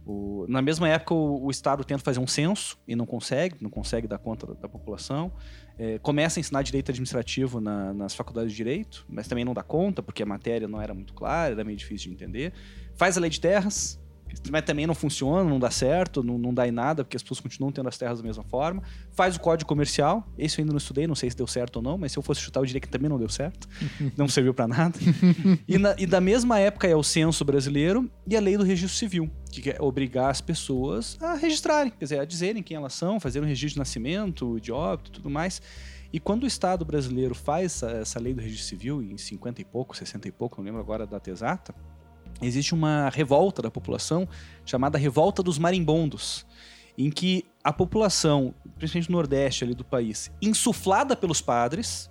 o, 0.06 0.46
na 0.48 0.62
mesma 0.62 0.88
época, 0.88 1.16
o, 1.16 1.46
o, 1.46 1.50
Estado 1.50 1.84
tenta 1.84 2.04
fazer 2.04 2.20
um 2.20 2.28
censo 2.28 2.78
e 2.88 2.96
não 2.96 3.08
consegue, 3.08 3.56
não 3.60 3.70
consegue 3.72 4.08
dar 4.08 4.20
conta 4.20 4.46
da, 4.46 4.54
da 4.54 4.70
população 4.70 5.34
é, 5.80 5.98
começa 5.98 6.38
a 6.38 6.42
ensinar 6.42 6.62
direito 6.62 6.92
administrativo 6.92 7.62
na, 7.62 7.94
nas 7.94 8.14
faculdades 8.14 8.52
de 8.52 8.58
direito, 8.58 9.06
mas 9.08 9.28
também 9.28 9.46
não 9.46 9.54
dá 9.54 9.64
conta, 9.64 10.04
porque 10.04 10.22
a 10.22 10.26
matéria 10.26 10.68
não 10.68 10.82
era 10.82 10.94
muito 10.94 11.14
clara, 11.14 11.54
era 11.54 11.64
meio 11.64 11.78
difícil 11.78 12.10
de 12.10 12.16
entender. 12.16 12.54
Faz 12.96 13.18
a 13.18 13.22
lei 13.22 13.30
de 13.30 13.40
terras, 13.40 13.99
mas 14.52 14.64
também 14.64 14.86
não 14.86 14.96
funciona, 14.96 15.50
não 15.50 15.60
dá 15.60 15.70
certo, 15.70 16.24
não, 16.24 16.38
não 16.38 16.54
dá 16.54 16.68
em 16.68 16.72
nada, 16.72 17.04
porque 17.04 17.18
as 17.18 17.24
pessoas 17.24 17.40
continuam 17.40 17.72
tendo 17.72 17.88
as 17.90 17.98
terras 17.98 18.20
da 18.20 18.24
mesma 18.24 18.44
forma. 18.44 18.82
Faz 19.12 19.36
o 19.36 19.40
código 19.40 19.68
comercial, 19.68 20.28
esse 20.38 20.60
eu 20.60 20.64
ainda 20.64 20.74
não 20.74 20.78
estudei, 20.78 21.08
não 21.08 21.16
sei 21.16 21.30
se 21.30 21.38
deu 21.38 21.48
certo 21.48 21.78
ou 21.78 21.82
não, 21.82 21.98
mas 21.98 22.12
se 22.12 22.18
eu 22.18 22.24
fosse 22.24 22.42
chutar, 22.42 22.60
eu 22.60 22.66
diria 22.66 22.82
que 22.82 22.88
também 22.88 23.10
não 23.10 23.18
deu 23.18 23.30
certo, 23.30 23.68
não 24.18 24.28
serviu 24.28 24.54
para 24.54 24.68
nada. 24.68 24.98
E, 25.68 25.78
na, 25.78 25.96
e, 25.98 26.06
da 26.06 26.22
mesma 26.22 26.60
época 26.60 26.88
é 26.88 26.96
o 26.96 27.04
censo 27.04 27.44
brasileiro 27.44 28.10
e 28.28 28.36
a 28.36 28.40
lei 28.40 28.58
do 28.58 28.64
registro 28.64 28.98
civil, 28.98 29.30
que 29.52 29.62
quer 29.62 29.82
obrigar 29.82 30.30
as 30.30 30.42
pessoas 30.42 31.18
a 31.22 31.36
registrarem, 31.36 31.92
quer 31.92 32.06
dizer, 32.06 32.20
a 32.20 32.26
dizerem 32.26 32.64
quem 32.64 32.78
elas 32.78 32.94
são, 32.94 33.20
fazer 33.20 33.42
um 33.42 33.46
registro 33.46 33.74
de 33.74 33.80
nascimento, 33.80 34.60
de 34.60 34.72
óbito 34.72 35.12
tudo 35.12 35.30
mais. 35.30 35.62
E 36.12 36.20
quando 36.20 36.44
o 36.44 36.48
Estado 36.48 36.84
brasileiro 36.84 37.36
faz 37.36 37.66
essa, 37.66 37.92
essa 37.92 38.20
lei 38.20 38.34
do 38.34 38.42
registro 38.42 38.68
civil, 38.68 39.02
em 39.02 39.18
50 39.18 39.62
e 39.62 39.66
pouco, 39.66 39.96
60 39.96 40.28
e 40.28 40.32
pouco, 40.32 40.58
não 40.58 40.66
lembro 40.66 40.82
agora 40.82 41.04
a 41.04 41.06
data 41.06 41.30
exata, 41.30 41.74
existe 42.42 42.74
uma 42.74 43.10
revolta 43.10 43.62
da 43.62 43.72
população 43.72 44.28
chamada 44.66 44.98
Revolta 44.98 45.44
dos 45.44 45.58
Marimbondos, 45.58 46.46
em 46.98 47.10
que 47.10 47.46
a 47.64 47.72
população, 47.72 48.54
principalmente 48.78 49.10
no 49.10 49.18
Nordeste 49.18 49.64
ali 49.64 49.74
do 49.74 49.86
país, 49.86 50.32
insuflada 50.42 51.16
pelos 51.16 51.42
padres, 51.42 52.10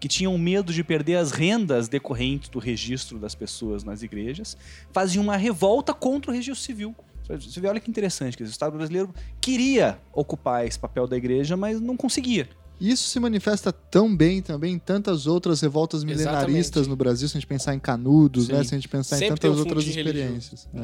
que 0.00 0.08
tinham 0.08 0.36
medo 0.38 0.72
de 0.72 0.84
perder 0.84 1.16
as 1.16 1.32
rendas 1.32 1.88
decorrentes 1.88 2.48
do 2.48 2.58
registro 2.58 3.18
das 3.18 3.34
pessoas 3.34 3.82
nas 3.82 4.02
igrejas, 4.02 4.56
fazia 4.92 5.20
uma 5.20 5.36
revolta 5.36 5.92
contra 5.92 6.30
o 6.30 6.34
registro 6.34 6.62
civil. 6.62 6.94
Você 7.28 7.60
vê, 7.60 7.68
olha 7.68 7.80
que 7.80 7.90
interessante, 7.90 8.36
que 8.36 8.42
o 8.42 8.46
Estado 8.46 8.76
brasileiro 8.76 9.12
queria 9.40 10.00
ocupar 10.12 10.66
esse 10.66 10.78
papel 10.78 11.06
da 11.06 11.16
igreja, 11.16 11.56
mas 11.56 11.80
não 11.80 11.96
conseguia. 11.96 12.48
Isso 12.80 13.08
se 13.08 13.18
manifesta 13.18 13.72
tão 13.72 14.14
bem 14.14 14.40
também 14.40 14.74
em 14.74 14.78
tantas 14.78 15.26
outras 15.26 15.60
revoltas 15.60 16.04
milenaristas 16.04 16.56
Exatamente. 16.56 16.88
no 16.88 16.96
Brasil, 16.96 17.28
se 17.28 17.36
a 17.36 17.40
gente 17.40 17.48
pensar 17.48 17.74
em 17.74 17.78
Canudos, 17.80 18.48
né? 18.48 18.62
Se 18.62 18.74
a 18.74 18.78
gente 18.78 18.88
pensar 18.88 19.16
Sempre 19.16 19.34
em 19.34 19.36
tantas 19.36 19.56
um 19.56 19.60
outras 19.60 19.86
experiências. 19.86 20.68
É. 20.72 20.80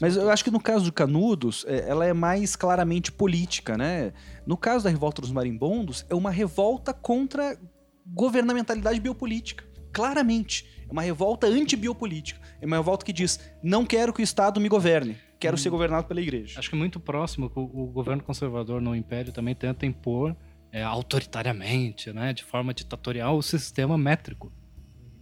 Mas 0.00 0.16
eu 0.16 0.30
acho 0.30 0.44
que 0.44 0.50
no 0.50 0.60
caso 0.60 0.84
de 0.84 0.92
Canudos, 0.92 1.64
é, 1.66 1.88
ela 1.88 2.04
é 2.04 2.12
mais 2.12 2.56
claramente 2.56 3.10
política, 3.10 3.76
né? 3.78 4.12
No 4.46 4.56
caso 4.56 4.84
da 4.84 4.90
revolta 4.90 5.22
dos 5.22 5.32
marimbondos, 5.32 6.04
é 6.10 6.14
uma 6.14 6.30
revolta 6.30 6.92
contra 6.92 7.58
governamentalidade 8.06 9.00
biopolítica. 9.00 9.64
Claramente. 9.92 10.66
É 10.88 10.92
uma 10.92 11.02
revolta 11.02 11.46
anti-biopolítica. 11.46 12.40
É 12.60 12.66
uma 12.66 12.76
revolta 12.76 13.04
que 13.04 13.12
diz: 13.12 13.40
não 13.62 13.86
quero 13.86 14.12
que 14.12 14.20
o 14.20 14.24
Estado 14.24 14.60
me 14.60 14.68
governe 14.68 15.16
quero 15.40 15.54
hum. 15.54 15.58
ser 15.58 15.70
governado 15.70 16.06
pela 16.06 16.20
igreja. 16.20 16.58
Acho 16.58 16.68
que 16.68 16.76
é 16.76 16.78
muito 16.78 17.00
próximo, 17.00 17.50
o, 17.54 17.84
o 17.84 17.86
governo 17.86 18.22
conservador 18.22 18.80
no 18.80 18.94
Império 18.94 19.32
também 19.32 19.54
tenta 19.54 19.86
impor 19.86 20.36
é, 20.72 20.82
autoritariamente, 20.82 22.12
né, 22.12 22.32
de 22.32 22.44
forma 22.44 22.72
ditatorial, 22.74 23.36
o 23.36 23.42
sistema 23.42 23.96
métrico, 23.98 24.52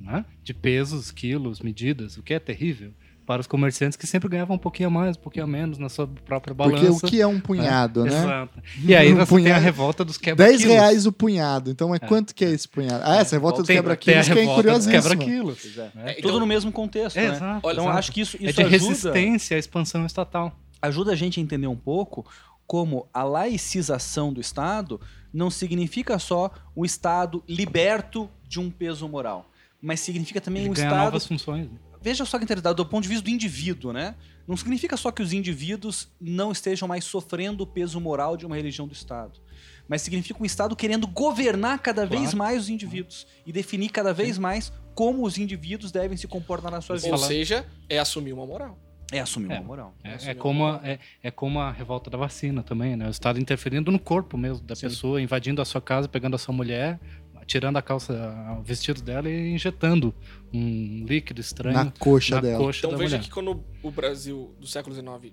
né, 0.01 0.25
de 0.43 0.55
pesos, 0.55 1.11
quilos, 1.11 1.61
medidas, 1.61 2.17
o 2.17 2.23
que 2.23 2.35
é 2.35 2.39
terrível. 2.39 2.93
para 3.27 3.43
os 3.43 3.47
comerciantes 3.47 3.95
que 3.95 4.07
sempre 4.07 4.27
ganhavam 4.27 4.57
um 4.57 4.59
pouquinho 4.59 4.89
a 4.89 4.91
mais, 4.91 5.15
um 5.15 5.21
pouquinho 5.21 5.45
a 5.45 5.47
menos 5.47 5.77
na 5.77 5.91
sua 5.91 6.07
própria 6.07 6.55
Porque 6.55 6.77
balança. 6.81 7.05
o 7.07 7.11
que 7.11 7.21
é 7.21 7.27
um 7.27 7.39
punhado, 7.39 8.05
né? 8.05 8.09
Exato. 8.23 8.63
E 8.83 8.97
aí 8.97 9.09
Um 9.13 9.17
você 9.17 9.19
tem 9.19 9.25
a 9.25 9.27
punhado- 9.45 9.65
revolta 9.67 10.03
dos 10.03 10.17
10 10.17 10.23
quebra-quilos. 10.25 10.65
reais 10.65 11.05
o 11.05 11.13
punhado. 11.13 11.71
Então, 11.71 11.91
mas 11.91 11.99
quanto 12.09 12.35
que 12.35 12.43
é 12.43 12.51
esse 12.51 12.67
punhado? 12.67 13.03
Ah, 13.05 13.17
essa 13.17 13.37
revolta 13.37 13.59
dos 13.59 13.67
quebra-quilos 13.67 14.25
que 14.27 14.33
é 14.33 14.35
revolta 14.35 14.63
dos 14.63 14.87
curiosíssima. 14.87 15.03
quebra-quilos. 15.03 15.77
É. 15.77 15.81
né? 15.95 16.13
É, 16.13 16.15
Tudo 16.23 16.41
no 16.41 16.47
mesmo 16.47 16.73
contexto, 16.73 17.19
É, 17.19 17.29
né? 17.29 17.37
exato, 17.37 17.67
Olha, 17.67 17.75
Então 17.75 17.85
exato. 17.85 17.99
acho 17.99 18.13
que 18.13 18.21
isso, 18.23 18.37
É 18.41 18.45
isso 18.47 18.55
de 18.55 18.63
ajuda, 18.63 18.71
resistência 18.89 19.57
à 19.57 19.59
expansão 19.61 20.07
estatal. 20.07 20.59
ajuda 20.81 21.13
a 21.13 21.15
gente 21.15 21.39
a 21.39 21.43
entender 21.43 21.67
um 21.67 21.77
pouco 21.77 22.25
como 22.67 23.07
a 23.13 23.23
laicização 23.25 24.33
do 24.33 24.41
Estado 24.41 24.99
não 25.33 25.51
significa 25.51 26.19
só 26.19 26.51
o 26.75 26.85
Estado 26.85 27.43
liberto 27.49 28.29
de 28.47 28.59
um 28.61 28.71
peso 28.71 29.09
moral, 29.09 29.51
mas 29.81 30.01
significa 30.01 30.41
também 30.41 30.63
Ele 30.63 30.71
um 30.71 30.75
ganha 30.75 30.89
Estado 30.89 31.05
novas 31.05 31.27
funções. 31.27 31.69
veja 32.01 32.25
só 32.25 32.39
que 32.39 32.45
interessante, 32.45 32.77
do 32.77 32.87
ponto 32.87 33.03
de 33.03 33.09
vista 33.09 33.25
do 33.25 33.31
indivíduo, 33.31 33.93
né? 33.93 34.15
Não 34.47 34.57
significa 34.57 34.97
só 34.97 35.11
que 35.11 35.21
os 35.23 35.33
indivíduos 35.35 36.09
não 36.19 36.51
estejam 36.51 36.89
mais 36.89 37.05
sofrendo 37.05 37.65
o 37.65 37.67
peso 37.67 38.01
moral 38.01 38.37
de 38.37 38.47
uma 38.47 38.57
religião 38.57 38.87
do 38.89 38.95
Estado. 38.95 39.39
Mas 39.87 40.01
significa 40.03 40.43
um 40.43 40.47
Estado 40.47 40.75
querendo 40.75 41.07
governar 41.07 41.79
cada 41.81 42.07
vez 42.07 42.23
Claro. 42.23 42.39
mais 42.39 42.63
os 42.63 42.69
indivíduos 42.71 43.27
e 43.45 43.53
definir 43.53 43.91
cada 43.91 44.13
vez 44.15 44.39
mais 44.39 44.73
como 44.95 45.25
os 45.25 45.37
indivíduos 45.39 45.93
devem 45.93 46.17
se 46.17 46.27
comportar 46.27 46.71
na 46.71 46.81
sua 46.81 46.97
vida. 46.97 47.11
Ou 47.11 47.19
seja, 47.19 47.67
é 47.89 47.99
assumir 47.99 48.33
uma 48.33 48.47
moral. 48.47 48.79
É 49.11 49.21
assumir 49.21 49.51
É. 49.53 49.59
uma 49.59 49.63
moral. 49.67 49.95
É, 50.05 50.15
Assumir 50.15 50.31
é 50.31 50.35
como 50.35 50.65
uma 50.65 50.81
a, 50.83 50.89
é, 50.89 50.99
é 51.23 51.31
como 51.31 51.59
a 51.61 51.71
revolta 51.73 52.11
da 52.11 52.19
vacina 52.19 52.63
também, 52.63 52.95
né? 52.97 53.07
O 53.07 53.11
Estado 53.11 53.41
interferindo 53.41 53.91
no 53.91 53.99
corpo 53.99 54.37
mesmo 54.37 54.65
da 54.67 54.75
Sim. 54.75 54.83
pessoa, 54.89 55.21
invadindo 55.21 55.63
a 55.63 55.65
sua 55.65 55.81
casa, 55.81 56.09
pegando 56.09 56.35
a 56.35 56.39
sua 56.39 56.55
mulher, 56.55 57.01
tirando 57.47 57.79
a 57.79 57.83
calça, 57.83 58.13
o 58.59 58.63
vestido 58.63 59.01
dela 59.01 59.29
e 59.31 59.55
injetando 59.55 60.15
um 60.53 61.07
líquido 61.09 61.41
estranho 61.41 61.75
Na 61.77 61.91
coxa 61.99 62.35
na 62.35 62.41
dela. 62.43 62.59
coxa 62.59 62.81
Então 62.81 62.91
da 62.91 62.97
veja 62.99 63.17
mulher. 63.17 63.25
que 63.27 63.33
quando 63.33 63.65
o 63.83 63.91
Brasil 63.91 64.55
do 64.61 64.67
século 64.67 64.95
XIX 64.95 65.33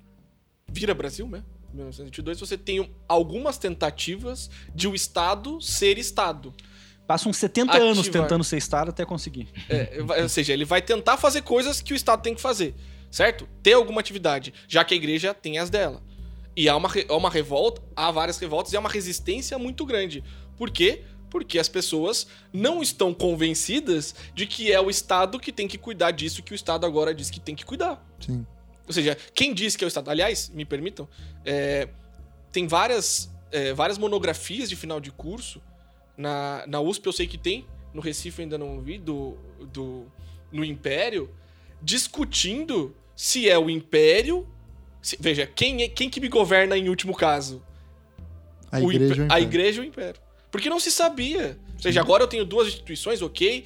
vira 0.72 0.94
Brasil, 0.94 1.28
né? 1.28 1.44
1922, 1.74 2.40
você 2.40 2.58
tem 2.58 2.90
algumas 3.10 3.58
tentativas 3.58 4.50
de 4.74 4.88
o 4.88 4.96
Estado 4.96 5.60
ser 5.62 5.98
Estado. 5.98 6.54
Passam 7.06 7.34
70 7.34 7.72
Ativar. 7.72 7.88
anos 7.92 8.08
tentando 8.08 8.44
ser 8.46 8.56
Estado 8.58 8.90
até 8.92 9.04
conseguir. 9.06 9.50
É, 9.70 10.00
ou 10.24 10.30
seja, 10.30 10.54
ele 10.54 10.64
vai 10.64 10.82
tentar 10.82 11.18
fazer 11.18 11.42
coisas 11.42 11.82
que 11.82 11.92
o 11.94 11.96
Estado 11.96 12.22
tem 12.22 12.34
que 12.34 12.42
fazer, 12.42 12.74
certo? 13.16 13.48
Ter 13.64 13.72
alguma 13.72 14.02
atividade, 14.02 14.54
já 14.68 14.84
que 14.84 14.94
a 14.94 14.98
igreja 14.98 15.34
tem 15.34 15.58
as 15.58 15.70
dela. 15.70 16.04
E 16.54 16.68
há 16.68 16.76
uma, 16.76 16.90
há 17.08 17.16
uma 17.16 17.30
revolta, 17.30 17.82
há 17.96 18.12
várias 18.12 18.38
revoltas 18.38 18.74
e 18.74 18.76
há 18.76 18.80
uma 18.82 18.90
resistência 18.90 19.58
muito 19.58 19.86
grande. 19.86 20.22
Por 20.58 20.70
quê? 20.70 21.04
Porque 21.30 21.58
as 21.58 21.70
pessoas 21.70 22.28
não 22.52 22.82
estão 22.82 23.14
convencidas 23.14 24.14
de 24.34 24.46
que 24.46 24.70
é 24.70 24.82
o 24.82 24.90
Estado 24.90 25.40
que 25.40 25.54
tem 25.54 25.66
que 25.66 25.78
cuidar 25.78 26.12
disso 26.12 26.44
que 26.44 26.52
o 26.52 26.56
Estado 26.56 26.86
agora 26.86 27.16
diz 27.16 27.30
que 27.30 27.40
tem 27.40 27.56
que 27.56 27.64
cuidar. 27.64 28.06
Sim. 28.20 28.46
Ou 28.86 28.92
seja, 28.92 29.18
quem 29.34 29.54
diz 29.54 29.78
que 29.78 29.86
é 29.86 29.88
o 29.88 29.88
Estado? 29.88 30.12
Aliás, 30.12 30.50
me 30.50 30.66
permitam, 30.66 31.08
é, 31.46 31.88
tem 32.52 32.68
várias, 32.68 33.32
é, 33.50 33.74
várias 33.74 33.98
monografias 33.98 34.68
de 34.68 34.76
final 34.76 35.00
de 35.00 35.12
curso. 35.12 35.62
Na, 36.18 36.68
na 36.68 36.82
USP 36.82 37.08
eu 37.08 37.14
sei 37.14 37.28
que 37.28 37.38
tem, 37.38 37.66
no 37.94 38.02
Recife 38.02 38.42
ainda 38.42 38.58
não 38.58 38.82
vi, 38.82 38.98
do, 38.98 39.38
do, 39.72 40.06
no 40.52 40.66
Império, 40.66 41.34
discutindo 41.82 42.94
se 43.16 43.50
é 43.50 43.58
o 43.58 43.70
Império. 43.70 44.48
se- 45.02 45.18
veja, 45.20 45.46
quem, 45.46 45.84
é, 45.84 45.88
quem 45.88 46.10
que 46.10 46.20
me 46.20 46.28
governa 46.28 46.76
em 46.78 46.90
último 46.90 47.16
caso? 47.16 47.62
A 48.72 48.80
O 48.80 48.92
igreja, 48.92 49.22
o 49.22 49.24
a 49.24 49.26
império. 49.26 49.44
igreja 49.44 49.82
e 49.82 49.86
o 49.86 49.88
império. 49.88 50.22
Porque 50.52 50.70
não 50.70 50.80
se 50.80 50.90
sabia. 50.92 51.60
Ou 51.76 51.80
seja, 51.82 52.02
agora 52.02 52.24
eu 52.24 52.28
tenho 52.28 52.44
duas 52.46 52.68
instituições, 52.68 53.22
ok. 53.22 53.66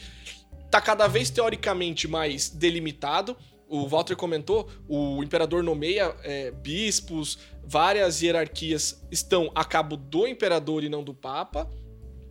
Tá 0.69 0.81
cada 0.81 1.07
vez 1.07 1.29
teoricamente 1.29 2.07
mais 2.07 2.49
delimitado. 2.49 3.37
O 3.67 3.87
Walter 3.87 4.15
comentou, 4.15 4.69
o 4.87 5.23
imperador 5.23 5.63
nomeia 5.63 6.13
é, 6.23 6.51
bispos, 6.51 7.37
várias 7.63 8.21
hierarquias 8.21 9.01
estão 9.11 9.51
a 9.55 9.63
cabo 9.63 9.95
do 9.95 10.27
imperador 10.27 10.83
e 10.83 10.89
não 10.89 11.03
do 11.03 11.13
papa. 11.13 11.69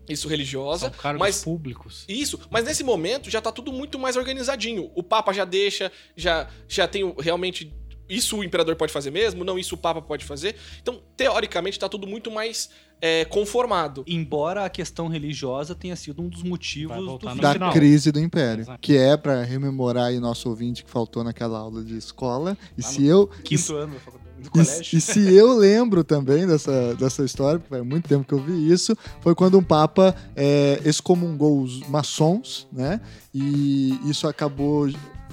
Isso 0.09 0.28
religiosa. 0.28 0.90
São 0.90 0.98
cargos 0.98 1.20
mas 1.20 1.44
públicos. 1.44 2.05
isso, 2.09 2.39
mas 2.51 2.64
nesse 2.64 2.82
momento 2.85 3.30
já 3.30 3.40
tá 3.40 3.52
tudo 3.52 3.72
muito 3.72 3.98
mais 3.98 4.16
organizadinho. 4.16 4.90
O 4.94 5.02
Papa 5.02 5.32
já 5.32 5.44
deixa, 5.44 5.90
já, 6.16 6.48
já 6.68 6.86
tem 6.89 7.14
realmente. 7.18 7.72
Isso 8.09 8.39
o 8.39 8.43
imperador 8.44 8.74
pode 8.74 8.90
fazer 8.90 9.10
mesmo? 9.10 9.44
Não, 9.44 9.59
isso 9.59 9.74
o 9.74 9.78
Papa 9.78 10.01
pode 10.01 10.24
fazer. 10.24 10.56
Então, 10.80 10.98
teoricamente, 11.14 11.78
tá 11.78 11.90
tudo 11.90 12.06
muito 12.06 12.30
mais 12.30 12.70
é, 13.02 13.26
conformado. 13.26 14.02
Embora 14.06 14.64
a 14.64 14.70
questão 14.70 15.09
religiosa 15.09 15.74
tenha 15.74 15.94
sido 15.94 16.22
um 16.22 16.28
dos 16.30 16.43
motivos 16.43 16.97
do 16.97 17.18
da 17.36 17.52
final. 17.52 17.70
crise 17.70 18.10
do 18.10 18.18
império, 18.18 18.62
Exato. 18.62 18.78
que 18.80 18.97
é 18.97 19.14
para 19.14 19.43
rememorar 19.43 20.06
aí 20.06 20.18
nosso 20.18 20.48
ouvinte 20.48 20.82
que 20.82 20.90
faltou 20.90 21.22
naquela 21.22 21.59
aula 21.59 21.85
de 21.85 21.98
escola. 21.98 22.56
E 22.78 22.80
Lá 22.82 22.89
se 22.89 23.05
eu 23.06 23.26
quinto 23.44 23.76
ano 23.76 23.93
da 23.93 24.01
faculdade- 24.01 24.27
do 24.39 24.47
E, 24.47 24.51
colégio. 24.51 24.98
e 24.98 25.01
se 25.01 25.35
eu 25.35 25.56
lembro 25.56 26.02
também 26.05 26.47
dessa, 26.47 26.94
dessa 26.94 27.24
história, 27.24 27.59
porque 27.59 27.74
faz 27.74 27.85
muito 27.86 28.09
tempo 28.09 28.24
que 28.24 28.35
eu 28.35 28.43
vi 28.43 28.70
isso, 28.70 28.97
foi 29.20 29.35
quando 29.35 29.59
um 29.59 29.62
papa 29.62 30.15
é, 30.36 30.81
excomungou 30.85 31.62
os 31.62 31.81
maçons, 31.89 32.66
né? 32.73 33.01
E 33.35 33.98
isso 34.09 34.27
acabou 34.27 34.89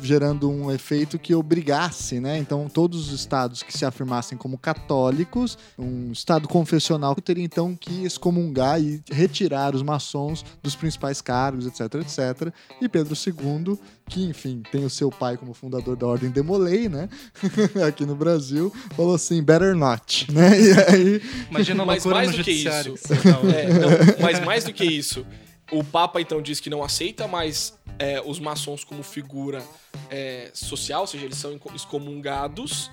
gerando 0.06 0.50
um 0.50 0.72
efeito 0.72 1.18
que 1.18 1.34
obrigasse, 1.34 2.20
né? 2.20 2.38
Então, 2.38 2.70
todos 2.70 3.08
os 3.08 3.20
estados 3.20 3.64
que 3.64 3.76
se 3.76 3.86
afirmassem 3.86 4.38
como 4.38 4.58
católicos, 4.58 5.58
um 5.78 6.12
estado 6.12 6.48
confessional, 6.48 7.16
teria 7.16 7.44
então 7.44 7.76
que 7.76 8.06
excomungar 8.06 8.82
e 8.82 9.02
retirar 9.12 9.76
os 9.76 9.82
maçons 9.82 10.46
dos 10.62 10.76
principais 10.76 11.22
cargos, 11.22 11.66
etc, 11.66 11.96
etc. 11.96 12.54
E 12.82 12.88
Pedro 12.88 13.16
II, 13.16 13.78
que, 14.08 14.24
enfim, 14.24 14.62
tem 14.72 14.86
o 14.86 14.90
seu 14.90 15.10
pai 15.10 15.38
como 15.38 15.54
fundador 15.54 15.96
da 15.96 16.08
Ordem 16.08 16.30
Demolei, 16.30 16.88
né? 16.88 17.10
Aqui 17.88 18.06
no 18.06 18.16
Brasil, 18.16 18.72
falou 18.96 19.16
assim, 19.16 19.42
better 19.42 19.76
not, 19.76 20.32
né? 20.32 20.52
E 20.62 20.72
aí, 20.74 21.22
Imagina 21.50 21.86
mais 21.86 22.06
no 22.06 22.38
do 22.38 22.44
que 22.44 22.52
isso. 22.52 22.70
tá 22.70 23.16
É, 23.56 23.68
não, 23.68 24.22
mas 24.22 24.40
mais 24.46 24.64
do 24.64 24.74
que 24.74 24.84
isso, 24.84 25.26
o 25.72 25.84
Papa 25.84 26.22
então 26.22 26.42
diz 26.42 26.60
que 26.60 26.70
não 26.70 26.84
aceita 26.84 27.28
mais 27.28 27.74
é, 28.00 28.22
os 28.22 28.40
maçons 28.40 28.84
como 28.84 29.04
figura 29.04 29.64
é, 30.10 30.52
social, 30.54 31.02
ou 31.02 31.08
seja, 31.08 31.26
eles 31.26 31.38
são 31.38 31.60
excomungados. 31.74 32.92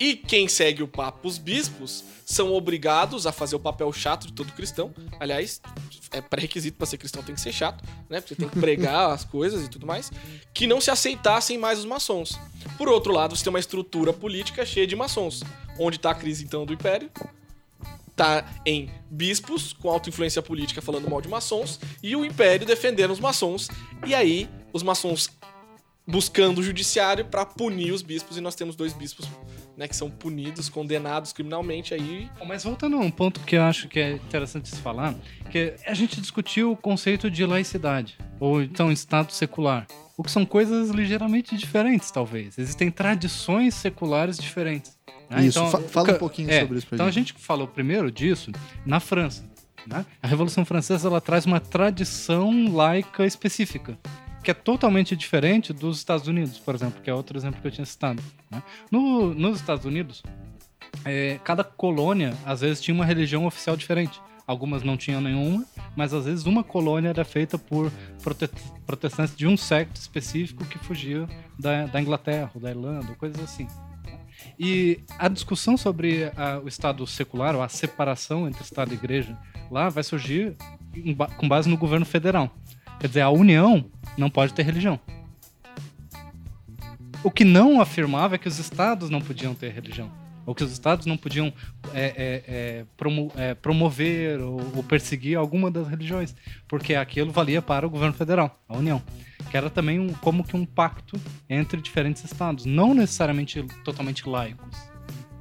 E 0.00 0.16
quem 0.16 0.48
segue 0.48 0.82
o 0.82 0.88
Papa, 0.88 1.28
os 1.28 1.38
bispos, 1.38 2.02
são 2.24 2.52
obrigados 2.52 3.26
a 3.26 3.30
fazer 3.30 3.54
o 3.54 3.60
papel 3.60 3.92
chato 3.92 4.26
de 4.26 4.32
todo 4.32 4.52
cristão. 4.52 4.92
Aliás, 5.20 5.60
é 6.10 6.20
pré-requisito 6.20 6.76
para 6.76 6.86
ser 6.86 6.98
cristão, 6.98 7.22
tem 7.22 7.34
que 7.34 7.40
ser 7.40 7.52
chato, 7.52 7.84
né? 8.08 8.20
Porque 8.20 8.34
tem 8.34 8.48
que 8.48 8.58
pregar 8.58 9.10
as 9.10 9.24
coisas 9.24 9.64
e 9.64 9.68
tudo 9.68 9.86
mais. 9.86 10.10
Que 10.52 10.66
não 10.66 10.80
se 10.80 10.90
aceitassem 10.90 11.56
mais 11.56 11.78
os 11.78 11.84
maçons. 11.84 12.38
Por 12.76 12.88
outro 12.88 13.12
lado, 13.12 13.36
você 13.36 13.44
tem 13.44 13.52
uma 13.52 13.60
estrutura 13.60 14.12
política 14.12 14.66
cheia 14.66 14.86
de 14.86 14.96
maçons. 14.96 15.44
Onde 15.78 15.96
está 15.96 16.10
a 16.10 16.14
crise 16.14 16.42
então 16.42 16.66
do 16.66 16.72
império? 16.72 17.10
Tá 18.16 18.44
em 18.64 18.90
bispos 19.10 19.72
com 19.72 19.90
alta 19.90 20.08
influência 20.08 20.42
política 20.42 20.82
falando 20.82 21.08
mal 21.08 21.20
de 21.20 21.28
maçons 21.28 21.80
e 22.02 22.14
o 22.14 22.24
império 22.24 22.66
defendendo 22.66 23.10
os 23.10 23.20
maçons. 23.20 23.68
E 24.06 24.14
aí, 24.14 24.48
os 24.72 24.82
maçons 24.82 25.30
buscando 26.06 26.58
o 26.58 26.62
judiciário 26.62 27.24
para 27.24 27.46
punir 27.46 27.92
os 27.92 28.02
bispos 28.02 28.36
e 28.36 28.40
nós 28.40 28.54
temos 28.54 28.74
dois 28.74 28.92
bispos, 28.92 29.28
né, 29.76 29.86
que 29.86 29.94
são 29.94 30.10
punidos, 30.10 30.68
condenados 30.68 31.32
criminalmente 31.32 31.94
aí. 31.94 32.28
Mas 32.46 32.64
voltando 32.64 32.96
a 32.96 33.00
um 33.00 33.10
ponto 33.10 33.40
que 33.40 33.56
eu 33.56 33.62
acho 33.62 33.88
que 33.88 34.00
é 34.00 34.12
interessante 34.12 34.68
se 34.68 34.80
falar, 34.80 35.14
que 35.50 35.74
a 35.86 35.94
gente 35.94 36.20
discutiu 36.20 36.72
o 36.72 36.76
conceito 36.76 37.30
de 37.30 37.46
laicidade, 37.46 38.18
ou 38.40 38.62
então 38.62 38.90
Estado 38.90 39.32
secular, 39.32 39.86
o 40.16 40.22
que 40.22 40.30
são 40.30 40.44
coisas 40.44 40.90
ligeiramente 40.90 41.56
diferentes, 41.56 42.10
talvez. 42.10 42.58
Existem 42.58 42.90
tradições 42.90 43.74
seculares 43.74 44.38
diferentes. 44.38 45.01
Né? 45.36 45.46
Isso, 45.46 45.66
fa- 45.68 45.80
fala 45.80 46.12
um 46.12 46.18
pouquinho 46.18 46.50
é, 46.50 46.60
sobre 46.60 46.78
isso 46.78 46.86
pra 46.86 46.96
Então 46.96 47.06
a 47.06 47.10
gente. 47.10 47.32
gente 47.32 47.42
falou 47.44 47.66
primeiro 47.66 48.10
disso 48.10 48.50
na 48.86 49.00
França. 49.00 49.44
né? 49.86 50.04
A 50.22 50.26
Revolução 50.26 50.64
Francesa 50.64 51.08
ela 51.08 51.20
traz 51.20 51.44
uma 51.46 51.58
tradição 51.58 52.72
laica 52.72 53.26
específica, 53.26 53.98
que 54.44 54.50
é 54.50 54.54
totalmente 54.54 55.16
diferente 55.16 55.72
dos 55.72 55.98
Estados 55.98 56.26
Unidos, 56.28 56.58
por 56.58 56.74
exemplo, 56.74 57.00
que 57.02 57.10
é 57.10 57.14
outro 57.14 57.36
exemplo 57.38 57.60
que 57.60 57.66
eu 57.66 57.72
tinha 57.72 57.84
citado. 57.84 58.22
né? 58.50 58.62
No- 58.90 59.34
nos 59.34 59.58
Estados 59.60 59.84
Unidos, 59.84 60.22
é, 61.04 61.38
cada 61.44 61.64
colônia, 61.64 62.34
às 62.44 62.60
vezes, 62.60 62.80
tinha 62.80 62.94
uma 62.94 63.04
religião 63.04 63.46
oficial 63.46 63.76
diferente. 63.76 64.20
Algumas 64.46 64.82
não 64.82 64.96
tinham 64.96 65.20
nenhuma, 65.20 65.64
mas 65.96 66.12
às 66.12 66.24
vezes 66.24 66.44
uma 66.46 66.64
colônia 66.64 67.08
era 67.10 67.24
feita 67.24 67.56
por 67.56 67.90
prote- 68.22 68.50
protestantes 68.84 69.36
de 69.36 69.46
um 69.46 69.56
secto 69.56 69.96
específico 69.96 70.64
que 70.64 70.78
fugia 70.78 71.28
da, 71.58 71.86
da 71.86 72.00
Inglaterra, 72.00 72.50
ou 72.54 72.60
da 72.60 72.70
Irlanda, 72.70 73.06
ou 73.10 73.14
coisas 73.16 73.40
assim. 73.42 73.68
E 74.58 75.00
a 75.18 75.28
discussão 75.28 75.76
sobre 75.76 76.30
a- 76.36 76.60
o 76.62 76.68
Estado 76.68 77.06
secular, 77.06 77.54
ou 77.54 77.62
a 77.62 77.68
separação 77.68 78.46
entre 78.46 78.62
Estado 78.62 78.92
e 78.92 78.94
Igreja, 78.94 79.36
lá 79.70 79.88
vai 79.88 80.02
surgir 80.02 80.54
em 80.94 81.14
com 81.14 81.48
base 81.48 81.68
no 81.68 81.76
governo 81.76 82.04
federal. 82.06 82.50
Quer 83.00 83.08
dizer, 83.08 83.20
a 83.22 83.30
União 83.30 83.84
não 84.16 84.30
pode 84.30 84.52
ter 84.54 84.62
religião. 84.62 85.00
O 87.24 87.30
que 87.30 87.44
não 87.44 87.80
afirmava 87.80 88.34
é 88.34 88.38
que 88.38 88.48
os 88.48 88.58
estados 88.58 89.08
não 89.08 89.20
podiam 89.20 89.54
ter 89.54 89.70
religião. 89.72 90.10
Ou 90.44 90.56
que 90.56 90.64
os 90.64 90.72
estados 90.72 91.06
não 91.06 91.16
podiam 91.16 91.52
é, 91.94 92.04
é, 92.04 92.44
é, 92.48 92.84
promo- 92.96 93.30
é, 93.36 93.54
promover 93.54 94.40
ou, 94.40 94.60
ou 94.76 94.82
perseguir 94.82 95.36
alguma 95.38 95.70
das 95.70 95.86
religiões, 95.86 96.34
porque 96.66 96.96
aquilo 96.96 97.30
valia 97.30 97.62
para 97.62 97.86
o 97.86 97.90
governo 97.90 98.12
federal, 98.12 98.60
a 98.68 98.76
União, 98.76 99.00
que 99.50 99.56
era 99.56 99.68
também 99.70 99.98
um, 99.98 100.12
como 100.14 100.44
que 100.44 100.56
um 100.56 100.64
pacto 100.64 101.20
entre 101.48 101.80
diferentes 101.80 102.24
estados, 102.24 102.64
não 102.64 102.94
necessariamente 102.94 103.62
totalmente 103.84 104.28
laicos, 104.28 104.76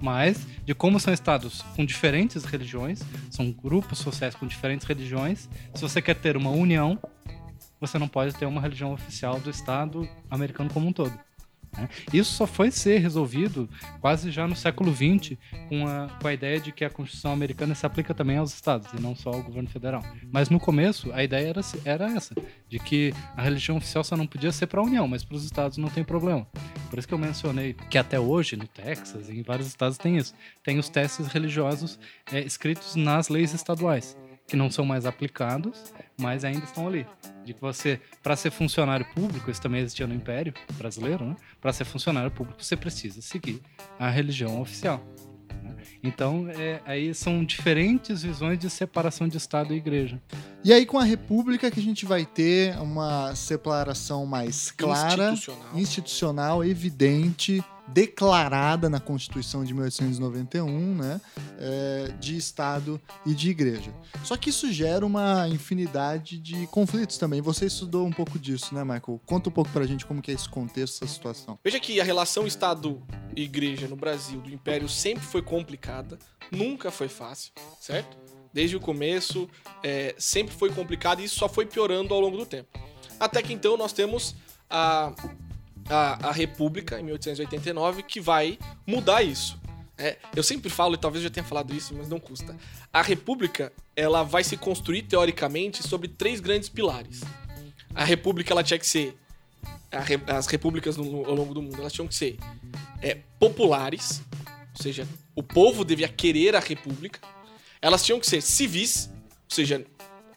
mas 0.02 0.46
de 0.66 0.74
como 0.74 1.00
são 1.00 1.14
estados 1.14 1.62
com 1.76 1.86
diferentes 1.86 2.44
religiões, 2.44 3.02
são 3.30 3.52
grupos 3.52 4.00
sociais 4.00 4.36
com 4.36 4.48
diferentes 4.48 4.86
religiões. 4.88 5.48
Se 5.76 5.82
você 5.82 6.02
quer 6.02 6.16
ter 6.16 6.36
uma 6.36 6.50
união, 6.50 7.00
você 7.80 7.98
não 7.98 8.08
pode 8.08 8.34
ter 8.36 8.46
uma 8.46 8.62
religião 8.62 8.94
oficial 8.94 9.40
do 9.40 9.50
estado 9.50 10.08
americano 10.30 10.70
como 10.72 10.88
um 10.88 10.94
todo. 10.94 11.14
Né? 11.76 11.90
Isso 12.14 12.32
só 12.34 12.46
foi 12.46 12.72
ser 12.72 13.00
resolvido 13.00 13.70
quase 14.00 14.32
já 14.32 14.48
no 14.48 14.56
século 14.56 14.94
XX, 14.94 15.38
com 15.70 15.88
a, 15.88 16.08
com 16.22 16.28
a 16.28 16.34
ideia 16.34 16.60
de 16.60 16.72
que 16.72 16.84
a 16.84 16.90
Constituição 16.90 17.32
americana 17.32 17.74
se 17.76 17.86
aplica 17.86 18.14
também 18.14 18.38
aos 18.38 18.54
estados 18.54 18.88
e 18.94 19.02
não 19.02 19.16
só 19.16 19.32
ao 19.32 19.44
governo 19.44 19.70
federal. 19.70 20.04
Mas 20.32 20.50
no 20.50 20.60
começo, 20.60 21.12
a 21.14 21.24
ideia 21.24 21.50
era, 21.50 21.62
era 21.86 22.06
essa, 22.12 22.36
de 22.68 22.80
que 22.80 23.14
a 23.36 23.42
religião 23.42 23.78
oficial 23.78 24.04
só 24.04 24.18
não 24.18 24.28
podia 24.28 24.52
ser 24.52 24.68
para 24.68 24.82
a 24.82 24.84
União, 24.84 25.08
mas 25.08 25.24
para 25.24 25.36
os 25.36 25.44
estados 25.44 25.78
não 25.78 25.90
tem 25.90 26.04
problema. 26.04 26.48
Por 26.90 27.00
isso 27.00 27.08
que 27.08 27.14
eu 27.14 27.18
mencionei 27.18 27.74
que 27.90 27.98
até 27.98 28.20
hoje, 28.20 28.56
no 28.56 28.68
Texas 28.68 29.30
e 29.30 29.40
em 29.40 29.44
vários 29.44 29.68
estados 29.68 29.98
tem 29.98 30.18
isso. 30.18 30.34
Tem 30.64 30.78
os 30.78 30.90
testes 30.90 31.28
religiosos 31.28 32.00
é, 32.32 32.42
escritos 32.42 32.96
nas 32.96 33.30
leis 33.30 33.54
estaduais, 33.54 34.18
que 34.52 34.58
não 34.58 34.70
são 34.70 34.84
mais 34.84 35.06
aplicados, 35.06 35.82
mas 36.20 36.44
ainda 36.44 36.66
estão 36.66 36.86
ali. 36.86 37.08
De 37.46 37.54
que 37.54 37.62
você, 37.62 38.02
para 38.22 38.36
ser 38.36 38.52
funcionário 38.52 39.06
público, 39.16 39.50
isso 39.50 39.62
também 39.62 39.80
existia 39.82 40.06
no 40.06 40.14
Império 40.14 40.54
Brasileiro, 40.74 41.24
né? 41.26 41.38
Para 41.62 41.72
ser 41.72 41.86
funcionário 41.86 42.30
público, 42.30 42.62
você 42.62 42.76
precisa 42.76 43.22
seguir 43.22 43.62
a 43.98 44.10
religião 44.10 44.60
oficial. 44.62 45.02
né? 45.64 45.74
Então, 46.04 46.50
é, 46.50 46.82
aí 46.86 47.14
são 47.14 47.46
diferentes 47.46 48.24
visões 48.24 48.60
de 48.60 48.70
separação 48.70 49.26
de 49.26 49.38
Estado 49.38 49.74
e 49.74 49.78
Igreja. 49.78 50.22
E 50.66 50.74
aí, 50.74 50.86
com 50.86 51.00
a 51.00 51.04
República, 51.06 51.72
que 51.72 51.80
a 51.80 51.84
gente 51.84 52.06
vai 52.06 52.26
ter 52.26 52.78
uma 52.78 53.34
separação 53.36 54.26
mais 54.26 54.70
clara, 54.72 55.32
Institucional. 55.32 55.80
institucional, 55.80 56.66
evidente, 56.66 57.64
declarada 57.88 58.90
na 58.90 59.00
Constituição 59.00 59.64
de 59.66 59.74
1891, 59.74 60.96
né? 60.96 61.22
é, 61.62 62.12
de 62.20 62.36
Estado 62.36 63.00
e 63.26 63.34
de 63.34 63.50
Igreja. 63.50 63.94
Só 64.24 64.36
que 64.36 64.50
isso 64.50 64.72
gera 64.72 65.06
uma 65.06 65.48
infinidade 65.48 66.38
de 66.40 66.66
conflitos 66.68 67.18
também. 67.18 67.42
Você 67.42 67.66
estudou 67.66 68.06
um 68.06 68.12
pouco 68.12 68.40
disso, 68.40 68.74
né, 68.74 68.84
Michael? 68.84 69.22
Conta 69.26 69.50
um 69.50 69.52
pouco 69.52 69.70
pra 69.72 69.86
gente 69.86 70.06
como 70.06 70.22
que 70.22 70.32
é 70.32 70.34
esse 70.34 70.50
contexto, 70.50 71.04
essa 71.04 71.14
situação. 71.14 71.60
Veja 71.64 71.80
que 71.80 72.02
a 72.02 72.04
relação 72.04 72.48
Estado 72.48 73.02
e 73.36 73.44
Igreja 73.44 73.88
no 73.88 73.96
Brasil, 73.96 74.42
do 74.42 74.50
Império, 74.50 74.90
sempre 74.90 75.24
foi 75.24 75.42
complicada, 75.42 76.18
nunca 76.52 76.90
foi 76.90 77.08
fácil, 77.08 77.52
certo? 77.80 78.18
Desde 78.54 78.76
o 78.76 78.80
começo, 78.80 79.48
é, 79.84 80.16
sempre 80.18 80.54
foi 80.54 80.72
complicado 80.72 81.22
e 81.22 81.26
isso 81.26 81.40
só 81.40 81.48
foi 81.48 81.66
piorando 81.66 82.14
ao 82.14 82.20
longo 82.20 82.38
do 82.38 82.46
tempo. 82.46 82.68
Até 83.20 83.42
que 83.42 83.54
então 83.54 83.78
nós 83.78 83.94
temos 83.94 84.36
a, 84.70 85.14
a, 85.90 86.30
a 86.30 86.32
República, 86.32 87.00
em 87.00 87.04
1889, 87.04 88.04
que 88.04 88.20
vai 88.20 88.58
mudar 88.86 89.22
isso. 89.24 89.60
É, 89.98 90.18
eu 90.36 90.42
sempre 90.42 90.70
falo, 90.70 90.96
e 90.96 90.98
talvez 90.98 91.24
eu 91.24 91.30
já 91.30 91.34
tenha 91.34 91.44
falado 91.44 91.74
isso, 91.76 91.94
mas 91.96 92.10
não 92.10 92.20
custa. 92.20 92.56
A 92.92 93.02
República, 93.02 93.72
ela 93.96 94.24
vai 94.24 94.44
se 94.44 94.58
construir, 94.58 95.04
teoricamente, 95.04 95.84
sobre 95.88 96.08
três 96.08 96.40
grandes 96.40 96.70
pilares. 96.70 97.22
A 97.94 98.04
República, 98.04 98.52
ela 98.54 98.64
tinha 98.64 98.80
que 98.80 98.88
ser 98.88 99.16
as 100.26 100.48
repúblicas 100.48 100.96
no- 100.96 101.26
ao 101.26 101.36
longo 101.36 101.54
do 101.54 101.62
mundo 101.62 101.76
elas 101.78 101.92
tinham 101.92 102.08
que 102.08 102.16
ser 102.16 102.38
é, 103.02 103.16
populares, 103.38 104.22
ou 104.78 104.82
seja, 104.82 105.06
o 105.36 105.44
povo 105.44 105.84
devia 105.84 106.08
querer 106.08 106.56
a 106.56 106.60
república. 106.62 107.20
Elas 107.82 108.02
tinham 108.04 108.18
que 108.20 108.26
ser 108.26 108.42
civis, 108.42 109.10
ou 109.14 109.54
seja, 109.56 109.86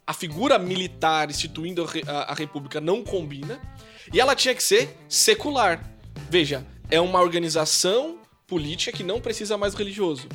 a 0.05 0.13
figura 0.13 0.59
militar 0.59 1.31
instituindo 1.31 1.85
a, 1.85 2.11
a- 2.11 2.33
a 2.33 2.35
república 2.35 2.81
não 2.81 3.05
combina. 3.05 3.61
E 4.13 4.21
ela 4.21 4.35
tinha 4.35 4.55
que 4.55 4.63
ser 4.63 4.97
secular. 5.09 5.85
Veja, 6.31 6.67
é 6.91 7.01
uma 7.01 7.21
organização 7.21 8.19
política 8.47 8.97
que 8.97 9.03
não 9.03 9.21
precisa 9.21 9.57
mais 9.57 9.75
religioso. 9.75 10.29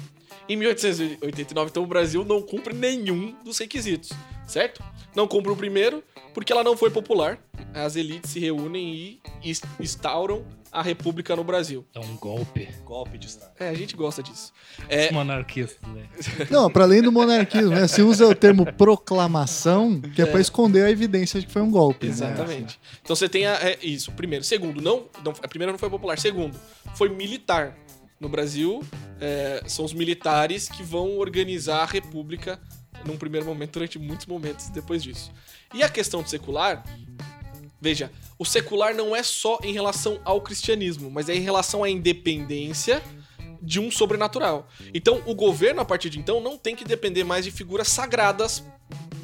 Em 0.48 0.56
1889, 0.56 1.70
então, 1.70 1.84
o 1.84 1.88
Brasil 1.88 2.26
não 2.26 2.42
cumpre 2.42 2.74
nenhum 2.74 3.36
dos 3.44 3.58
requisitos, 3.60 4.10
certo? 4.48 4.84
Não 5.16 5.28
cumpre 5.28 5.52
o 5.52 5.56
primeiro, 5.56 6.04
porque 6.34 6.52
ela 6.52 6.64
não 6.64 6.76
foi 6.76 6.90
popular. 6.90 7.38
As 7.74 7.96
elites 7.96 8.32
se 8.32 8.40
reúnem 8.40 8.94
e 8.94 9.22
ins- 9.44 9.62
instauram 9.80 10.44
a 10.72 10.82
república 10.82 11.36
no 11.36 11.44
Brasil. 11.44 11.86
É 11.96 12.00
um 12.00 12.16
golpe. 12.18 12.68
Golpe 12.86 13.18
de 13.18 13.28
Estado. 13.28 13.52
É, 13.60 13.70
a 13.70 13.74
gente 13.74 13.96
gosta 13.96 14.22
disso. 14.22 14.54
É, 14.88 15.12
Monarquistas, 15.12 15.80
né? 15.92 16.04
Não, 16.52 16.70
para 16.70 16.84
além 16.84 17.02
do 17.02 17.12
monarquismo, 17.12 17.70
né? 17.72 17.88
Se 17.88 18.02
usa 18.02 18.28
o 18.28 18.36
termo 18.36 18.66
proclamação, 18.74 20.00
que 20.00 20.22
é, 20.22 20.26
pra 20.26 20.40
esconder 20.40 20.84
a 20.86 20.92
evidência 20.92 21.40
de 21.40 21.48
que 21.48 21.52
foi 21.54 21.62
um 21.62 21.72
golpe. 21.72 22.06
né? 22.06 22.12
Exatamente. 22.12 22.80
Então 23.02 23.16
você 23.16 23.28
tem 23.28 23.46
a- 23.46 23.56
é, 23.62 23.78
isso, 23.82 24.12
primeiro. 24.12 24.44
Segundo, 24.44 24.82
não, 24.82 25.06
não. 25.24 25.34
A 25.42 25.48
primeira 25.48 25.72
não 25.72 25.80
foi 25.80 25.90
popular. 25.90 26.18
Segundo, 26.20 26.58
foi 26.96 27.10
militar. 27.10 27.76
No 28.20 28.28
Brasil, 28.28 28.84
é, 29.22 29.64
são 29.66 29.86
os 29.86 29.94
militares 29.94 30.68
que 30.68 30.84
vão 30.84 31.18
organizar 31.20 31.84
a 31.84 31.86
república 31.86 32.60
num 33.06 33.16
primeiro 33.16 33.46
momento, 33.46 33.72
durante 33.72 33.98
muitos 33.98 34.26
momentos 34.26 34.68
depois 34.70 35.02
disso. 35.02 35.32
E 35.74 35.82
a 35.82 35.88
questão 35.88 36.22
do 36.22 36.30
secular, 36.30 36.84
veja, 37.80 38.12
o 38.38 38.46
secular 38.46 38.96
não 38.96 39.16
é 39.16 39.24
só 39.24 39.60
em 39.64 39.74
relação 39.74 40.20
ao 40.24 40.42
cristianismo, 40.42 41.10
mas 41.10 41.30
é 41.30 41.36
em 41.36 41.42
relação 41.42 41.84
à 41.84 41.90
independência 41.90 43.02
de 43.62 43.80
um 43.80 43.92
sobrenatural. 43.92 44.68
Então, 44.94 45.22
o 45.26 45.36
governo, 45.36 45.82
a 45.82 45.86
partir 45.86 46.10
de 46.10 46.20
então, 46.20 46.40
não 46.40 46.58
tem 46.58 46.76
que 46.76 46.86
depender 46.86 47.24
mais 47.24 47.46
de 47.46 47.52
figuras 47.52 47.88
sagradas 47.88 48.64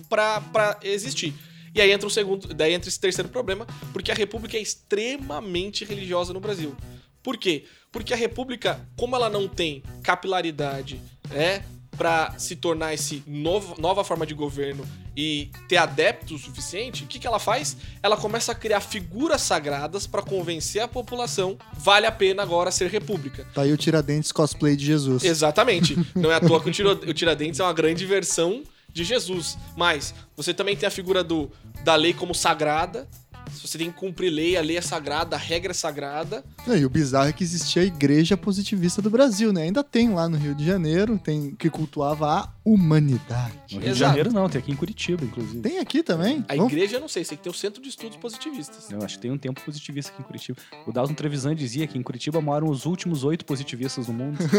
para 0.10 0.80
existir. 0.84 1.34
E 1.74 1.82
aí 1.82 1.92
entra 1.92 2.08
o 2.08 2.12
segundo, 2.12 2.54
daí 2.54 2.74
entra 2.74 2.88
esse 2.88 3.00
terceiro 3.00 3.28
problema, 3.30 3.68
porque 3.92 4.12
a 4.12 4.16
república 4.16 4.58
é 4.58 4.62
extremamente 4.62 5.84
religiosa 5.84 6.32
no 6.32 6.40
Brasil. 6.40 6.76
Por 7.22 7.38
quê? 7.38 7.66
Porque 7.92 8.14
a 8.14 8.18
república, 8.18 8.88
como 8.96 9.16
ela 9.16 9.30
não 9.30 9.48
tem 9.48 9.84
capilaridade, 10.04 11.02
né, 11.30 11.66
para 11.98 12.34
se 12.38 12.56
tornar 12.56 12.94
esse 12.94 13.24
novo, 13.26 13.80
nova 13.80 14.04
forma 14.04 14.26
de 14.26 14.34
governo 14.34 14.86
e 15.16 15.50
ter 15.68 15.78
adeptos 15.78 16.42
o 16.42 16.46
suficiente, 16.46 17.04
o 17.04 17.08
que, 17.08 17.18
que 17.20 17.26
ela 17.26 17.40
faz? 17.40 17.78
Ela 18.04 18.18
começa 18.18 18.52
a 18.52 18.56
criar 18.56 18.82
figuras 18.82 19.42
sagradas 19.42 20.06
para 20.06 20.22
convencer 20.22 20.82
a 20.82 20.88
população, 20.88 21.58
vale 21.74 22.06
a 22.06 22.12
pena 22.12 22.44
agora 22.44 22.70
ser 22.72 22.90
república. 22.90 23.48
Tá 23.54 23.62
aí 23.62 23.72
o 23.72 23.78
Tiradentes 23.78 24.32
cosplay 24.32 24.76
de 24.76 24.86
Jesus. 24.86 25.24
Exatamente. 25.24 25.98
Não 26.14 26.32
é 26.32 26.36
à 26.36 26.42
toa 26.42 26.62
que 26.62 26.70
o, 26.70 27.14
Tiradentes 27.14 27.60
é 27.60 27.64
uma 27.64 27.74
grande 27.74 28.06
versão 28.06 28.64
de 28.92 29.04
Jesus. 29.04 29.58
Mas 29.76 30.14
você 30.36 30.54
também 30.54 30.76
tem 30.76 30.88
a 30.88 30.92
figura 30.92 31.24
do, 31.24 31.52
da 31.84 31.96
lei 31.96 32.14
como 32.14 32.34
sagrada. 32.34 33.08
Se 33.52 33.68
você 33.68 33.78
tem 33.78 33.92
que 33.92 33.98
cumprir 33.98 34.30
lei, 34.30 34.58
a 34.58 34.62
lei 34.62 34.78
é 34.78 34.82
sagrada, 34.82 35.36
a 35.36 35.40
regra 35.40 35.72
é 35.72 35.74
sagrada. 35.74 36.44
Não, 36.68 36.76
e 36.76 36.86
o 36.86 36.90
bizarro 36.90 37.30
é 37.30 37.34
que 37.34 37.44
existia 37.44 37.82
a 37.82 37.86
igreja 37.86 38.36
positivista 38.36 39.02
do 39.02 39.10
Brasil, 39.10 39.52
né? 39.54 39.64
Ainda 39.64 39.84
tem 39.84 40.10
lá 40.14 40.28
no 40.28 40.38
Rio 40.38 40.54
de 40.56 40.66
Janeiro, 40.66 41.18
tem 41.18 41.52
que 41.56 41.70
cultuava 41.70 42.28
a 42.28 42.50
humanidade. 42.64 43.54
No 43.72 43.80
Rio 43.80 43.82
de 43.82 43.86
Exato. 43.90 43.98
Janeiro 44.10 44.34
não, 44.34 44.50
tem 44.50 44.60
aqui 44.60 44.72
em 44.72 44.76
Curitiba, 44.76 45.24
inclusive. 45.24 45.62
Tem 45.62 45.80
aqui 45.80 46.04
também? 46.04 46.44
A 46.48 46.56
Vamos- 46.56 46.72
igreja, 46.74 46.98
eu 46.98 47.02
não 47.02 47.08
sei, 47.08 47.24
sei 47.24 47.38
que 47.38 47.44
tem 47.44 47.52
o 47.52 47.56
Centro 47.56 47.82
de 47.82 47.90
Estudos 47.90 48.18
Positivistas. 48.18 48.90
Eu 48.92 49.02
acho 49.04 49.16
que 49.16 49.22
tem 49.22 49.32
um 49.32 49.38
tempo 49.38 49.62
positivista 49.62 50.12
aqui 50.12 50.22
em 50.22 50.26
Curitiba. 50.26 50.58
O 50.86 50.92
Dalton 50.92 51.14
Trevisan 51.14 51.56
dizia 51.56 51.88
que 51.88 51.98
em 51.98 52.04
Curitiba 52.04 52.42
moram 52.42 52.70
os 52.70 52.86
últimos 52.86 53.24
oito 53.24 53.46
positivistas 53.46 54.08
do 54.08 54.14
mundo. 54.14 54.38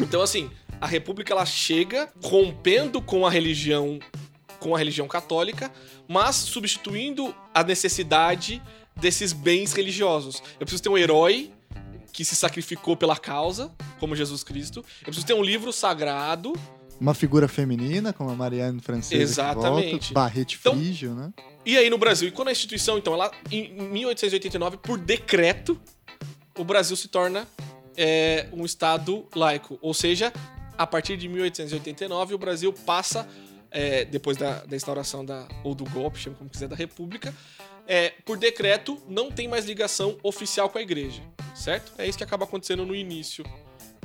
Então, 0.00 0.20
assim, 0.22 0.50
a 0.80 0.86
República 0.86 1.32
ela 1.32 1.46
chega 1.46 2.08
rompendo 2.22 3.00
com 3.00 3.26
a 3.26 3.30
religião, 3.30 3.98
com 4.66 4.74
a 4.74 4.78
religião 4.78 5.06
católica, 5.06 5.70
mas 6.08 6.34
substituindo 6.34 7.32
a 7.54 7.62
necessidade 7.62 8.60
desses 8.96 9.32
bens 9.32 9.72
religiosos. 9.72 10.42
Eu 10.58 10.66
preciso 10.66 10.82
ter 10.82 10.88
um 10.88 10.98
herói 10.98 11.52
que 12.12 12.24
se 12.24 12.34
sacrificou 12.34 12.96
pela 12.96 13.16
causa, 13.16 13.70
como 14.00 14.16
Jesus 14.16 14.42
Cristo. 14.42 14.80
Eu 15.00 15.04
preciso 15.04 15.24
ter 15.24 15.34
um 15.34 15.42
livro 15.42 15.72
sagrado. 15.72 16.52
Uma 17.00 17.14
figura 17.14 17.46
feminina, 17.46 18.12
como 18.12 18.28
a 18.28 18.34
Marianne 18.34 18.80
Francesa. 18.80 19.22
Exatamente. 19.22 20.12
Volta, 20.12 20.14
Barrete 20.14 20.58
Então- 20.58 20.74
Frígio, 20.74 21.14
né? 21.14 21.32
E 21.64 21.78
aí 21.78 21.88
no 21.88 21.98
Brasil, 21.98 22.26
e 22.26 22.32
quando 22.32 22.48
a 22.48 22.52
instituição, 22.52 22.98
então, 22.98 23.14
ela 23.14 23.30
em 23.52 23.70
1889, 23.72 24.78
por 24.78 24.98
decreto, 24.98 25.80
o 26.58 26.64
Brasil 26.64 26.96
se 26.96 27.06
torna 27.06 27.46
é, 27.96 28.48
um 28.52 28.64
estado 28.64 29.26
laico. 29.32 29.78
Ou 29.80 29.94
seja, 29.94 30.32
a 30.76 30.86
partir 30.86 31.16
de 31.16 31.28
1889, 31.28 32.34
o 32.34 32.38
Brasil 32.38 32.72
passa, 32.72 33.28
é, 33.70 34.04
depois 34.04 34.36
da, 34.36 34.64
da 34.64 34.76
instauração 34.76 35.24
da, 35.24 35.46
ou 35.64 35.74
do 35.74 35.84
golpe, 35.84 36.18
chama 36.18 36.36
como 36.36 36.50
quiser, 36.50 36.68
da 36.68 36.76
República, 36.76 37.34
é, 37.86 38.12
por 38.24 38.36
decreto, 38.36 39.00
não 39.08 39.30
tem 39.30 39.46
mais 39.46 39.64
ligação 39.64 40.18
oficial 40.22 40.68
com 40.68 40.78
a 40.78 40.82
igreja, 40.82 41.22
certo? 41.54 41.92
É 41.98 42.06
isso 42.06 42.18
que 42.18 42.24
acaba 42.24 42.44
acontecendo 42.44 42.84
no 42.84 42.94
início. 42.94 43.44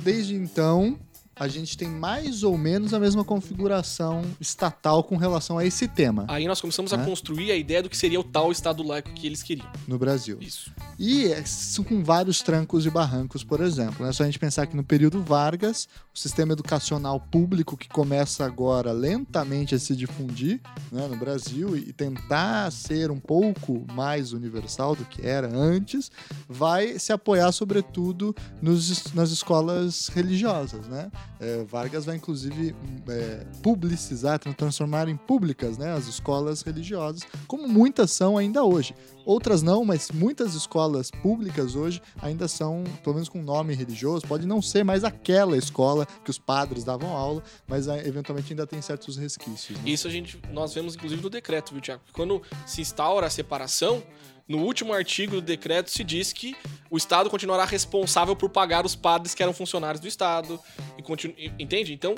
Desde 0.00 0.34
então, 0.34 0.98
a 1.42 1.48
gente 1.48 1.76
tem 1.76 1.88
mais 1.88 2.42
ou 2.42 2.56
menos 2.56 2.94
a 2.94 3.00
mesma 3.00 3.24
configuração 3.24 4.22
estatal 4.40 5.02
com 5.02 5.16
relação 5.16 5.58
a 5.58 5.64
esse 5.64 5.88
tema 5.88 6.24
Aí 6.28 6.46
nós 6.46 6.60
começamos 6.60 6.92
É. 6.92 6.96
a 6.96 7.04
construir 7.04 7.50
a 7.50 7.56
ideia 7.56 7.82
do 7.82 7.88
que 7.90 7.96
seria 7.96 8.20
o 8.20 8.24
tal 8.24 8.50
Estado 8.52 8.82
laico 8.82 9.12
que 9.12 9.26
eles 9.26 9.42
queriam. 9.42 9.66
no 9.88 9.98
Brasil. 9.98 10.38
Isso. 10.40 10.70
E 10.98 11.26
é, 11.26 11.44
são 11.44 11.84
com 11.84 12.02
vários 12.04 12.40
trancos 12.42 12.86
e 12.86 12.90
barrancos, 12.90 13.42
por 13.42 13.60
exemplo. 13.60 14.06
É 14.06 14.12
só 14.12 14.22
a 14.22 14.26
gente 14.26 14.38
pensar 14.38 14.66
que 14.66 14.76
no 14.76 14.84
período 14.84 15.22
Vargas, 15.22 15.88
o 16.14 16.18
sistema 16.18 16.52
educacional 16.52 17.18
público 17.20 17.76
que 17.76 17.88
começa 17.88 18.44
agora 18.44 18.92
lentamente 18.92 19.74
a 19.74 19.78
se 19.78 19.96
difundir 19.96 20.60
né, 20.90 21.06
no 21.08 21.16
Brasil 21.16 21.76
e 21.76 21.92
tentar 21.92 22.70
ser 22.70 23.10
um 23.10 23.18
pouco 23.18 23.84
mais 23.92 24.32
universal 24.32 24.94
do 24.94 25.04
que 25.04 25.26
era 25.26 25.48
antes, 25.52 26.10
vai 26.48 26.98
se 26.98 27.12
apoiar 27.12 27.50
sobretudo 27.52 28.34
nos, 28.60 29.12
nas 29.12 29.30
escolas 29.30 30.08
religiosas. 30.08 30.86
Né? 30.86 31.10
É, 31.42 31.64
Vargas 31.64 32.04
vai 32.04 32.14
inclusive 32.14 32.72
é, 33.08 33.44
publicizar, 33.62 34.38
tra- 34.38 34.52
transformar 34.54 35.08
em 35.08 35.16
públicas 35.16 35.76
né, 35.76 35.92
as 35.92 36.06
escolas 36.06 36.62
religiosas, 36.62 37.22
como 37.48 37.66
muitas 37.66 38.12
são 38.12 38.38
ainda 38.38 38.62
hoje. 38.62 38.94
Outras 39.24 39.62
não, 39.62 39.84
mas 39.84 40.10
muitas 40.12 40.54
escolas 40.54 41.10
públicas 41.10 41.74
hoje 41.74 42.00
ainda 42.20 42.46
são, 42.48 42.84
pelo 43.02 43.14
menos 43.14 43.28
com 43.28 43.42
nome 43.42 43.74
religioso, 43.74 44.26
pode 44.26 44.46
não 44.46 44.60
ser 44.62 44.84
mais 44.84 45.04
aquela 45.04 45.56
escola 45.56 46.06
que 46.24 46.30
os 46.30 46.38
padres 46.38 46.84
davam 46.84 47.10
aula, 47.16 47.42
mas 47.66 47.88
ah, 47.88 47.98
eventualmente 47.98 48.52
ainda 48.52 48.66
tem 48.66 48.80
certos 48.80 49.16
resquícios. 49.16 49.78
né? 49.78 49.84
Isso 49.90 50.06
a 50.08 50.10
gente, 50.10 50.40
nós 50.52 50.72
vemos 50.74 50.94
inclusive 50.94 51.22
no 51.22 51.30
decreto, 51.30 51.72
viu, 51.72 51.80
Tiago? 51.80 52.02
Quando 52.12 52.40
se 52.66 52.80
instaura 52.80 53.26
a 53.26 53.30
separação, 53.30 54.02
no 54.48 54.58
último 54.58 54.92
artigo 54.92 55.36
do 55.36 55.42
decreto 55.42 55.90
se 55.90 56.02
diz 56.04 56.32
que 56.32 56.56
o 56.90 56.96
Estado 56.96 57.30
continuará 57.30 57.64
responsável 57.64 58.36
por 58.36 58.50
pagar 58.50 58.84
os 58.84 58.94
padres 58.94 59.34
que 59.34 59.42
eram 59.42 59.52
funcionários 59.52 60.00
do 60.00 60.08
Estado. 60.08 60.60
E 60.98 61.02
continu... 61.02 61.34
Entende? 61.58 61.92
Então, 61.92 62.14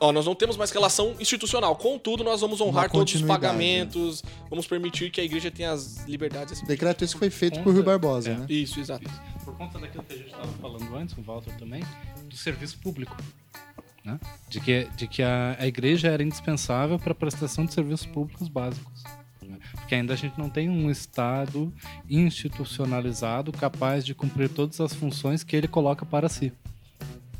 ó, 0.00 0.12
nós 0.12 0.24
não 0.24 0.34
temos 0.34 0.56
mais 0.56 0.70
relação 0.70 1.14
institucional. 1.18 1.76
Contudo, 1.76 2.24
nós 2.24 2.40
vamos 2.40 2.60
honrar 2.60 2.90
todos 2.90 3.14
os 3.14 3.22
pagamentos, 3.22 4.22
vamos 4.48 4.66
permitir 4.66 5.10
que 5.10 5.20
a 5.20 5.24
igreja 5.24 5.50
tenha 5.50 5.72
as 5.72 6.06
liberdades. 6.06 6.54
Assim. 6.54 6.66
Decreto 6.66 7.04
esse 7.04 7.16
foi 7.16 7.30
feito 7.30 7.54
por 7.54 7.64
Conta- 7.64 7.74
Rui 7.74 7.82
Barbosa, 7.82 8.30
é. 8.30 8.34
né? 8.36 8.46
Isso, 8.48 8.80
exato. 8.80 9.04
Por 9.44 9.56
conta 9.56 9.78
daquilo 9.78 10.04
que 10.04 10.14
a 10.14 10.16
gente 10.16 10.28
estava 10.28 10.52
falando 10.54 10.96
antes, 10.96 11.16
o 11.16 11.22
Walter 11.22 11.54
também, 11.58 11.82
do 12.24 12.36
serviço 12.36 12.78
público. 12.78 13.16
Né? 14.04 14.20
De 14.48 14.60
que, 14.60 14.88
de 14.96 15.08
que 15.08 15.20
a, 15.20 15.56
a 15.58 15.66
igreja 15.66 16.08
era 16.08 16.22
indispensável 16.22 16.96
para 16.96 17.10
a 17.10 17.14
prestação 17.14 17.66
de 17.66 17.74
serviços 17.74 18.06
públicos 18.06 18.46
básicos. 18.48 18.95
Né? 19.56 19.70
Porque 19.72 19.94
ainda 19.94 20.14
a 20.14 20.16
gente 20.16 20.38
não 20.38 20.48
tem 20.48 20.68
um 20.68 20.90
Estado 20.90 21.72
institucionalizado 22.08 23.52
capaz 23.52 24.04
de 24.04 24.14
cumprir 24.14 24.48
todas 24.48 24.80
as 24.80 24.94
funções 24.94 25.42
que 25.42 25.56
ele 25.56 25.68
coloca 25.68 26.04
para 26.04 26.28
si. 26.28 26.52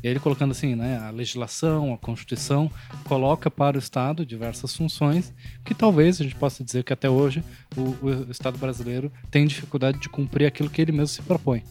Ele 0.03 0.19
colocando 0.19 0.51
assim, 0.51 0.75
né, 0.75 0.97
a 0.99 1.09
legislação, 1.09 1.93
a 1.93 1.97
Constituição 1.97 2.71
coloca 3.03 3.49
para 3.49 3.77
o 3.77 3.79
Estado 3.79 4.25
diversas 4.25 4.75
funções 4.75 5.33
que 5.65 5.73
talvez 5.73 6.21
a 6.21 6.23
gente 6.23 6.35
possa 6.35 6.63
dizer 6.63 6.83
que 6.83 6.93
até 6.93 7.09
hoje 7.09 7.43
o, 7.75 7.81
o 8.05 8.31
Estado 8.31 8.57
brasileiro 8.57 9.11
tem 9.31 9.47
dificuldade 9.47 9.99
de 9.99 10.07
cumprir 10.07 10.45
aquilo 10.45 10.69
que 10.69 10.81
ele 10.81 10.91
mesmo 10.91 11.07
se 11.07 11.21
propõe. 11.21 11.63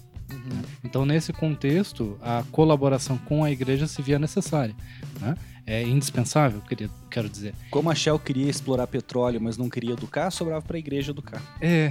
Então, 0.84 1.04
nesse 1.04 1.32
contexto, 1.32 2.18
a 2.22 2.44
colaboração 2.52 3.18
com 3.18 3.44
a 3.44 3.50
igreja 3.50 3.86
se 3.86 4.00
via 4.02 4.18
necessária. 4.18 4.74
Né? 5.20 5.36
É 5.68 5.82
indispensável, 5.82 6.60
queria, 6.60 6.88
quero 7.10 7.28
dizer. 7.28 7.52
Como 7.72 7.90
a 7.90 7.94
Shell 7.94 8.20
queria 8.20 8.48
explorar 8.48 8.86
petróleo, 8.86 9.40
mas 9.40 9.56
não 9.56 9.68
queria 9.68 9.94
educar, 9.94 10.30
sobrava 10.30 10.64
para 10.64 10.76
a 10.76 10.78
igreja 10.78 11.10
educar. 11.10 11.42
É 11.60 11.90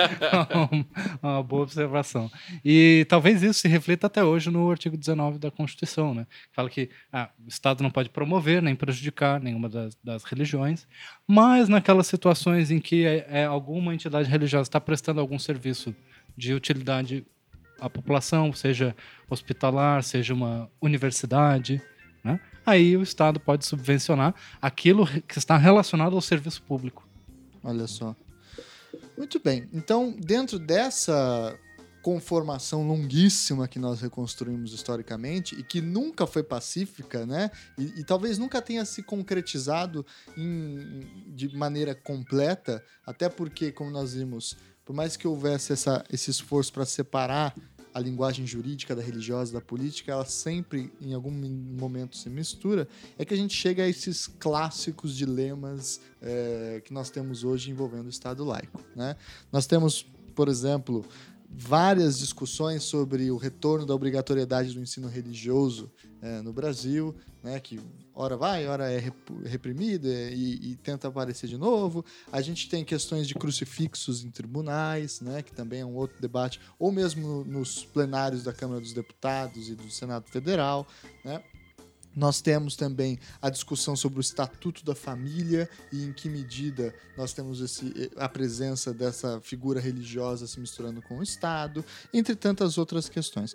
uma 1.22 1.42
boa 1.42 1.64
observação. 1.64 2.30
E 2.64 3.04
talvez 3.06 3.42
isso 3.42 3.60
se 3.60 3.68
reflita 3.68 4.06
até 4.06 4.24
hoje 4.24 4.48
no 4.48 4.70
artigo 4.70 4.96
19 4.96 5.38
da 5.38 5.50
Constituição, 5.50 6.14
né? 6.14 6.26
Fala 6.52 6.70
que 6.70 6.88
ah, 7.12 7.28
o 7.44 7.48
Estado 7.48 7.82
não 7.82 7.90
pode 7.90 8.08
promover 8.08 8.62
nem 8.62 8.74
prejudicar 8.74 9.38
nenhuma 9.42 9.68
das, 9.68 9.94
das 10.02 10.24
religiões, 10.24 10.86
mas 11.26 11.68
naquelas 11.68 12.06
situações 12.06 12.70
em 12.70 12.80
que 12.80 13.04
é, 13.04 13.26
é, 13.28 13.44
alguma 13.44 13.92
entidade 13.92 14.26
religiosa 14.26 14.68
está 14.68 14.80
prestando 14.80 15.20
algum 15.20 15.38
serviço 15.38 15.94
de 16.40 16.54
utilidade 16.54 17.24
à 17.78 17.88
população, 17.88 18.52
seja 18.52 18.96
hospitalar, 19.28 20.02
seja 20.02 20.32
uma 20.34 20.70
universidade, 20.80 21.80
né? 22.24 22.40
aí 22.64 22.96
o 22.96 23.02
Estado 23.02 23.38
pode 23.38 23.64
subvencionar 23.66 24.34
aquilo 24.60 25.06
que 25.28 25.38
está 25.38 25.56
relacionado 25.56 26.14
ao 26.14 26.20
serviço 26.22 26.62
público. 26.62 27.06
Olha 27.62 27.86
só. 27.86 28.16
Muito 29.16 29.38
bem. 29.38 29.68
Então, 29.72 30.16
dentro 30.18 30.58
dessa 30.58 31.56
conformação 32.02 32.86
longuíssima 32.88 33.68
que 33.68 33.78
nós 33.78 34.00
reconstruímos 34.00 34.72
historicamente 34.72 35.54
e 35.54 35.62
que 35.62 35.82
nunca 35.82 36.26
foi 36.26 36.42
pacífica, 36.42 37.26
né? 37.26 37.50
E, 37.76 38.00
e 38.00 38.04
talvez 38.04 38.38
nunca 38.38 38.62
tenha 38.62 38.86
se 38.86 39.02
concretizado 39.02 40.06
em- 40.36 41.06
de 41.28 41.54
maneira 41.54 41.94
completa, 41.94 42.82
até 43.06 43.28
porque, 43.28 43.70
como 43.70 43.90
nós 43.90 44.14
vimos, 44.14 44.56
por 44.90 44.94
mais 44.96 45.16
que 45.16 45.28
houvesse 45.28 45.72
essa, 45.72 46.04
esse 46.12 46.32
esforço 46.32 46.72
para 46.72 46.84
separar 46.84 47.54
a 47.94 48.00
linguagem 48.00 48.44
jurídica 48.44 48.92
da 48.92 49.00
religiosa 49.00 49.52
da 49.52 49.60
política, 49.60 50.10
ela 50.10 50.24
sempre, 50.24 50.92
em 51.00 51.14
algum 51.14 51.30
momento, 51.30 52.16
se 52.16 52.28
mistura, 52.28 52.88
é 53.16 53.24
que 53.24 53.32
a 53.32 53.36
gente 53.36 53.54
chega 53.54 53.84
a 53.84 53.88
esses 53.88 54.26
clássicos 54.26 55.16
dilemas 55.16 56.00
é, 56.20 56.82
que 56.84 56.92
nós 56.92 57.08
temos 57.08 57.44
hoje 57.44 57.70
envolvendo 57.70 58.06
o 58.06 58.10
Estado 58.10 58.42
laico. 58.42 58.80
Né? 58.96 59.14
Nós 59.52 59.64
temos, 59.64 60.04
por 60.34 60.48
exemplo, 60.48 61.06
várias 61.48 62.18
discussões 62.18 62.82
sobre 62.82 63.30
o 63.30 63.36
retorno 63.36 63.86
da 63.86 63.94
obrigatoriedade 63.94 64.74
do 64.74 64.80
ensino 64.80 65.06
religioso 65.06 65.88
é, 66.20 66.42
no 66.42 66.52
Brasil, 66.52 67.14
né, 67.44 67.60
que 67.60 67.78
ora 68.20 68.36
vai, 68.36 68.66
ora 68.66 68.90
é 68.90 68.98
rep- 68.98 69.30
reprimido 69.44 70.06
é, 70.08 70.32
e, 70.32 70.72
e 70.72 70.76
tenta 70.76 71.08
aparecer 71.08 71.48
de 71.48 71.56
novo. 71.56 72.04
A 72.30 72.40
gente 72.40 72.68
tem 72.68 72.84
questões 72.84 73.26
de 73.26 73.34
crucifixos 73.34 74.22
em 74.24 74.30
tribunais, 74.30 75.20
né, 75.20 75.42
que 75.42 75.52
também 75.52 75.80
é 75.80 75.84
um 75.86 75.94
outro 75.94 76.20
debate, 76.20 76.60
ou 76.78 76.92
mesmo 76.92 77.26
no- 77.26 77.44
nos 77.44 77.84
plenários 77.84 78.42
da 78.44 78.52
Câmara 78.52 78.80
dos 78.80 78.92
Deputados 78.92 79.68
e 79.68 79.74
do 79.74 79.90
Senado 79.90 80.26
Federal. 80.28 80.86
Né? 81.24 81.42
Nós 82.14 82.40
temos 82.42 82.74
também 82.74 83.20
a 83.40 83.48
discussão 83.48 83.94
sobre 83.94 84.18
o 84.18 84.20
estatuto 84.20 84.84
da 84.84 84.96
família 84.96 85.70
e 85.92 86.02
em 86.02 86.12
que 86.12 86.28
medida 86.28 86.92
nós 87.16 87.32
temos 87.32 87.60
esse, 87.60 88.10
a 88.16 88.28
presença 88.28 88.92
dessa 88.92 89.40
figura 89.40 89.78
religiosa 89.80 90.44
se 90.48 90.58
misturando 90.58 91.00
com 91.00 91.18
o 91.18 91.22
Estado, 91.22 91.84
entre 92.12 92.34
tantas 92.34 92.78
outras 92.78 93.08
questões. 93.08 93.54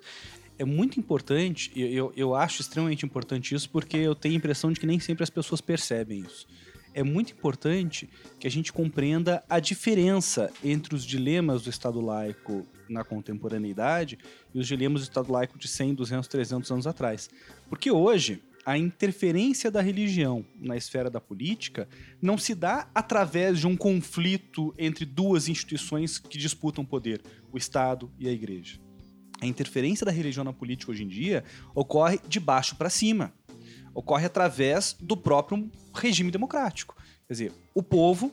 É 0.58 0.64
muito 0.64 0.98
importante, 0.98 1.70
eu, 1.74 2.12
eu 2.16 2.34
acho 2.34 2.62
extremamente 2.62 3.04
importante 3.04 3.54
isso, 3.54 3.68
porque 3.68 3.96
eu 3.96 4.14
tenho 4.14 4.34
a 4.34 4.38
impressão 4.38 4.72
de 4.72 4.80
que 4.80 4.86
nem 4.86 4.98
sempre 4.98 5.22
as 5.22 5.30
pessoas 5.30 5.60
percebem 5.60 6.20
isso. 6.20 6.46
É 6.94 7.02
muito 7.02 7.32
importante 7.32 8.08
que 8.40 8.46
a 8.46 8.50
gente 8.50 8.72
compreenda 8.72 9.44
a 9.50 9.60
diferença 9.60 10.50
entre 10.64 10.94
os 10.94 11.04
dilemas 11.04 11.62
do 11.62 11.68
Estado 11.68 12.00
laico 12.00 12.66
na 12.88 13.04
contemporaneidade 13.04 14.18
e 14.54 14.58
os 14.58 14.66
dilemas 14.66 15.02
do 15.02 15.04
Estado 15.04 15.30
laico 15.30 15.58
de 15.58 15.68
100, 15.68 15.94
200, 15.94 16.26
300 16.26 16.70
anos 16.70 16.86
atrás. 16.86 17.28
Porque 17.68 17.90
hoje, 17.90 18.42
a 18.64 18.78
interferência 18.78 19.70
da 19.70 19.82
religião 19.82 20.42
na 20.58 20.74
esfera 20.74 21.10
da 21.10 21.20
política 21.20 21.86
não 22.20 22.38
se 22.38 22.54
dá 22.54 22.88
através 22.94 23.60
de 23.60 23.66
um 23.66 23.76
conflito 23.76 24.74
entre 24.78 25.04
duas 25.04 25.48
instituições 25.48 26.18
que 26.18 26.38
disputam 26.38 26.82
poder, 26.82 27.20
o 27.52 27.58
Estado 27.58 28.10
e 28.18 28.26
a 28.26 28.32
Igreja. 28.32 28.85
A 29.40 29.46
interferência 29.46 30.04
da 30.04 30.12
religião 30.12 30.44
na 30.44 30.52
política 30.52 30.92
hoje 30.92 31.04
em 31.04 31.08
dia 31.08 31.44
ocorre 31.74 32.18
de 32.28 32.40
baixo 32.40 32.76
para 32.76 32.90
cima. 32.90 33.32
Ocorre 33.94 34.26
através 34.26 34.96
do 35.00 35.16
próprio 35.16 35.70
regime 35.94 36.30
democrático. 36.30 36.96
Quer 37.26 37.32
dizer, 37.32 37.52
o 37.74 37.82
povo 37.82 38.32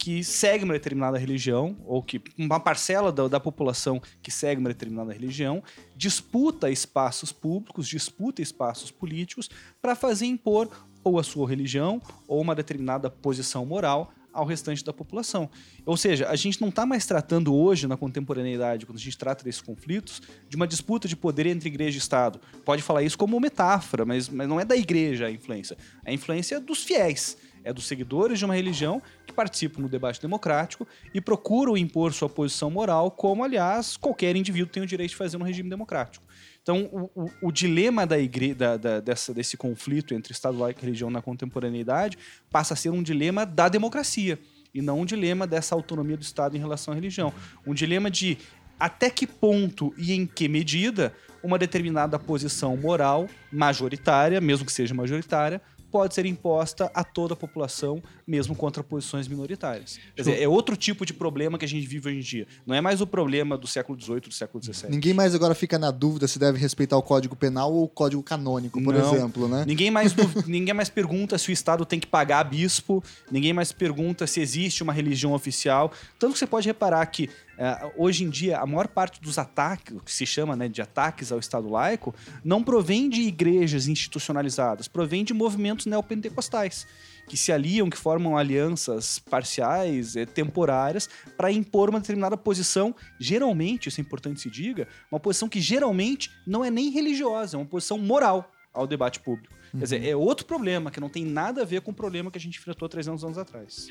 que 0.00 0.24
segue 0.24 0.64
uma 0.64 0.72
determinada 0.72 1.18
religião, 1.18 1.76
ou 1.84 2.02
que 2.02 2.22
uma 2.38 2.58
parcela 2.58 3.12
da, 3.12 3.28
da 3.28 3.38
população 3.38 4.00
que 4.22 4.30
segue 4.30 4.58
uma 4.58 4.70
determinada 4.70 5.12
religião, 5.12 5.62
disputa 5.94 6.70
espaços 6.70 7.30
públicos, 7.32 7.86
disputa 7.86 8.40
espaços 8.40 8.90
políticos 8.90 9.50
para 9.80 9.94
fazer 9.94 10.24
impor 10.24 10.70
ou 11.04 11.18
a 11.18 11.22
sua 11.22 11.46
religião 11.46 12.00
ou 12.26 12.40
uma 12.40 12.54
determinada 12.54 13.10
posição 13.10 13.66
moral 13.66 14.10
ao 14.32 14.44
restante 14.44 14.84
da 14.84 14.92
população. 14.92 15.48
Ou 15.84 15.96
seja, 15.96 16.28
a 16.28 16.36
gente 16.36 16.60
não 16.60 16.68
está 16.68 16.86
mais 16.86 17.06
tratando 17.06 17.54
hoje, 17.54 17.86
na 17.86 17.96
contemporaneidade, 17.96 18.86
quando 18.86 18.98
a 18.98 19.00
gente 19.00 19.16
trata 19.18 19.44
desses 19.44 19.60
conflitos, 19.60 20.22
de 20.48 20.56
uma 20.56 20.66
disputa 20.66 21.08
de 21.08 21.16
poder 21.16 21.46
entre 21.46 21.68
igreja 21.68 21.96
e 21.96 21.98
Estado. 21.98 22.40
Pode 22.64 22.82
falar 22.82 23.02
isso 23.02 23.18
como 23.18 23.38
metáfora, 23.40 24.04
mas, 24.04 24.28
mas 24.28 24.48
não 24.48 24.60
é 24.60 24.64
da 24.64 24.76
igreja 24.76 25.26
a 25.26 25.30
influência. 25.30 25.76
A 26.04 26.12
influência 26.12 26.56
é 26.56 26.60
dos 26.60 26.82
fiéis, 26.82 27.36
é 27.62 27.72
dos 27.72 27.86
seguidores 27.86 28.38
de 28.38 28.44
uma 28.44 28.54
religião 28.54 29.02
que 29.26 29.32
participam 29.32 29.82
no 29.82 29.88
debate 29.88 30.20
democrático 30.20 30.86
e 31.12 31.20
procuram 31.20 31.76
impor 31.76 32.12
sua 32.12 32.28
posição 32.28 32.70
moral, 32.70 33.10
como, 33.10 33.44
aliás, 33.44 33.96
qualquer 33.96 34.34
indivíduo 34.36 34.72
tem 34.72 34.82
o 34.82 34.86
direito 34.86 35.10
de 35.10 35.16
fazer 35.16 35.38
no 35.38 35.44
regime 35.44 35.68
democrático. 35.68 36.24
Então, 36.70 36.88
o, 36.92 37.24
o, 37.24 37.48
o 37.48 37.52
dilema 37.52 38.06
da 38.06 38.16
igre 38.16 38.54
da, 38.54 38.76
da, 38.76 39.00
dessa, 39.00 39.34
desse 39.34 39.56
conflito 39.56 40.14
entre 40.14 40.32
Estado 40.32 40.56
laico 40.56 40.78
e 40.80 40.84
religião 40.84 41.10
na 41.10 41.20
contemporaneidade 41.20 42.16
passa 42.48 42.74
a 42.74 42.76
ser 42.76 42.90
um 42.90 43.02
dilema 43.02 43.44
da 43.44 43.68
democracia 43.68 44.38
e 44.72 44.80
não 44.80 45.00
um 45.00 45.04
dilema 45.04 45.48
dessa 45.48 45.74
autonomia 45.74 46.16
do 46.16 46.22
Estado 46.22 46.56
em 46.56 46.60
relação 46.60 46.92
à 46.92 46.94
religião. 46.94 47.34
Um 47.66 47.74
dilema 47.74 48.08
de 48.08 48.38
até 48.78 49.10
que 49.10 49.26
ponto 49.26 49.92
e 49.98 50.12
em 50.12 50.24
que 50.24 50.48
medida 50.48 51.12
uma 51.42 51.58
determinada 51.58 52.20
posição 52.20 52.76
moral 52.76 53.26
majoritária, 53.50 54.40
mesmo 54.40 54.64
que 54.64 54.72
seja 54.72 54.94
majoritária, 54.94 55.60
pode 55.90 56.14
ser 56.14 56.24
imposta 56.26 56.90
a 56.94 57.02
toda 57.04 57.34
a 57.34 57.36
população, 57.36 58.02
mesmo 58.26 58.54
contra 58.54 58.82
posições 58.82 59.26
minoritárias. 59.28 59.98
Quer 60.14 60.22
dizer, 60.22 60.42
é 60.42 60.48
outro 60.48 60.76
tipo 60.76 61.04
de 61.04 61.12
problema 61.12 61.58
que 61.58 61.64
a 61.64 61.68
gente 61.68 61.86
vive 61.86 62.08
hoje 62.08 62.18
em 62.18 62.22
dia. 62.22 62.46
Não 62.66 62.74
é 62.74 62.80
mais 62.80 63.00
o 63.00 63.06
problema 63.06 63.56
do 63.58 63.66
século 63.66 64.00
XVIII, 64.00 64.20
do 64.20 64.32
século 64.34 64.62
XVII. 64.62 64.90
Ninguém 64.90 65.12
mais 65.14 65.34
agora 65.34 65.54
fica 65.54 65.78
na 65.78 65.90
dúvida 65.90 66.28
se 66.28 66.38
deve 66.38 66.58
respeitar 66.58 66.96
o 66.96 67.02
Código 67.02 67.34
Penal 67.34 67.72
ou 67.72 67.84
o 67.84 67.88
Código 67.88 68.22
Canônico, 68.22 68.82
por 68.82 68.94
Não. 68.94 69.14
exemplo, 69.14 69.48
né? 69.48 69.64
Ninguém 69.66 69.90
mais, 69.90 70.12
duv- 70.12 70.44
ninguém 70.46 70.74
mais 70.74 70.88
pergunta 70.88 71.36
se 71.38 71.50
o 71.50 71.52
Estado 71.52 71.84
tem 71.84 71.98
que 71.98 72.06
pagar 72.06 72.44
bispo, 72.44 73.02
ninguém 73.30 73.52
mais 73.52 73.72
pergunta 73.72 74.26
se 74.26 74.40
existe 74.40 74.82
uma 74.82 74.92
religião 74.92 75.32
oficial. 75.32 75.92
Tanto 76.18 76.32
que 76.34 76.38
você 76.38 76.46
pode 76.46 76.66
reparar 76.66 77.04
que, 77.06 77.28
eh, 77.62 77.92
hoje 77.94 78.24
em 78.24 78.30
dia, 78.30 78.58
a 78.58 78.64
maior 78.64 78.88
parte 78.88 79.20
dos 79.20 79.36
ataques, 79.36 79.94
o 79.94 80.00
que 80.00 80.10
se 80.10 80.24
chama 80.24 80.56
né, 80.56 80.66
de 80.66 80.80
ataques 80.80 81.30
ao 81.30 81.38
Estado 81.38 81.68
laico, 81.68 82.14
não 82.42 82.64
provém 82.64 83.06
de 83.10 83.20
igrejas 83.20 83.86
institucionalizadas, 83.86 84.88
provém 84.88 85.22
de 85.22 85.34
movimentos 85.34 85.84
neopentecostais, 85.84 86.86
que 87.28 87.36
se 87.36 87.52
aliam, 87.52 87.90
que 87.90 87.98
formam 87.98 88.34
alianças 88.34 89.18
parciais, 89.18 90.16
eh, 90.16 90.24
temporárias, 90.24 91.06
para 91.36 91.52
impor 91.52 91.90
uma 91.90 92.00
determinada 92.00 92.34
posição, 92.34 92.94
geralmente, 93.18 93.90
isso 93.90 94.00
é 94.00 94.02
importante 94.02 94.40
se 94.40 94.48
diga, 94.48 94.88
uma 95.12 95.20
posição 95.20 95.46
que 95.46 95.60
geralmente 95.60 96.30
não 96.46 96.64
é 96.64 96.70
nem 96.70 96.88
religiosa, 96.88 97.58
é 97.58 97.60
uma 97.60 97.66
posição 97.66 97.98
moral 97.98 98.50
ao 98.72 98.86
debate 98.86 99.20
público. 99.20 99.54
Quer 99.72 99.82
dizer, 99.84 100.04
é 100.04 100.16
outro 100.16 100.46
problema 100.46 100.90
que 100.90 100.98
não 100.98 101.10
tem 101.10 101.26
nada 101.26 101.60
a 101.60 101.64
ver 101.66 101.82
com 101.82 101.90
o 101.90 101.94
problema 101.94 102.30
que 102.30 102.38
a 102.38 102.40
gente 102.40 102.58
enfrentou 102.58 102.88
300 102.88 103.22
anos 103.22 103.36
atrás. 103.36 103.88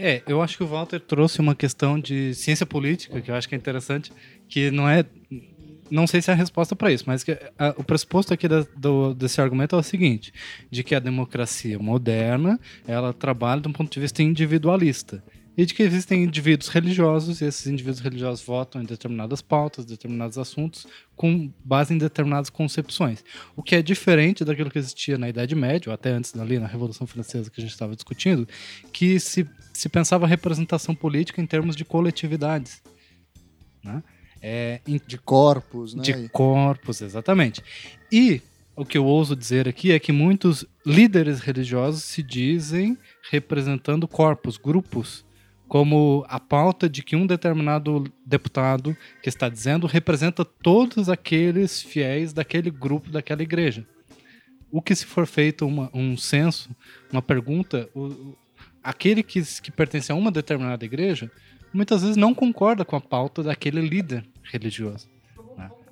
É, 0.00 0.22
eu 0.28 0.40
acho 0.40 0.56
que 0.56 0.62
o 0.62 0.66
Walter 0.68 1.00
trouxe 1.00 1.40
uma 1.40 1.56
questão 1.56 1.98
de 1.98 2.32
ciência 2.32 2.64
política, 2.64 3.20
que 3.20 3.32
eu 3.32 3.34
acho 3.34 3.48
que 3.48 3.56
é 3.56 3.58
interessante, 3.58 4.12
que 4.48 4.70
não 4.70 4.88
é. 4.88 5.04
Não 5.90 6.06
sei 6.06 6.22
se 6.22 6.30
é 6.30 6.34
a 6.34 6.36
resposta 6.36 6.76
para 6.76 6.92
isso, 6.92 7.02
mas 7.06 7.24
que 7.24 7.32
a- 7.58 7.74
o 7.76 7.82
pressuposto 7.82 8.32
aqui 8.32 8.46
da- 8.46 8.64
do- 8.76 9.12
desse 9.12 9.40
argumento 9.40 9.74
é 9.74 9.78
o 9.78 9.82
seguinte: 9.82 10.32
de 10.70 10.84
que 10.84 10.94
a 10.94 11.00
democracia 11.00 11.80
moderna 11.80 12.60
ela 12.86 13.12
trabalha 13.12 13.60
de 13.60 13.66
um 13.66 13.72
ponto 13.72 13.90
de 13.92 13.98
vista 13.98 14.22
individualista. 14.22 15.20
E 15.58 15.66
de 15.66 15.74
que 15.74 15.82
existem 15.82 16.22
indivíduos 16.22 16.68
religiosos, 16.68 17.40
e 17.40 17.44
esses 17.44 17.66
indivíduos 17.66 17.98
religiosos 17.98 18.46
votam 18.46 18.80
em 18.80 18.84
determinadas 18.84 19.42
pautas, 19.42 19.84
determinados 19.84 20.38
assuntos, 20.38 20.86
com 21.16 21.52
base 21.64 21.92
em 21.92 21.98
determinadas 21.98 22.48
concepções. 22.48 23.24
O 23.56 23.62
que 23.62 23.74
é 23.74 23.82
diferente 23.82 24.44
daquilo 24.44 24.70
que 24.70 24.78
existia 24.78 25.18
na 25.18 25.28
Idade 25.28 25.56
Média, 25.56 25.90
ou 25.90 25.94
até 25.94 26.10
antes 26.10 26.32
ali 26.38 26.60
na 26.60 26.68
Revolução 26.68 27.08
Francesa 27.08 27.50
que 27.50 27.60
a 27.60 27.62
gente 27.62 27.72
estava 27.72 27.96
discutindo, 27.96 28.46
que 28.92 29.18
se, 29.18 29.48
se 29.72 29.88
pensava 29.88 30.28
representação 30.28 30.94
política 30.94 31.42
em 31.42 31.46
termos 31.46 31.74
de 31.74 31.84
coletividades. 31.84 32.80
Né? 33.82 34.00
É, 34.40 34.80
em- 34.86 35.00
De 35.04 35.18
corpos, 35.18 35.92
né? 35.92 36.02
de 36.04 36.28
corpos, 36.28 37.00
exatamente. 37.00 37.64
E 38.12 38.40
o 38.76 38.84
que 38.84 38.96
eu 38.96 39.04
ouso 39.04 39.34
dizer 39.34 39.66
aqui 39.66 39.90
é 39.90 39.98
que 39.98 40.12
muitos 40.12 40.64
líderes 40.86 41.40
religiosos 41.40 42.04
se 42.04 42.22
dizem 42.22 42.96
representando 43.28 44.06
corpos, 44.06 44.56
grupos, 44.56 45.26
como 45.68 46.24
a 46.28 46.40
pauta 46.40 46.88
de 46.88 47.02
que 47.02 47.14
um 47.14 47.26
determinado 47.26 48.04
deputado 48.24 48.96
que 49.22 49.28
está 49.28 49.48
dizendo 49.48 49.86
representa 49.86 50.44
todos 50.44 51.08
aqueles 51.08 51.82
fiéis 51.82 52.32
daquele 52.32 52.70
grupo, 52.70 53.10
daquela 53.10 53.42
igreja. 53.42 53.86
O 54.70 54.80
que 54.82 54.94
se 54.94 55.04
for 55.04 55.26
feito 55.26 55.66
uma- 55.66 55.90
um 55.94 56.16
censo, 56.16 56.70
uma 57.12 57.22
pergunta, 57.22 57.88
o- 57.94 58.34
aquele 58.82 59.22
que, 59.22 59.42
que 59.62 59.70
pertence 59.70 60.10
a 60.10 60.14
uma 60.14 60.30
determinada 60.30 60.84
igreja 60.84 61.30
muitas 61.72 62.00
vezes 62.00 62.16
não 62.16 62.34
concorda 62.34 62.84
com 62.84 62.96
a 62.96 63.00
pauta 63.00 63.42
daquele 63.42 63.80
líder 63.82 64.24
religioso. 64.42 65.08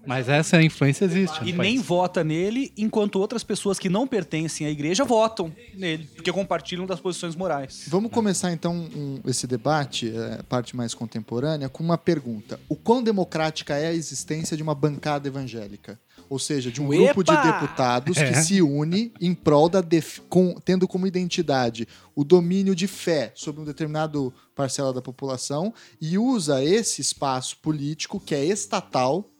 Mas 0.06 0.28
essa 0.28 0.62
influência 0.62 1.04
existe. 1.04 1.36
E 1.44 1.52
país. 1.52 1.56
nem 1.56 1.78
vota 1.80 2.22
nele, 2.24 2.72
enquanto 2.76 3.16
outras 3.18 3.42
pessoas 3.42 3.78
que 3.78 3.88
não 3.88 4.06
pertencem 4.06 4.66
à 4.66 4.70
igreja 4.70 5.04
votam 5.04 5.52
nele, 5.74 6.08
porque 6.14 6.32
compartilham 6.32 6.86
das 6.86 7.00
posições 7.00 7.34
morais. 7.34 7.84
Vamos 7.88 8.10
começar 8.10 8.52
então 8.52 8.74
um- 8.74 9.20
esse 9.26 9.46
debate, 9.46 10.12
é, 10.16 10.42
parte 10.48 10.76
mais 10.76 10.94
contemporânea, 10.94 11.68
com 11.68 11.82
uma 11.82 11.98
pergunta: 11.98 12.58
O 12.68 12.76
quão 12.76 13.02
democrática 13.02 13.74
é 13.76 13.88
a 13.88 13.92
existência 13.92 14.56
de 14.56 14.62
uma 14.62 14.74
bancada 14.74 15.28
evangélica? 15.28 15.98
Ou 16.28 16.38
seja, 16.40 16.72
de 16.72 16.82
um 16.82 16.88
grupo 16.88 17.22
de 17.22 17.30
Epa! 17.30 17.52
deputados 17.52 18.16
É. 18.16 18.28
que 18.28 18.34
se 18.42 18.60
une 18.60 19.12
em 19.20 19.32
prol 19.32 19.68
da 19.68 19.80
def- 19.80 20.20
com- 20.28 20.54
tendo 20.64 20.88
como 20.88 21.06
identidade 21.06 21.86
o 22.16 22.24
domínio 22.24 22.74
de 22.74 22.88
fé 22.88 23.30
sobre 23.34 23.60
um 23.60 23.64
determinado 23.64 24.34
parcela 24.54 24.92
da 24.92 25.00
população 25.00 25.72
e 26.00 26.18
usa 26.18 26.64
esse 26.64 27.00
espaço 27.00 27.58
político 27.58 28.18
que 28.18 28.34
é 28.34 28.44
estatal. 28.44 29.30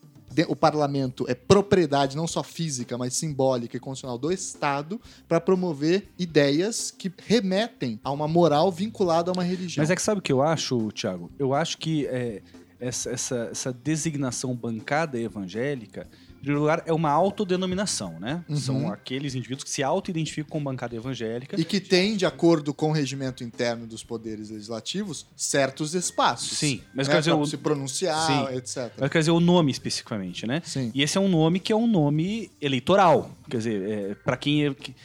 O 0.47 0.55
parlamento 0.55 1.25
é 1.27 1.33
propriedade 1.33 2.15
não 2.15 2.27
só 2.27 2.43
física, 2.43 2.97
mas 2.97 3.13
simbólica 3.13 3.77
e 3.77 3.79
constitucional 3.79 4.17
do 4.17 4.31
Estado 4.31 4.99
para 5.27 5.39
promover 5.39 6.09
ideias 6.17 6.91
que 6.91 7.11
remetem 7.25 7.99
a 8.03 8.11
uma 8.11 8.27
moral 8.27 8.71
vinculada 8.71 9.31
a 9.31 9.33
uma 9.33 9.43
religião. 9.43 9.81
Mas 9.81 9.89
é 9.89 9.95
que 9.95 10.01
sabe 10.01 10.19
o 10.19 10.21
que 10.21 10.31
eu 10.31 10.41
acho, 10.41 10.91
Thiago? 10.91 11.31
Eu 11.39 11.53
acho 11.53 11.77
que 11.77 12.05
é, 12.07 12.41
essa, 12.79 13.09
essa, 13.09 13.49
essa 13.51 13.73
designação 13.73 14.55
bancada 14.55 15.19
evangélica, 15.19 16.07
primeiro 16.39 16.61
lugar, 16.61 16.83
é 16.85 16.93
uma 16.93 17.09
autodenominação, 17.09 18.19
né? 18.19 18.43
Uhum. 18.47 18.55
São 18.57 18.91
aqueles 18.91 19.35
indivíduos 19.35 19.63
que 19.63 19.69
se 19.69 19.81
auto-identificam 19.83 20.49
com 20.49 20.63
bancada 20.63 20.95
evangélica. 20.95 21.59
E 21.59 21.63
que 21.65 21.79
tem, 21.79 22.15
de 22.15 22.25
acordo 22.25 22.73
com 22.73 22.89
o 22.89 22.91
regimento 22.93 23.43
interno 23.43 23.85
dos 23.87 24.03
poderes 24.03 24.49
legislativos, 24.49 25.25
certos 25.35 25.93
espaços. 25.93 26.57
Sim, 26.57 26.81
mas 26.93 27.07
né, 27.07 27.13
quer 27.15 27.19
dizer, 27.19 27.31
pra 27.31 27.39
o- 27.39 27.45
se 27.45 27.57
pronunciar, 27.57 28.25
Sim. 28.27 28.55
etc. 28.55 28.91
Mas 28.99 29.09
quer 29.09 29.19
dizer, 29.19 29.31
o 29.31 29.39
nome 29.39 29.71
especificamente, 29.71 30.45
né? 30.45 30.61
Sim. 30.65 30.91
E 30.93 31.01
esse 31.01 31.17
é 31.17 31.21
um 31.21 31.29
nome 31.29 31.59
que 31.59 31.71
é 31.71 31.75
um 31.75 31.87
nome 31.87 32.51
eleitoral. 32.61 33.31
Quer 33.49 33.57
dizer, 33.57 33.81
é, 33.89 34.15
para 34.15 34.37
quem 34.37 34.65
é, 34.65 34.73
que- 34.73 34.95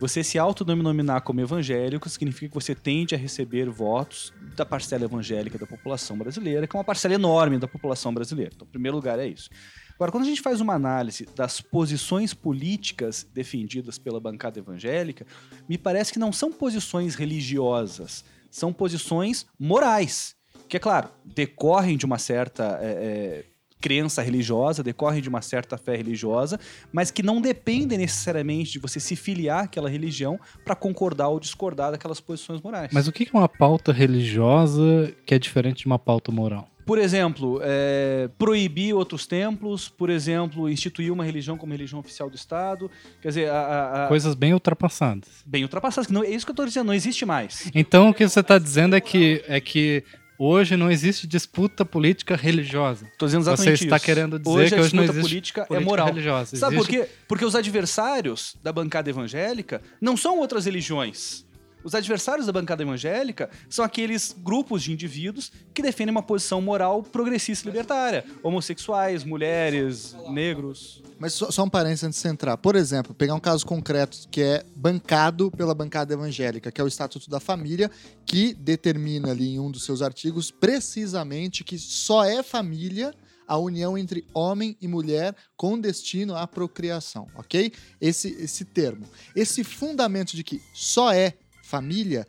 você 0.00 0.24
se 0.24 0.38
autodenominar 0.38 1.22
como 1.22 1.40
evangélico 1.40 2.08
significa 2.08 2.48
que 2.48 2.54
você 2.54 2.74
tende 2.74 3.14
a 3.14 3.18
receber 3.18 3.70
votos 3.70 4.32
da 4.56 4.66
parcela 4.66 5.04
evangélica 5.04 5.56
da 5.56 5.66
população 5.66 6.18
brasileira, 6.18 6.66
que 6.66 6.76
é 6.76 6.78
uma 6.78 6.84
parcela 6.84 7.14
enorme 7.14 7.58
da 7.58 7.68
população 7.68 8.12
brasileira. 8.12 8.50
Então, 8.54 8.66
em 8.66 8.70
primeiro 8.70 8.96
lugar, 8.96 9.18
é 9.18 9.26
isso. 9.26 9.48
Agora, 9.94 10.10
quando 10.10 10.24
a 10.24 10.26
gente 10.26 10.42
faz 10.42 10.60
uma 10.60 10.74
análise 10.74 11.26
das 11.36 11.60
posições 11.60 12.34
políticas 12.34 13.26
defendidas 13.32 13.96
pela 13.96 14.18
bancada 14.18 14.58
evangélica, 14.58 15.24
me 15.68 15.78
parece 15.78 16.12
que 16.12 16.18
não 16.18 16.32
são 16.32 16.52
posições 16.52 17.14
religiosas, 17.14 18.24
são 18.50 18.72
posições 18.72 19.46
morais. 19.58 20.34
Que, 20.68 20.76
é 20.76 20.80
claro, 20.80 21.10
decorrem 21.24 21.96
de 21.96 22.04
uma 22.04 22.18
certa 22.18 22.78
é, 22.82 22.86
é, 22.86 23.44
crença 23.80 24.22
religiosa, 24.22 24.82
decorrem 24.82 25.20
de 25.20 25.28
uma 25.28 25.42
certa 25.42 25.76
fé 25.76 25.94
religiosa, 25.94 26.58
mas 26.90 27.10
que 27.10 27.22
não 27.22 27.40
dependem 27.40 27.98
necessariamente 27.98 28.72
de 28.72 28.78
você 28.78 28.98
se 28.98 29.14
filiar 29.14 29.64
àquela 29.64 29.90
religião 29.90 30.40
para 30.64 30.74
concordar 30.74 31.28
ou 31.28 31.38
discordar 31.38 31.92
daquelas 31.92 32.18
posições 32.18 32.60
morais. 32.62 32.90
Mas 32.92 33.06
o 33.06 33.12
que 33.12 33.28
é 33.32 33.38
uma 33.38 33.48
pauta 33.48 33.92
religiosa 33.92 35.14
que 35.26 35.34
é 35.34 35.38
diferente 35.38 35.80
de 35.80 35.86
uma 35.86 35.98
pauta 35.98 36.32
moral? 36.32 36.66
Por 36.84 36.98
exemplo, 36.98 37.60
é, 37.62 38.28
proibir 38.38 38.94
outros 38.94 39.26
templos, 39.26 39.88
por 39.88 40.10
exemplo, 40.10 40.68
instituir 40.68 41.12
uma 41.12 41.24
religião 41.24 41.56
como 41.56 41.72
religião 41.72 41.98
oficial 41.98 42.28
do 42.28 42.36
Estado. 42.36 42.90
Quer 43.22 43.28
dizer, 43.28 43.50
a- 43.50 44.04
a- 44.04 44.08
Coisas 44.08 44.34
bem 44.34 44.52
ultrapassadas. 44.52 45.28
bem 45.46 45.62
ultrapassadas. 45.62 46.06
que 46.08 46.12
Não, 46.12 46.22
é 46.22 46.28
isso 46.30 46.44
que 46.44 46.50
eu 46.50 46.54
estou 46.54 46.66
dizendo, 46.66 46.86
não 46.88 46.94
existe 46.94 47.24
mais. 47.24 47.70
Então 47.74 48.10
o 48.10 48.14
que 48.14 48.28
você 48.28 48.40
está 48.40 48.58
dizendo 48.58 48.94
é 48.94 49.00
que, 49.00 49.42
é 49.48 49.60
que 49.60 50.04
hoje 50.38 50.76
não 50.76 50.90
existe 50.90 51.26
disputa 51.26 51.84
política 51.84 52.36
religiosa. 52.36 53.06
Estou 53.06 53.26
dizendo 53.26 53.44
Você 53.44 53.50
exatamente 53.52 53.84
está 53.84 53.96
isso. 53.96 54.04
querendo 54.04 54.38
dizer 54.38 54.50
hoje 54.50 54.74
que 54.74 54.80
hoje 54.80 54.94
não 54.96 55.02
disputa 55.04 55.18
existe 55.20 55.30
política, 55.32 55.60
é 55.62 55.64
política 55.66 55.88
moral. 55.90 56.06
religiosa. 56.08 56.56
Sabe 56.56 56.76
por 56.76 56.82
Existe- 56.88 57.06
quê? 57.08 57.14
Porque 57.26 57.44
os 57.44 57.54
adversários 57.54 58.56
da 58.62 58.72
bancada 58.72 59.08
evangélica 59.08 59.80
não 60.00 60.16
são 60.16 60.38
outras 60.38 60.66
religiões. 60.66 61.46
Os 61.84 61.94
adversários 61.94 62.46
da 62.46 62.52
bancada 62.52 62.82
evangélica 62.82 63.50
são 63.68 63.84
aqueles 63.84 64.34
grupos 64.36 64.82
de 64.82 64.92
indivíduos 64.92 65.52
que 65.74 65.82
defendem 65.82 66.10
uma 66.10 66.22
posição 66.22 66.62
moral 66.62 67.02
progressista 67.02 67.68
e 67.68 67.70
libertária. 67.70 68.24
Homossexuais, 68.42 69.22
mulheres, 69.22 70.16
negros. 70.30 71.02
Mas 71.18 71.34
só, 71.34 71.50
só 71.50 71.62
um 71.62 71.68
parênteses 71.68 72.04
antes 72.04 72.22
de 72.22 72.28
entrar. 72.28 72.56
Por 72.56 72.74
exemplo, 72.74 73.14
pegar 73.14 73.34
um 73.34 73.40
caso 73.40 73.66
concreto 73.66 74.26
que 74.30 74.40
é 74.40 74.64
bancado 74.74 75.50
pela 75.50 75.74
bancada 75.74 76.14
evangélica, 76.14 76.72
que 76.72 76.80
é 76.80 76.84
o 76.84 76.88
Estatuto 76.88 77.28
da 77.28 77.38
Família, 77.38 77.90
que 78.24 78.54
determina 78.54 79.30
ali 79.30 79.54
em 79.54 79.60
um 79.60 79.70
dos 79.70 79.84
seus 79.84 80.00
artigos 80.00 80.50
precisamente 80.50 81.62
que 81.62 81.78
só 81.78 82.24
é 82.24 82.42
família 82.42 83.12
a 83.46 83.58
união 83.58 83.96
entre 83.96 84.26
homem 84.32 84.76
e 84.80 84.88
mulher 84.88 85.34
com 85.54 85.78
destino 85.78 86.34
à 86.34 86.46
procriação, 86.46 87.26
ok? 87.36 87.72
Esse, 88.00 88.28
esse 88.40 88.64
termo. 88.64 89.06
Esse 89.36 89.62
fundamento 89.62 90.34
de 90.34 90.42
que 90.42 90.62
só 90.72 91.12
é 91.12 91.34
família 91.74 92.24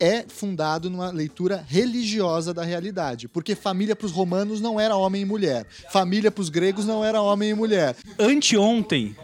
é 0.00 0.24
fundado 0.28 0.90
numa 0.90 1.10
leitura 1.10 1.64
religiosa 1.68 2.52
da 2.52 2.64
realidade. 2.64 3.28
Porque 3.28 3.54
família 3.54 3.94
para 3.94 4.06
os 4.06 4.12
romanos 4.12 4.60
não 4.60 4.80
era 4.80 4.96
homem 4.96 5.22
e 5.22 5.24
mulher. 5.24 5.64
Família 5.90 6.32
para 6.32 6.42
os 6.42 6.48
gregos 6.48 6.84
não 6.84 7.04
era 7.04 7.22
homem 7.22 7.50
e 7.50 7.54
mulher. 7.54 7.96
Anteontem. 8.18 9.16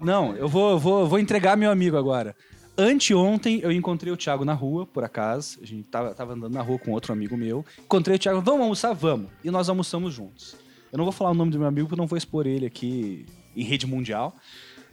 Não, 0.00 0.34
eu 0.34 0.48
vou, 0.48 0.76
vou, 0.76 1.06
vou 1.06 1.18
entregar 1.20 1.56
meu 1.56 1.70
amigo 1.70 1.96
agora. 1.96 2.34
Anteontem 2.76 3.60
eu 3.62 3.70
encontrei 3.70 4.12
o 4.12 4.16
Thiago 4.16 4.44
na 4.44 4.54
rua, 4.54 4.86
por 4.86 5.04
acaso. 5.04 5.58
A 5.62 5.66
gente 5.66 5.84
tava, 5.84 6.12
tava 6.14 6.32
andando 6.32 6.52
na 6.52 6.62
rua 6.62 6.80
com 6.80 6.90
outro 6.90 7.12
amigo 7.12 7.36
meu. 7.36 7.64
Encontrei 7.78 8.16
o 8.16 8.18
Thiago, 8.18 8.40
vamos 8.40 8.62
almoçar? 8.62 8.92
Vamos. 8.92 9.30
E 9.44 9.50
nós 9.52 9.68
almoçamos 9.68 10.12
juntos. 10.12 10.56
Eu 10.90 10.98
não 10.98 11.04
vou 11.04 11.12
falar 11.12 11.30
o 11.30 11.34
nome 11.34 11.52
do 11.52 11.58
meu 11.60 11.68
amigo 11.68 11.86
porque 11.86 11.94
eu 11.94 12.02
não 12.02 12.08
vou 12.08 12.16
expor 12.16 12.44
ele 12.44 12.66
aqui 12.66 13.24
em 13.54 13.62
rede 13.62 13.86
mundial. 13.86 14.34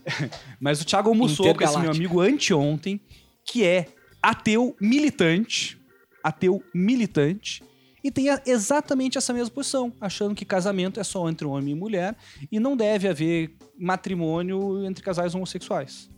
Mas 0.60 0.80
o 0.80 0.84
Thiago 0.84 1.08
almoçou 1.08 1.52
com 1.52 1.64
esse 1.64 1.78
meu 1.78 1.90
amigo 1.90 2.20
anteontem, 2.20 3.00
que 3.44 3.64
é 3.64 3.86
ateu 4.22 4.76
militante, 4.80 5.80
ateu 6.22 6.62
militante, 6.74 7.62
e 8.02 8.10
tem 8.10 8.26
exatamente 8.46 9.18
essa 9.18 9.32
mesma 9.32 9.54
posição, 9.54 9.92
achando 10.00 10.34
que 10.34 10.44
casamento 10.44 10.98
é 10.98 11.04
só 11.04 11.28
entre 11.28 11.46
homem 11.46 11.72
e 11.72 11.78
mulher 11.78 12.16
e 12.50 12.58
não 12.58 12.76
deve 12.76 13.06
haver 13.08 13.54
matrimônio 13.78 14.84
entre 14.86 15.02
casais 15.02 15.34
homossexuais. 15.34 16.10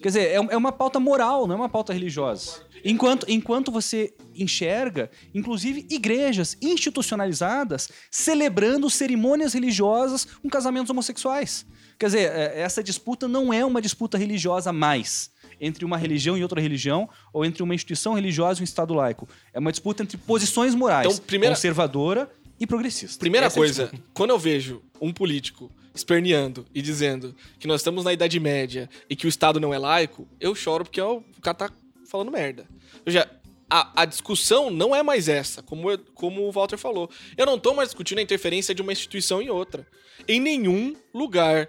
Quer 0.00 0.08
dizer, 0.08 0.20
é, 0.28 0.34
é 0.34 0.56
uma 0.56 0.72
pauta 0.72 1.00
moral, 1.00 1.46
não 1.46 1.54
é 1.54 1.58
uma 1.58 1.68
pauta 1.68 1.92
religiosa. 1.92 2.62
Enquanto, 2.84 3.28
enquanto 3.28 3.72
você 3.72 4.14
enxerga, 4.34 5.10
inclusive, 5.34 5.86
igrejas 5.90 6.56
institucionalizadas 6.60 7.88
celebrando 8.10 8.90
cerimônias 8.90 9.54
religiosas 9.54 10.24
com 10.24 10.48
casamentos 10.48 10.90
homossexuais. 10.90 11.66
Quer 11.98 12.06
dizer, 12.06 12.32
é, 12.32 12.60
essa 12.60 12.82
disputa 12.82 13.26
não 13.26 13.52
é 13.52 13.64
uma 13.64 13.80
disputa 13.80 14.18
religiosa 14.18 14.72
mais 14.72 15.33
entre 15.60 15.84
uma 15.84 15.96
religião 15.96 16.36
e 16.36 16.42
outra 16.42 16.60
religião, 16.60 17.08
ou 17.32 17.44
entre 17.44 17.62
uma 17.62 17.74
instituição 17.74 18.14
religiosa 18.14 18.60
e 18.60 18.62
um 18.62 18.64
Estado 18.64 18.94
laico. 18.94 19.28
É 19.52 19.58
uma 19.58 19.70
disputa 19.70 20.02
entre 20.02 20.16
posições 20.16 20.74
morais, 20.74 21.06
então, 21.06 21.24
primeira... 21.24 21.54
conservadora 21.54 22.30
e 22.58 22.66
progressista. 22.66 23.18
Primeira 23.18 23.46
Essa 23.46 23.56
é 23.56 23.60
coisa, 23.60 23.90
é 23.92 23.98
quando 24.12 24.30
eu 24.30 24.38
vejo 24.38 24.82
um 25.00 25.12
político 25.12 25.70
esperneando 25.94 26.66
e 26.74 26.82
dizendo 26.82 27.34
que 27.58 27.68
nós 27.68 27.80
estamos 27.80 28.04
na 28.04 28.12
Idade 28.12 28.38
Média 28.40 28.88
e 29.08 29.14
que 29.14 29.26
o 29.26 29.28
Estado 29.28 29.60
não 29.60 29.72
é 29.72 29.78
laico, 29.78 30.26
eu 30.40 30.54
choro 30.54 30.84
porque 30.84 31.00
o 31.00 31.22
cara 31.40 31.54
tá 31.54 31.70
falando 32.06 32.32
merda. 32.32 32.66
Veja, 33.04 33.28
a, 33.70 34.02
a, 34.02 34.04
discussão 34.04 34.70
não 34.70 34.94
é 34.94 35.02
mais 35.02 35.28
essa, 35.28 35.62
como, 35.62 35.90
eu, 35.90 35.98
como 36.14 36.42
o 36.42 36.52
Walter 36.52 36.76
falou. 36.76 37.10
Eu 37.36 37.46
não 37.46 37.56
estou 37.56 37.74
mais 37.74 37.88
discutindo 37.88 38.18
a 38.18 38.22
interferência 38.22 38.74
de 38.74 38.82
uma 38.82 38.92
instituição 38.92 39.40
em 39.40 39.50
outra. 39.50 39.86
Em 40.28 40.40
nenhum 40.40 40.94
lugar 41.12 41.68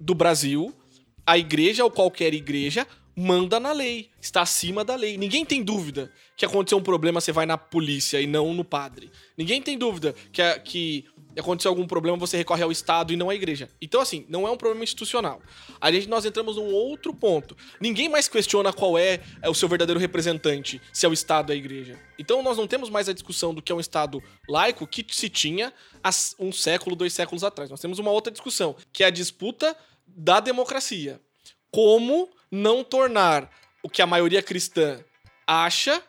do 0.00 0.14
Brasil, 0.14 0.74
a 1.26 1.36
igreja 1.38 1.84
ou 1.84 1.90
qualquer 1.90 2.32
igreja 2.34 2.86
manda 3.18 3.58
na 3.58 3.72
lei, 3.72 4.10
está 4.20 4.42
acima 4.42 4.84
da 4.84 4.94
lei. 4.94 5.18
Ninguém 5.18 5.44
tem 5.44 5.60
dúvida 5.60 6.12
que 6.36 6.46
aconteceu 6.46 6.78
um 6.78 6.82
problema, 6.82 7.20
você 7.20 7.32
vai 7.32 7.46
na 7.46 7.58
polícia 7.58 8.20
e 8.20 8.28
não 8.28 8.54
no 8.54 8.64
padre. 8.64 9.10
Ninguém 9.36 9.60
tem 9.60 9.76
dúvida 9.76 10.14
que, 10.30 10.40
que 10.60 11.04
aconteceu 11.36 11.68
algum 11.68 11.84
problema, 11.84 12.16
você 12.16 12.36
recorre 12.36 12.62
ao 12.62 12.70
Estado 12.70 13.12
e 13.12 13.16
não 13.16 13.28
à 13.28 13.34
igreja. 13.34 13.68
Então, 13.82 14.00
assim, 14.00 14.24
não 14.28 14.46
é 14.46 14.50
um 14.52 14.56
problema 14.56 14.84
institucional. 14.84 15.42
Aí 15.80 16.06
nós 16.06 16.24
entramos 16.24 16.54
num 16.54 16.72
outro 16.72 17.12
ponto. 17.12 17.56
Ninguém 17.80 18.08
mais 18.08 18.28
questiona 18.28 18.72
qual 18.72 18.96
é, 18.96 19.18
é 19.42 19.50
o 19.50 19.54
seu 19.54 19.68
verdadeiro 19.68 19.98
representante, 19.98 20.80
se 20.92 21.04
é 21.04 21.08
o 21.08 21.12
Estado 21.12 21.50
ou 21.50 21.54
a 21.54 21.56
igreja. 21.56 21.98
Então, 22.20 22.40
nós 22.40 22.56
não 22.56 22.68
temos 22.68 22.88
mais 22.88 23.08
a 23.08 23.12
discussão 23.12 23.52
do 23.52 23.60
que 23.60 23.72
é 23.72 23.74
um 23.74 23.80
Estado 23.80 24.22
laico 24.48 24.86
que 24.86 25.04
se 25.10 25.28
tinha 25.28 25.72
há 26.04 26.10
um 26.38 26.52
século, 26.52 26.94
dois 26.94 27.12
séculos 27.12 27.42
atrás. 27.42 27.68
Nós 27.68 27.80
temos 27.80 27.98
uma 27.98 28.12
outra 28.12 28.30
discussão, 28.30 28.76
que 28.92 29.02
é 29.02 29.08
a 29.08 29.10
disputa 29.10 29.76
da 30.06 30.38
democracia. 30.38 31.20
Como 31.70 32.28
não 32.50 32.82
tornar 32.82 33.50
o 33.82 33.88
que 33.88 34.02
a 34.02 34.06
maioria 34.06 34.42
cristã 34.42 34.98
acha 35.46 36.02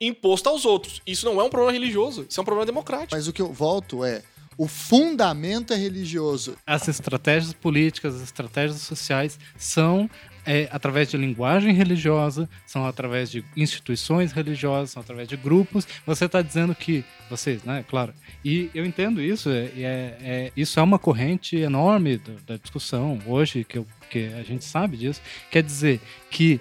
imposto 0.00 0.48
aos 0.48 0.64
outros. 0.64 1.02
Isso 1.06 1.26
não 1.26 1.40
é 1.40 1.44
um 1.44 1.50
problema 1.50 1.72
religioso, 1.72 2.26
isso 2.28 2.38
é 2.38 2.42
um 2.42 2.44
problema 2.44 2.66
democrático. 2.66 3.14
Mas 3.14 3.26
o 3.26 3.32
que 3.32 3.42
eu 3.42 3.52
volto 3.52 4.04
é. 4.04 4.22
O 4.56 4.66
fundamento 4.66 5.72
é 5.72 5.76
religioso. 5.76 6.56
As 6.66 6.88
estratégias 6.88 7.52
políticas, 7.52 8.16
as 8.16 8.22
estratégias 8.22 8.80
sociais 8.80 9.38
são 9.56 10.10
é, 10.48 10.68
através 10.72 11.10
de 11.10 11.16
linguagem 11.16 11.72
religiosa, 11.72 12.48
são 12.66 12.86
através 12.86 13.30
de 13.30 13.44
instituições 13.56 14.32
religiosas, 14.32 14.90
são 14.90 15.02
através 15.02 15.28
de 15.28 15.36
grupos. 15.36 15.86
Você 16.06 16.24
está 16.24 16.42
dizendo 16.42 16.74
que 16.74 17.04
vocês, 17.28 17.62
né? 17.62 17.84
Claro. 17.88 18.14
E 18.44 18.70
eu 18.74 18.84
entendo 18.86 19.20
isso. 19.20 19.50
É, 19.50 19.64
é, 19.76 20.16
é 20.20 20.52
isso 20.56 20.80
é 20.80 20.82
uma 20.82 20.98
corrente 20.98 21.56
enorme 21.56 22.16
da, 22.16 22.32
da 22.54 22.56
discussão 22.56 23.18
hoje 23.26 23.62
que 23.62 23.78
eu 23.78 23.86
porque 24.08 24.30
a 24.34 24.42
gente 24.42 24.64
sabe 24.64 24.96
disso, 24.96 25.20
quer 25.50 25.62
dizer 25.62 26.00
que, 26.30 26.58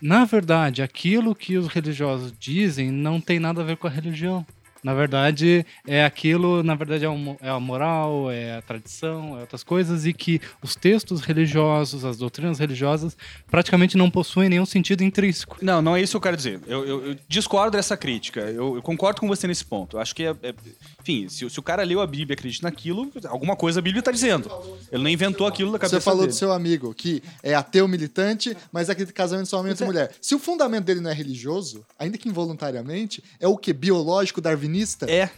na 0.00 0.26
verdade, 0.26 0.82
aquilo 0.82 1.34
que 1.34 1.56
os 1.56 1.68
religiosos 1.68 2.32
dizem 2.38 2.90
não 2.90 3.18
tem 3.18 3.40
nada 3.40 3.62
a 3.62 3.64
ver 3.64 3.78
com 3.78 3.86
a 3.86 3.90
religião. 3.90 4.46
Na 4.82 4.94
verdade, 4.94 5.64
é 5.86 6.04
aquilo, 6.04 6.62
na 6.62 6.74
verdade, 6.74 7.04
é, 7.04 7.08
um, 7.08 7.36
é 7.40 7.48
a 7.48 7.60
moral, 7.60 8.30
é 8.30 8.56
a 8.56 8.62
tradição, 8.62 9.38
é 9.38 9.42
outras 9.42 9.62
coisas, 9.62 10.06
e 10.06 10.12
que 10.12 10.40
os 10.60 10.74
textos 10.74 11.20
religiosos, 11.20 12.04
as 12.04 12.16
doutrinas 12.16 12.58
religiosas, 12.58 13.16
praticamente 13.50 13.96
não 13.96 14.10
possuem 14.10 14.48
nenhum 14.48 14.66
sentido 14.66 15.04
intrínseco. 15.04 15.56
Não, 15.62 15.80
não 15.80 15.94
é 15.94 16.02
isso 16.02 16.12
que 16.12 16.16
eu 16.16 16.20
quero 16.20 16.36
dizer. 16.36 16.60
Eu, 16.66 16.84
eu, 16.84 17.06
eu 17.06 17.16
discordo 17.28 17.76
dessa 17.76 17.96
crítica. 17.96 18.40
Eu, 18.40 18.76
eu, 18.76 18.82
concordo 18.82 19.20
com 19.20 19.28
você 19.28 19.46
nesse 19.46 19.64
ponto. 19.64 19.98
Acho 19.98 20.14
que 20.14 20.24
é, 20.24 20.34
é 20.42 20.54
enfim, 21.02 21.28
se, 21.28 21.48
se, 21.50 21.58
o 21.58 21.62
cara 21.62 21.82
leu 21.82 22.00
a 22.00 22.06
Bíblia 22.06 22.34
e 22.34 22.38
acredita 22.38 22.66
naquilo, 22.66 23.10
alguma 23.26 23.56
coisa 23.56 23.80
a 23.80 23.82
Bíblia 23.82 24.00
está 24.00 24.12
dizendo. 24.12 24.50
Ele 24.90 25.02
não 25.02 25.10
inventou 25.10 25.46
aquilo 25.46 25.72
da 25.72 25.78
cabeça 25.78 26.00
Você 26.00 26.04
falou 26.04 26.20
dele. 26.20 26.32
do 26.32 26.36
seu 26.36 26.52
amigo, 26.52 26.94
que 26.94 27.22
é 27.42 27.54
ateu 27.54 27.88
militante, 27.88 28.56
mas 28.70 28.88
acredita 28.88 29.12
em 29.12 29.14
casamento 29.14 29.48
só 29.48 29.58
homem 29.60 29.74
e 29.78 29.84
mulher. 29.84 30.12
Se 30.20 30.34
o 30.34 30.38
fundamento 30.38 30.84
dele 30.84 31.00
não 31.00 31.10
é 31.10 31.14
religioso, 31.14 31.84
ainda 31.98 32.16
que 32.16 32.28
involuntariamente, 32.28 33.22
é 33.40 33.48
o 33.48 33.56
que? 33.56 33.72
Biológico, 33.72 34.40
darwinista? 34.40 35.10
É. 35.10 35.28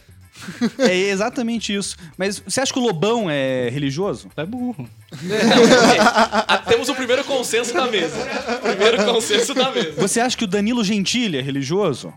É 0.77 0.93
exatamente 0.93 1.73
isso. 1.73 1.95
Mas 2.17 2.39
você 2.39 2.59
acha 2.59 2.71
que 2.73 2.77
o 2.77 2.81
Lobão 2.81 3.29
é 3.29 3.69
religioso? 3.69 4.29
É 4.35 4.45
burro. 4.45 4.87
É, 5.13 6.57
temos 6.69 6.89
o 6.89 6.95
primeiro 6.95 7.23
consenso 7.23 7.73
da 7.73 7.87
mesa. 7.87 8.17
Primeiro 8.61 9.05
consenso 9.05 9.53
da 9.53 9.71
mesa. 9.71 9.93
Você 9.93 10.19
acha 10.19 10.35
que 10.35 10.43
o 10.43 10.47
Danilo 10.47 10.83
Gentili 10.83 11.37
é 11.37 11.41
religioso? 11.41 12.13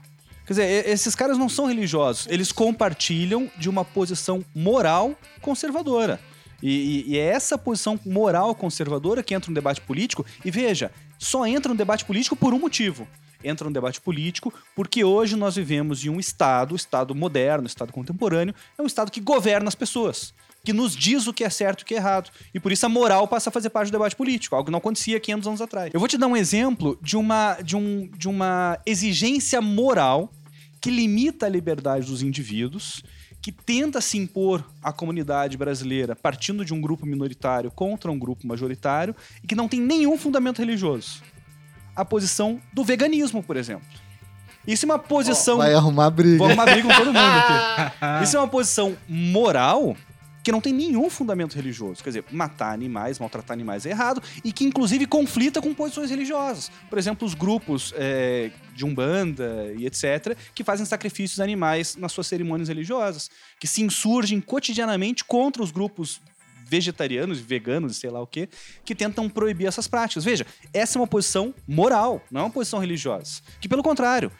Quer 0.49 0.55
dizer, 0.55 0.89
esses 0.89 1.15
caras 1.15 1.37
não 1.37 1.47
são 1.47 1.67
religiosos, 1.67 2.27
eles 2.31 2.51
compartilham 2.51 3.51
de 3.59 3.69
uma 3.69 3.85
posição 3.85 4.43
moral 4.55 5.15
conservadora. 5.43 6.19
E, 6.63 6.71
e, 7.07 7.13
e, 7.13 7.19
é 7.19 7.27
essa 7.27 7.59
posição 7.59 8.01
moral 8.03 8.55
conservadora 8.55 9.23
que 9.23 9.35
entra 9.35 9.51
no 9.51 9.55
debate 9.55 9.83
político. 9.83 10.25
E 10.43 10.51
veja, 10.51 10.91
só 11.19 11.47
entra 11.47 11.71
no 11.71 11.77
debate 11.77 12.03
político 12.07 12.35
por 12.35 12.55
um 12.55 12.59
motivo. 12.59 13.07
Entra 13.45 13.69
no 13.69 13.75
debate 13.75 14.01
político 14.01 14.51
porque 14.75 15.05
hoje 15.05 15.37
nós 15.37 15.55
vivemos 15.55 16.03
em 16.03 16.09
um 16.09 16.19
Estado, 16.19 16.75
Estado 16.75 17.15
moderno, 17.15 17.67
Estado 17.67 17.93
contemporâneo, 17.93 18.55
é 18.79 18.83
um 18.83 18.87
Estado 18.87 19.13
que 19.13 19.21
governa 19.21 19.69
as 19.69 19.75
pessoas, 19.75 20.33
que 20.65 20.73
nos 20.73 20.97
diz 20.97 21.27
o 21.27 21.33
que 21.33 21.45
é 21.45 21.51
certo 21.51 21.81
e 21.81 21.83
o 21.83 21.87
que 21.87 21.95
é 21.95 21.99
errado. 21.99 22.31
E 22.53 22.59
por 22.59 22.73
isso 22.73 22.85
a 22.87 22.89
moral 22.89 23.29
passa 23.29 23.51
a 23.51 23.53
fazer 23.53 23.71
parte 23.71 23.91
do 23.91 23.93
debate 23.93 24.17
político, 24.17 24.57
algo 24.57 24.67
que 24.67 24.73
não 24.73 24.79
acontecia 24.79 25.21
500 25.21 25.47
anos 25.47 25.61
atrás. 25.61 25.91
Eu 25.93 26.01
vou 26.01 26.09
te 26.09 26.19
dar 26.19 26.27
um 26.27 26.37
exemplo 26.37 26.99
de 27.01 27.17
uma, 27.17 27.55
de 27.63 27.77
um, 27.77 28.11
de 28.17 28.29
uma 28.29 28.79
exigência 28.85 29.61
moral 29.61 30.33
que 30.81 30.91
limita 30.91 31.47
a 31.47 31.49
liberdade 31.49 32.07
dos 32.07 32.23
indivíduos, 32.23 33.03
que 33.41 33.53
tenta 33.53 34.01
se 34.01 34.19
impor 34.19 34.65
à 34.83 34.93
comunidade 34.93 35.57
brasileira 35.57 36.17
partindo 36.17 36.65
de 36.65 36.75
um 36.75 36.81
grupo 36.81 37.07
minoritário 37.07 37.71
contra 37.71 38.11
um 38.11 38.19
grupo 38.19 38.47
majoritário 38.47 39.15
e 39.43 39.47
que 39.47 39.55
não 39.55 39.69
tem 39.69 39.81
nenhum 39.81 40.19
fundamento 40.19 40.59
religioso. 40.59 41.23
A 41.95 42.05
posição 42.05 42.61
do 42.73 42.85
veganismo, 42.85 43.43
por 43.43 43.57
exemplo. 43.57 43.87
Isso 44.67 44.85
é 44.85 44.87
uma 44.87 44.99
posição. 44.99 45.55
Oh, 45.55 45.59
vai 45.59 45.73
arrumar 45.73 46.11
briga. 46.11 46.37
Vou 46.37 46.47
arrumar 46.47 46.67
briga 46.67 46.83
com 46.83 46.95
todo 46.95 47.07
mundo 47.07 47.19
aqui. 47.19 47.93
Isso 48.23 48.37
é 48.37 48.41
uma 48.41 48.49
posição 48.49 48.97
moral 49.09 49.97
que 50.43 50.53
não 50.53 50.61
tem 50.61 50.73
nenhum 50.73 51.11
fundamento 51.11 51.55
religioso. 51.55 52.03
Quer 52.03 52.11
dizer, 52.11 52.25
matar 52.31 52.73
animais, 52.73 53.19
maltratar 53.19 53.55
animais 53.55 53.85
é 53.87 53.91
errado 53.91 54.23
e 54.45 54.53
que, 54.53 54.65
inclusive, 54.65 55.07
conflita 55.07 55.61
com 55.61 55.75
posições 55.75 56.11
religiosas. 56.11 56.71
Por 56.89 56.99
exemplo, 56.99 57.27
os 57.27 57.35
grupos 57.35 57.93
é, 57.97 58.51
de 58.79 58.87
Umbanda 58.87 59.75
e 59.77 59.85
etc., 59.85 60.37
que 60.55 60.65
fazem 60.65 60.87
sacrifícios 60.87 61.41
animais 61.41 61.97
nas 61.97 62.13
suas 62.13 62.27
cerimônias 62.27 62.69
religiosas, 62.69 63.31
que 63.59 63.67
se 63.67 63.83
insurgem 63.83 64.41
cotidianamente 64.41 65.25
contra 65.25 65.63
os 65.63 65.71
grupos 65.71 66.21
vegetarianos, 66.65 67.41
veganos, 67.41 67.97
sei 67.97 68.11
lá 68.11 68.21
o 68.21 68.27
quê, 68.27 68.49
que 68.85 68.95
tentam 68.95 69.29
proibir 69.29 69.67
essas 69.67 69.89
práticas. 69.89 70.25
Veja, 70.25 70.47
essa 70.73 70.99
é 70.99 71.01
uma 71.01 71.07
posição 71.07 71.55
moral, 71.67 72.23
não 72.31 72.43
é 72.43 72.45
uma 72.45 72.51
posição 72.51 72.79
religiosa. 72.79 73.41
Que, 73.61 73.69
pelo 73.69 73.83
contrário, 73.83 74.31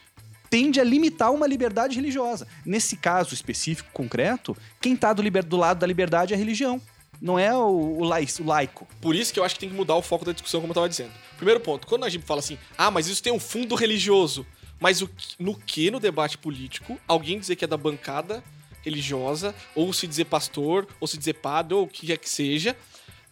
tende 0.51 0.81
a 0.81 0.85
limitar 0.85 1.33
uma 1.33 1.47
liberdade 1.47 1.97
religiosa. 1.97 2.47
Nesse 2.65 2.97
caso 2.97 3.35
específico, 3.35 3.91
concreto, 3.93 4.57
quem 4.81 4.95
está 4.95 5.13
do, 5.13 5.23
do, 5.23 5.57
lado 5.57 5.79
da 5.79 5.87
liberdade 5.87 6.33
é 6.33 6.37
a 6.37 6.39
religião. 6.39 6.81
Não 7.21 7.39
é 7.39 7.55
o, 7.55 7.99
o, 7.99 8.05
laico. 8.05 8.87
Por 9.01 9.15
isso 9.17 9.33
que 9.33 9.41
eu 9.41 9.45
acho 9.45 9.55
que 9.55 9.61
tem 9.61 9.69
que 9.69 9.75
mudar 9.75 9.97
o 9.97 10.03
foco 10.03 10.25
da 10.25 10.33
discussão, 10.33 10.61
como 10.61 10.71
eu 10.71 10.73
estava 10.73 10.89
dizendo. 10.89 11.13
Primeiro 11.37 11.61
ponto, 11.61 11.87
quando 11.87 12.05
a 12.05 12.09
gente 12.09 12.25
fala 12.25 12.41
assim, 12.41 12.57
ah, 12.77 12.91
mas 12.91 13.09
isso 13.09 13.23
tem 13.23 13.33
um 13.33 13.41
fundo 13.41 13.75
religioso. 13.75 14.47
Mas 14.81 15.03
o, 15.03 15.11
no 15.39 15.57
que 15.57 15.91
no 15.91 15.99
debate 15.99 16.39
político, 16.39 16.99
alguém 17.09 17.39
dizer 17.39 17.57
que 17.57 17.65
é 17.65 17.69
da 17.69 17.77
bancada 17.77 18.43
religiosa, 18.83 19.55
ou 19.75 19.93
se 19.93 20.07
dizer 20.07 20.27
pastor, 20.27 20.87
ou 21.01 21.09
se 21.09 21.19
dizer 21.19 21.35
padre, 21.35 21.75
ou 21.75 21.85
o 21.85 21.89
que 21.89 22.07
quer 22.07 22.19
que 22.19 22.31
seja, 22.31 22.77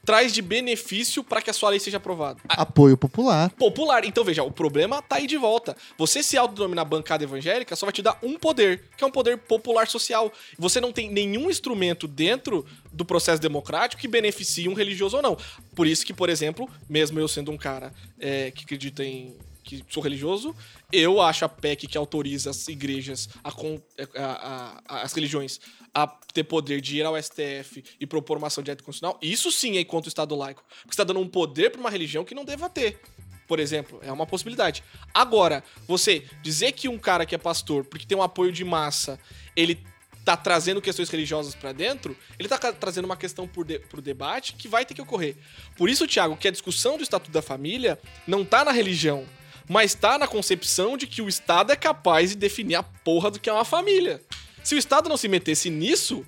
traz 0.06 0.32
de 0.32 0.40
benefício 0.40 1.24
para 1.24 1.42
que 1.42 1.50
a 1.50 1.52
sua 1.52 1.70
lei 1.70 1.80
seja 1.80 1.96
aprovada? 1.96 2.40
Apoio 2.48 2.96
popular. 2.96 3.50
Popular. 3.50 4.04
Então, 4.04 4.24
veja, 4.24 4.44
o 4.44 4.52
problema 4.52 5.02
tá 5.02 5.16
aí 5.16 5.26
de 5.26 5.36
volta. 5.36 5.76
Você 5.98 6.22
se 6.22 6.38
autodenominar 6.38 6.86
bancada 6.86 7.24
evangélica 7.24 7.74
só 7.74 7.84
vai 7.84 7.92
te 7.92 8.00
dar 8.00 8.16
um 8.22 8.38
poder, 8.38 8.84
que 8.96 9.02
é 9.02 9.06
um 9.06 9.10
poder 9.10 9.36
popular 9.36 9.88
social. 9.88 10.32
Você 10.56 10.80
não 10.80 10.92
tem 10.92 11.10
nenhum 11.10 11.50
instrumento 11.50 12.06
dentro 12.06 12.64
do 12.92 13.04
processo 13.04 13.42
democrático 13.42 14.00
que 14.00 14.06
beneficie 14.06 14.68
um 14.68 14.74
religioso 14.74 15.16
ou 15.16 15.22
não. 15.22 15.36
Por 15.74 15.88
isso 15.88 16.06
que, 16.06 16.14
por 16.14 16.30
exemplo, 16.30 16.70
mesmo 16.88 17.18
eu 17.18 17.26
sendo 17.26 17.50
um 17.50 17.56
cara 17.56 17.92
é, 18.18 18.52
que 18.52 18.62
acredita 18.62 19.04
em 19.04 19.36
que 19.66 19.84
sou 19.90 20.02
religioso, 20.02 20.54
eu 20.92 21.20
acho 21.20 21.44
a 21.44 21.48
PEC 21.48 21.88
que 21.88 21.98
autoriza 21.98 22.50
as 22.50 22.68
igrejas, 22.68 23.28
con- 23.54 23.80
a- 24.14 24.22
a- 24.24 24.82
a- 24.88 25.02
as 25.02 25.12
religiões, 25.12 25.60
a 25.92 26.06
ter 26.06 26.44
poder 26.44 26.80
de 26.80 26.98
ir 26.98 27.04
ao 27.04 27.16
STF 27.16 27.82
e 28.00 28.06
propor 28.06 28.38
uma 28.38 28.46
ação 28.46 28.62
de 28.62 28.70
constitucional, 28.76 29.18
isso 29.20 29.50
sim 29.50 29.76
é 29.76 29.84
contra 29.84 30.06
o 30.06 30.10
Estado 30.10 30.36
laico. 30.36 30.62
Porque 30.82 30.90
está 30.90 31.04
dando 31.04 31.20
um 31.20 31.28
poder 31.28 31.70
para 31.70 31.80
uma 31.80 31.90
religião 31.90 32.24
que 32.24 32.34
não 32.34 32.44
deva 32.44 32.70
ter. 32.70 33.00
Por 33.48 33.58
exemplo, 33.58 33.98
é 34.02 34.12
uma 34.12 34.26
possibilidade. 34.26 34.82
Agora, 35.12 35.62
você 35.86 36.24
dizer 36.42 36.72
que 36.72 36.88
um 36.88 36.98
cara 36.98 37.24
que 37.26 37.34
é 37.34 37.38
pastor, 37.38 37.84
porque 37.84 38.06
tem 38.06 38.16
um 38.16 38.22
apoio 38.22 38.52
de 38.52 38.64
massa, 38.64 39.18
ele 39.56 39.78
tá 40.24 40.36
trazendo 40.36 40.82
questões 40.82 41.08
religiosas 41.08 41.54
pra 41.54 41.70
dentro, 41.72 42.16
ele 42.36 42.48
tá 42.48 42.58
trazendo 42.72 43.04
uma 43.04 43.16
questão 43.16 43.46
por 43.46 43.64
de, 43.64 43.78
pro 43.78 44.02
debate 44.02 44.54
que 44.54 44.66
vai 44.66 44.84
ter 44.84 44.92
que 44.92 45.00
ocorrer. 45.00 45.36
Por 45.76 45.88
isso, 45.88 46.04
Tiago, 46.08 46.36
que 46.36 46.48
a 46.48 46.50
discussão 46.50 46.96
do 46.96 47.04
Estatuto 47.04 47.30
da 47.30 47.40
Família 47.40 47.96
não 48.26 48.44
tá 48.44 48.64
na 48.64 48.72
religião, 48.72 49.24
mas 49.68 49.94
tá 49.94 50.18
na 50.18 50.26
concepção 50.26 50.96
de 50.96 51.06
que 51.06 51.22
o 51.22 51.28
Estado 51.28 51.72
é 51.72 51.76
capaz 51.76 52.30
de 52.30 52.36
definir 52.36 52.76
a 52.76 52.82
porra 52.82 53.30
do 53.30 53.40
que 53.40 53.48
é 53.48 53.52
uma 53.52 53.64
família. 53.64 54.20
Se 54.62 54.74
o 54.74 54.78
Estado 54.78 55.08
não 55.08 55.16
se 55.16 55.28
metesse 55.28 55.70
nisso, 55.70 56.24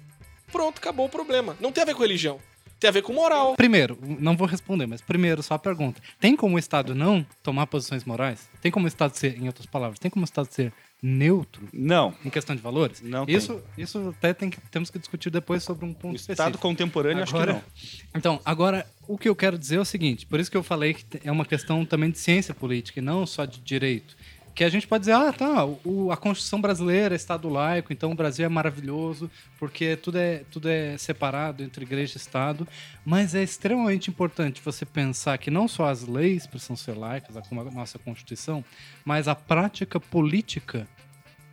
pronto, 0.53 0.79
acabou 0.79 1.07
o 1.07 1.09
problema. 1.09 1.57
Não 1.61 1.73
tem 1.73 1.83
a 1.83 1.87
ver 1.87 1.95
com 1.95 2.03
religião, 2.03 2.41
tem 2.79 2.89
a 2.89 2.93
ver 2.93 3.03
com 3.03 3.13
moral. 3.13 3.55
Primeiro, 3.57 3.99
não 4.01 4.37
vou 4.37 4.47
responder, 4.47 4.87
mas 4.87 5.01
primeiro, 5.01 5.43
só 5.43 5.55
a 5.55 5.59
pergunta. 5.59 6.01
Tem 6.21 6.37
como 6.37 6.57
o 6.57 6.59
Estado 6.59 6.95
não 6.95 7.27
tomar 7.43 7.67
posições 7.67 8.05
morais? 8.05 8.49
Tem 8.61 8.71
como 8.71 8.85
o 8.85 8.89
Estado 8.89 9.15
ser, 9.17 9.37
em 9.37 9.47
outras 9.47 9.67
palavras, 9.67 9.99
tem 9.99 10.11
como 10.11 10.25
o 10.25 10.25
Estado 10.25 10.49
ser 10.51 10.73
neutro 11.03 11.69
Não. 11.73 12.15
em 12.25 12.31
questão 12.31 12.55
de 12.57 12.63
valores? 12.63 13.01
Não 13.03 13.25
tem. 13.25 13.37
isso, 13.37 13.63
isso 13.77 14.09
até 14.19 14.35
tem 14.35 14.51
que, 14.51 14.61
temos 14.71 14.91
que 14.91 14.99
discutir 14.99 15.31
depois 15.31 15.63
sobre 15.63 15.85
um 15.85 15.93
ponto 15.93 16.13
O 16.13 16.17
específico. 16.17 16.33
Estado 16.33 16.59
contemporâneo, 16.59 17.23
Agora- 17.23 17.53
acho 17.53 17.61
que 17.61 18.03
não. 18.07 18.11
Então, 18.17 18.41
agora, 18.45 18.87
o 19.07 19.17
que 19.17 19.29
eu 19.29 19.37
quero 19.37 19.57
dizer 19.59 19.77
é 19.77 19.81
o 19.81 19.85
seguinte, 19.85 20.27
por 20.27 20.41
isso 20.41 20.51
que 20.51 20.57
eu 20.57 20.63
falei 20.63 20.95
que 20.95 21.05
é 21.25 21.31
uma 21.31 21.45
questão 21.45 21.85
também 21.85 22.11
de 22.11 22.19
ciência 22.19 22.53
política 22.53 22.99
e 22.99 23.03
não 23.03 23.25
só 23.27 23.45
de 23.45 23.61
direito. 23.61 24.17
Que 24.59 24.65
a 24.65 24.69
gente 24.69 24.89
pode 24.89 25.03
dizer, 25.03 25.13
ah, 25.13 25.33
tá, 25.33 25.65
o, 25.65 26.11
a 26.11 26.17
Constituição 26.17 26.61
brasileira 26.61 27.15
é 27.15 27.17
Estado 27.17 27.49
laico, 27.49 27.93
então 27.93 28.11
o 28.11 28.15
Brasil 28.17 28.45
é 28.45 28.49
maravilhoso, 28.49 29.31
porque 29.57 29.95
tudo 29.95 30.19
é, 30.19 30.43
tudo 30.51 30.69
é 30.69 30.99
separado 30.99 31.63
entre 31.63 31.85
igreja 31.85 32.15
e 32.15 32.17
Estado. 32.17 32.67
Mas 33.05 33.37
é 33.37 33.43
extremamente 33.45 34.11
importante 34.11 34.61
você 34.61 34.85
pensar 34.85 35.39
que 35.39 35.49
não 35.49 35.69
só 35.69 35.87
as 35.87 36.09
leis 36.09 36.45
precisam 36.45 36.75
ser 36.75 36.95
laicas, 36.95 37.37
como 37.49 37.61
a 37.61 37.71
nossa 37.71 38.01
Constituição, 38.01 38.65
mas 39.05 39.29
a 39.29 39.35
prática 39.37 40.01
política 40.01 40.89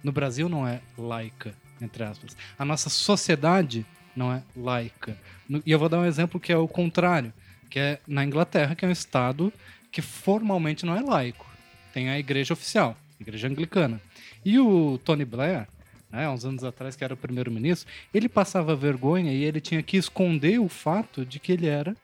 no 0.03 0.11
Brasil 0.11 0.49
não 0.49 0.67
é 0.67 0.81
laica, 0.97 1.53
entre 1.79 2.03
aspas. 2.03 2.35
A 2.57 2.65
nossa 2.65 2.89
sociedade 2.89 3.85
não 4.15 4.33
é 4.33 4.41
laica. 4.57 5.15
E 5.63 5.71
eu 5.71 5.77
vou 5.77 5.89
dar 5.89 5.99
um 5.99 6.05
exemplo 6.05 6.39
que 6.39 6.51
é 6.51 6.57
o 6.57 6.67
contrário, 6.67 7.31
que 7.69 7.77
é 7.77 7.99
na 8.07 8.25
Inglaterra, 8.25 8.73
que 8.73 8.83
é 8.83 8.87
um 8.87 8.91
estado 8.91 9.53
que 9.91 10.01
formalmente 10.01 10.87
não 10.87 10.97
é 10.97 11.01
laico. 11.01 11.53
Tem 11.95 12.09
a 12.09 12.19
igreja 12.19 12.53
oficial, 12.53 12.97
a 13.17 13.23
igreja 13.23 13.47
anglicana. 13.47 14.01
E 14.43 14.59
o 14.59 14.97
Tony 14.97 15.23
Blair, 15.23 15.65
né, 16.11 16.25
há 16.25 16.31
uns 16.31 16.43
anos 16.43 16.61
atrás, 16.65 16.93
que 16.93 17.05
era 17.05 17.13
o 17.13 17.17
primeiro-ministro, 17.17 17.89
ele 18.13 18.27
passava 18.27 18.75
vergonha 18.75 19.31
e 19.31 19.45
ele 19.45 19.61
tinha 19.61 19.81
que 19.81 19.95
esconder 19.95 20.59
o 20.59 20.67
fato 20.67 21.25
de 21.25 21.39
que 21.39 21.53
ele 21.53 21.67
era 21.67 21.95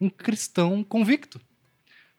um 0.00 0.10
cristão 0.10 0.82
convicto. 0.82 1.40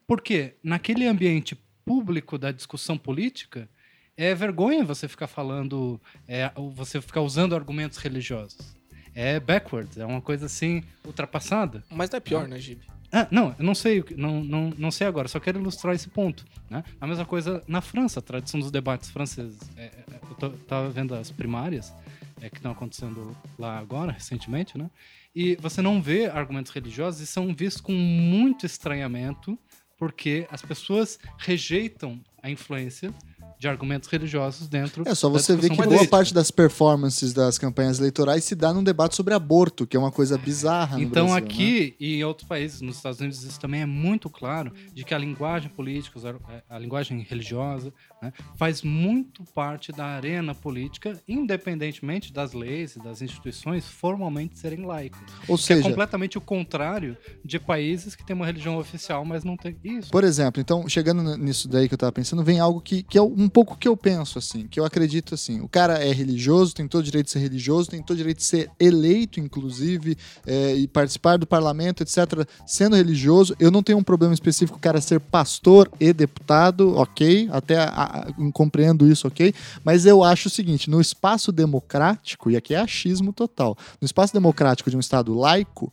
Porque 0.06 0.54
naquele 0.64 1.06
ambiente 1.06 1.54
público 1.84 2.38
da 2.38 2.50
discussão 2.50 2.96
política, 2.96 3.68
é 4.16 4.34
vergonha 4.34 4.82
você 4.82 5.06
ficar 5.06 5.26
falando, 5.26 6.00
é, 6.26 6.50
você 6.74 6.98
ficar 6.98 7.20
usando 7.20 7.54
argumentos 7.54 7.98
religiosos. 7.98 8.74
É 9.14 9.38
backwards, 9.38 9.98
é 9.98 10.06
uma 10.06 10.22
coisa 10.22 10.46
assim 10.46 10.82
ultrapassada. 11.04 11.84
Mas 11.90 12.08
não 12.08 12.16
é 12.16 12.20
pior, 12.20 12.48
né, 12.48 12.58
Gibi? 12.58 12.86
Ah, 13.10 13.26
não, 13.30 13.54
eu 13.58 13.64
não 13.64 13.74
sei, 13.74 14.04
não, 14.16 14.44
não, 14.44 14.72
não 14.76 14.90
sei 14.90 15.06
agora, 15.06 15.28
só 15.28 15.40
quero 15.40 15.58
ilustrar 15.58 15.94
esse 15.94 16.08
ponto. 16.08 16.44
Né? 16.68 16.84
A 17.00 17.06
mesma 17.06 17.24
coisa 17.24 17.62
na 17.66 17.80
França, 17.80 18.20
a 18.20 18.22
tradição 18.22 18.60
dos 18.60 18.70
debates 18.70 19.08
franceses. 19.10 19.58
É, 19.76 19.84
é, 19.84 20.04
eu 20.30 20.34
tô- 20.36 20.50
tava 20.50 20.90
vendo 20.90 21.14
as 21.14 21.30
primárias 21.30 21.92
é, 22.40 22.50
que 22.50 22.56
estão 22.56 22.70
acontecendo 22.72 23.34
lá 23.58 23.78
agora, 23.78 24.12
recentemente, 24.12 24.76
né? 24.76 24.90
E 25.34 25.56
você 25.56 25.80
não 25.82 26.00
vê 26.02 26.26
argumentos 26.26 26.70
religiosos 26.72 27.20
e 27.20 27.26
são 27.26 27.54
vistos 27.54 27.80
com 27.80 27.92
muito 27.92 28.66
estranhamento, 28.66 29.58
porque 29.96 30.46
as 30.50 30.62
pessoas 30.62 31.18
rejeitam 31.38 32.20
a 32.42 32.50
influência 32.50 33.12
de 33.58 33.66
argumentos 33.68 34.08
religiosos 34.08 34.68
dentro 34.68 35.02
É 35.06 35.14
só 35.14 35.28
você 35.28 35.56
ver 35.56 35.70
que 35.70 35.82
boa 35.82 36.06
parte 36.06 36.32
das 36.32 36.50
performances 36.50 37.32
das 37.32 37.58
campanhas 37.58 37.98
eleitorais 37.98 38.44
se 38.44 38.54
dá 38.54 38.72
num 38.72 38.82
debate 38.84 39.16
sobre 39.16 39.34
aborto, 39.34 39.86
que 39.86 39.96
é 39.96 40.00
uma 40.00 40.12
coisa 40.12 40.38
bizarra 40.38 40.96
no 40.96 41.02
Então 41.02 41.26
Brasil, 41.26 41.44
né? 41.44 41.52
aqui 41.54 41.96
e 41.98 42.16
em 42.16 42.24
outros 42.24 42.46
países, 42.46 42.80
nos 42.80 42.96
Estados 42.96 43.20
Unidos, 43.20 43.42
isso 43.42 43.58
também 43.58 43.80
é 43.82 43.86
muito 43.86 44.30
claro 44.30 44.72
de 44.94 45.04
que 45.04 45.12
a 45.12 45.18
linguagem 45.18 45.68
política, 45.70 46.18
ar- 46.28 46.62
a 46.68 46.78
linguagem 46.78 47.20
religiosa, 47.28 47.92
né, 48.22 48.32
faz 48.56 48.82
muito 48.82 49.42
parte 49.54 49.90
da 49.92 50.04
arena 50.04 50.54
política, 50.54 51.20
independentemente 51.26 52.32
das 52.32 52.52
leis 52.52 52.96
e 52.96 52.98
das 53.02 53.20
instituições 53.22 53.86
formalmente 53.86 54.58
serem 54.58 54.84
laicas. 54.86 55.20
Ou 55.48 55.56
Que 55.56 55.62
é 55.72 55.76
seja, 55.76 55.82
completamente 55.88 56.38
o 56.38 56.40
contrário 56.40 57.16
de 57.44 57.58
países 57.58 58.14
que 58.14 58.24
têm 58.24 58.36
uma 58.36 58.46
religião 58.46 58.78
oficial, 58.78 59.24
mas 59.24 59.42
não 59.44 59.56
tem 59.56 59.76
isso. 59.82 60.10
Por 60.10 60.22
exemplo, 60.24 60.60
então, 60.60 60.88
chegando 60.88 61.36
nisso 61.36 61.68
daí 61.68 61.88
que 61.88 61.94
eu 61.94 61.98
tava 61.98 62.12
pensando, 62.12 62.44
vem 62.44 62.60
algo 62.60 62.80
que, 62.80 63.02
que 63.02 63.18
é 63.18 63.22
um 63.22 63.47
pouco 63.48 63.76
que 63.76 63.86
eu 63.88 63.96
penso, 63.96 64.38
assim, 64.38 64.66
que 64.66 64.78
eu 64.78 64.84
acredito 64.84 65.34
assim. 65.34 65.60
O 65.60 65.68
cara 65.68 65.94
é 66.04 66.12
religioso, 66.12 66.74
tem 66.74 66.86
todo 66.88 67.00
o 67.00 67.04
direito 67.04 67.26
de 67.26 67.32
ser 67.32 67.38
religioso, 67.40 67.90
tem 67.90 68.02
todo 68.02 68.14
o 68.14 68.18
direito 68.18 68.38
de 68.38 68.44
ser 68.44 68.70
eleito, 68.78 69.40
inclusive, 69.40 70.16
é, 70.46 70.74
e 70.74 70.86
participar 70.88 71.38
do 71.38 71.46
parlamento, 71.46 72.02
etc., 72.02 72.46
sendo 72.66 72.96
religioso. 72.96 73.54
Eu 73.58 73.70
não 73.70 73.82
tenho 73.82 73.98
um 73.98 74.02
problema 74.02 74.34
específico 74.34 74.78
o 74.78 74.80
cara 74.80 75.00
ser 75.00 75.20
pastor 75.20 75.90
e 76.00 76.12
deputado, 76.12 76.96
ok, 76.96 77.48
até 77.52 77.76
a- 77.78 77.86
a- 77.88 78.26
compreendo 78.52 79.06
isso, 79.10 79.26
ok, 79.28 79.54
mas 79.84 80.06
eu 80.06 80.22
acho 80.24 80.48
o 80.48 80.50
seguinte: 80.50 80.90
no 80.90 81.00
espaço 81.00 81.50
democrático, 81.52 82.50
e 82.50 82.56
aqui 82.56 82.74
é 82.74 82.78
achismo 82.78 83.32
total, 83.32 83.76
no 84.00 84.06
espaço 84.06 84.32
democrático 84.32 84.90
de 84.90 84.96
um 84.96 85.00
Estado 85.00 85.32
laico, 85.34 85.92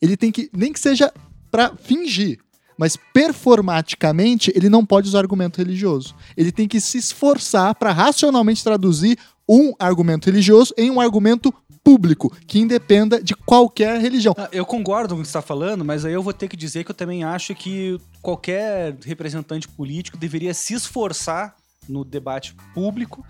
ele 0.00 0.16
tem 0.16 0.30
que, 0.32 0.50
nem 0.52 0.72
que 0.72 0.80
seja 0.80 1.12
para 1.50 1.74
fingir, 1.76 2.38
mas 2.78 2.96
performaticamente 3.12 4.52
ele 4.54 4.68
não 4.68 4.84
pode 4.84 5.08
usar 5.08 5.20
argumento 5.20 5.58
religioso. 5.58 6.14
Ele 6.36 6.52
tem 6.52 6.68
que 6.68 6.80
se 6.80 6.98
esforçar 6.98 7.74
para 7.74 7.92
racionalmente 7.92 8.62
traduzir 8.62 9.18
um 9.48 9.72
argumento 9.78 10.26
religioso 10.26 10.74
em 10.76 10.90
um 10.90 11.00
argumento 11.00 11.52
público 11.84 12.34
que 12.48 12.58
independa 12.58 13.22
de 13.22 13.32
qualquer 13.34 14.00
religião. 14.00 14.34
Ah, 14.36 14.48
Eu 14.50 14.66
concordo 14.66 15.14
com 15.14 15.20
o 15.20 15.22
que 15.22 15.28
você 15.28 15.38
está 15.38 15.42
falando, 15.42 15.84
mas 15.84 16.04
aí 16.04 16.12
eu 16.12 16.22
vou 16.22 16.32
ter 16.32 16.48
que 16.48 16.56
dizer 16.56 16.82
que 16.82 16.90
eu 16.90 16.94
também 16.94 17.22
acho 17.22 17.54
que 17.54 18.00
qualquer 18.20 18.96
representante 19.04 19.68
político 19.68 20.16
deveria 20.16 20.52
se 20.52 20.74
esforçar 20.74 21.54
no 21.88 22.04
debate 22.04 22.56
público 22.74 23.24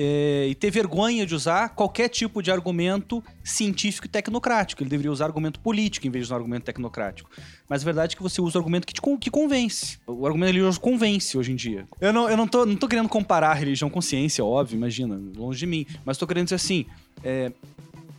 eh, 0.00 0.46
e 0.50 0.54
ter 0.54 0.70
vergonha 0.70 1.26
de 1.26 1.34
usar 1.34 1.70
qualquer 1.70 2.08
tipo 2.08 2.40
de 2.40 2.52
argumento 2.52 3.20
científico 3.42 4.06
e 4.06 4.08
tecnocrático. 4.08 4.80
Ele 4.80 4.88
deveria 4.88 5.10
usar 5.10 5.24
argumento 5.24 5.58
político 5.58 6.06
em 6.06 6.10
vez 6.10 6.24
de 6.24 6.28
usar 6.28 6.36
argumento 6.36 6.62
tecnocrático. 6.62 7.28
Mas 7.68 7.82
a 7.82 7.84
verdade 7.84 8.14
é 8.14 8.16
que 8.16 8.22
você 8.22 8.40
usa 8.40 8.56
o 8.56 8.60
argumento 8.60 8.86
que, 8.86 8.94
te 8.94 9.00
que 9.20 9.28
convence. 9.28 9.98
O 10.06 10.24
argumento 10.24 10.46
religioso 10.50 10.80
convence 10.80 11.36
hoje 11.36 11.50
em 11.50 11.56
dia. 11.56 11.84
Eu 12.00 12.12
não, 12.12 12.30
eu 12.30 12.36
não, 12.36 12.46
tô, 12.46 12.64
não 12.64 12.76
tô 12.76 12.86
querendo 12.86 13.08
comparar 13.08 13.52
religião 13.54 13.90
com 13.90 14.00
ciência, 14.00 14.44
óbvio, 14.44 14.76
imagina, 14.76 15.20
longe 15.36 15.58
de 15.58 15.66
mim. 15.66 15.84
Mas 16.04 16.16
tô 16.16 16.28
querendo 16.28 16.44
dizer 16.44 16.54
assim, 16.54 16.86
é, 17.24 17.50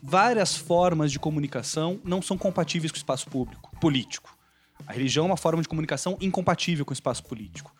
várias 0.03 0.57
formas 0.57 1.13
de 1.13 1.17
comunicação 1.17 1.97
não 2.03 2.21
são 2.21 2.37
compatíveis 2.37 2.91
com 2.91 2.97
o 2.97 2.99
espaço 2.99 3.29
público, 3.29 3.71
político. 3.79 4.37
A 4.85 4.91
religião 4.91 5.27
é 5.27 5.29
uma 5.29 5.37
forma 5.37 5.61
de 5.61 5.69
comunicação 5.69 6.17
incompatível 6.19 6.83
com 6.83 6.91
o 6.91 6.93
espaço 6.93 7.23
político. 7.23 7.73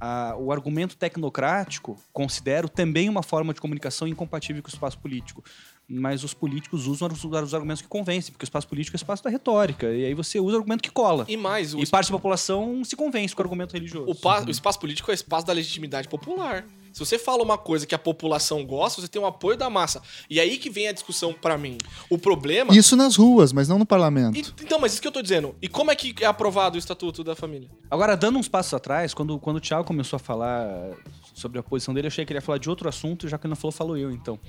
A- 0.00 0.34
o 0.38 0.52
argumento 0.52 0.96
tecnocrático 0.96 1.98
considero 2.12 2.68
também 2.68 3.08
uma 3.08 3.22
forma 3.22 3.54
de 3.54 3.60
comunicação 3.60 4.06
incompatível 4.06 4.62
com 4.62 4.68
o 4.68 4.72
espaço 4.72 4.98
político. 4.98 5.42
Mas 5.88 6.24
os 6.24 6.34
políticos 6.34 6.86
usam 6.88 7.06
os, 7.08 7.22
os 7.24 7.54
argumentos 7.54 7.80
que 7.80 7.86
convencem, 7.88 8.32
porque 8.32 8.42
o 8.42 8.48
espaço 8.48 8.66
político 8.66 8.96
é 8.96 8.98
o 8.98 9.00
espaço 9.02 9.22
da 9.22 9.30
retórica. 9.30 9.86
E 9.92 10.04
aí 10.04 10.14
você 10.14 10.40
usa 10.40 10.56
o 10.56 10.58
argumento 10.58 10.82
que 10.82 10.90
cola. 10.90 11.24
E 11.28 11.36
mais, 11.36 11.74
o, 11.74 11.78
E 11.80 11.86
parte 11.86 12.10
da 12.10 12.16
população 12.16 12.84
se 12.84 12.96
convence 12.96 13.34
com 13.36 13.40
o 13.40 13.44
argumento 13.44 13.72
religioso. 13.72 14.10
o, 14.10 14.14
pa- 14.14 14.42
o 14.44 14.50
espaço 14.50 14.80
político 14.80 15.10
é 15.10 15.12
o 15.12 15.14
espaço 15.14 15.46
da 15.46 15.52
legitimidade 15.52 16.08
popular. 16.08 16.64
Se 16.96 17.00
você 17.04 17.18
fala 17.18 17.42
uma 17.42 17.58
coisa 17.58 17.86
que 17.86 17.94
a 17.94 17.98
população 17.98 18.64
gosta, 18.64 19.02
você 19.02 19.06
tem 19.06 19.20
o 19.20 19.26
apoio 19.26 19.54
da 19.54 19.68
massa. 19.68 20.00
E 20.30 20.40
aí 20.40 20.56
que 20.56 20.70
vem 20.70 20.88
a 20.88 20.92
discussão 20.92 21.30
pra 21.30 21.58
mim. 21.58 21.76
O 22.08 22.16
problema. 22.16 22.74
Isso 22.74 22.96
nas 22.96 23.16
ruas, 23.16 23.52
mas 23.52 23.68
não 23.68 23.78
no 23.78 23.84
parlamento. 23.84 24.38
E- 24.38 24.64
então, 24.64 24.78
mas 24.78 24.94
isso 24.94 25.02
que 25.02 25.06
eu 25.06 25.12
tô 25.12 25.20
dizendo. 25.20 25.54
E 25.60 25.68
como 25.68 25.90
é 25.90 25.94
que 25.94 26.14
é 26.24 26.26
aprovado 26.26 26.76
o 26.76 26.78
Estatuto 26.78 27.22
da 27.22 27.36
Família? 27.36 27.68
Agora, 27.90 28.16
dando 28.16 28.38
uns 28.38 28.48
passos 28.48 28.72
atrás, 28.72 29.12
quando, 29.12 29.38
quando 29.38 29.58
o 29.58 29.60
Thiago 29.60 29.84
começou 29.84 30.16
a 30.16 30.18
falar 30.20 30.90
sobre 31.34 31.58
a 31.58 31.62
posição 31.62 31.92
dele, 31.92 32.06
eu 32.06 32.08
achei 32.08 32.24
que 32.24 32.32
ele 32.32 32.38
ia 32.38 32.42
falar 32.42 32.56
de 32.56 32.70
outro 32.70 32.88
assunto, 32.88 33.28
já 33.28 33.36
que 33.36 33.46
ele 33.46 33.50
não 33.50 33.56
falou, 33.56 33.72
falou 33.72 33.98
eu, 33.98 34.10
então. 34.10 34.40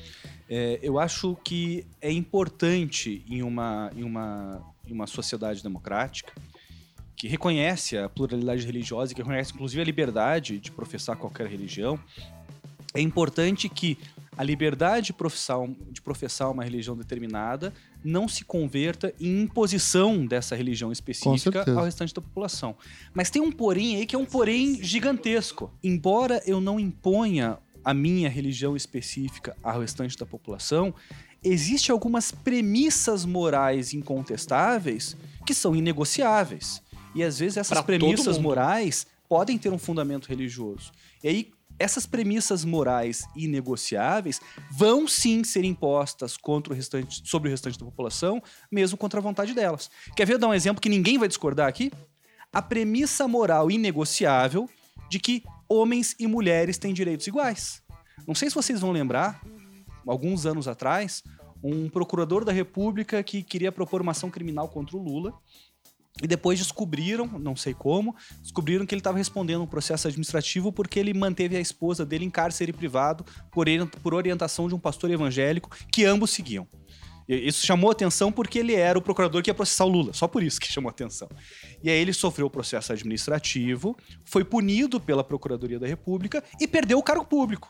É, 0.50 0.80
eu 0.82 0.98
acho 0.98 1.36
que 1.44 1.86
é 2.02 2.10
importante 2.10 3.26
em 3.30 3.44
uma, 3.44 3.92
em, 3.94 4.06
uma, 4.06 4.62
em 4.88 4.94
uma 4.94 5.06
sociedade 5.06 5.62
democrática 5.62 6.32
que 7.14 7.28
reconhece 7.28 7.98
a 7.98 8.08
pluralidade 8.08 8.64
religiosa 8.66 9.14
que 9.14 9.20
reconhece, 9.22 9.52
inclusive, 9.52 9.82
a 9.82 9.84
liberdade 9.86 10.60
de 10.60 10.72
professar 10.72 11.18
qualquer 11.18 11.48
religião, 11.48 12.00
é 12.94 13.02
importante 13.02 13.70
que 13.70 13.98
a 14.38 14.44
liberdade 14.44 15.08
de 15.08 15.14
professar, 15.14 15.58
de 15.92 16.02
professar 16.02 16.52
uma 16.52 16.64
religião 16.64 16.96
determinada 16.96 17.74
não 18.04 18.28
se 18.28 18.46
converta 18.46 19.14
em 19.20 19.42
imposição 19.42 20.26
dessa 20.26 20.56
religião 20.56 20.92
específica 20.92 21.66
ao 21.76 21.86
restante 21.86 22.14
da 22.14 22.22
população. 22.22 22.76
Mas 23.14 23.30
tem 23.30 23.42
um 23.42 23.52
porém 23.52 23.96
aí 23.98 24.06
que 24.06 24.16
é 24.16 24.20
um 24.20 24.26
porém 24.26 24.82
gigantesco. 24.84 25.72
Embora 25.84 26.42
eu 26.46 26.62
não 26.62 26.80
imponha 26.80 27.58
a 27.84 27.94
minha 27.94 28.30
religião 28.30 28.76
específica 28.76 29.56
ao 29.64 29.82
restante 29.82 30.16
da 30.18 30.26
população, 30.26 30.94
existem 31.44 31.92
algumas 31.92 32.32
premissas 32.32 33.26
morais 33.26 33.94
incontestáveis 33.94 35.18
que 35.46 35.54
são 35.54 35.76
inegociáveis. 35.76 36.82
E 37.16 37.24
às 37.24 37.40
vezes 37.40 37.58
essas 37.58 37.76
Pra 37.76 37.84
premissas 37.84 38.38
morais 38.38 39.08
podem 39.28 39.58
ter 39.58 39.72
um 39.74 39.78
fundamento 39.80 40.28
religioso. 40.28 40.92
E 41.24 41.28
aí 41.28 41.52
essas 41.80 42.06
premissas 42.06 42.66
morais 42.66 43.28
inegociáveis 43.36 44.42
vão 44.72 45.08
sim 45.08 45.44
ser 45.44 45.64
impostas 45.64 46.38
contra 46.38 46.74
o 46.74 46.76
restante, 46.76 47.22
sobre 47.28 47.50
o 47.50 47.52
restante 47.52 47.78
da 47.78 47.86
população, 47.86 48.42
mesmo 48.72 48.98
contra 48.98 49.20
a 49.20 49.24
vontade 49.24 49.54
delas. 49.54 49.90
Quer 50.16 50.26
ver 50.26 50.34
eu 50.34 50.40
dar 50.40 50.48
um 50.48 50.54
exemplo 50.54 50.82
que 50.82 50.90
ninguém 50.90 51.18
vai 51.18 51.28
discordar 51.28 51.68
aqui? 51.68 51.92
A 52.52 52.62
premissa 52.62 53.28
moral 53.28 53.70
inegociável 53.70 54.70
de 55.10 55.20
que 55.20 55.44
homens 55.70 56.16
e 56.20 56.28
mulheres 56.28 56.78
têm 56.78 56.94
direitos 56.94 57.28
iguais. 57.28 57.82
Não 58.26 58.34
sei 58.34 58.50
se 58.50 58.56
vocês 58.56 58.80
vão 58.80 58.92
lembrar, 58.92 59.42
alguns 60.06 60.46
anos 60.46 60.68
atrás, 60.68 61.24
um 61.64 61.90
procurador 61.90 62.46
da 62.46 62.52
República 62.52 63.22
que 63.24 63.44
queria 63.44 63.72
propor 63.72 64.02
uma 64.02 64.12
ação 64.12 64.30
criminal 64.30 64.70
contra 64.70 64.96
o 64.96 65.02
Lula. 65.02 65.34
E 66.24 66.28
depois 66.28 66.58
descobriram, 66.58 67.28
não 67.40 67.56
sei 67.56 67.74
como, 67.74 68.16
descobriram 68.42 68.86
que 68.86 68.96
ele 68.96 69.00
estava 69.00 69.18
respondendo 69.18 69.62
um 69.64 69.68
processo 69.68 70.08
administrativo 70.08 70.72
porque 70.72 71.00
ele 71.00 71.14
manteve 71.14 71.56
a 71.56 71.60
esposa 71.60 72.06
dele 72.06 72.26
em 72.26 72.30
cárcere 72.30 72.74
privado 72.74 73.24
por, 73.52 73.68
ori- 73.68 73.86
por 74.02 74.14
orientação 74.14 74.68
de 74.68 74.74
um 74.74 74.80
pastor 74.80 75.12
evangélico 75.12 75.70
que 75.92 76.06
ambos 76.06 76.32
seguiam. 76.32 76.68
Isso 77.30 77.66
chamou 77.66 77.92
atenção 77.92 78.32
porque 78.32 78.58
ele 78.58 78.74
era 78.74 78.98
o 78.98 79.02
procurador 79.02 79.44
que 79.44 79.50
ia 79.50 79.54
processar 79.54 79.84
o 79.84 79.90
Lula, 79.90 80.14
só 80.14 80.30
por 80.30 80.42
isso 80.42 80.62
que 80.62 80.68
chamou 80.72 80.90
atenção. 80.90 81.28
E 81.84 81.90
aí 81.90 82.00
ele 82.00 82.14
sofreu 82.14 82.48
o 82.48 82.50
processo 82.50 82.94
administrativo, 82.94 83.98
foi 84.24 84.46
punido 84.46 85.00
pela 85.00 85.24
Procuradoria 85.24 85.78
da 85.78 85.86
República 85.86 86.42
e 86.60 86.66
perdeu 86.68 86.98
o 86.98 87.04
cargo 87.04 87.26
público. 87.26 87.70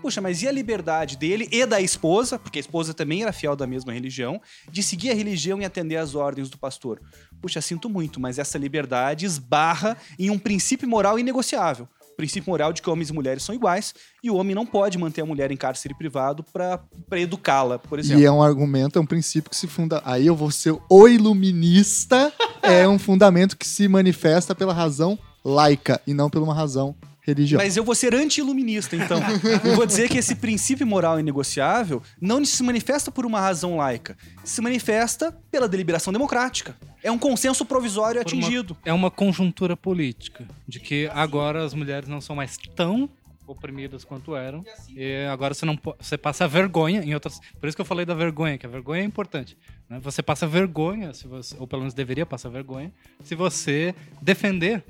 Puxa, 0.00 0.20
mas 0.20 0.42
e 0.42 0.48
a 0.48 0.52
liberdade 0.52 1.16
dele 1.16 1.46
e 1.52 1.66
da 1.66 1.80
esposa, 1.80 2.38
porque 2.38 2.58
a 2.58 2.60
esposa 2.60 2.94
também 2.94 3.22
era 3.22 3.32
fiel 3.32 3.54
da 3.54 3.66
mesma 3.66 3.92
religião, 3.92 4.40
de 4.70 4.82
seguir 4.82 5.10
a 5.10 5.14
religião 5.14 5.60
e 5.60 5.64
atender 5.64 5.96
às 5.96 6.14
ordens 6.14 6.48
do 6.48 6.56
pastor? 6.56 7.00
Puxa, 7.40 7.60
sinto 7.60 7.88
muito, 7.88 8.18
mas 8.18 8.38
essa 8.38 8.56
liberdade 8.56 9.26
esbarra 9.26 9.96
em 10.18 10.30
um 10.30 10.38
princípio 10.38 10.88
moral 10.88 11.18
inegociável. 11.18 11.86
O 12.12 12.16
princípio 12.16 12.50
moral 12.50 12.72
de 12.72 12.82
que 12.82 12.88
homens 12.88 13.10
e 13.10 13.12
mulheres 13.12 13.42
são 13.42 13.54
iguais 13.54 13.94
e 14.22 14.30
o 14.30 14.36
homem 14.36 14.54
não 14.54 14.66
pode 14.66 14.98
manter 14.98 15.22
a 15.22 15.26
mulher 15.26 15.50
em 15.50 15.56
cárcere 15.56 15.94
privado 15.94 16.44
para 16.44 16.80
educá-la, 17.12 17.78
por 17.78 17.98
exemplo. 17.98 18.22
E 18.22 18.26
é 18.26 18.32
um 18.32 18.42
argumento, 18.42 18.98
é 18.98 19.02
um 19.02 19.06
princípio 19.06 19.50
que 19.50 19.56
se 19.56 19.66
funda. 19.66 20.02
Aí 20.04 20.26
eu 20.26 20.36
vou 20.36 20.50
ser 20.50 20.76
o 20.88 21.08
iluminista. 21.08 22.32
é 22.62 22.86
um 22.88 22.98
fundamento 22.98 23.56
que 23.56 23.66
se 23.66 23.88
manifesta 23.88 24.54
pela 24.54 24.74
razão 24.74 25.18
laica 25.44 26.00
e 26.06 26.12
não 26.12 26.28
por 26.28 26.42
uma 26.42 26.54
razão 26.54 26.94
religiosa. 27.30 27.64
Mas 27.64 27.76
eu 27.76 27.84
vou 27.84 27.94
ser 27.94 28.14
anti-iluminista, 28.14 28.94
então. 28.96 29.18
eu 29.64 29.74
vou 29.76 29.86
dizer 29.86 30.08
que 30.08 30.18
esse 30.18 30.34
princípio 30.34 30.86
moral 30.86 31.18
inegociável 31.18 32.02
não 32.20 32.44
se 32.44 32.62
manifesta 32.62 33.10
por 33.10 33.24
uma 33.26 33.40
razão 33.40 33.76
laica, 33.76 34.16
se 34.44 34.60
manifesta 34.60 35.32
pela 35.50 35.68
deliberação 35.68 36.12
democrática. 36.12 36.76
É 37.02 37.10
um 37.10 37.18
consenso 37.18 37.64
provisório 37.64 38.22
Por 38.22 38.32
uma- 38.32 38.42
atingido. 38.42 38.76
É 38.84 38.92
uma 38.92 39.10
conjuntura 39.10 39.76
política, 39.76 40.46
de 40.68 40.78
que 40.80 41.08
agora 41.12 41.64
as 41.64 41.72
mulheres 41.74 42.08
não 42.08 42.20
são 42.20 42.36
mais 42.36 42.56
tão 42.76 43.08
oprimidas 43.46 44.04
quanto 44.04 44.36
eram. 44.36 44.64
E 44.94 45.26
agora 45.26 45.52
você 45.54 45.66
não 45.66 45.76
você 45.98 46.16
passa 46.16 46.46
vergonha 46.46 47.02
em 47.02 47.14
outras. 47.14 47.40
Por 47.58 47.66
isso 47.68 47.76
que 47.76 47.80
eu 47.80 47.84
falei 47.84 48.06
da 48.06 48.14
vergonha, 48.14 48.56
que 48.56 48.64
a 48.64 48.68
vergonha 48.68 49.02
é 49.02 49.04
importante. 49.04 49.58
né? 49.88 49.98
Você 50.02 50.22
passa 50.22 50.46
vergonha, 50.46 51.12
se 51.12 51.26
você, 51.26 51.56
ou 51.58 51.66
pelo 51.66 51.82
menos 51.82 51.92
deveria 51.92 52.24
passar 52.24 52.48
vergonha, 52.48 52.92
se 53.24 53.34
você 53.34 53.92
defender 54.22 54.84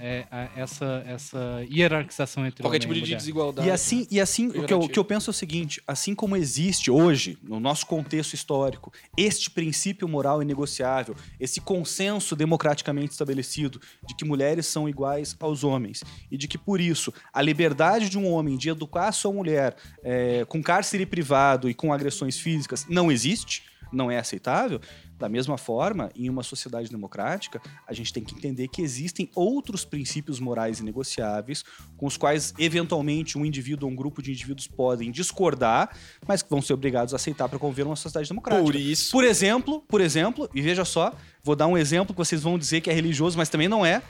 é, 0.00 0.26
a- 0.30 0.48
essa, 0.56 1.04
essa 1.06 1.64
hierarquização 1.70 2.46
entre 2.46 2.62
Qualquer 2.62 2.78
homem 2.78 2.80
tipo 2.80 2.92
e 2.92 2.96
de 2.96 3.00
mulher. 3.02 3.16
desigualdade. 3.18 3.68
E 3.68 3.70
assim, 3.70 4.06
e 4.10 4.20
assim 4.20 4.48
o, 4.48 4.64
que 4.64 4.72
eu, 4.72 4.80
o 4.80 4.88
que 4.88 4.98
eu 4.98 5.04
penso 5.04 5.30
é 5.30 5.32
o 5.32 5.34
seguinte: 5.34 5.82
assim 5.86 6.14
como 6.14 6.36
existe 6.36 6.90
hoje, 6.90 7.38
no 7.42 7.60
nosso 7.60 7.86
contexto 7.86 8.34
histórico, 8.34 8.92
este 9.16 9.50
princípio 9.50 10.08
moral 10.08 10.42
inegociável, 10.42 11.14
esse 11.38 11.60
consenso 11.60 12.34
democraticamente 12.34 13.12
estabelecido 13.12 13.80
de 14.06 14.14
que 14.14 14.24
mulheres 14.24 14.66
são 14.66 14.88
iguais 14.88 15.36
aos 15.38 15.62
homens 15.64 16.02
e 16.30 16.36
de 16.36 16.48
que, 16.48 16.56
por 16.58 16.80
isso, 16.80 17.12
a 17.32 17.42
liberdade 17.42 18.08
de 18.08 18.18
um 18.18 18.26
homem 18.30 18.56
de 18.56 18.68
educar 18.70 19.08
a 19.08 19.12
sua 19.12 19.32
mulher 19.32 19.76
é, 20.02 20.44
com 20.46 20.62
cárcere 20.62 21.04
privado 21.06 21.68
e 21.68 21.74
com 21.74 21.92
agressões 21.92 22.38
físicas 22.38 22.86
não 22.88 23.10
existe, 23.12 23.62
não 23.92 24.10
é 24.10 24.18
aceitável. 24.18 24.80
Da 25.20 25.28
mesma 25.28 25.58
forma, 25.58 26.10
em 26.16 26.30
uma 26.30 26.42
sociedade 26.42 26.88
democrática, 26.88 27.60
a 27.86 27.92
gente 27.92 28.10
tem 28.10 28.24
que 28.24 28.34
entender 28.34 28.68
que 28.68 28.80
existem 28.80 29.30
outros 29.34 29.84
princípios 29.84 30.40
morais 30.40 30.80
inegociáveis 30.80 31.62
com 31.98 32.06
os 32.06 32.16
quais, 32.16 32.54
eventualmente, 32.58 33.36
um 33.36 33.44
indivíduo 33.44 33.86
ou 33.86 33.92
um 33.92 33.94
grupo 33.94 34.22
de 34.22 34.32
indivíduos 34.32 34.66
podem 34.66 35.10
discordar, 35.10 35.94
mas 36.26 36.42
que 36.42 36.48
vão 36.48 36.62
ser 36.62 36.72
obrigados 36.72 37.12
a 37.12 37.16
aceitar 37.16 37.50
para 37.50 37.58
conviver 37.58 37.84
numa 37.84 37.96
sociedade 37.96 38.30
democrática. 38.30 38.64
Por 38.64 38.74
isso. 38.74 39.12
Por 39.12 39.22
exemplo, 39.22 39.84
por 39.86 40.00
exemplo, 40.00 40.48
e 40.54 40.62
veja 40.62 40.86
só, 40.86 41.14
vou 41.44 41.54
dar 41.54 41.66
um 41.66 41.76
exemplo 41.76 42.14
que 42.14 42.18
vocês 42.18 42.42
vão 42.42 42.58
dizer 42.58 42.80
que 42.80 42.88
é 42.88 42.94
religioso, 42.94 43.36
mas 43.36 43.50
também 43.50 43.68
não 43.68 43.84
é. 43.84 44.02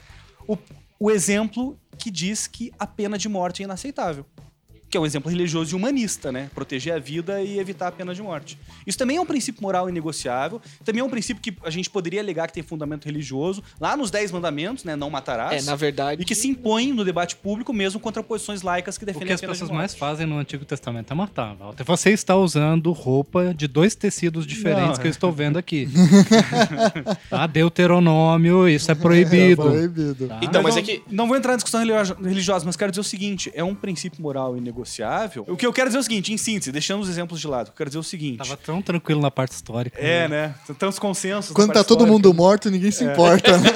O, 0.47 0.57
o 0.97 1.11
exemplo 1.11 1.77
que 1.97 2.09
diz 2.09 2.47
que 2.47 2.71
a 2.79 2.87
pena 2.87 3.17
de 3.17 3.27
morte 3.27 3.61
é 3.61 3.65
inaceitável. 3.65 4.25
Que 4.91 4.97
é 4.97 4.99
um 4.99 5.05
exemplo 5.05 5.31
religioso 5.31 5.73
e 5.73 5.75
humanista, 5.75 6.33
né? 6.33 6.49
Proteger 6.53 6.93
a 6.93 6.99
vida 6.99 7.41
e 7.41 7.57
evitar 7.59 7.87
a 7.87 7.91
pena 7.93 8.13
de 8.13 8.21
morte. 8.21 8.57
Isso 8.85 8.97
também 8.97 9.15
é 9.15 9.21
um 9.21 9.25
princípio 9.25 9.61
moral 9.63 9.87
inegociável. 9.89 10.61
Também 10.83 10.99
é 10.99 11.03
um 11.03 11.09
princípio 11.09 11.41
que 11.41 11.55
a 11.65 11.69
gente 11.69 11.89
poderia 11.89 12.19
alegar 12.19 12.47
que 12.47 12.53
tem 12.53 12.61
fundamento 12.61 13.05
religioso. 13.05 13.63
Lá 13.79 13.95
nos 13.95 14.11
Dez 14.11 14.31
Mandamentos, 14.33 14.83
né? 14.83 14.97
Não 14.97 15.09
matarás. 15.09 15.63
É, 15.63 15.65
na 15.65 15.77
verdade. 15.77 16.21
E 16.21 16.25
que 16.25 16.35
se 16.35 16.49
impõe 16.49 16.91
no 16.91 17.05
debate 17.05 17.37
público 17.37 17.71
mesmo 17.71 18.01
contra 18.01 18.21
posições 18.21 18.61
laicas 18.61 18.97
que 18.97 19.05
O 19.05 19.07
defendem 19.07 19.27
que 19.27 19.31
a 19.31 19.35
as 19.35 19.41
pena 19.41 19.53
de 19.53 19.59
pessoas 19.59 19.69
morte. 19.71 19.79
mais 19.79 19.95
fazem 19.95 20.27
no 20.27 20.37
Antigo 20.37 20.65
Testamento 20.65 21.09
é 21.11 21.15
matar, 21.15 21.55
Walter. 21.55 21.85
Você 21.85 22.09
está 22.09 22.35
usando 22.35 22.91
roupa 22.91 23.53
de 23.53 23.67
dois 23.69 23.95
tecidos 23.95 24.45
diferentes 24.45 24.89
Não, 24.89 24.95
que 24.97 25.07
eu 25.07 25.11
estou 25.11 25.31
vendo 25.31 25.57
aqui. 25.57 25.87
tá? 27.29 27.47
Deuteronômio, 27.47 28.67
isso 28.67 28.91
é 28.91 28.93
É 28.93 28.95
proibido. 28.95 29.61
proibido. 29.63 30.27
tá? 30.27 30.39
Então, 30.41 30.61
mas 30.61 30.75
não, 30.75 30.81
é 30.81 30.85
que- 30.85 31.01
Não 31.09 31.27
vou 31.29 31.37
entrar 31.37 31.53
em 31.53 31.55
discussão 31.55 31.79
religio- 31.79 32.15
religiosa, 32.21 32.65
mas 32.65 32.75
quero 32.75 32.91
dizer 32.91 33.01
o 33.01 33.03
seguinte: 33.05 33.49
é 33.55 33.63
um 33.63 33.73
princípio 33.73 34.21
moral 34.21 34.57
inegociável. 34.57 34.80
O 35.47 35.57
que 35.57 35.65
eu 35.65 35.73
quero 35.73 35.89
dizer 35.89 35.97
é 35.97 36.01
o 36.01 36.03
seguinte, 36.03 36.33
em 36.33 36.37
síntese, 36.37 36.71
deixando 36.71 37.01
os 37.01 37.09
exemplos 37.09 37.39
de 37.39 37.47
lado, 37.47 37.69
eu 37.69 37.73
quero 37.73 37.89
dizer 37.89 37.99
o 37.99 38.03
seguinte. 38.03 38.37
Tava 38.37 38.57
tão 38.57 38.81
tranquilo 38.81 39.21
na 39.21 39.31
parte 39.31 39.53
histórica. 39.53 39.99
É, 39.99 40.27
né? 40.27 40.55
Tantos 40.77 40.99
consensos. 40.99 41.51
Quando 41.51 41.69
na 41.69 41.73
tá 41.73 41.79
parte 41.79 41.87
todo 41.87 42.05
histórica. 42.05 42.13
mundo 42.13 42.33
morto, 42.33 42.69
ninguém 42.69 42.91
se 42.91 43.03
importa. 43.03 43.57
né? 43.57 43.69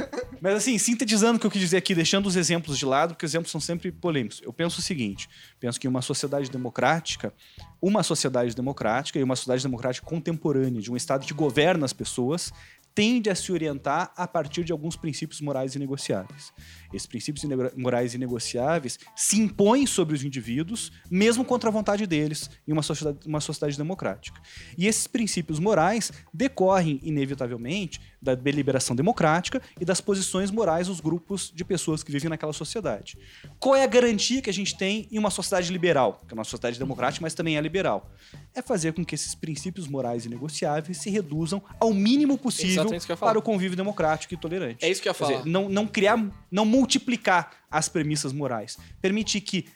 Mas 0.40 0.54
assim, 0.54 0.78
sintetizando 0.78 1.36
o 1.36 1.40
que 1.40 1.46
eu 1.46 1.50
quis 1.50 1.60
dizer 1.60 1.76
aqui, 1.76 1.94
deixando 1.94 2.26
os 2.26 2.34
exemplos 2.34 2.78
de 2.78 2.86
lado, 2.86 3.14
porque 3.14 3.26
os 3.26 3.30
exemplos 3.30 3.52
são 3.52 3.60
sempre 3.60 3.92
polêmicos. 3.92 4.40
Eu 4.42 4.52
penso 4.52 4.80
o 4.80 4.82
seguinte: 4.82 5.28
penso 5.58 5.78
que 5.78 5.86
uma 5.86 6.00
sociedade 6.00 6.50
democrática, 6.50 7.32
uma 7.80 8.02
sociedade 8.02 8.54
democrática 8.54 9.18
e 9.18 9.22
uma 9.22 9.36
sociedade 9.36 9.62
democrática 9.62 10.06
contemporânea, 10.06 10.80
de 10.80 10.90
um 10.90 10.96
Estado 10.96 11.26
que 11.26 11.34
governa 11.34 11.84
as 11.84 11.92
pessoas, 11.92 12.50
tende 12.94 13.28
a 13.28 13.34
se 13.34 13.52
orientar 13.52 14.12
a 14.16 14.26
partir 14.26 14.64
de 14.64 14.72
alguns 14.72 14.96
princípios 14.96 15.40
morais 15.40 15.74
inegociáveis. 15.74 16.52
Esses 16.92 17.06
princípios 17.06 17.44
morais 17.76 18.14
inegociáveis 18.14 18.98
se 19.14 19.38
impõem 19.38 19.86
sobre 19.86 20.14
os 20.14 20.24
indivíduos, 20.24 20.92
mesmo 21.10 21.44
contra 21.44 21.68
a 21.68 21.72
vontade 21.72 22.06
deles, 22.06 22.50
em 22.66 22.72
uma 22.72 22.82
sociedade, 22.82 23.18
uma 23.26 23.40
sociedade 23.40 23.76
democrática. 23.76 24.40
E 24.76 24.86
esses 24.86 25.06
princípios 25.06 25.58
morais 25.58 26.12
decorrem, 26.32 27.00
inevitavelmente, 27.02 28.00
da 28.20 28.34
deliberação 28.34 28.94
democrática 28.94 29.62
e 29.80 29.84
das 29.84 30.00
posições 30.00 30.50
morais 30.50 30.88
dos 30.88 31.00
grupos 31.00 31.50
de 31.54 31.64
pessoas 31.64 32.02
que 32.02 32.12
vivem 32.12 32.28
naquela 32.28 32.52
sociedade. 32.52 33.16
Qual 33.58 33.74
é 33.74 33.82
a 33.82 33.86
garantia 33.86 34.42
que 34.42 34.50
a 34.50 34.52
gente 34.52 34.76
tem 34.76 35.08
em 35.10 35.18
uma 35.18 35.30
sociedade 35.30 35.72
liberal? 35.72 36.22
Que 36.26 36.34
é 36.34 36.36
uma 36.36 36.44
sociedade 36.44 36.78
democrática, 36.78 37.22
mas 37.22 37.34
também 37.34 37.56
é 37.56 37.60
liberal. 37.60 38.10
É 38.54 38.60
fazer 38.60 38.92
com 38.92 39.04
que 39.04 39.14
esses 39.14 39.34
princípios 39.34 39.88
morais 39.88 40.26
inegociáveis 40.26 40.98
se 40.98 41.08
reduzam 41.08 41.62
ao 41.78 41.94
mínimo 41.94 42.36
possível 42.36 42.88
falar. 43.00 43.32
para 43.32 43.38
o 43.38 43.42
convívio 43.42 43.76
democrático 43.76 44.34
e 44.34 44.36
tolerante. 44.36 44.84
É 44.84 44.90
isso 44.90 45.00
que 45.00 45.08
eu 45.08 45.12
ia 45.12 45.14
Quer 45.14 45.24
dizer, 45.24 45.34
falar. 45.38 45.46
não, 45.46 45.68
não 45.68 45.86
criar, 45.86 46.18
não 46.50 46.64
multiplicar 46.80 47.50
as 47.70 47.88
premissas 47.88 48.32
morais. 48.32 48.78
Permitir 49.00 49.42
que, 49.42 49.66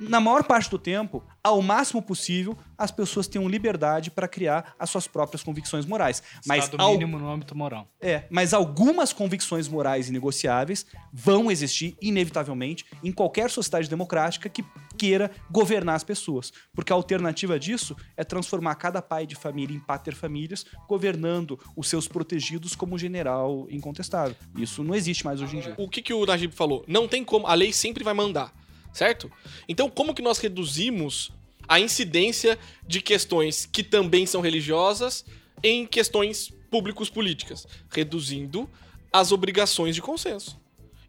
na 0.00 0.20
maior 0.20 0.44
parte 0.44 0.70
do 0.70 0.78
tempo, 0.78 1.22
ao 1.42 1.60
máximo 1.62 2.00
possível, 2.02 2.56
as 2.76 2.90
pessoas 2.90 3.26
tenham 3.26 3.48
liberdade 3.48 4.10
para 4.10 4.28
criar 4.28 4.74
as 4.78 4.90
suas 4.90 5.06
próprias 5.06 5.42
convicções 5.42 5.84
morais. 5.86 6.22
Mas, 6.46 6.64
Estado 6.64 6.80
ao- 6.80 6.92
mínimo 6.92 7.18
no 7.18 7.28
âmbito 7.30 7.56
moral. 7.56 7.88
é, 8.00 8.24
mas 8.30 8.52
algumas 8.54 9.12
convicções 9.12 9.66
morais 9.68 10.08
inegociáveis 10.08 10.86
vão 11.12 11.50
existir, 11.50 11.96
inevitavelmente, 12.00 12.84
em 13.02 13.10
qualquer 13.12 13.50
sociedade 13.50 13.88
democrática 13.88 14.48
que 14.48 14.64
queira 14.96 15.30
governar 15.50 15.94
as 15.96 16.04
pessoas. 16.04 16.52
Porque 16.74 16.92
a 16.92 16.96
alternativa 16.96 17.58
disso 17.58 17.96
é 18.16 18.24
transformar 18.24 18.74
cada 18.76 19.00
pai 19.00 19.26
de 19.26 19.34
família 19.34 19.74
em 19.76 19.80
pater-famílias, 19.80 20.64
governando 20.88 21.58
os 21.76 21.88
seus 21.88 22.08
protegidos 22.08 22.74
como 22.74 22.98
general 22.98 23.66
incontestável. 23.70 24.34
Isso 24.56 24.82
não 24.82 24.94
existe 24.94 25.24
mais 25.24 25.40
hoje 25.40 25.56
em 25.56 25.60
dia. 25.60 25.74
O 25.78 25.88
que, 25.88 26.02
que 26.02 26.12
o 26.12 26.24
Najib 26.26 26.52
falou? 26.54 26.84
Não 26.86 27.06
tem 27.08 27.24
como. 27.24 27.46
A 27.46 27.54
lei 27.54 27.72
sempre 27.72 28.02
vai 28.04 28.14
mandar. 28.14 28.52
Certo? 28.92 29.30
Então, 29.68 29.88
como 29.88 30.14
que 30.14 30.22
nós 30.22 30.38
reduzimos 30.38 31.32
a 31.68 31.78
incidência 31.78 32.58
de 32.86 33.00
questões 33.02 33.66
que 33.66 33.82
também 33.82 34.24
são 34.24 34.40
religiosas 34.40 35.24
em 35.62 35.86
questões 35.86 36.50
públicos 36.70 37.10
políticas, 37.10 37.66
reduzindo 37.90 38.68
as 39.12 39.32
obrigações 39.32 39.94
de 39.94 40.02
consenso. 40.02 40.58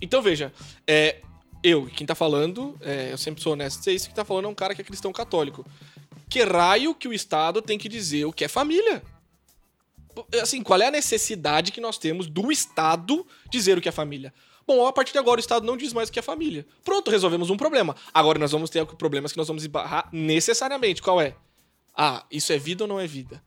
Então 0.01 0.22
veja, 0.22 0.53
é, 0.88 1.22
eu, 1.64 1.88
quem 1.88 2.06
tá 2.06 2.15
falando, 2.15 2.77
é, 2.81 3.11
eu 3.11 3.18
sempre 3.18 3.41
sou 3.41 3.53
honesto 3.53 3.80
dizer 3.80 3.93
isso, 3.93 4.07
quem 4.07 4.15
tá 4.15 4.26
falando 4.26 4.45
é 4.45 4.49
um 4.49 4.56
cara 4.56 4.76
que 4.76 4.81
é 4.81 4.84
cristão 4.84 5.11
católico. 5.11 5.65
Que 6.30 6.43
raio 6.43 6.93
que 6.93 7.07
o 7.07 7.14
Estado 7.14 7.61
tem 7.61 7.77
que 7.77 7.89
dizer 7.89 8.26
o 8.26 8.34
que 8.34 8.45
é 8.45 8.47
família? 8.47 9.01
Assim, 10.41 10.61
qual 10.61 10.81
é 10.81 10.88
a 10.88 10.91
necessidade 10.91 11.72
que 11.72 11.81
nós 11.81 11.97
temos 11.97 12.27
do 12.27 12.51
Estado 12.51 13.26
dizer 13.49 13.77
o 13.77 13.81
que 13.81 13.89
é 13.89 13.91
família? 13.91 14.34
Bom, 14.70 14.86
a 14.86 14.94
partir 14.94 15.14
de 15.14 15.18
agora 15.18 15.40
o 15.40 15.41
Estado 15.41 15.66
não 15.66 15.76
diz 15.76 15.94
mais 15.94 16.10
o 16.10 16.12
que 16.12 16.20
é 16.20 16.22
família. 16.22 16.64
Pronto, 16.86 17.10
resolvemos 17.10 17.50
um 17.50 17.58
problema. 17.58 17.96
Agora 18.14 18.38
nós 18.38 18.52
vamos 18.52 18.70
ter 18.70 18.86
problemas 18.86 19.32
que 19.32 19.38
nós 19.40 19.48
vamos 19.48 19.64
esbarrar 19.64 20.08
necessariamente. 20.14 21.02
Qual 21.02 21.20
é? 21.20 21.36
Ah, 21.98 22.24
isso 22.30 22.54
é 22.54 22.60
vida 22.60 22.84
ou 22.84 22.88
não 22.88 23.00
é 23.00 23.08
vida? 23.08 23.41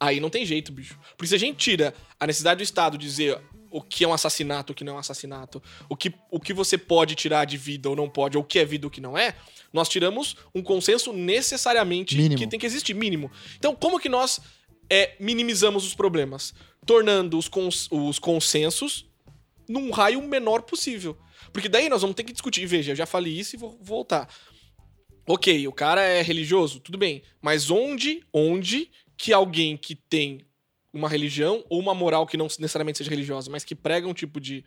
Aí 0.00 0.18
não 0.18 0.28
tem 0.28 0.44
jeito, 0.44 0.72
bicho. 0.72 0.98
Porque 1.16 1.28
se 1.28 1.36
a 1.36 1.38
gente 1.38 1.56
tira 1.56 1.94
a 2.18 2.26
necessidade 2.26 2.58
do 2.58 2.64
Estado 2.64 2.98
dizer 2.98 3.40
o 3.70 3.80
que 3.80 4.02
é 4.02 4.08
um 4.08 4.12
assassinato, 4.12 4.72
o 4.72 4.74
que 4.74 4.82
não 4.82 4.94
é 4.94 4.96
um 4.96 4.98
assassinato, 4.98 5.62
o 5.88 5.94
que, 5.94 6.12
o 6.32 6.40
que 6.40 6.52
você 6.52 6.76
pode 6.76 7.14
tirar 7.14 7.44
de 7.44 7.56
vida 7.56 7.88
ou 7.88 7.94
não 7.94 8.10
pode, 8.10 8.36
ou 8.36 8.42
o 8.42 8.46
que 8.46 8.58
é 8.58 8.64
vida 8.64 8.86
ou 8.86 8.88
o 8.88 8.90
que 8.90 9.00
não 9.00 9.16
é, 9.16 9.36
nós 9.72 9.88
tiramos 9.88 10.34
um 10.52 10.64
consenso 10.64 11.12
necessariamente 11.12 12.16
Mínimo. 12.16 12.36
que 12.36 12.48
tem 12.48 12.58
que 12.58 12.66
existir, 12.66 12.92
mínimo. 12.92 13.30
Então, 13.56 13.72
como 13.72 14.00
que 14.00 14.08
nós 14.08 14.40
é, 14.90 15.14
minimizamos 15.20 15.86
os 15.86 15.94
problemas? 15.94 16.52
Tornando 16.84 17.38
os, 17.38 17.46
cons 17.46 17.86
os 17.92 18.18
consensos 18.18 19.08
num 19.70 19.90
raio 19.92 20.20
menor 20.20 20.62
possível. 20.62 21.16
Porque 21.52 21.68
daí 21.68 21.88
nós 21.88 22.02
vamos 22.02 22.16
ter 22.16 22.24
que 22.24 22.32
discutir. 22.32 22.66
Veja, 22.66 22.90
eu 22.90 22.96
já 22.96 23.06
falei 23.06 23.32
isso 23.32 23.54
e 23.54 23.58
vou 23.58 23.78
voltar. 23.80 24.28
Ok, 25.26 25.68
o 25.68 25.72
cara 25.72 26.02
é 26.02 26.20
religioso, 26.22 26.80
tudo 26.80 26.98
bem. 26.98 27.22
Mas 27.40 27.70
onde, 27.70 28.24
onde 28.32 28.90
que 29.16 29.32
alguém 29.32 29.76
que 29.76 29.94
tem 29.94 30.40
uma 30.92 31.08
religião 31.08 31.64
ou 31.68 31.78
uma 31.78 31.94
moral 31.94 32.26
que 32.26 32.36
não 32.36 32.46
necessariamente 32.46 32.98
seja 32.98 33.10
religiosa, 33.10 33.48
mas 33.48 33.62
que 33.62 33.76
prega 33.76 34.08
um 34.08 34.14
tipo 34.14 34.40
de, 34.40 34.64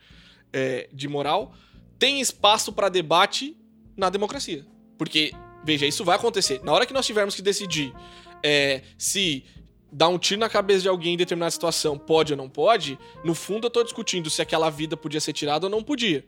é, 0.50 0.88
de 0.90 1.06
moral, 1.06 1.54
tem 1.98 2.20
espaço 2.20 2.72
para 2.72 2.88
debate 2.88 3.54
na 3.94 4.08
democracia. 4.08 4.64
Porque, 4.96 5.32
veja, 5.64 5.84
isso 5.84 6.02
vai 6.02 6.16
acontecer. 6.16 6.62
Na 6.64 6.72
hora 6.72 6.86
que 6.86 6.94
nós 6.94 7.04
tivermos 7.04 7.34
que 7.34 7.42
decidir 7.42 7.92
é, 8.42 8.82
se 8.96 9.44
dar 9.94 10.08
um 10.08 10.18
tiro 10.18 10.40
na 10.40 10.48
cabeça 10.48 10.82
de 10.82 10.88
alguém 10.88 11.14
em 11.14 11.16
determinada 11.16 11.52
situação 11.52 11.96
pode 11.96 12.32
ou 12.32 12.36
não 12.36 12.48
pode, 12.48 12.98
no 13.24 13.32
fundo 13.32 13.66
eu 13.68 13.70
tô 13.70 13.84
discutindo 13.84 14.28
se 14.28 14.42
aquela 14.42 14.68
vida 14.68 14.96
podia 14.96 15.20
ser 15.20 15.32
tirada 15.32 15.66
ou 15.66 15.70
não 15.70 15.84
podia. 15.84 16.26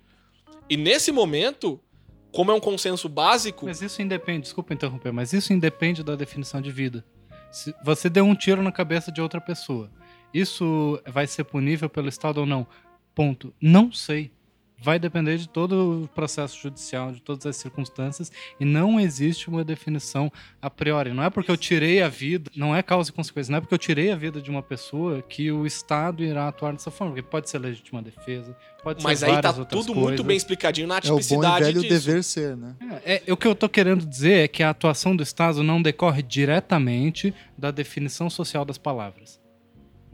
E 0.70 0.76
nesse 0.76 1.10
momento, 1.10 1.80
como 2.30 2.52
é 2.52 2.54
um 2.54 2.60
consenso 2.60 3.08
básico. 3.08 3.66
Mas 3.66 3.82
isso 3.82 4.00
independe, 4.00 4.42
desculpa 4.42 4.72
interromper, 4.72 5.12
mas 5.12 5.32
isso 5.32 5.52
independe 5.52 6.04
da 6.04 6.14
definição 6.14 6.60
de 6.62 6.70
vida. 6.70 7.04
Se 7.50 7.74
você 7.84 8.08
deu 8.08 8.24
um 8.24 8.36
tiro 8.36 8.62
na 8.62 8.70
cabeça 8.70 9.10
de 9.10 9.20
outra 9.20 9.40
pessoa, 9.40 9.90
isso 10.32 11.00
vai 11.04 11.26
ser 11.26 11.42
punível 11.42 11.90
pelo 11.90 12.08
Estado 12.08 12.38
ou 12.38 12.46
não? 12.46 12.68
Ponto. 13.16 13.52
Não 13.60 13.90
sei. 13.90 14.30
Vai 14.78 14.98
depender 14.98 15.38
de 15.38 15.48
todo 15.48 16.04
o 16.04 16.08
processo 16.08 16.60
judicial, 16.60 17.10
de 17.10 17.20
todas 17.22 17.46
as 17.46 17.56
circunstâncias, 17.56 18.30
e 18.60 18.64
não 18.64 19.00
existe 19.00 19.48
uma 19.48 19.64
definição 19.64 20.30
a 20.60 20.68
priori. 20.68 21.12
Não 21.14 21.22
é 21.22 21.30
porque 21.30 21.50
eu 21.50 21.56
tirei 21.56 22.02
a 22.02 22.08
vida, 22.08 22.50
não 22.54 22.76
é 22.76 22.82
causa 22.82 23.08
e 23.10 23.12
consequência, 23.12 23.50
não 23.50 23.58
é 23.58 23.60
porque 23.60 23.72
eu 23.74 23.78
tirei 23.78 24.12
a 24.12 24.16
vida 24.16 24.40
de 24.40 24.50
uma 24.50 24.62
pessoa 24.62 25.22
que 25.22 25.50
o 25.50 25.64
Estado 25.66 26.22
irá 26.22 26.48
atuar 26.48 26.72
dessa 26.72 26.90
forma, 26.90 27.14
porque 27.14 27.26
pode 27.28 27.48
ser 27.48 27.58
legítima 27.58 28.02
defesa, 28.02 28.54
pode 28.82 29.02
Mas 29.02 29.20
ser 29.20 29.26
aí 29.30 29.40
tá 29.40 29.52
tudo 29.52 29.94
muito 29.94 30.08
coisas. 30.08 30.26
bem 30.26 30.36
explicadinho 30.36 30.86
na 30.86 30.96
É 30.96 30.98
o 30.98 31.00
bom 31.00 31.16
e 31.16 31.22
tipicidade 31.22 31.64
velho 31.64 31.80
disso. 31.80 32.06
dever 32.06 32.22
ser, 32.22 32.56
né? 32.56 32.74
É, 33.04 33.22
é, 33.26 33.32
o 33.32 33.36
que 33.36 33.46
eu 33.46 33.54
tô 33.54 33.68
querendo 33.70 34.04
dizer 34.04 34.44
é 34.44 34.48
que 34.48 34.62
a 34.62 34.70
atuação 34.70 35.16
do 35.16 35.22
Estado 35.22 35.62
não 35.62 35.80
decorre 35.80 36.22
diretamente 36.22 37.32
da 37.56 37.70
definição 37.70 38.28
social 38.28 38.64
das 38.64 38.76
palavras. 38.78 39.40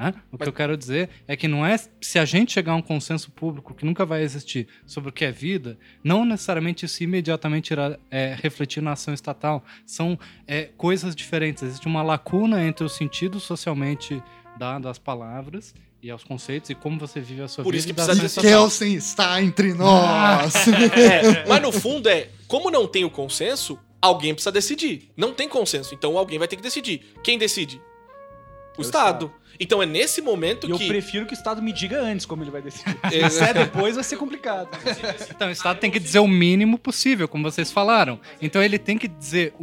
Né? 0.03 0.09
O 0.31 0.37
que 0.37 0.41
Mas- 0.41 0.47
eu 0.47 0.53
quero 0.53 0.77
dizer 0.77 1.09
é 1.29 1.37
que 1.37 1.47
não 1.47 1.65
é 1.65 1.77
se 2.01 2.19
a 2.19 2.25
gente 2.25 2.53
chegar 2.53 2.73
a 2.73 2.77
um 2.77 2.83
consenso 2.83 3.31
público 3.31 3.75
que 3.75 3.85
nunca 3.85 4.05
vai 4.05 4.23
existir 4.23 4.67
sobre 4.87 5.11
o 5.11 5.13
que 5.13 5.25
é 5.25 5.31
vida, 5.33 5.79
não 6.03 6.25
necessariamente 6.25 6.85
isso 6.87 7.03
imediatamente 7.05 7.71
irá 7.71 7.99
é, 8.11 8.37
refletir 8.41 8.83
na 8.83 8.93
ação 8.93 9.13
estatal. 9.15 9.65
São 9.87 10.19
é, 10.47 10.71
coisas 10.77 11.15
diferentes. 11.15 11.63
Existe 11.63 11.87
uma 11.87 12.03
lacuna 12.03 12.63
entre 12.65 12.85
o 12.85 12.89
sentido 12.89 13.39
socialmente 13.41 14.23
dado 14.59 14.89
às 14.89 14.99
palavras 14.99 15.75
e 16.03 16.11
aos 16.11 16.25
conceitos 16.25 16.69
e 16.69 16.75
como 16.75 16.99
você 16.99 17.21
vive 17.21 17.43
a 17.43 17.49
sua 17.49 17.63
Por 17.63 17.71
vida. 17.71 17.79
isso 17.79 17.87
que 17.87 17.95
precisa 17.95 18.19
E 18.19 18.21
dessa- 18.23 18.41
Kelsen 18.41 18.95
está 18.95 19.41
entre 19.43 19.73
nós. 19.73 20.53
É, 20.93 21.47
mas 21.49 21.63
no 21.63 21.71
fundo 21.73 22.09
é, 22.09 22.29
como 22.49 22.71
não 22.71 22.87
tem 22.89 23.05
o 23.05 23.11
consenso, 23.11 23.79
alguém 24.01 24.35
precisa 24.35 24.51
decidir. 24.53 25.11
Não 25.17 25.33
tem 25.33 25.49
consenso, 25.49 25.95
então 25.95 26.19
alguém 26.19 26.39
vai 26.39 26.49
ter 26.49 26.57
que 26.57 26.63
decidir. 26.63 27.15
Quem 27.23 27.39
decide? 27.39 27.81
O, 28.77 28.81
o 28.81 28.83
Estado. 28.83 29.33
Então 29.63 29.83
é 29.83 29.87
nesse 29.87 30.21
momento 30.21 30.67
E 30.67 30.71
eu 30.71 30.77
que. 30.79 30.89
prefiro 30.89 31.25
que 31.25 31.33
o 31.33 31.37
Estado 31.37 31.63
me 31.63 31.73
diga 31.73 32.01
antes 32.01 32.27
como 32.27 32.43
ele 32.43 32.51
vai 32.51 32.61
decidir. 32.61 32.97
Se 33.31 33.45
é 33.45 33.55
depois, 33.55 33.95
vai 33.95 34.03
ser 34.05 34.17
complicado. 34.17 34.69
Então, 35.31 35.49
o 35.49 35.53
Estado 35.53 35.79
tem 35.79 35.91
que 35.91 36.01
dizer 36.01 36.19
o 36.19 36.27
mínimo 36.27 36.77
possível, 36.79 37.29
como 37.29 37.49
vocês 37.49 37.71
falaram. 37.71 38.19
Então, 38.41 38.63
ele 38.63 38.79
tem 38.79 38.99
que 38.99 39.07
dizer, 39.07 39.55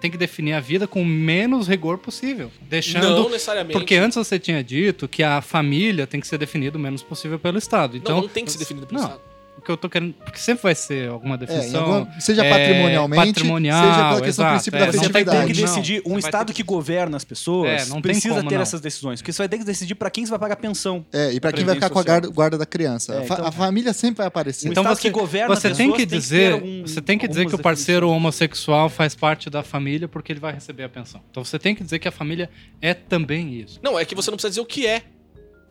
tem 0.00 0.10
que 0.10 0.16
definir 0.16 0.54
a 0.54 0.60
vida 0.60 0.86
com 0.88 1.00
o 1.02 1.06
menos 1.06 1.68
rigor 1.68 1.98
possível, 1.98 2.50
deixando. 2.62 3.08
Não 3.08 3.28
necessariamente. 3.30 3.72
Porque 3.72 3.94
antes 3.94 4.16
você 4.16 4.38
tinha 4.38 4.62
dito 4.62 5.06
que 5.06 5.22
a 5.22 5.40
família 5.40 6.06
tem 6.06 6.20
que 6.20 6.26
ser 6.26 6.38
definida 6.38 6.76
o 6.76 6.80
menos 6.80 7.02
possível 7.02 7.38
pelo 7.38 7.58
Estado. 7.58 7.96
Então, 7.96 8.16
não, 8.16 8.22
não 8.22 8.28
tem 8.28 8.44
que 8.44 8.50
ser 8.52 8.58
definido 8.58 8.86
pelo 8.86 9.00
Não. 9.00 9.08
Estado. 9.08 9.31
O 9.56 9.60
que 9.60 9.70
eu 9.70 9.76
tô 9.76 9.88
querendo. 9.88 10.12
Porque 10.14 10.38
sempre 10.38 10.62
vai 10.62 10.74
ser 10.74 11.08
alguma 11.10 11.34
É, 11.34 11.38
definição. 11.38 11.80
alguma- 11.84 12.20
seja 12.20 12.44
é, 12.44 12.50
patrimonialmente, 12.50 13.26
patrimonial, 13.34 13.80
seja 13.80 13.94
pela 14.08 14.20
questão 14.22 14.22
do 14.22 14.26
exato, 14.48 14.50
princípio 14.54 14.76
é, 14.76 14.80
da 14.80 14.86
não 14.86 14.92
Você 14.92 14.98
vai 14.98 15.08
ter 15.24 15.30
afetividade. 15.30 15.52
que 15.52 15.60
Não, 15.60 15.68
decidir. 15.74 16.02
Um 16.06 16.18
Estado 16.18 16.46
ter 16.48 16.52
que 16.54 16.62
governa 16.62 17.16
as 17.16 17.24
pessoas 17.24 17.68
É, 17.82 17.84
não 17.86 17.94
tem 18.00 18.02
precisa 18.12 18.34
como, 18.36 18.48
ter 18.48 18.54
não. 18.56 18.62
essas 18.62 18.80
decisões. 18.80 19.20
Porque 19.20 19.32
você 19.32 19.38
vai 19.38 19.48
ter 19.48 19.58
que 19.58 19.64
decidir 19.64 19.94
pra 19.94 20.10
quem 20.10 20.24
você 20.24 20.30
vai 20.30 20.38
pagar 20.38 20.56
pensão. 20.56 21.04
É, 21.12 21.32
e 21.32 21.38
pra 21.40 21.52
quem 21.52 21.64
vai 21.64 21.74
ficar 21.74 21.90
com 21.90 21.98
a 21.98 22.02
guarda, 22.02 22.28
guarda 22.28 22.58
da 22.58 22.66
criança. 22.66 23.14
É, 23.14 23.18
a, 23.18 23.24
fa- 23.24 23.34
então- 23.34 23.46
a 23.46 23.52
família 23.52 23.92
sempre 23.92 24.18
vai 24.18 24.26
aparecer. 24.26 24.68
Então 24.68 24.82
Estado 24.82 24.96
você, 24.96 25.02
que 25.02 25.10
governa 25.10 25.54
você 25.54 25.68
as 25.68 25.76
tem 25.76 25.86
pessoas 25.86 26.00
que 26.00 26.06
tem 26.06 26.18
que 26.18 26.22
dizer, 26.22 26.52
algum- 26.54 26.82
você 26.86 27.00
tem 27.00 27.18
que 27.18 27.28
dizer 27.28 27.46
que 27.46 27.54
o 27.54 27.58
parceiro 27.58 28.00
definições. 28.06 28.16
homossexual 28.16 28.88
faz 28.88 29.14
parte 29.14 29.48
da 29.48 29.62
família 29.62 30.08
porque 30.08 30.32
ele 30.32 30.40
vai 30.40 30.52
receber 30.54 30.84
a 30.84 30.88
pensão. 30.88 31.20
Então 31.30 31.44
você 31.44 31.58
tem 31.58 31.74
que 31.74 31.84
dizer 31.84 31.98
que 31.98 32.08
a 32.08 32.12
família 32.12 32.50
é 32.80 32.94
também 32.94 33.54
isso. 33.54 33.78
Não, 33.82 33.98
é 33.98 34.04
que 34.04 34.14
você 34.14 34.30
não 34.30 34.36
precisa 34.36 34.50
dizer 34.50 34.60
o 34.60 34.66
que 34.66 34.86
é. 34.86 35.02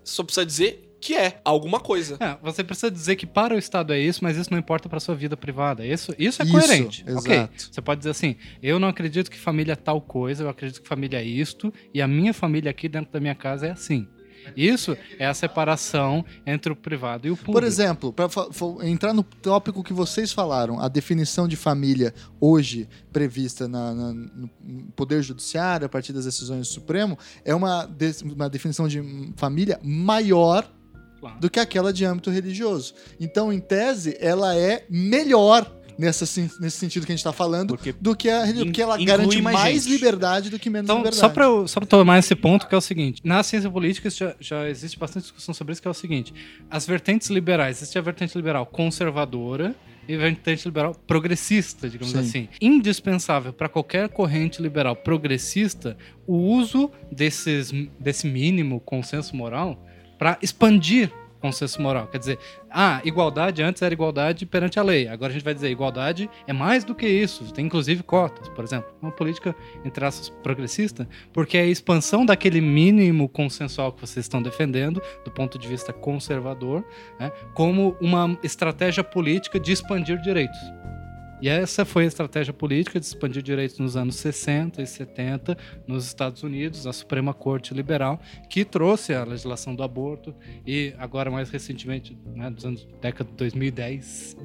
Só 0.03 0.23
precisa 0.23 0.45
dizer 0.45 0.87
que 1.01 1.15
é 1.15 1.41
alguma 1.43 1.79
coisa. 1.79 2.15
É, 2.19 2.37
você 2.43 2.63
precisa 2.63 2.91
dizer 2.91 3.15
que 3.15 3.25
para 3.25 3.55
o 3.55 3.57
Estado 3.57 3.91
é 3.91 3.99
isso, 3.99 4.23
mas 4.23 4.37
isso 4.37 4.51
não 4.51 4.59
importa 4.59 4.87
para 4.87 4.99
sua 4.99 5.15
vida 5.15 5.35
privada. 5.35 5.85
Isso, 5.85 6.13
isso 6.19 6.41
é 6.41 6.45
Isso, 6.45 6.53
coerente. 6.53 7.03
Ok. 7.09 7.33
exato. 7.33 7.53
Você 7.71 7.81
pode 7.81 7.99
dizer 7.99 8.11
assim: 8.11 8.35
eu 8.61 8.79
não 8.79 8.87
acredito 8.87 9.29
que 9.31 9.37
família 9.39 9.73
é 9.73 9.75
tal 9.75 9.99
coisa, 9.99 10.43
eu 10.43 10.49
acredito 10.49 10.81
que 10.81 10.87
família 10.87 11.17
é 11.19 11.23
isto, 11.25 11.73
e 11.93 12.01
a 12.01 12.07
minha 12.07 12.33
família 12.33 12.69
aqui 12.69 12.87
dentro 12.87 13.11
da 13.11 13.19
minha 13.19 13.35
casa 13.35 13.65
é 13.67 13.71
assim. 13.71 14.07
Isso 14.57 14.97
é 15.19 15.27
a 15.27 15.35
separação 15.35 16.25
entre 16.47 16.73
o 16.73 16.75
privado 16.75 17.27
e 17.27 17.29
o 17.31 17.35
público. 17.37 17.51
Por 17.51 17.63
exemplo, 17.63 18.11
para 18.11 18.27
entrar 18.87 19.13
no 19.13 19.21
tópico 19.21 19.83
que 19.83 19.93
vocês 19.93 20.31
falaram, 20.31 20.79
a 20.79 20.87
definição 20.87 21.47
de 21.47 21.55
família 21.55 22.11
hoje 22.39 22.89
prevista 23.13 23.67
na- 23.67 23.93
na- 23.93 24.13
no 24.13 24.49
no 24.63 24.83
Poder 24.95 25.21
Judiciário, 25.21 25.85
a 25.85 25.89
partir 25.89 26.11
das 26.11 26.25
decisões 26.25 26.67
do 26.67 26.73
Supremo, 26.73 27.19
é 27.45 27.53
uma, 27.53 27.85
de- 27.85 28.23
uma 28.33 28.49
definição 28.49 28.87
de 28.87 28.99
família 29.37 29.79
maior 29.83 30.67
Claro. 31.21 31.39
do 31.39 31.49
que 31.49 31.59
aquela 31.59 31.93
de 31.93 32.03
âmbito 32.03 32.29
religioso. 32.31 32.95
Então, 33.19 33.53
em 33.53 33.59
tese, 33.59 34.17
ela 34.19 34.57
é 34.57 34.83
melhor 34.89 35.71
nessa, 36.01 36.25
nesse 36.59 36.77
sentido 36.77 37.05
que 37.05 37.11
a 37.11 37.15
gente 37.15 37.19
está 37.19 37.31
falando 37.31 37.67
Porque 37.69 37.93
do 37.93 38.15
que 38.15 38.27
a 38.27 38.43
religião, 38.43 38.65
porque 38.65 38.81
ela 38.81 38.97
garante 38.97 39.39
mais 39.41 39.55
mais, 39.55 39.85
liberdade 39.85 40.49
do 40.49 40.57
que 40.57 40.69
menos 40.69 40.85
Então, 40.85 40.97
liberdade. 40.97 41.19
só 41.19 41.29
para 41.29 41.45
eu, 41.45 41.67
só 41.67 41.79
pra 41.79 41.87
tomar 41.87 42.17
esse 42.17 42.35
ponto, 42.35 42.67
que 42.67 42.73
é 42.73 42.77
o 42.77 42.81
seguinte: 42.81 43.21
na 43.23 43.43
ciência 43.43 43.69
política 43.69 44.09
já, 44.09 44.35
já 44.39 44.67
existe 44.67 44.97
bastante 44.97 45.23
discussão 45.23 45.53
sobre 45.53 45.73
isso, 45.73 45.81
que 45.81 45.87
é 45.87 45.91
o 45.91 45.93
seguinte: 45.93 46.33
as 46.69 46.87
vertentes 46.87 47.29
liberais, 47.29 47.77
existe 47.77 47.99
a 47.99 48.01
vertente 48.01 48.35
liberal 48.35 48.65
conservadora 48.65 49.75
e 50.07 50.15
a 50.15 50.17
vertente 50.17 50.65
liberal 50.65 50.95
progressista, 51.05 51.87
digamos 51.87 52.13
Sim. 52.13 52.19
assim. 52.19 52.49
Indispensável 52.59 53.53
para 53.53 53.69
qualquer 53.69 54.09
corrente 54.09 54.59
liberal 54.61 54.95
progressista 54.95 55.95
o 56.25 56.35
uso 56.35 56.91
desses, 57.11 57.71
desse 57.99 58.27
mínimo 58.27 58.79
consenso 58.79 59.35
moral 59.35 59.85
para 60.21 60.37
expandir 60.39 61.11
consenso 61.39 61.81
moral. 61.81 62.05
Quer 62.05 62.19
dizer, 62.19 62.39
ah, 62.69 63.01
igualdade 63.03 63.63
antes 63.63 63.81
era 63.81 63.91
igualdade 63.91 64.45
perante 64.45 64.79
a 64.79 64.83
lei. 64.83 65.07
Agora 65.07 65.31
a 65.31 65.33
gente 65.33 65.43
vai 65.43 65.55
dizer 65.55 65.71
igualdade 65.71 66.29
é 66.45 66.53
mais 66.53 66.83
do 66.83 66.93
que 66.93 67.07
isso. 67.07 67.51
Tem 67.51 67.65
inclusive 67.65 68.03
cotas, 68.03 68.47
por 68.49 68.63
exemplo. 68.63 68.93
Uma 69.01 69.11
política, 69.11 69.55
entre 69.83 70.05
aspas, 70.05 70.29
progressista, 70.43 71.09
porque 71.33 71.57
é 71.57 71.61
a 71.61 71.65
expansão 71.65 72.23
daquele 72.23 72.61
mínimo 72.61 73.27
consensual 73.27 73.91
que 73.91 73.99
vocês 73.99 74.23
estão 74.23 74.43
defendendo, 74.43 75.01
do 75.25 75.31
ponto 75.31 75.57
de 75.57 75.67
vista 75.67 75.91
conservador, 75.91 76.85
né, 77.19 77.31
como 77.55 77.97
uma 77.99 78.37
estratégia 78.43 79.03
política 79.03 79.59
de 79.59 79.71
expandir 79.71 80.21
direitos. 80.21 80.59
E 81.41 81.49
essa 81.49 81.83
foi 81.83 82.03
a 82.03 82.07
estratégia 82.07 82.53
política 82.53 82.99
de 82.99 83.05
expandir 83.05 83.41
direitos 83.41 83.79
nos 83.79 83.97
anos 83.97 84.15
60 84.17 84.81
e 84.81 84.85
70 84.85 85.57
nos 85.87 86.05
Estados 86.05 86.43
Unidos, 86.43 86.85
a 86.85 86.93
Suprema 86.93 87.33
Corte 87.33 87.73
Liberal, 87.73 88.19
que 88.49 88.63
trouxe 88.63 89.13
a 89.13 89.23
legislação 89.23 89.73
do 89.75 89.81
aborto 89.81 90.35
e 90.67 90.93
agora 90.99 91.31
mais 91.31 91.49
recentemente, 91.49 92.15
né, 92.35 92.49
dos 92.49 92.63
anos 92.65 92.87
década 93.01 93.29
de 93.29 93.35
2010, 93.37 94.37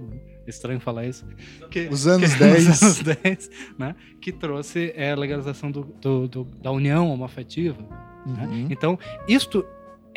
estranho 0.47 0.81
falar 0.81 1.06
isso. 1.06 1.27
Que, 1.70 1.89
Os 1.90 2.06
anos 2.06 2.32
que, 2.32 2.39
10. 2.40 2.68
Os 2.68 2.82
anos 2.82 3.02
10, 3.02 3.51
né? 3.78 3.94
Que 4.20 4.32
trouxe 4.32 4.93
é, 4.97 5.10
a 5.12 5.16
legalização 5.16 5.70
do, 5.70 5.82
do- 6.01 6.28
do- 6.28 6.44
da 6.62 6.70
união 6.70 7.10
homoafetiva. 7.10 7.82
né? 8.24 8.47
Uhum. 8.47 8.66
Então, 8.70 8.98
isto 9.28 9.64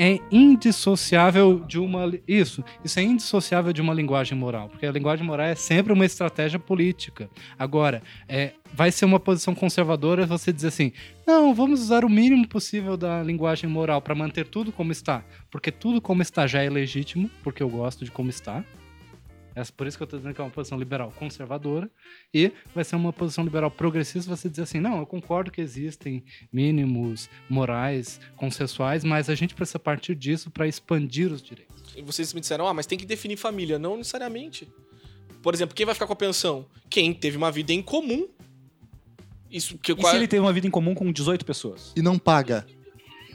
é 0.01 0.17
indissociável 0.31 1.59
de 1.59 1.77
uma. 1.77 2.09
Isso, 2.26 2.63
isso 2.85 2.97
é 2.97 3.03
indissociável 3.03 3.73
de 3.73 3.81
uma 3.81 3.93
linguagem 3.93 4.38
moral, 4.38 4.69
porque 4.69 4.85
a 4.85 4.91
linguagem 4.93 5.26
moral 5.26 5.47
é 5.47 5.55
sempre 5.55 5.91
uma 5.91 6.05
estratégia 6.05 6.57
política. 6.57 7.30
Agora, 7.57 8.01
é, 8.26 8.53
vai 8.73 8.93
ser 8.93 9.03
uma 9.03 9.19
posição 9.19 9.53
conservadora 9.53 10.26
você 10.26 10.53
dizer 10.53 10.69
assim: 10.69 10.93
não, 11.27 11.53
vamos 11.53 11.81
usar 11.81 12.05
o 12.05 12.09
mínimo 12.09 12.47
possível 12.47 12.95
da 12.95 13.21
linguagem 13.21 13.69
moral 13.69 14.01
para 14.01 14.15
manter 14.15 14.47
tudo 14.47 14.71
como 14.71 14.93
está, 14.93 15.21
porque 15.51 15.69
tudo 15.69 15.99
como 15.99 16.21
está 16.21 16.47
já 16.47 16.63
é 16.63 16.69
legítimo, 16.69 17.30
porque 17.43 17.61
eu 17.61 17.67
gosto 17.67 18.05
de 18.05 18.11
como 18.11 18.30
está. 18.30 18.63
É 19.55 19.63
por 19.76 19.88
isso 19.88 19.97
que 19.97 20.03
eu 20.03 20.05
estou 20.05 20.19
dizendo 20.19 20.34
que 20.34 20.41
é 20.41 20.43
uma 20.43 20.49
posição 20.49 20.77
liberal 20.77 21.11
conservadora. 21.17 21.89
E 22.34 22.51
vai 22.73 22.84
ser 22.84 22.95
uma 22.95 23.11
posição 23.11 23.43
liberal 23.43 23.69
progressista 23.71 24.35
você 24.35 24.49
dizer 24.49 24.63
assim: 24.63 24.80
não, 24.80 24.99
eu 24.99 25.05
concordo 25.05 25.51
que 25.51 25.61
existem 25.61 26.23
mínimos 26.51 27.30
morais, 27.49 28.19
consensuais, 28.35 29.03
mas 29.03 29.30
a 29.30 29.35
gente 29.35 29.55
precisa 29.55 29.80
partir 29.80 30.15
disso 30.15 30.49
para 30.49 30.67
expandir 30.67 31.31
os 31.31 31.41
direitos. 31.41 31.93
E 31.95 32.01
vocês 32.01 32.34
me 32.34 32.39
disseram, 32.39 32.67
ah, 32.67 32.73
mas 32.73 32.85
tem 32.85 32.97
que 32.97 33.05
definir 33.05 33.38
família. 33.38 33.77
Não 33.77 33.97
necessariamente. 33.97 34.67
Por 35.41 35.53
exemplo, 35.53 35.76
quem 35.76 35.85
vai 35.85 35.95
ficar 35.95 36.07
com 36.07 36.13
a 36.13 36.15
pensão? 36.15 36.65
Quem 36.89 37.13
teve 37.13 37.38
uma 37.38 37.51
vida 37.51 37.73
em 37.73 37.81
comum. 37.81 38.27
Isso 39.49 39.77
que 39.77 39.91
E 39.91 40.01
se 40.01 40.15
ele 40.15 40.27
teve 40.27 40.41
uma 40.41 40.53
vida 40.53 40.67
em 40.67 40.69
comum 40.69 40.93
com 40.93 41.11
18 41.11 41.43
pessoas? 41.43 41.91
E 41.95 42.01
não 42.01 42.19
paga. 42.19 42.67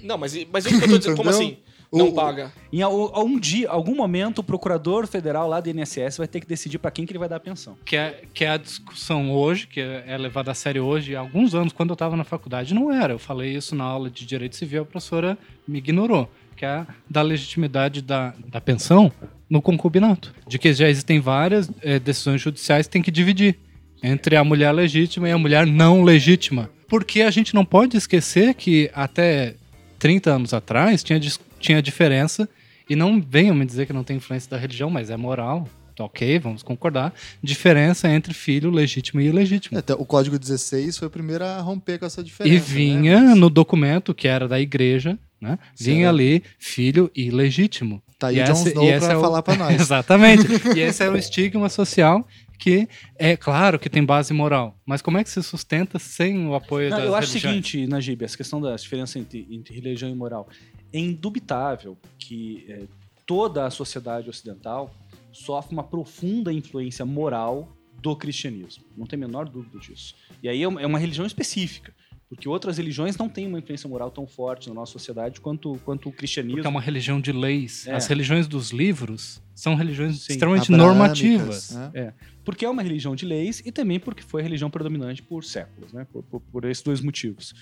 Não, 0.02 0.16
mas, 0.16 0.34
mas 0.52 0.66
que 0.66 0.74
eu 0.74 0.80
tô 0.80 0.98
dizendo, 0.98 1.16
como 1.16 1.30
assim? 1.30 1.58
Não 1.98 2.12
paga. 2.12 2.52
Em 2.72 2.82
al- 2.82 3.10
algum 3.14 3.38
dia, 3.38 3.68
algum 3.70 3.94
momento, 3.94 4.38
o 4.38 4.44
procurador 4.44 5.06
federal 5.06 5.48
lá 5.48 5.60
do 5.60 5.68
INSS 5.70 6.18
vai 6.18 6.26
ter 6.28 6.40
que 6.40 6.46
decidir 6.46 6.78
para 6.78 6.90
quem 6.90 7.06
que 7.06 7.12
ele 7.12 7.18
vai 7.18 7.28
dar 7.28 7.36
a 7.36 7.40
pensão. 7.40 7.76
Que 7.84 7.96
é, 7.96 8.22
que 8.34 8.44
é 8.44 8.50
a 8.50 8.56
discussão 8.56 9.30
hoje, 9.32 9.66
que 9.66 9.80
é 9.80 10.04
é 10.06 10.18
levada 10.18 10.50
a 10.50 10.54
sério 10.54 10.84
hoje, 10.84 11.14
há 11.16 11.20
alguns 11.20 11.54
anos, 11.54 11.72
quando 11.72 11.90
eu 11.90 11.94
estava 11.94 12.16
na 12.16 12.24
faculdade, 12.24 12.74
não 12.74 12.92
era. 12.92 13.12
Eu 13.14 13.18
falei 13.18 13.54
isso 13.54 13.74
na 13.74 13.84
aula 13.84 14.10
de 14.10 14.26
Direito 14.26 14.56
Civil, 14.56 14.82
a 14.82 14.84
professora 14.84 15.38
me 15.66 15.78
ignorou. 15.78 16.28
Que 16.56 16.64
é 16.64 16.68
a 16.68 16.86
da 17.10 17.20
legitimidade 17.22 18.00
da, 18.00 18.32
da 18.46 18.60
pensão 18.60 19.10
no 19.50 19.60
concubinato. 19.60 20.32
De 20.46 20.58
que 20.58 20.72
já 20.72 20.88
existem 20.88 21.18
várias 21.20 21.68
eh, 21.82 21.98
decisões 21.98 22.40
judiciais 22.40 22.86
que 22.86 22.92
tem 22.92 23.02
que 23.02 23.10
dividir 23.10 23.56
entre 24.02 24.36
a 24.36 24.44
mulher 24.44 24.70
legítima 24.72 25.28
e 25.28 25.32
a 25.32 25.38
mulher 25.38 25.66
não 25.66 26.02
legítima. 26.04 26.70
Porque 26.86 27.22
a 27.22 27.30
gente 27.30 27.54
não 27.54 27.64
pode 27.64 27.96
esquecer 27.96 28.54
que 28.54 28.88
até 28.94 29.54
30 29.98 30.30
anos 30.30 30.54
atrás 30.54 31.02
tinha, 31.02 31.18
tinha 31.64 31.82
diferença, 31.82 32.48
e 32.88 32.94
não 32.94 33.20
venham 33.20 33.54
me 33.54 33.64
dizer 33.64 33.86
que 33.86 33.92
não 33.92 34.04
tem 34.04 34.16
influência 34.18 34.50
da 34.50 34.56
religião, 34.58 34.90
mas 34.90 35.08
é 35.10 35.16
moral. 35.16 35.66
Tá 35.96 36.04
Ok, 36.04 36.38
vamos 36.40 36.62
concordar. 36.62 37.14
Diferença 37.42 38.08
entre 38.08 38.34
filho 38.34 38.68
legítimo 38.70 39.20
e 39.20 39.26
ilegítimo. 39.26 39.78
Até 39.78 39.94
o 39.94 40.04
Código 40.04 40.36
16 40.38 40.98
foi 40.98 41.06
o 41.06 41.10
primeiro 41.10 41.44
a 41.44 41.60
romper 41.60 41.98
com 42.00 42.04
essa 42.06 42.22
diferença. 42.22 42.54
E 42.54 42.58
vinha 42.58 43.20
né? 43.20 43.28
Mas 43.28 43.38
no 43.38 43.48
documento 43.48 44.12
que 44.12 44.26
era 44.26 44.48
da 44.48 44.60
igreja, 44.60 45.16
né? 45.40 45.56
Vinha 45.78 45.98
Será? 45.98 46.10
ali 46.10 46.42
filho 46.58 47.08
ilegítimo. 47.14 48.02
Tá 48.18 48.28
aí 48.28 48.38
E 48.38 48.42
o 48.42 48.44
Jon 48.44 48.52
esse- 48.54 48.68
Snow 48.70 48.86
pra 48.98 49.12
é 49.12 49.16
o- 49.16 49.20
falar 49.20 49.42
pra 49.42 49.54
nós. 49.56 49.80
Exatamente. 49.80 50.46
E 50.76 50.80
esse 50.80 51.02
é 51.04 51.08
o 51.08 51.16
estigma 51.16 51.68
social 51.68 52.26
que 52.58 52.88
é 53.16 53.36
claro 53.36 53.78
que 53.78 53.88
tem 53.88 54.04
base 54.04 54.32
moral, 54.32 54.78
mas 54.86 55.02
como 55.02 55.18
é 55.18 55.24
que 55.24 55.30
se 55.30 55.42
sustenta 55.42 55.98
sem 55.98 56.46
o 56.46 56.54
apoio 56.54 56.90
Não, 56.90 56.96
das 56.96 57.06
eu 57.06 57.14
acho 57.14 57.28
o 57.28 57.40
seguinte, 57.40 57.86
Najib, 57.86 58.24
essa 58.24 58.36
questão 58.36 58.60
da 58.60 58.74
diferença 58.74 59.18
entre, 59.18 59.46
entre 59.50 59.74
religião 59.74 60.10
e 60.10 60.14
moral. 60.14 60.48
É 60.92 60.98
indubitável 60.98 61.98
que 62.18 62.64
é, 62.68 62.84
toda 63.26 63.66
a 63.66 63.70
sociedade 63.70 64.28
ocidental 64.28 64.94
sofre 65.32 65.72
uma 65.72 65.82
profunda 65.82 66.52
influência 66.52 67.04
moral 67.04 67.76
do 68.00 68.14
cristianismo. 68.14 68.84
Não 68.96 69.06
tem 69.06 69.16
a 69.16 69.20
menor 69.26 69.48
dúvida 69.48 69.78
disso. 69.78 70.14
E 70.42 70.48
aí 70.48 70.62
é 70.62 70.68
uma, 70.68 70.80
é 70.80 70.86
uma 70.86 70.98
religião 70.98 71.26
específica. 71.26 71.94
Porque 72.28 72.48
outras 72.48 72.78
religiões 72.78 73.16
não 73.16 73.28
têm 73.28 73.46
uma 73.46 73.58
influência 73.58 73.88
moral 73.88 74.10
tão 74.10 74.26
forte 74.26 74.68
na 74.68 74.74
nossa 74.74 74.92
sociedade 74.92 75.40
quanto, 75.40 75.78
quanto 75.84 76.08
o 76.08 76.12
cristianismo. 76.12 76.56
Porque 76.56 76.66
é 76.66 76.70
uma 76.70 76.80
religião 76.80 77.20
de 77.20 77.30
leis. 77.32 77.86
É. 77.86 77.94
As 77.94 78.06
religiões 78.06 78.48
dos 78.48 78.70
livros 78.70 79.40
são 79.54 79.74
religiões 79.74 80.22
Sim. 80.22 80.32
extremamente 80.32 80.70
normativas. 80.70 81.70
né? 81.92 82.12
Porque 82.44 82.64
é 82.64 82.68
uma 82.70 82.82
religião 82.82 83.14
de 83.14 83.24
leis 83.24 83.62
e 83.64 83.70
também 83.70 84.00
porque 84.00 84.22
foi 84.22 84.40
a 84.40 84.44
religião 84.44 84.68
predominante 84.70 85.22
por 85.22 85.44
séculos, 85.44 85.92
né? 85.92 86.06
Por, 86.12 86.22
por- 86.24 86.40
por 86.40 86.64
esses 86.64 86.82
dois 86.82 87.00
motivos. 87.00 87.54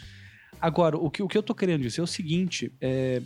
Agora, 0.60 0.96
o 0.96 1.10
que, 1.10 1.22
o 1.22 1.28
que 1.28 1.36
eu 1.36 1.42
tô 1.42 1.54
querendo 1.54 1.82
dizer 1.82 2.00
é 2.00 2.04
o 2.04 2.06
seguinte: 2.06 2.72
é, 2.80 3.20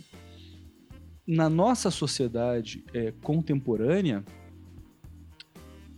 na 1.25 1.49
nossa 1.49 1.89
sociedade 1.91 2.83
é, 2.93 3.13
contemporânea, 3.21 4.23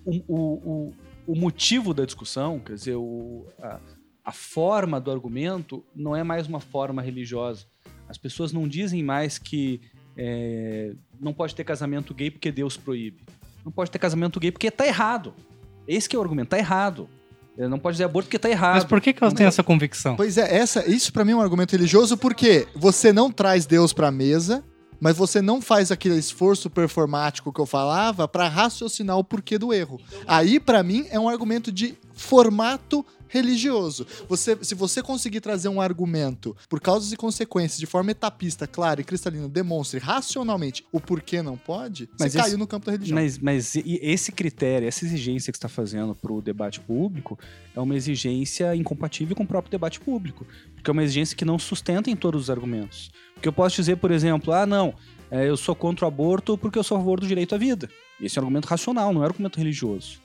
o, 0.05 0.11
o, 0.27 0.37
o, 0.37 0.93
o 1.27 1.35
motivo 1.35 1.93
da 1.93 2.05
discussão, 2.05 2.59
quer 2.59 2.73
dizer, 2.73 2.95
o, 2.95 3.45
a, 3.61 3.79
a 4.29 4.31
forma 4.31 5.01
do 5.01 5.09
argumento 5.09 5.83
não 5.95 6.15
é 6.15 6.23
mais 6.23 6.45
uma 6.47 6.59
forma 6.59 7.01
religiosa. 7.01 7.65
As 8.07 8.15
pessoas 8.15 8.53
não 8.53 8.67
dizem 8.67 9.01
mais 9.03 9.39
que 9.39 9.81
é, 10.15 10.93
não 11.19 11.33
pode 11.33 11.55
ter 11.55 11.63
casamento 11.63 12.13
gay 12.13 12.29
porque 12.29 12.51
Deus 12.51 12.77
proíbe. 12.77 13.23
Não 13.65 13.71
pode 13.71 13.89
ter 13.89 13.97
casamento 13.97 14.39
gay 14.39 14.51
porque 14.51 14.69
tá 14.69 14.85
errado. 14.85 15.33
Esse 15.87 16.07
que 16.07 16.15
é 16.15 16.19
o 16.19 16.21
argumento, 16.21 16.49
tá 16.49 16.59
errado. 16.59 17.09
Não 17.57 17.79
pode 17.79 17.97
ter 17.97 18.03
aborto 18.03 18.27
porque 18.27 18.37
tá 18.39 18.49
errado. 18.49 18.75
Mas 18.75 18.83
por 18.85 19.01
que, 19.01 19.11
que 19.11 19.21
elas 19.23 19.33
Não 19.33 19.37
têm 19.37 19.45
é- 19.45 19.49
essa 19.49 19.63
convicção? 19.63 20.15
Pois 20.15 20.37
é, 20.37 20.55
essa, 20.55 20.87
isso 20.89 21.11
pra 21.11 21.25
mim 21.25 21.31
é 21.31 21.35
um 21.35 21.41
argumento 21.41 21.71
religioso 21.71 22.15
porque 22.15 22.67
você 22.75 23.11
não 23.11 23.31
traz 23.31 23.65
Deus 23.65 23.91
pra 23.91 24.11
mesa, 24.11 24.63
mas 24.99 25.15
você 25.17 25.41
não 25.41 25.61
faz 25.61 25.91
aquele 25.91 26.17
esforço 26.17 26.69
performático 26.69 27.51
que 27.53 27.59
eu 27.59 27.65
falava 27.65 28.27
pra 28.27 28.47
raciocinar 28.47 29.17
o 29.17 29.23
porquê 29.23 29.57
do 29.57 29.73
erro. 29.73 29.99
Aí 30.27 30.59
pra 30.59 30.83
mim 30.83 31.05
é 31.09 31.19
um 31.19 31.29
argumento 31.29 31.71
de 31.71 31.95
formato 32.13 33.05
religioso. 33.31 34.07
Você, 34.27 34.57
se 34.63 34.73
você 34.73 35.03
conseguir 35.03 35.39
trazer 35.39 35.69
um 35.69 35.79
argumento 35.79 36.55
por 36.67 36.79
causas 36.81 37.11
e 37.11 37.15
consequências 37.15 37.79
de 37.79 37.85
forma 37.85 38.09
etapista, 38.09 38.65
clara 38.65 39.01
e 39.01 39.03
cristalina, 39.03 39.47
demonstre 39.47 39.99
racionalmente 39.99 40.83
o 40.91 40.99
porquê 40.99 41.41
não 41.43 41.55
pode, 41.55 42.09
Mas 42.19 42.31
você 42.31 42.39
esse- 42.39 42.47
caiu 42.47 42.57
no 42.57 42.65
campo 42.65 42.87
da 42.87 42.91
religião. 42.93 43.15
Mas, 43.15 43.37
mas 43.37 43.75
esse 43.75 44.31
critério, 44.31 44.87
essa 44.87 45.05
exigência 45.05 45.51
que 45.51 45.57
você 45.57 45.59
está 45.59 45.69
fazendo 45.69 46.15
para 46.15 46.33
o 46.33 46.41
debate 46.41 46.79
público 46.79 47.37
é 47.75 47.79
uma 47.79 47.95
exigência 47.95 48.75
incompatível 48.75 49.35
com 49.35 49.43
o 49.43 49.47
próprio 49.47 49.69
debate 49.71 49.99
público. 49.99 50.45
Porque 50.75 50.89
é 50.89 50.93
uma 50.93 51.03
exigência 51.03 51.37
que 51.37 51.45
não 51.45 51.59
sustenta 51.59 52.09
em 52.09 52.15
todos 52.15 52.43
os 52.43 52.49
argumentos. 52.49 53.11
Porque 53.39 53.47
eu 53.47 53.53
posso 53.53 53.77
dizer, 53.77 53.95
por 53.95 54.11
exemplo, 54.11 54.51
ah, 54.51 54.65
não, 54.65 54.93
é, 55.31 55.47
eu 55.47 55.55
sou 55.55 55.73
contra 55.73 56.03
o 56.03 56.07
aborto 56.09 56.57
porque 56.57 56.77
eu 56.77 56.83
sou 56.83 56.97
a 56.97 56.99
favor 56.99 57.21
do 57.21 57.25
direito 57.25 57.55
à 57.55 57.57
vida. 57.57 57.89
Esse 58.21 58.37
é 58.37 58.41
um 58.41 58.43
argumento 58.43 58.65
racional, 58.65 59.13
não 59.13 59.21
é 59.21 59.23
um 59.23 59.27
argumento 59.27 59.57
religioso. 59.57 60.19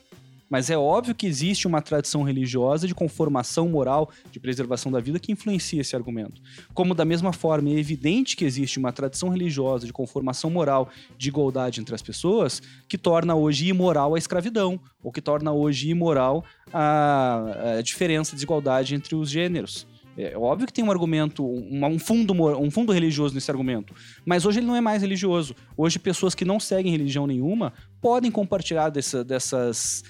Mas 0.51 0.69
é 0.69 0.77
óbvio 0.77 1.15
que 1.15 1.25
existe 1.25 1.69
uma 1.69 1.81
tradição 1.81 2.25
religiosa 2.25 2.89
de 2.89 2.95
conformação 2.95 3.69
moral, 3.69 4.11
de 4.33 4.41
preservação 4.41 4.91
da 4.91 4.99
vida, 4.99 5.21
que 5.21 5.31
influencia 5.31 5.81
esse 5.81 5.95
argumento. 5.95 6.43
Como, 6.75 6.93
da 6.93 7.05
mesma 7.05 7.33
forma, 7.33 7.71
é 7.71 7.79
evidente 7.79 8.37
que 8.37 8.45
existe 8.45 8.81
uma 8.81 8.93
tradição 8.93 9.29
religiosa 9.29 9.87
de 9.87 9.93
conformação 9.93 10.51
moral, 10.51 10.89
de 11.17 11.29
igualdade 11.29 11.81
entre 11.81 11.95
as 11.95 12.03
pessoas, 12.03 12.61
que 12.89 12.99
torna 12.99 13.37
hoje 13.37 13.69
imoral 13.69 14.17
a 14.17 14.19
escravidão, 14.19 14.81
ou 15.01 15.13
que 15.13 15.21
torna 15.21 15.53
hoje 15.53 15.89
imoral 15.89 16.45
a, 16.73 17.77
a 17.79 17.83
diferença, 17.83 18.33
a 18.33 18.35
desigualdade 18.35 18.97
entre 18.97 19.15
os 19.15 19.31
gêneros. 19.31 19.87
É 20.17 20.37
óbvio 20.37 20.67
que 20.67 20.73
tem 20.73 20.85
um 20.85 20.91
argumento, 20.91 21.45
um, 21.45 21.99
fundo, 21.99 22.33
um 22.59 22.71
fundo 22.71 22.93
religioso 22.93 23.35
nesse 23.35 23.51
argumento, 23.51 23.93
mas 24.25 24.47
hoje 24.47 24.61
ele 24.61 24.67
não 24.67 24.77
é 24.77 24.81
mais 24.81 25.03
religioso. 25.03 25.57
Hoje, 25.77 25.99
pessoas 25.99 26.35
que 26.35 26.45
não 26.45 26.61
seguem 26.61 26.93
religião 26.93 27.27
nenhuma 27.27 27.73
podem 28.01 28.31
compartilhar 28.31 28.91
dessa- 28.91 29.25
dessas, 29.25 30.05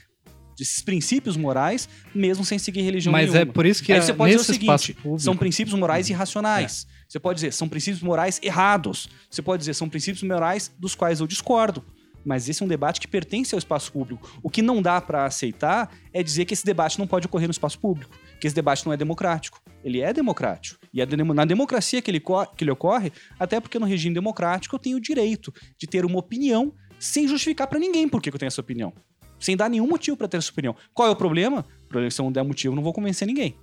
desses 0.58 0.82
princípios 0.82 1.36
morais, 1.36 1.88
mesmo 2.14 2.44
sem 2.44 2.58
seguir 2.58 2.82
religião 2.82 3.12
Mas 3.12 3.30
nenhuma. 3.32 3.50
é 3.50 3.52
por 3.52 3.64
isso 3.64 3.82
que 3.82 3.92
Aí 3.92 3.98
é, 3.98 4.02
você 4.02 4.12
pode 4.12 4.36
dizer 4.36 4.42
o 4.42 4.54
seguinte: 4.54 4.92
público... 4.94 5.18
são 5.20 5.36
princípios 5.36 5.78
morais 5.78 6.10
irracionais. 6.10 6.86
Você 7.08 7.18
pode 7.18 7.36
dizer, 7.36 7.52
são 7.52 7.68
princípios 7.68 8.02
morais 8.02 8.40
errados. 8.42 9.08
Você 9.30 9.40
pode 9.40 9.60
dizer, 9.60 9.74
são 9.74 9.88
princípios 9.88 10.22
morais 10.22 10.70
dos 10.78 10.94
quais 10.94 11.20
eu 11.20 11.26
discordo. 11.26 11.84
Mas 12.24 12.48
esse 12.48 12.62
é 12.62 12.64
um 12.64 12.68
debate 12.68 13.00
que 13.00 13.06
pertence 13.06 13.54
ao 13.54 13.58
espaço 13.58 13.92
público. 13.92 14.38
O 14.42 14.48
que 14.48 14.62
não 14.62 14.80
dá 14.80 14.98
para 15.00 15.26
aceitar 15.26 15.90
é 16.12 16.22
dizer 16.22 16.46
que 16.46 16.54
esse 16.54 16.64
debate 16.64 16.98
não 16.98 17.06
pode 17.06 17.26
ocorrer 17.26 17.46
no 17.46 17.52
espaço 17.52 17.78
público, 17.78 18.16
que 18.40 18.46
esse 18.46 18.56
debate 18.56 18.84
não 18.86 18.92
é 18.92 18.96
democrático. 18.96 19.60
Ele 19.84 20.00
é 20.00 20.12
democrático. 20.12 20.80
E 20.92 21.00
é 21.00 21.06
na 21.06 21.44
democracia 21.44 22.00
que 22.00 22.10
ele, 22.10 22.20
que 22.20 22.64
ele 22.64 22.70
ocorre, 22.70 23.12
até 23.38 23.60
porque 23.60 23.78
no 23.78 23.84
regime 23.86 24.14
democrático 24.14 24.74
eu 24.74 24.78
tenho 24.78 24.96
o 24.96 25.00
direito 25.00 25.52
de 25.76 25.86
ter 25.86 26.04
uma 26.04 26.18
opinião 26.18 26.72
sem 26.98 27.28
justificar 27.28 27.66
para 27.66 27.78
ninguém 27.78 28.08
por 28.08 28.22
que 28.22 28.30
eu 28.30 28.38
tenho 28.38 28.48
essa 28.48 28.60
opinião. 28.60 28.92
Sem 29.38 29.56
dar 29.56 29.68
nenhum 29.68 29.86
motivo 29.86 30.16
para 30.16 30.26
ter 30.26 30.38
essa 30.38 30.50
opinião. 30.50 30.74
Qual 30.94 31.06
é 31.06 31.10
o 31.10 31.16
problema? 31.16 31.66
Se 32.10 32.20
eu 32.20 32.24
não 32.24 32.32
der 32.32 32.42
motivo, 32.42 32.72
eu 32.72 32.76
não 32.76 32.82
vou 32.82 32.92
convencer 32.94 33.26
ninguém. 33.26 33.54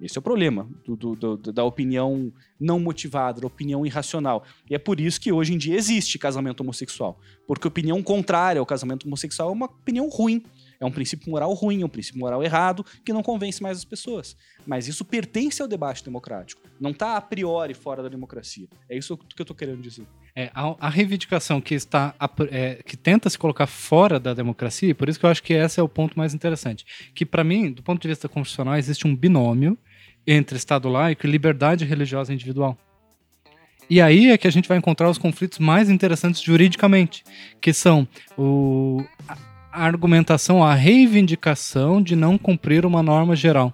Esse 0.00 0.16
é 0.16 0.20
o 0.20 0.22
problema 0.22 0.68
do- 0.84 0.96
do- 0.96 1.14
do- 1.36 1.52
da 1.52 1.62
opinião 1.64 2.32
não 2.58 2.80
motivada, 2.80 3.40
da 3.40 3.46
opinião 3.46 3.84
irracional. 3.84 4.44
E 4.68 4.74
é 4.74 4.78
por 4.78 4.98
isso 5.00 5.20
que 5.20 5.30
hoje 5.30 5.52
em 5.54 5.58
dia 5.58 5.74
existe 5.76 6.18
casamento 6.18 6.60
homossexual. 6.60 7.18
Porque 7.46 7.68
opinião 7.68 8.02
contrária 8.02 8.58
ao 8.58 8.66
casamento 8.66 9.06
homossexual 9.06 9.50
é 9.50 9.52
uma 9.52 9.66
opinião 9.66 10.08
ruim. 10.08 10.42
É 10.80 10.86
um 10.86 10.90
princípio 10.90 11.30
moral 11.30 11.52
ruim, 11.52 11.82
é 11.82 11.84
um 11.84 11.88
princípio 11.90 12.18
moral 12.18 12.42
errado, 12.42 12.84
que 13.04 13.12
não 13.12 13.22
convence 13.22 13.62
mais 13.62 13.76
as 13.76 13.84
pessoas. 13.84 14.34
Mas 14.66 14.88
isso 14.88 15.04
pertence 15.04 15.60
ao 15.60 15.68
debate 15.68 16.02
democrático. 16.02 16.62
Não 16.80 16.90
está 16.90 17.18
a 17.18 17.20
priori 17.20 17.74
fora 17.74 18.02
da 18.02 18.08
democracia. 18.08 18.66
É 18.88 18.96
isso 18.96 19.16
que 19.16 19.42
eu 19.42 19.44
tô 19.44 19.54
querendo 19.54 19.82
dizer. 19.82 20.06
É, 20.34 20.50
a, 20.54 20.74
a 20.86 20.88
reivindicação 20.88 21.60
que 21.60 21.74
está 21.74 22.14
é, 22.50 22.82
que 22.82 22.96
tenta 22.96 23.28
se 23.28 23.38
colocar 23.38 23.66
fora 23.66 24.18
da 24.18 24.32
democracia, 24.32 24.88
e 24.88 24.94
por 24.94 25.08
isso 25.08 25.20
que 25.20 25.26
eu 25.26 25.30
acho 25.30 25.42
que 25.42 25.52
esse 25.52 25.78
é 25.78 25.82
o 25.82 25.88
ponto 25.88 26.18
mais 26.18 26.32
interessante. 26.32 26.86
Que, 27.14 27.26
para 27.26 27.44
mim, 27.44 27.70
do 27.70 27.82
ponto 27.82 28.00
de 28.00 28.08
vista 28.08 28.26
constitucional, 28.26 28.76
existe 28.76 29.06
um 29.06 29.14
binômio 29.14 29.76
entre 30.26 30.56
Estado 30.56 30.88
laico 30.88 31.26
e 31.26 31.30
liberdade 31.30 31.84
religiosa 31.84 32.32
individual. 32.32 32.78
E 33.88 34.00
aí 34.00 34.30
é 34.30 34.38
que 34.38 34.46
a 34.46 34.52
gente 34.52 34.68
vai 34.68 34.78
encontrar 34.78 35.10
os 35.10 35.18
conflitos 35.18 35.58
mais 35.58 35.90
interessantes 35.90 36.40
juridicamente, 36.40 37.24
que 37.60 37.72
são 37.72 38.06
o, 38.38 39.04
a 39.72 39.84
argumentação, 39.84 40.62
a 40.62 40.74
reivindicação 40.74 42.02
de 42.02 42.16
não 42.16 42.36
cumprir 42.38 42.84
uma 42.86 43.02
norma 43.02 43.34
geral. 43.36 43.72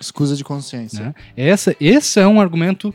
Escusa 0.00 0.36
de 0.36 0.44
consciência. 0.44 1.06
Né? 1.06 1.14
Essa, 1.36 1.74
esse 1.80 2.20
é 2.20 2.26
um 2.26 2.40
argumento 2.40 2.94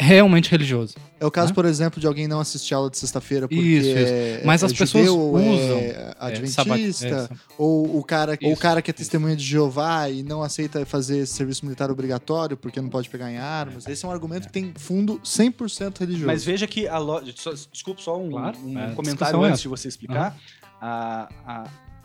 realmente 0.00 0.50
religioso. 0.50 0.94
É 1.20 1.26
o 1.26 1.30
caso, 1.32 1.48
Né? 1.48 1.54
por 1.56 1.64
exemplo, 1.64 2.00
de 2.00 2.06
alguém 2.06 2.28
não 2.28 2.38
assistir 2.38 2.72
aula 2.72 2.88
de 2.88 2.96
sexta-feira 2.96 3.48
porque 3.48 3.60
Isso, 3.60 3.88
isso. 3.88 3.98
é, 3.98 4.42
Mas 4.44 4.62
é 4.62 4.66
as 4.66 4.72
pessoas 4.72 5.06
judeu, 5.06 5.18
ou 5.20 5.34
usam, 5.36 5.76
é 5.78 5.86
É, 5.88 6.14
adventista, 6.20 7.28
é, 7.32 7.36
ou 7.58 7.98
o 7.98 8.04
cara, 8.04 8.38
ou 8.40 8.50
o 8.50 8.52
Isso, 8.52 8.62
cara 8.62 8.80
que 8.80 8.88
é 8.88 8.92
isso. 8.92 8.98
testemunha 8.98 9.34
de 9.34 9.42
Jeová 9.42 10.08
e 10.08 10.22
não 10.22 10.40
aceita 10.44 10.86
fazer 10.86 11.26
serviço 11.26 11.64
militar 11.64 11.90
obrigatório 11.90 12.56
porque 12.56 12.80
não 12.80 12.88
pode 12.88 13.08
pegar 13.10 13.32
em 13.32 13.36
armas. 13.38 13.88
Esse 13.88 14.04
é 14.04 14.08
um 14.08 14.12
argumento 14.12 14.46
que 14.46 14.52
tem 14.52 14.72
fundo 14.76 15.20
100% 15.24 15.98
religioso. 15.98 16.26
Mas 16.26 16.44
veja 16.44 16.68
que 16.68 16.86
a 16.86 16.98
lo... 16.98 17.20
só- 17.34 17.52
Desculpa, 17.72 18.00
só 18.00 18.16
um, 18.16 18.30
Claro, 18.30 18.56
um 18.64 18.78
é, 18.78 18.92
comentário 18.92 19.44
é 19.44 19.48
antes 19.48 19.62
de 19.62 19.66
você 19.68 19.88
explicar. 19.88 20.36
A- 20.80 21.28
a- 21.46 21.64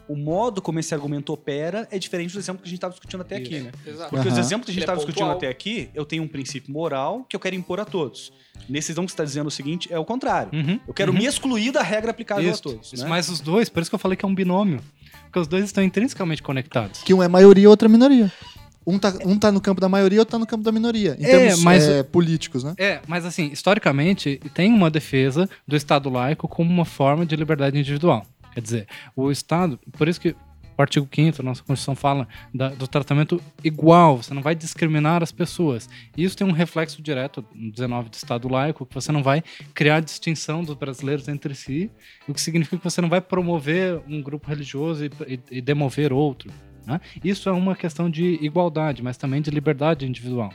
o 0.10 0.18
modo 0.18 0.62
como 0.62 0.80
esse 0.80 0.94
argumento 0.94 1.32
opera 1.32 1.88
é 1.90 1.98
diferente 1.98 2.34
do 2.34 2.40
exemplo 2.40 2.62
que 2.62 2.68
a 2.68 2.70
gente 2.70 2.78
estava 2.78 2.92
discutindo 2.92 3.22
até 3.22 3.38
aqui, 3.38 3.56
Isso. 3.56 3.64
né? 3.66 3.72
Exato. 3.88 4.10
Porque 4.10 4.28
os 4.28 4.34
Aham. 4.34 4.40
exemplos 4.42 4.66
que 4.66 4.72
a 4.72 4.74
gente 4.74 4.80
Ele 4.80 4.82
é 4.82 4.84
estava 4.84 4.98
discutindo 5.00 5.32
até 5.32 5.48
aqui, 5.48 5.90
eu 5.96 6.06
tenho 6.06 6.24
um 6.24 6.28
princípio 6.28 6.74
moral 6.74 7.26
que 7.30 7.36
eu 7.36 7.40
quero 7.40 7.56
impor 7.56 7.80
a 7.80 7.86
todos. 7.86 8.32
Nesse 8.68 8.92
exemplo 8.92 9.06
que 9.06 9.12
você 9.12 9.16
está 9.16 9.24
dizendo 9.24 9.48
o 9.48 9.52
seguinte, 9.52 9.88
é 9.92 9.98
o 9.98 10.04
contrário. 10.06 10.52
Uhum, 10.54 10.80
Eu 10.88 10.94
quero 10.94 11.12
uhum. 11.14 11.18
me 11.20 11.26
excluir 11.26 11.72
da 11.72 11.82
regra 11.82 12.12
aplicável 12.12 12.50
Isso, 12.50 12.60
a 12.60 12.64
todos. 12.64 12.92
isso, 12.94 13.04
né? 13.04 13.10
Mas 13.10 13.30
os 13.30 13.40
dois, 13.40 13.70
por 13.70 13.82
isso 13.82 13.90
que 13.90 13.96
eu 13.96 14.00
falei 14.00 14.18
que 14.18 14.26
é 14.26 14.28
um 14.28 14.36
binômio. 14.36 14.82
Porque 15.26 15.40
os 15.40 15.48
dois 15.48 15.64
estão 15.66 15.84
intrinsecamente 15.84 16.44
conectados. 16.44 17.02
Que 17.02 17.14
um 17.14 17.24
é 17.24 17.28
maioria 17.28 17.64
e 17.64 17.68
outro 17.68 17.88
é 17.88 17.90
minoria. 17.92 18.32
Um 18.86 19.00
tá, 19.00 19.14
um 19.26 19.40
tá 19.40 19.50
no 19.52 19.62
campo 19.62 19.80
da 19.80 19.88
maioria, 19.88 20.20
outro 20.20 20.34
tá 20.34 20.38
no 20.40 20.46
campo 20.46 20.64
da 20.64 20.72
minoria. 20.72 21.16
Em 21.18 21.24
É, 21.24 21.30
termos 21.30 21.64
mas- 21.64 21.88
é, 21.88 22.04
políticos, 22.04 22.64
né? 22.66 22.74
É, 22.78 23.00
mas 23.08 23.26
assim, 23.26 23.46
historicamente, 23.48 24.40
tem 24.54 24.72
uma 24.74 24.92
defesa 24.92 25.50
do 25.66 25.76
Estado 25.78 26.10
laico 26.10 26.48
como 26.50 26.70
uma 26.70 26.84
forma 26.86 27.26
de 27.26 27.34
liberdade 27.38 27.80
individual. 27.80 28.26
Quer 28.54 28.62
dizer, 28.62 28.88
o 29.16 29.32
Estado, 29.32 29.80
por 29.98 30.08
isso 30.08 30.20
que 30.22 30.36
o 30.76 30.82
artigo 30.82 31.08
5 31.14 31.38
da 31.38 31.44
nossa 31.44 31.62
Constituição 31.62 31.96
fala 31.96 32.28
da- 32.52 32.70
do 32.70 32.88
tratamento 32.88 33.40
igual, 33.64 34.18
você 34.18 34.34
não 34.34 34.42
vai 34.42 34.56
discriminar 34.56 35.22
as 35.22 35.32
pessoas. 35.32 35.88
Isso 36.18 36.36
tem 36.36 36.48
um 36.48 36.52
reflexo 36.52 37.00
direto 37.02 37.46
no 37.54 37.72
19 37.72 38.10
do 38.10 38.16
Estado 38.16 38.48
laico, 38.50 38.84
que 38.86 38.96
você 38.96 39.12
não 39.12 39.22
vai 39.22 39.44
criar 39.76 40.00
distinção 40.00 40.64
dos 40.64 40.74
brasileiros 40.76 41.28
entre 41.28 41.54
si, 41.54 41.92
o 42.28 42.34
que 42.34 42.42
significa 42.42 42.78
que 42.78 42.84
você 42.84 43.02
não 43.02 43.10
vai 43.10 43.22
promover 43.22 44.02
um 44.08 44.20
grupo 44.22 44.48
religioso 44.50 45.06
e, 45.06 45.12
e- 45.28 45.40
e 45.58 45.62
demover 45.62 46.12
outro. 46.12 46.52
né? 46.86 47.00
Isso 47.24 47.48
é 47.48 47.52
uma 47.54 47.76
questão 47.78 48.10
de 48.10 48.40
igualdade, 48.42 49.02
mas 49.02 49.16
também 49.16 49.42
de 49.42 49.50
liberdade 49.52 50.06
individual. 50.06 50.52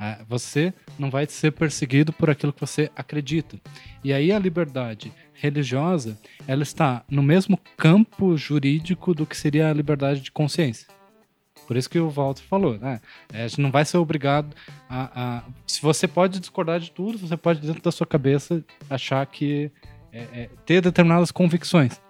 É, 0.00 0.18
Você 0.28 0.72
não 0.98 1.10
vai 1.10 1.26
ser 1.26 1.52
perseguido 1.52 2.12
por 2.12 2.28
aquilo 2.30 2.52
que 2.52 2.60
você 2.60 2.90
acredita. 2.96 3.60
E 4.02 4.12
aí 4.12 4.32
a 4.32 4.38
liberdade 4.38 5.12
religiosa, 5.40 6.18
ela 6.46 6.62
está 6.62 7.02
no 7.10 7.22
mesmo 7.22 7.58
campo 7.76 8.36
jurídico 8.36 9.14
do 9.14 9.24
que 9.26 9.36
seria 9.36 9.68
a 9.68 9.72
liberdade 9.72 10.20
de 10.20 10.30
consciência. 10.30 10.86
Por 11.66 11.76
isso 11.76 11.88
que 11.88 11.98
o 11.98 12.08
Walter 12.10 12.42
falou, 12.42 12.78
né? 12.78 13.00
A 13.32 13.46
gente 13.46 13.60
não 13.60 13.70
vai 13.70 13.84
ser 13.84 13.96
obrigado 13.98 14.54
a, 14.88 15.38
a- 15.38 15.42
Se 15.66 15.80
você 15.80 16.08
pode 16.08 16.40
discordar 16.40 16.80
de 16.80 16.90
tudo, 16.90 17.16
você 17.18 17.36
pode, 17.36 17.60
dentro 17.60 17.82
da 17.82 17.92
sua 17.92 18.06
cabeça, 18.06 18.64
achar 18.88 19.24
que. 19.26 19.70
é, 20.12 20.18
é, 20.32 20.50
ter 20.66 20.80
determinadas 20.82 21.30
convicções. 21.30 22.00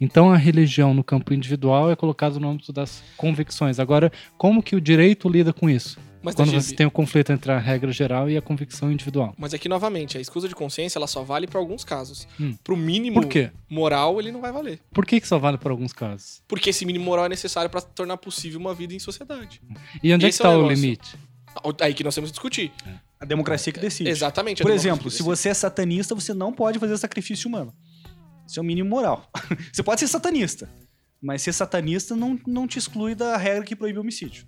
Então 0.00 0.32
a 0.32 0.36
religião 0.38 0.94
no 0.94 1.04
campo 1.04 1.34
individual 1.34 1.90
é 1.90 1.96
colocada 1.96 2.40
no 2.40 2.48
âmbito 2.48 2.72
das 2.72 3.02
convicções. 3.18 3.78
Agora, 3.78 4.10
como 4.38 4.62
que 4.62 4.74
o 4.74 4.80
direito 4.80 5.28
lida 5.28 5.52
com 5.52 5.68
isso? 5.68 5.98
Mas, 6.22 6.34
Quando 6.34 6.52
você 6.52 6.74
tem 6.74 6.86
o 6.86 6.90
conflito 6.90 7.32
entre 7.32 7.50
a 7.50 7.58
regra 7.58 7.90
geral 7.90 8.28
e 8.28 8.36
a 8.36 8.42
convicção 8.42 8.92
individual. 8.92 9.34
mas 9.38 9.54
aqui 9.54 9.68
novamente, 9.68 10.18
a 10.18 10.20
escusa 10.20 10.48
de 10.48 10.54
consciência 10.54 10.98
ela 10.98 11.06
só 11.06 11.22
vale 11.22 11.46
para 11.46 11.58
alguns 11.58 11.82
casos. 11.82 12.28
Hum. 12.38 12.54
Pro 12.62 12.76
mínimo 12.76 13.22
Por 13.22 13.28
quê? 13.28 13.50
moral, 13.68 14.20
ele 14.20 14.30
não 14.30 14.40
vai 14.40 14.52
valer. 14.52 14.80
Por 14.92 15.06
que, 15.06 15.20
que 15.20 15.26
só 15.26 15.38
vale 15.38 15.56
para 15.56 15.72
alguns 15.72 15.92
casos? 15.92 16.42
Porque 16.46 16.70
esse 16.70 16.84
mínimo 16.84 17.04
moral 17.06 17.24
é 17.24 17.28
necessário 17.28 17.70
para 17.70 17.80
tornar 17.80 18.18
possível 18.18 18.60
uma 18.60 18.74
vida 18.74 18.94
em 18.94 18.98
sociedade. 18.98 19.62
E 20.02 20.12
onde 20.12 20.26
é 20.26 20.28
que 20.28 20.34
Esse 20.34 20.42
é 20.42 20.48
o 20.48 20.50
está 20.50 20.58
o, 20.58 20.62
negócio. 20.62 20.74
limite? 20.74 21.16
Aí 21.80 21.94
que 21.94 22.04
nós 22.04 22.14
temos 22.14 22.30
que 22.30 22.34
discutir. 22.34 22.72
A 23.18 23.24
democracia 23.24 23.72
que 23.72 23.80
decide. 23.80 24.08
Exatamente. 24.10 24.62
a 24.62 24.64
Por 24.64 24.72
exemplo, 24.72 25.10
se 25.10 25.22
você 25.22 25.48
é 25.48 25.54
satanista, 25.54 26.14
você 26.14 26.32
não 26.32 26.52
pode 26.52 26.78
fazer 26.78 26.96
sacrifício 26.98 27.48
humano. 27.48 27.74
Isso 28.46 28.58
é 28.58 28.62
o 28.62 28.64
mínimo 28.64 28.88
moral. 28.88 29.30
você 29.72 29.82
pode 29.82 30.00
ser 30.00 30.08
satanista, 30.08 30.68
mas 31.20 31.42
ser 31.42 31.52
satanista 31.52 32.16
não, 32.16 32.38
não 32.46 32.66
te 32.66 32.78
exclui 32.78 33.14
da 33.14 33.36
regra 33.36 33.64
que 33.64 33.76
proíbe 33.76 33.98
o 33.98 34.02
homicídio. 34.02 34.46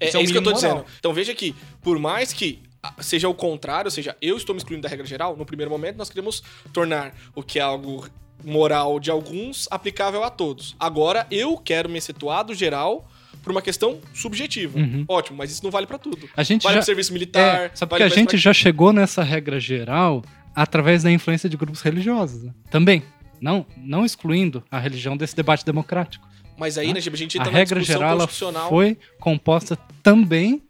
É, 0.00 0.08
Isso 0.08 0.16
é 0.16 0.20
é 0.20 0.22
isso 0.24 0.32
que 0.32 0.38
eu 0.38 0.42
tô 0.42 0.50
moral. 0.50 0.70
dizendo. 0.74 0.84
Então 0.98 1.12
veja 1.12 1.34
que, 1.34 1.54
por 1.82 1.98
mais 1.98 2.32
que 2.32 2.60
ah, 2.82 2.94
seja 3.00 3.28
o 3.28 3.34
contrário, 3.34 3.86
ou 3.86 3.90
seja, 3.92 4.16
eu 4.20 4.36
estou 4.36 4.54
me 4.54 4.58
excluindo 4.58 4.82
da 4.82 4.88
regra 4.88 5.06
geral, 5.06 5.36
no 5.36 5.46
primeiro 5.46 5.70
momento 5.70 5.96
nós 5.96 6.08
queremos 6.08 6.42
tornar 6.72 7.14
o 7.34 7.42
que 7.42 7.58
é 7.58 7.62
algo 7.62 8.06
moral 8.44 8.98
de 8.98 9.10
alguns 9.10 9.68
aplicável 9.70 10.24
a 10.24 10.30
todos. 10.30 10.74
Agora 10.80 11.26
eu 11.30 11.56
quero 11.56 11.88
me 11.88 11.98
excetuar 11.98 12.44
do 12.44 12.54
geral 12.54 13.08
por 13.42 13.50
uma 13.52 13.62
questão 13.62 14.00
subjetiva. 14.14 14.78
Uhum. 14.78 15.04
Ótimo, 15.08 15.36
mas 15.38 15.50
isso 15.52 15.62
não 15.62 15.70
vale 15.70 15.86
pra 15.86 15.98
tudo. 15.98 16.28
A 16.36 16.42
gente 16.42 16.62
Vale 16.62 16.74
já, 16.74 16.80
pro 16.80 16.86
serviço 16.86 17.12
militar. 17.12 17.40
é, 17.66 17.70
só 17.74 17.86
vale 17.86 17.88
porque 17.88 18.02
a 18.02 18.06
pra- 18.08 18.16
gente 18.16 18.36
já 18.36 18.52
chegou 18.52 18.92
nessa 18.92 19.22
regra 19.22 19.58
geral 19.60 20.24
através 20.54 21.02
da 21.04 21.10
influência 21.10 21.48
de 21.48 21.56
grupos 21.56 21.80
religiosos. 21.82 22.42
né? 22.44 22.52
Também. 22.70 23.02
Não, 23.40 23.66
não 23.76 24.04
excluindo 24.04 24.62
a 24.70 24.78
religião 24.78 25.16
desse 25.16 25.34
debate 25.34 25.64
democrático. 25.64 26.26
Mas 26.62 26.78
aí, 26.78 26.90
Ah, 26.90 26.94
né, 26.94 27.00
a 27.00 27.16
gente 27.16 27.36
a 27.38 27.40
entra 27.40 27.50
regra 27.52 27.80
geral 27.80 28.16
constitucional. 28.18 28.68
foi 28.68 28.96
composta 29.18 29.76
também 30.00 30.62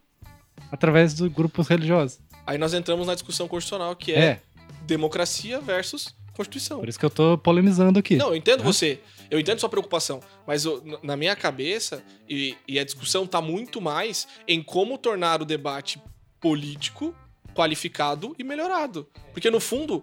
através 0.71 1.13
dos 1.13 1.29
grupos 1.31 1.69
religiosos. 1.69 2.19
Aí 2.47 2.57
nós 2.57 2.73
entramos 2.73 3.07
na 3.07 3.13
discussão 3.13 3.47
constitucional, 3.47 3.95
que 3.95 4.11
É, 4.13 4.19
é, 4.25 4.41
democracia 4.87 5.61
versus 5.61 6.15
Constituição. 6.33 6.81
por 6.81 6.89
isso 6.89 6.99
que 6.99 7.05
eu 7.05 7.11
tô 7.11 7.37
polemizando 7.37 7.99
aqui. 7.99 8.17
Não, 8.17 8.29
eu 8.29 8.37
entendo 8.37 8.63
Hã? 8.63 8.65
você. 8.65 9.01
Eu 9.31 9.39
entendo 9.39 9.59
sua 9.59 9.69
preocupação. 9.69 10.21
Mas 10.47 10.65
eu- 10.65 10.83
na 11.03 11.15
minha 11.15 11.37
cabeça, 11.37 12.03
e, 12.27 12.57
e 12.67 12.79
a 12.79 12.85
discussão 12.85 13.27
tá 13.27 13.43
muito 13.43 13.79
mais 13.79 14.27
em 14.49 14.63
como 14.63 14.97
tornar 14.97 15.43
o 15.43 15.45
debate 15.45 16.01
político 16.41 17.15
qualificado 17.55 18.35
e 18.39 18.43
melhorado. 18.43 19.07
Porque 19.35 19.51
no 19.51 19.61
fundo, 19.61 20.03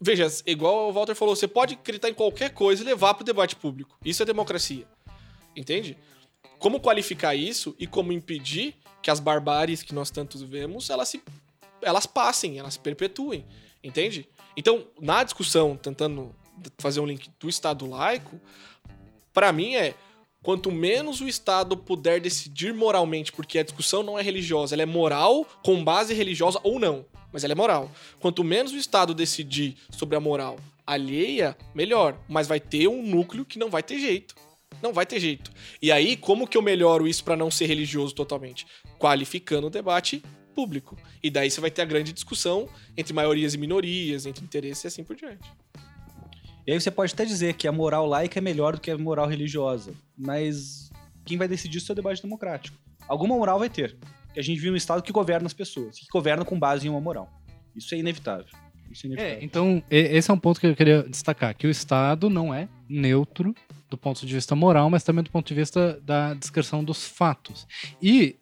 veja, 0.00 0.28
igual 0.46 0.88
o 0.88 0.92
Walter 0.92 1.16
falou, 1.16 1.34
você 1.34 1.48
pode 1.48 1.74
acreditar 1.74 2.08
em 2.08 2.14
qualquer 2.14 2.50
coisa 2.50 2.80
e 2.80 2.86
levar 2.86 3.14
pro 3.14 3.24
debate 3.24 3.56
público. 3.56 3.98
Isso 4.04 4.22
é 4.22 4.26
democracia. 4.26 4.86
Entende? 5.56 5.96
Como 6.58 6.80
qualificar 6.80 7.34
isso 7.34 7.74
e 7.78 7.86
como 7.86 8.12
impedir 8.12 8.74
que 9.02 9.10
as 9.10 9.20
barbáries 9.20 9.82
que 9.82 9.94
nós 9.94 10.10
tantos 10.10 10.42
vemos, 10.42 10.90
elas 10.90 11.08
se 11.08 11.22
elas 11.82 12.06
passem, 12.06 12.58
elas 12.58 12.74
se 12.74 12.80
perpetuem, 12.80 13.44
entende? 13.84 14.26
Então, 14.56 14.86
na 15.00 15.22
discussão, 15.22 15.76
tentando 15.76 16.34
fazer 16.78 17.00
um 17.00 17.06
link 17.06 17.30
do 17.38 17.48
Estado 17.48 17.86
laico, 17.86 18.40
pra 19.32 19.52
mim 19.52 19.74
é 19.74 19.94
quanto 20.42 20.72
menos 20.72 21.20
o 21.20 21.28
Estado 21.28 21.76
puder 21.76 22.20
decidir 22.20 22.72
moralmente, 22.72 23.30
porque 23.30 23.58
a 23.58 23.62
discussão 23.62 24.02
não 24.02 24.18
é 24.18 24.22
religiosa, 24.22 24.74
ela 24.74 24.82
é 24.82 24.86
moral 24.86 25.46
com 25.62 25.84
base 25.84 26.14
religiosa 26.14 26.58
ou 26.62 26.80
não, 26.80 27.04
mas 27.30 27.44
ela 27.44 27.52
é 27.52 27.56
moral. 27.56 27.90
Quanto 28.18 28.42
menos 28.42 28.72
o 28.72 28.76
Estado 28.76 29.14
decidir 29.14 29.76
sobre 29.90 30.16
a 30.16 30.20
moral 30.20 30.56
alheia, 30.86 31.56
melhor, 31.74 32.16
mas 32.28 32.46
vai 32.46 32.60
ter 32.60 32.86
um 32.86 33.02
núcleo 33.02 33.44
que 33.44 33.58
não 33.58 33.68
vai 33.68 33.82
ter 33.82 33.98
jeito. 33.98 34.36
Não 34.82 34.92
vai 34.92 35.06
ter 35.06 35.18
jeito. 35.20 35.50
E 35.80 35.90
aí, 35.90 36.16
como 36.16 36.46
que 36.46 36.56
eu 36.56 36.62
melhoro 36.62 37.06
isso 37.06 37.24
pra 37.24 37.36
não 37.36 37.50
ser 37.50 37.66
religioso 37.66 38.14
totalmente? 38.14 38.66
Qualificando 38.98 39.66
o 39.66 39.70
debate 39.70 40.22
público. 40.54 40.96
E 41.22 41.30
daí 41.30 41.50
você 41.50 41.60
vai 41.60 41.70
ter 41.70 41.82
a 41.82 41.84
grande 41.84 42.12
discussão 42.12 42.68
entre 42.96 43.12
maiorias 43.12 43.54
e 43.54 43.58
minorias, 43.58 44.24
entre 44.24 44.44
interesses 44.44 44.84
e 44.84 44.86
assim 44.86 45.04
por 45.04 45.14
diante. 45.14 45.52
E 46.66 46.72
aí 46.72 46.80
você 46.80 46.90
pode 46.90 47.12
até 47.12 47.24
dizer 47.24 47.54
que 47.54 47.68
a 47.68 47.72
moral 47.72 48.06
laica 48.06 48.38
é 48.38 48.42
melhor 48.42 48.74
do 48.74 48.80
que 48.80 48.90
a 48.90 48.98
moral 48.98 49.28
religiosa, 49.28 49.94
mas 50.16 50.90
quem 51.24 51.36
vai 51.36 51.46
decidir 51.46 51.78
isso 51.78 51.92
é 51.92 51.94
o 51.94 51.96
debate 51.96 52.22
democrático. 52.22 52.76
Alguma 53.06 53.36
moral 53.36 53.58
vai 53.58 53.68
ter. 53.68 53.96
Porque 54.26 54.40
a 54.40 54.42
gente 54.42 54.58
vive 54.58 54.72
um 54.72 54.76
Estado 54.76 55.02
que 55.02 55.12
governa 55.12 55.46
as 55.46 55.52
pessoas, 55.52 55.98
que 55.98 56.06
governa 56.10 56.44
com 56.44 56.58
base 56.58 56.86
em 56.86 56.90
uma 56.90 57.00
moral. 57.00 57.30
Isso 57.74 57.94
é 57.94 57.98
inevitável. 57.98 58.46
Isso 58.90 59.06
é 59.06 59.10
inevitável. 59.10 59.38
É, 59.38 59.44
então, 59.44 59.82
esse 59.90 60.30
é 60.30 60.34
um 60.34 60.38
ponto 60.38 60.58
que 60.58 60.66
eu 60.66 60.74
queria 60.74 61.02
destacar, 61.04 61.54
que 61.54 61.66
o 61.66 61.70
Estado 61.70 62.28
não 62.28 62.52
é 62.52 62.68
neutro 62.88 63.54
do 63.90 63.96
ponto 63.96 64.26
de 64.26 64.34
vista 64.34 64.54
moral, 64.56 64.90
mas 64.90 65.02
também 65.04 65.22
do 65.24 65.30
ponto 65.30 65.46
de 65.46 65.54
vista 65.54 66.00
da 66.02 66.34
descrição 66.34 66.82
dos 66.82 67.06
fatos. 67.06 67.66
E, 68.02 68.36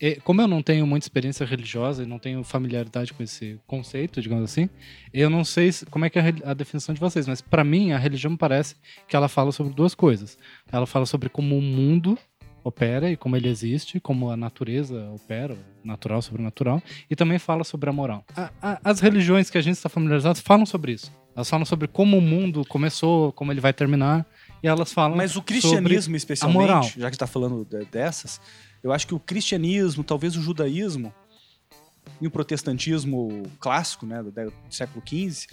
e, 0.00 0.16
como 0.16 0.40
eu 0.40 0.48
não 0.48 0.62
tenho 0.62 0.86
muita 0.86 1.04
experiência 1.04 1.44
religiosa 1.46 2.02
e 2.02 2.06
não 2.06 2.18
tenho 2.18 2.42
familiaridade 2.44 3.12
com 3.12 3.22
esse 3.22 3.58
conceito, 3.66 4.20
digamos 4.20 4.44
assim, 4.44 4.68
eu 5.12 5.28
não 5.30 5.44
sei 5.44 5.72
se- 5.72 5.86
como 5.86 6.04
é 6.04 6.10
que 6.10 6.18
é 6.18 6.34
a, 6.44 6.54
definição 6.54 6.94
de 6.94 7.00
vocês, 7.00 7.26
mas 7.26 7.40
para 7.40 7.64
mim 7.64 7.92
a 7.92 7.98
religião 7.98 8.36
parece 8.36 8.76
que 9.08 9.16
ela 9.16 9.28
fala 9.28 9.52
sobre 9.52 9.72
duas 9.72 9.94
coisas. 9.94 10.38
Ela 10.70 10.86
fala 10.86 11.06
sobre 11.06 11.28
como 11.28 11.56
o 11.56 11.62
mundo 11.62 12.18
opera 12.62 13.10
e 13.10 13.16
como 13.16 13.36
ele 13.36 13.48
existe, 13.48 13.98
como 13.98 14.30
a 14.30 14.36
natureza 14.36 15.10
opera, 15.12 15.56
natural, 15.82 16.20
sobrenatural, 16.20 16.82
e 17.08 17.16
também 17.16 17.38
fala 17.38 17.64
sobre 17.64 17.88
a 17.88 17.92
moral. 17.92 18.22
A, 18.36 18.50
a, 18.60 18.80
as 18.84 19.00
religiões 19.00 19.48
que 19.48 19.56
a 19.56 19.62
gente 19.62 19.76
está 19.76 19.88
familiarizado 19.88 20.38
falam 20.42 20.66
sobre 20.66 20.92
isso. 20.92 21.10
Elas 21.34 21.48
falam 21.48 21.64
sobre 21.64 21.88
como 21.88 22.18
o 22.18 22.20
mundo 22.20 22.62
começou, 22.66 23.32
como 23.32 23.50
ele 23.50 23.60
vai 23.62 23.72
terminar, 23.72 24.26
e 24.62 24.68
elas 24.68 24.92
falam 24.92 25.16
Mas 25.16 25.36
o 25.36 25.42
cristianismo, 25.42 26.16
especialmente, 26.16 26.98
já 27.00 27.08
que 27.10 27.16
está 27.16 27.26
falando 27.26 27.64
de- 27.64 27.84
dessas, 27.86 28.40
eu 28.82 28.92
acho 28.92 29.06
que 29.06 29.14
o 29.14 29.20
cristianismo, 29.20 30.02
talvez 30.04 30.36
o 30.36 30.40
judaísmo 30.42 31.12
e 32.20 32.26
o 32.26 32.30
protestantismo 32.30 33.42
clássico, 33.58 34.06
né, 34.06 34.22
do, 34.22 34.30
do 34.30 34.52
século 34.70 35.02
XV, 35.06 35.46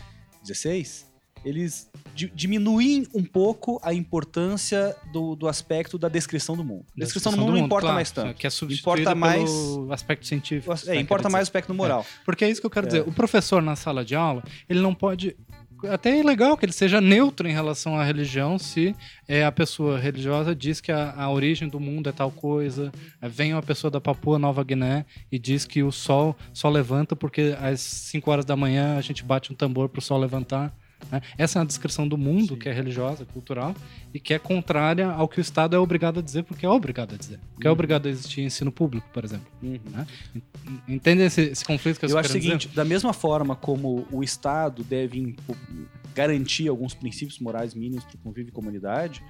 XVI, 0.46 1.06
eles 1.46 1.90
di- 2.16 2.32
diminuem 2.34 3.06
um 3.14 3.24
pouco 3.24 3.80
a 3.84 3.94
importância 3.94 4.96
do, 5.14 5.36
do 5.36 5.48
aspecto 5.48 5.98
da 5.98 6.10
descrição 6.10 6.58
do 6.58 6.64
mundo. 6.64 6.86
A 6.98 7.00
descrição, 7.00 7.32
do 7.32 7.38
mundo 7.38 7.52
não 7.54 7.60
importa 7.60 7.82
claro, 7.84 7.96
mais 7.96 8.12
tanto. 8.12 8.34
Que 8.34 8.48
é 8.48 8.50
Importa 8.72 9.16
mais- 9.16 9.44
pelo 9.50 9.94
aspecto 9.94 10.26
científico. 10.26 10.74
É, 10.88 10.96
importa 11.00 11.30
mais 11.30 11.44
o 11.44 11.48
aspecto 11.48 11.74
moral. 11.74 12.06
Porque 12.26 12.44
é 12.44 12.50
isso 12.50 12.60
que 12.60 12.66
eu 12.66 12.72
quero 12.72 12.88
dizer. 12.88 13.02
O 13.08 13.12
professor 13.12 13.62
na 13.62 13.76
sala 13.76 14.04
de 14.04 14.16
aula, 14.16 14.44
ele 14.68 14.80
não 14.82 14.94
pode. 14.96 15.38
Até 15.86 16.20
é 16.20 16.24
legal 16.24 16.58
que 16.58 16.66
ele 16.66 16.74
seja 16.74 17.00
neutro 17.00 17.48
em 17.48 17.54
relação 17.54 18.00
à 18.00 18.04
religião 18.04 18.58
se 18.58 18.96
é, 19.28 19.46
a 19.46 19.52
pessoa 19.52 20.00
religiosa 20.00 20.56
diz 20.56 20.82
que 20.82 20.92
a, 20.92 21.14
a 21.14 21.30
origem 21.30 21.68
do 21.68 21.80
mundo 21.80 22.10
é 22.10 22.12
tal 22.12 22.32
coisa. 22.32 22.92
é, 23.22 23.30
Vem 23.30 23.54
uma 23.54 23.62
pessoa 23.62 23.92
da 23.92 24.02
Papua 24.02 24.40
Nova 24.40 24.64
Guiné 24.64 25.06
e 25.32 25.38
diz 25.38 25.66
que 25.66 25.84
o 25.84 25.92
sol 25.92 26.36
só 26.54 26.70
levanta 26.70 27.16
porque 27.16 27.56
às 27.60 27.80
5 27.82 28.32
horas 28.32 28.46
da 28.46 28.56
manhã 28.56 28.98
a 28.98 29.02
gente 29.02 29.24
bate 29.24 29.52
um 29.52 29.56
tambor 29.56 29.90
para 29.90 30.00
o 30.00 30.02
sol 30.02 30.20
levantar. 30.20 30.74
Né? 31.12 31.22
Essa 31.38 31.58
é 31.58 31.62
uma 31.62 31.66
descrição 31.66 32.08
do 32.08 32.18
mundo 32.18 32.58
que 32.58 32.68
é 32.68 32.74
religiosa, 32.74 33.26
cultural, 33.26 33.76
e 34.14 34.20
que 34.20 34.34
é 34.34 34.40
contrária 34.40 35.08
ao 35.08 35.28
que 35.28 35.40
o 35.40 35.42
Estado 35.42 35.76
é 35.76 35.80
obrigado 35.80 36.20
a 36.20 36.22
dizer, 36.22 36.44
porque 36.44 36.66
é 36.66 36.70
obrigado 36.70 37.16
a 37.16 37.18
dizer. 37.18 37.40
Porque 37.54 37.68
é 37.68 37.72
obrigado 37.72 38.08
a 38.08 38.10
existir 38.10 38.42
ensino 38.42 38.72
público, 38.72 39.08
por 39.14 39.24
exemplo. 39.24 39.48
Uhum. 39.62 39.80
Entende 40.88 41.24
esse, 41.24 41.42
esse 41.42 41.64
conflito 41.64 42.00
que 42.00 42.06
eu, 42.06 42.10
Eu 42.10 42.18
acho 42.18 42.30
o 42.30 42.34
seguinte, 42.34 42.68
da 42.70 42.86
mesma 42.86 43.14
forma 43.14 43.56
como 43.56 44.06
o 44.12 44.24
Estado 44.24 44.84
deve 44.84 45.36
garantir 46.14 46.68
alguns 46.68 46.94
princípios 46.94 47.40
morais 47.40 47.74
mínimos 47.74 48.04
para 48.04 48.16
o 48.16 48.20
convívio 48.20 48.50
e 48.50 48.54
comunidade, 48.54 49.24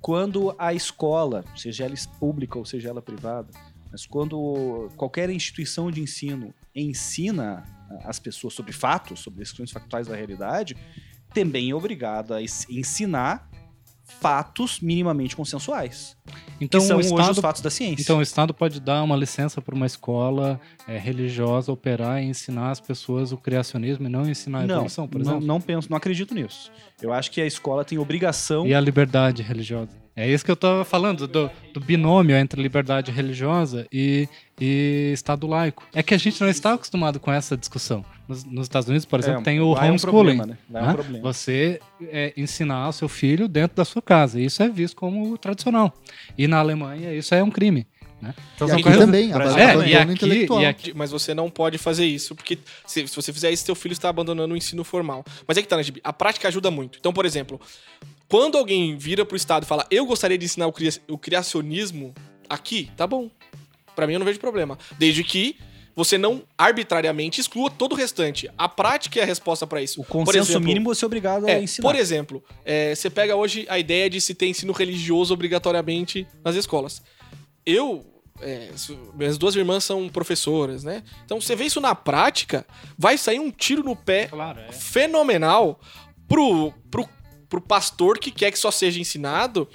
quando 0.00 0.54
a 0.58 0.74
escola, 0.74 1.44
seja 1.56 1.84
ela 1.84 1.94
pública 2.20 2.58
ou 2.58 2.64
seja 2.64 2.88
ela 2.88 3.02
privada, 3.02 3.48
mas 3.90 4.04
quando 4.06 4.88
qualquer 4.96 5.30
instituição 5.30 5.90
de 5.90 6.00
ensino 6.00 6.52
ensina 6.74 7.64
as 8.04 8.18
pessoas 8.18 8.54
sobre 8.54 8.72
fatos, 8.72 9.20
sobre 9.20 9.40
descrições 9.40 9.70
factuais 9.70 10.06
da 10.06 10.14
realidade, 10.16 10.76
também 11.34 11.70
é 11.70 11.74
obrigada 11.74 12.36
a 12.36 12.42
ens- 12.42 12.66
ensinar 12.68 13.48
fatos 14.20 14.78
minimamente 14.80 15.34
consensuais, 15.34 16.16
Então, 16.60 16.80
que 16.80 16.86
são 16.86 16.96
o 16.96 17.00
hoje 17.00 17.12
os 17.12 17.18
Estado, 17.20 17.42
fatos 17.42 17.60
da 17.60 17.70
ciência. 17.70 18.00
então 18.02 18.18
o 18.18 18.22
Estado 18.22 18.54
pode 18.54 18.78
dar 18.80 19.02
uma 19.02 19.16
licença 19.16 19.60
para 19.60 19.74
uma 19.74 19.84
escola 19.86 20.60
é, 20.86 20.96
religiosa 20.96 21.72
operar 21.72 22.22
e 22.22 22.26
ensinar 22.26 22.70
as 22.70 22.78
pessoas 22.80 23.32
o 23.32 23.36
criacionismo 23.36 24.06
e 24.06 24.08
não 24.08 24.22
ensinar 24.28 24.60
a 24.60 24.66
não, 24.66 24.74
evolução, 24.76 25.08
por 25.08 25.18
não, 25.18 25.32
exemplo? 25.32 25.46
não 25.46 25.60
penso, 25.60 25.90
não 25.90 25.96
acredito 25.96 26.34
nisso. 26.34 26.70
Eu 27.02 27.12
acho 27.12 27.32
que 27.32 27.40
a 27.40 27.46
escola 27.46 27.84
tem 27.84 27.98
obrigação 27.98 28.64
E 28.64 28.72
a 28.72 28.80
liberdade 28.80 29.42
religiosa. 29.42 29.90
É 30.16 30.26
isso 30.30 30.42
que 30.44 30.50
eu 30.50 30.54
estava 30.54 30.82
falando, 30.82 31.28
do, 31.28 31.50
do 31.74 31.78
binômio 31.80 32.34
entre 32.36 32.62
liberdade 32.62 33.10
religiosa 33.12 33.86
e, 33.92 34.26
e 34.58 35.10
Estado 35.12 35.46
laico. 35.46 35.84
É 35.92 36.02
que 36.02 36.14
a 36.14 36.18
gente 36.18 36.40
não 36.40 36.48
está 36.48 36.72
acostumado 36.72 37.20
com 37.20 37.30
essa 37.30 37.54
discussão. 37.54 38.02
Nos, 38.26 38.42
nos 38.44 38.62
Estados 38.64 38.88
Unidos, 38.88 39.04
por 39.04 39.20
exemplo, 39.20 39.40
É, 39.42 39.44
tem 39.44 39.60
o 39.60 39.72
lá 39.74 39.82
é 39.82 39.84
um 39.84 39.88
homeschooling. 39.90 40.36
problema, 40.38 40.46
né? 40.46 40.58
É 40.72 40.82
um 40.82 40.86
né? 40.86 40.92
problema. 40.94 41.32
Você 41.32 41.80
é, 42.00 42.32
ensinar 42.34 42.88
o 42.88 42.92
seu 42.92 43.08
filho 43.10 43.46
dentro 43.46 43.76
da 43.76 43.84
sua 43.84 44.00
casa. 44.00 44.40
Isso 44.40 44.62
é 44.62 44.68
visto 44.70 44.96
como 44.96 45.36
tradicional. 45.36 45.92
E 46.38 46.48
na 46.48 46.60
Alemanha, 46.60 47.12
isso 47.12 47.34
é 47.34 47.42
um 47.42 47.50
crime. 47.50 47.86
Né? 48.18 48.34
Então, 48.54 48.66
E 48.68 48.72
aqui 48.72 48.82
coisas- 48.84 49.00
também, 49.04 49.30
É, 49.30 49.88
e 49.88 49.94
aqui, 49.94 50.12
intelectual. 50.14 50.62
e 50.62 50.64
aqui 50.66 50.94
Mas 50.96 51.10
você 51.10 51.34
não 51.34 51.50
pode 51.50 51.76
fazer 51.76 52.06
isso, 52.06 52.34
porque 52.34 52.58
se, 52.86 53.06
se 53.06 53.14
você 53.14 53.30
fizer 53.30 53.50
isso, 53.50 53.66
teu 53.66 53.74
filho 53.74 53.92
está 53.92 54.08
abandonando 54.08 54.54
o 54.54 54.56
ensino 54.56 54.82
formal. 54.82 55.22
Mas 55.46 55.58
é 55.58 55.62
que 55.62 55.68
tá, 55.68 55.76
né, 55.76 55.82
Gibi? 55.82 56.00
A 56.02 56.14
prática 56.14 56.48
ajuda 56.48 56.70
muito. 56.70 56.98
Então, 56.98 57.12
por 57.12 57.26
exemplo, 57.26 57.60
quando 58.28 58.56
alguém 58.58 58.96
vira 58.96 59.24
pro 59.24 59.36
Estado 59.36 59.62
e 59.64 59.66
fala, 59.66 59.86
eu 59.90 60.04
gostaria 60.06 60.36
de 60.38 60.44
ensinar 60.44 60.66
o, 60.66 60.72
cria- 60.72 61.00
o 61.08 61.16
criacionismo 61.18 62.14
aqui, 62.48 62.90
tá 62.96 63.06
bom. 63.06 63.30
Pra 63.94 64.06
mim 64.06 64.14
eu 64.14 64.18
não 64.18 64.26
vejo 64.26 64.38
problema. 64.40 64.78
Desde 64.98 65.22
que 65.24 65.56
você 65.94 66.18
não 66.18 66.42
arbitrariamente 66.58 67.40
exclua 67.40 67.70
todo 67.70 67.92
o 67.92 67.94
restante. 67.94 68.50
A 68.58 68.68
prática 68.68 69.18
é 69.18 69.22
a 69.22 69.26
resposta 69.26 69.66
pra 69.66 69.80
isso. 69.80 70.00
O 70.02 70.04
Por 70.04 70.24
consenso 70.26 70.50
exemplo, 70.52 70.66
mínimo 70.68 70.94
você 70.94 71.04
é 71.04 71.06
obrigado 71.06 71.46
a 71.46 71.50
É, 71.50 71.62
ensinar. 71.62 71.88
por 71.88 71.96
exemplo, 71.98 72.44
é, 72.66 72.94
você 72.94 73.08
pega 73.08 73.34
hoje 73.34 73.64
a 73.70 73.78
ideia 73.78 74.10
de 74.10 74.20
se 74.20 74.34
ter 74.34 74.46
ensino 74.46 74.74
religioso 74.74 75.32
obrigatoriamente 75.32 76.26
nas 76.44 76.54
escolas. 76.54 77.00
Eu. 77.64 78.04
é, 78.42 78.70
minhas 79.14 79.38
duas 79.38 79.56
irmãs 79.56 79.84
são 79.84 80.10
professoras, 80.10 80.84
né? 80.84 81.02
Então, 81.24 81.40
você 81.40 81.56
vê 81.56 81.64
isso 81.64 81.80
na 81.80 81.94
prática, 81.94 82.66
vai 82.98 83.16
sair 83.16 83.38
um 83.40 83.50
tiro 83.50 83.82
no 83.82 83.96
pé 83.96 84.26
Claro, 84.26 84.60
é. 84.60 84.72
fenomenal 84.72 85.80
pro, 86.28 86.74
pro, 86.90 87.08
pro 87.48 87.60
pastor 87.60 88.18
que 88.18 88.30
quer 88.30 88.50
que 88.50 88.58
só 88.58 88.70
seja 88.70 89.00
ensinado 89.00 89.68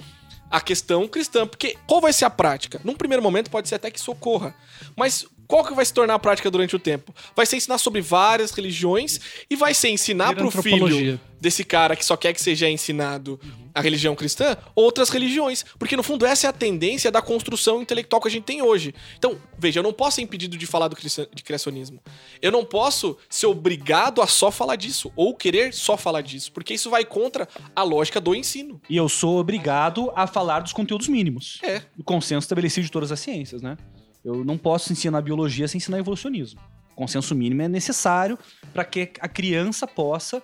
a 0.50 0.60
questão 0.60 1.08
cristã. 1.08 1.46
Porque 1.46 1.76
qual 1.86 2.00
vai 2.00 2.12
ser 2.12 2.26
a 2.26 2.30
prática? 2.30 2.80
Num 2.84 2.94
primeiro 2.94 3.22
momento 3.22 3.50
pode 3.50 3.68
ser 3.68 3.76
até 3.76 3.90
que 3.90 4.00
socorra. 4.00 4.54
Mas 4.96 5.26
qual 5.48 5.64
que 5.64 5.74
vai 5.74 5.84
se 5.84 5.92
tornar 5.92 6.14
a 6.14 6.18
prática 6.18 6.50
durante 6.50 6.76
o 6.76 6.78
tempo? 6.78 7.14
Vai 7.34 7.46
ser 7.46 7.56
ensinar 7.56 7.78
sobre 7.78 8.00
várias 8.00 8.52
religiões 8.52 9.20
e 9.50 9.56
vai 9.56 9.74
ser 9.74 9.88
ensinar 9.88 10.28
Vira 10.34 10.40
pro 10.40 10.62
filho. 10.62 11.20
Desse 11.42 11.64
cara 11.64 11.96
que 11.96 12.04
só 12.04 12.16
quer 12.16 12.32
que 12.32 12.40
seja 12.40 12.70
ensinado 12.70 13.38
a 13.74 13.80
religião 13.80 14.14
cristã, 14.14 14.56
outras 14.76 15.08
religiões. 15.08 15.64
Porque, 15.76 15.96
no 15.96 16.02
fundo, 16.04 16.24
essa 16.24 16.46
é 16.46 16.50
a 16.50 16.52
tendência 16.52 17.10
da 17.10 17.20
construção 17.20 17.82
intelectual 17.82 18.22
que 18.22 18.28
a 18.28 18.30
gente 18.30 18.44
tem 18.44 18.62
hoje. 18.62 18.94
Então, 19.18 19.36
veja, 19.58 19.80
eu 19.80 19.82
não 19.82 19.92
posso 19.92 20.16
ser 20.16 20.22
impedido 20.22 20.56
de 20.56 20.66
falar 20.66 20.86
do 20.86 20.96
de 20.96 21.42
criacionismo. 21.42 22.00
Eu 22.40 22.52
não 22.52 22.64
posso 22.64 23.18
ser 23.28 23.46
obrigado 23.46 24.22
a 24.22 24.26
só 24.28 24.52
falar 24.52 24.76
disso, 24.76 25.10
ou 25.16 25.34
querer 25.34 25.74
só 25.74 25.96
falar 25.96 26.20
disso, 26.20 26.52
porque 26.52 26.74
isso 26.74 26.88
vai 26.88 27.04
contra 27.04 27.48
a 27.74 27.82
lógica 27.82 28.20
do 28.20 28.36
ensino. 28.36 28.80
E 28.88 28.96
eu 28.96 29.08
sou 29.08 29.38
obrigado 29.38 30.12
a 30.14 30.28
falar 30.28 30.60
dos 30.60 30.72
conteúdos 30.72 31.08
mínimos. 31.08 31.58
É. 31.64 31.82
O 31.98 32.04
consenso 32.04 32.44
estabelecido 32.44 32.84
de 32.84 32.92
todas 32.92 33.10
as 33.10 33.18
ciências, 33.18 33.60
né? 33.60 33.76
Eu 34.24 34.44
não 34.44 34.56
posso 34.56 34.92
ensinar 34.92 35.20
biologia 35.22 35.66
sem 35.66 35.78
ensinar 35.78 35.98
evolucionismo. 35.98 36.60
O 36.92 36.94
consenso 36.94 37.34
mínimo 37.34 37.62
é 37.62 37.68
necessário 37.68 38.38
para 38.72 38.84
que 38.84 39.10
a 39.18 39.26
criança 39.26 39.88
possa 39.88 40.40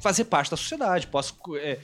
fazer 0.00 0.24
parte 0.24 0.50
da 0.50 0.56
sociedade, 0.56 1.06
possa 1.06 1.32
é, 1.56 1.78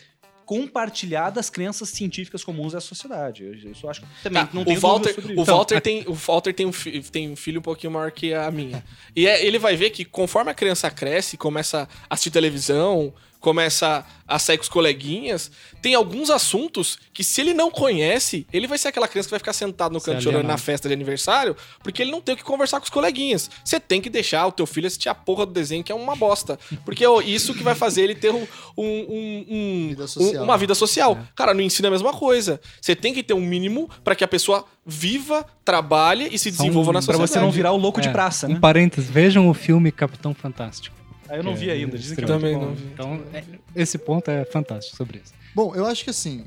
compartilhar 0.44 1.30
das 1.30 1.48
crenças 1.48 1.88
científicas 1.88 2.44
comuns 2.44 2.72
da 2.72 2.80
sociedade. 2.80 3.42
Eu, 3.44 3.54
isso 3.54 3.86
eu 3.86 3.90
acho 3.90 4.00
que 4.02 4.06
também 4.22 4.44
Tá, 4.44 4.50
não 4.52 4.62
o 4.62 4.64
tenho 4.64 4.80
Walter, 4.80 5.14
o. 5.38 5.44
Walter 5.44 5.80
tem, 5.80 6.04
o 6.06 6.12
Walter 6.12 6.52
tem 6.54 6.66
um, 6.66 6.72
fi- 6.72 7.00
tem 7.02 7.30
um 7.30 7.36
filho 7.36 7.60
um 7.60 7.62
pouquinho 7.62 7.92
maior 7.92 8.10
que 8.10 8.34
a 8.34 8.50
minha. 8.50 8.84
E 9.16 9.26
é- 9.26 9.44
ele 9.44 9.58
vai 9.58 9.74
ver 9.76 9.90
que 9.90 10.04
conforme 10.04 10.50
a 10.50 10.54
criança 10.54 10.90
cresce, 10.90 11.36
começa 11.36 11.88
a 12.08 12.14
assistir 12.14 12.30
televisão, 12.30 13.12
começa 13.44 14.04
a 14.26 14.38
sair 14.38 14.56
com 14.56 14.62
os 14.62 14.70
coleguinhas, 14.70 15.50
tem 15.82 15.94
alguns 15.94 16.30
assuntos 16.30 16.98
que 17.12 17.22
se 17.22 17.42
ele 17.42 17.52
não 17.52 17.70
conhece, 17.70 18.46
ele 18.50 18.66
vai 18.66 18.78
ser 18.78 18.88
aquela 18.88 19.06
criança 19.06 19.28
que 19.28 19.32
vai 19.32 19.38
ficar 19.38 19.52
sentado 19.52 19.92
no 19.92 20.00
canto 20.00 20.22
chorando 20.22 20.46
na 20.46 20.56
festa 20.56 20.88
de 20.88 20.94
aniversário, 20.94 21.54
porque 21.82 22.00
ele 22.00 22.10
não 22.10 22.22
tem 22.22 22.34
o 22.34 22.38
que 22.38 22.42
conversar 22.42 22.80
com 22.80 22.84
os 22.84 22.90
coleguinhas. 22.90 23.50
Você 23.62 23.78
tem 23.78 24.00
que 24.00 24.08
deixar 24.08 24.46
o 24.46 24.52
teu 24.52 24.64
filho 24.64 24.86
assistir 24.86 25.10
a 25.10 25.14
porra 25.14 25.44
do 25.44 25.52
desenho, 25.52 25.84
que 25.84 25.92
é 25.92 25.94
uma 25.94 26.16
bosta. 26.16 26.58
Porque 26.86 27.04
é 27.04 27.22
isso 27.24 27.52
que 27.54 27.62
vai 27.62 27.74
fazer 27.74 28.02
ele 28.04 28.14
ter 28.14 28.32
um, 28.32 28.46
um- 28.78 28.84
um- 28.86 29.46
um- 29.50 29.88
Vida 29.90 30.06
social. 30.06 30.40
um- 30.42 30.44
uma 30.44 30.56
vida 30.56 30.74
social. 30.74 31.18
Cara, 31.36 31.52
no 31.52 31.60
ensino 31.60 31.86
é 31.86 31.88
a 31.88 31.92
mesma 31.92 32.14
coisa. 32.14 32.58
Você 32.80 32.96
tem 32.96 33.12
que 33.12 33.22
ter 33.22 33.34
um 33.34 33.40
mínimo 33.42 33.90
para 34.02 34.14
que 34.16 34.24
a 34.24 34.28
pessoa 34.28 34.64
viva, 34.86 35.44
trabalhe 35.62 36.28
e 36.32 36.38
se 36.38 36.50
desenvolva 36.50 36.90
um- 36.90 36.94
na 36.94 37.00
Pra 37.00 37.12
sociedade. 37.14 37.30
você 37.32 37.40
não 37.40 37.50
virar 37.50 37.72
o 37.72 37.76
louco 37.76 38.00
de 38.00 38.08
É, 38.08 38.12
praça, 38.12 38.46
Um 38.46 38.54
né? 38.54 38.58
parênteses, 38.60 39.10
vejam 39.10 39.48
o 39.50 39.54
filme 39.54 39.92
Capitão 39.92 40.32
Fantástico. 40.34 40.96
Aí 41.34 41.40
eu 41.40 41.44
não 41.44 41.52
É, 41.52 41.56
vi 41.56 41.70
ainda. 41.70 41.98
Dizem 41.98 42.16
que 42.16 42.22
é 42.22 42.26
Também 42.26 42.56
não 42.56 42.74
vi. 42.76 42.84
Então, 42.92 43.20
é- 43.32 43.42
esse 43.74 43.98
ponto 43.98 44.30
é 44.30 44.44
fantástico 44.44 44.96
sobre 44.96 45.18
isso. 45.18 45.32
Bom, 45.52 45.74
eu 45.74 45.84
acho 45.84 46.04
que 46.04 46.10
assim, 46.10 46.46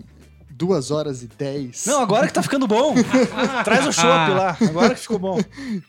duas 0.50 0.92
horas 0.92 1.22
e 1.24 1.28
dez 1.28 1.86
Não, 1.86 2.02
agora 2.02 2.26
que 2.26 2.34
tá 2.34 2.42
ficando 2.42 2.66
bom. 2.68 2.96
Traz 3.66 3.86
o 3.86 3.92
chopp 3.92 4.32
lá. 4.32 4.58
Agora 4.70 4.96
que 4.96 5.02
ficou 5.02 5.20
bom. 5.20 5.40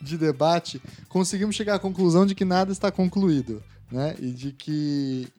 de 0.01 0.17
debate, 0.17 0.81
conseguimos 1.07 1.55
chegar 1.55 1.75
à 1.75 1.79
conclusão 1.79 2.25
de 2.25 2.35
que 2.35 2.43
nada 2.43 2.73
está 2.73 2.91
concluído, 2.91 3.63
né? 3.89 4.15
E 4.19 4.31
de 4.31 4.51
que 4.51 5.29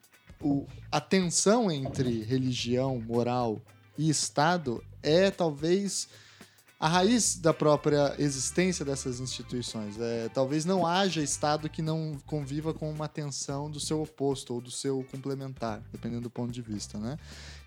o, 0.41 0.65
a 0.91 0.99
tensão 0.99 1.71
entre 1.71 2.23
religião, 2.23 2.99
moral 2.99 3.61
e 3.95 4.09
Estado 4.09 4.83
é 5.03 5.29
talvez 5.29 6.07
a 6.81 6.87
raiz 6.87 7.37
da 7.37 7.53
própria 7.53 8.15
existência 8.17 8.83
dessas 8.83 9.19
instituições. 9.19 9.99
É, 9.99 10.27
talvez 10.29 10.65
não 10.65 10.87
haja 10.87 11.21
Estado 11.21 11.69
que 11.69 11.79
não 11.79 12.17
conviva 12.25 12.73
com 12.73 12.89
uma 12.89 13.07
tensão 13.07 13.69
do 13.69 13.79
seu 13.79 14.01
oposto 14.01 14.55
ou 14.55 14.59
do 14.59 14.71
seu 14.71 15.05
complementar, 15.11 15.83
dependendo 15.91 16.23
do 16.23 16.29
ponto 16.31 16.51
de 16.51 16.61
vista, 16.63 16.97
né? 16.97 17.19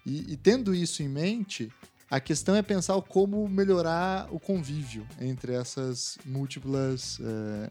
E, 0.05 0.33
e 0.33 0.37
tendo 0.37 0.75
isso 0.75 1.01
em 1.01 1.09
mente, 1.09 1.71
a 2.11 2.19
questão 2.19 2.57
é 2.57 2.63
pensar 2.63 3.01
como 3.03 3.49
melhorar 3.49 4.27
o 4.35 4.41
convívio 4.41 5.07
entre 5.21 5.55
essas 5.55 6.19
múltiplas 6.27 7.21
é, 7.21 7.71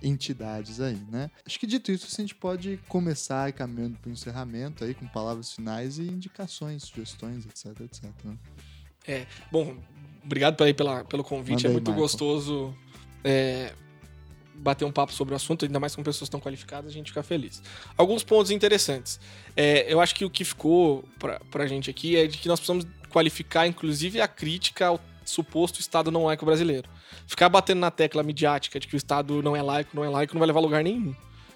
entidades 0.00 0.80
aí, 0.80 1.04
né? 1.10 1.28
Acho 1.44 1.58
que 1.58 1.66
dito 1.66 1.90
isso, 1.90 2.06
a 2.06 2.22
gente 2.22 2.36
pode 2.36 2.78
começar 2.86 3.52
caminhando 3.52 3.98
para 3.98 4.10
o 4.10 4.12
encerramento 4.12 4.84
aí 4.84 4.94
com 4.94 5.08
palavras 5.08 5.50
finais 5.50 5.98
e 5.98 6.02
indicações, 6.02 6.84
sugestões, 6.84 7.46
etc, 7.46 7.80
etc. 7.80 8.04
né? 8.22 8.38
Bom, 9.50 9.76
obrigado 10.24 10.56
pela, 10.56 10.72
pela, 10.74 11.04
pelo 11.04 11.24
convite. 11.24 11.66
É 11.66 11.68
aí, 11.68 11.72
muito 11.72 11.90
Michael. 11.90 12.02
gostoso 12.02 12.74
é, 13.24 13.72
bater 14.54 14.84
um 14.84 14.92
papo 14.92 15.12
sobre 15.12 15.34
o 15.34 15.36
assunto, 15.36 15.64
ainda 15.64 15.80
mais 15.80 15.94
com 15.94 16.02
pessoas 16.02 16.28
tão 16.28 16.40
qualificadas, 16.40 16.90
a 16.90 16.94
gente 16.94 17.08
fica 17.08 17.22
feliz. 17.22 17.62
Alguns 17.96 18.22
pontos 18.22 18.50
interessantes. 18.50 19.18
É, 19.56 19.92
eu 19.92 20.00
acho 20.00 20.14
que 20.14 20.24
o 20.24 20.30
que 20.30 20.44
ficou 20.44 21.04
pra, 21.18 21.40
pra 21.50 21.66
gente 21.66 21.90
aqui 21.90 22.16
é 22.16 22.26
de 22.26 22.38
que 22.38 22.48
nós 22.48 22.60
precisamos 22.60 22.86
qualificar, 23.10 23.66
inclusive, 23.66 24.20
a 24.20 24.28
crítica 24.28 24.86
ao 24.86 25.00
suposto 25.24 25.80
Estado 25.80 26.10
não 26.10 26.24
laico 26.24 26.44
brasileiro. 26.44 26.88
Ficar 27.26 27.48
batendo 27.48 27.78
na 27.80 27.90
tecla 27.90 28.22
midiática 28.22 28.78
de 28.80 28.86
que 28.86 28.94
o 28.94 28.96
Estado 28.96 29.42
não 29.42 29.54
é 29.56 29.62
laico, 29.62 29.90
não 29.94 30.04
é 30.04 30.08
laico, 30.08 30.34
não 30.34 30.40
vai 30.40 30.46
levar 30.46 30.60
a 30.60 30.62
lugar 30.62 30.84
nenhum. 30.84 31.14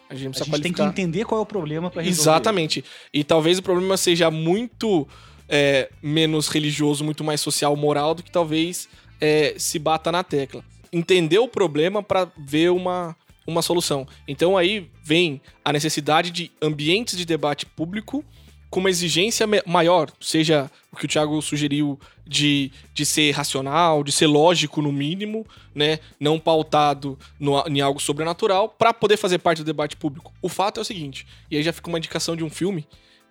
A 0.08 0.14
gente 0.14 0.26
A 0.26 0.30
precisa 0.30 0.56
gente 0.56 0.62
tem 0.62 0.72
que 0.72 0.82
entender 0.82 1.24
qual 1.24 1.40
é 1.40 1.42
o 1.42 1.46
problema 1.46 1.90
pra 1.90 2.00
resolver. 2.02 2.30
Exatamente. 2.30 2.84
E 3.12 3.24
talvez 3.24 3.58
o 3.58 3.62
problema 3.62 3.96
seja 3.96 4.30
muito 4.30 5.06
é, 5.48 5.90
menos 6.02 6.48
religioso, 6.48 7.04
muito 7.04 7.24
mais 7.24 7.40
social, 7.40 7.74
moral, 7.76 8.14
do 8.14 8.22
que 8.22 8.30
talvez 8.30 8.88
é, 9.20 9.54
se 9.58 9.78
bata 9.78 10.10
na 10.10 10.22
tecla. 10.22 10.64
Entender 10.92 11.38
o 11.38 11.48
problema 11.48 12.02
para 12.02 12.28
ver 12.36 12.70
uma, 12.70 13.16
uma 13.46 13.62
solução. 13.62 14.06
Então 14.26 14.56
aí 14.56 14.90
vem 15.02 15.40
a 15.64 15.72
necessidade 15.72 16.30
de 16.30 16.50
ambientes 16.60 17.16
de 17.16 17.24
debate 17.24 17.66
público 17.66 18.24
com 18.68 18.80
uma 18.80 18.90
exigência 18.90 19.46
maior, 19.64 20.10
seja 20.20 20.70
o 20.92 20.96
que 20.96 21.04
o 21.04 21.08
Thiago 21.08 21.40
sugeriu 21.40 21.98
de, 22.26 22.72
de 22.92 23.06
ser 23.06 23.30
racional, 23.30 24.02
de 24.02 24.10
ser 24.10 24.26
lógico 24.26 24.82
no 24.82 24.92
mínimo, 24.92 25.46
né, 25.74 26.00
não 26.18 26.38
pautado 26.38 27.16
no, 27.38 27.64
em 27.68 27.80
algo 27.80 28.00
sobrenatural, 28.00 28.68
para 28.68 28.92
poder 28.92 29.16
fazer 29.16 29.38
parte 29.38 29.58
do 29.58 29.64
debate 29.64 29.96
público. 29.96 30.32
O 30.42 30.48
fato 30.48 30.78
é 30.78 30.82
o 30.82 30.84
seguinte, 30.84 31.26
e 31.50 31.56
aí 31.56 31.62
já 31.62 31.72
fica 31.72 31.88
uma 31.88 31.98
indicação 31.98 32.34
de 32.34 32.42
um 32.42 32.50
filme 32.50 32.86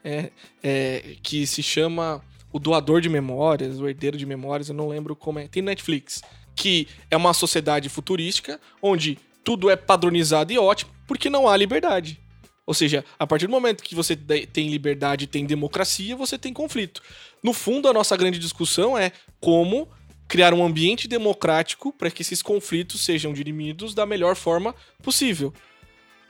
é, 0.06 0.32
é, 0.64 1.16
que 1.24 1.48
se 1.48 1.64
chama 1.64 2.24
O 2.54 2.60
Doador 2.60 3.02
de 3.02 3.10
Memórias, 3.10 3.80
O 3.80 3.88
Herdeiro 3.90 4.18
de 4.18 4.26
Memórias, 4.26 4.70
eu 4.70 4.76
não 4.76 4.88
lembro 4.88 5.16
como 5.16 5.40
é, 5.40 5.48
tem 5.48 5.64
Netflix, 5.64 6.22
que 6.56 6.88
é 7.10 7.18
uma 7.18 7.34
sociedade 7.34 7.90
futurística 7.90 8.62
onde 8.82 9.18
tudo 9.44 9.70
é 9.70 9.76
padronizado 9.76 10.54
e 10.54 10.60
ótimo, 10.60 10.92
porque 11.08 11.30
não 11.30 11.50
há 11.50 11.58
liberdade. 11.58 12.20
Ou 12.68 12.74
seja, 12.74 13.04
a 13.20 13.28
partir 13.28 13.48
do 13.48 13.52
momento 13.52 13.84
que 13.84 13.94
você 13.94 14.16
tem 14.16 14.70
liberdade 14.70 15.28
tem 15.28 15.46
democracia, 15.46 16.16
você 16.16 16.38
tem 16.38 16.54
conflito. 16.54 17.02
No 17.44 17.54
fundo, 17.54 17.88
a 17.88 17.94
nossa 17.94 18.16
grande 18.18 18.40
discussão 18.40 18.98
é 18.98 19.12
como 19.40 19.88
criar 20.28 20.54
um 20.54 20.66
ambiente 20.66 21.08
democrático 21.08 21.94
para 21.94 22.10
que 22.10 22.24
esses 22.24 22.42
conflitos 22.42 23.06
sejam 23.06 23.34
dirimidos 23.34 23.94
da 23.94 24.06
melhor 24.06 24.36
forma 24.36 24.74
possível. 25.04 25.54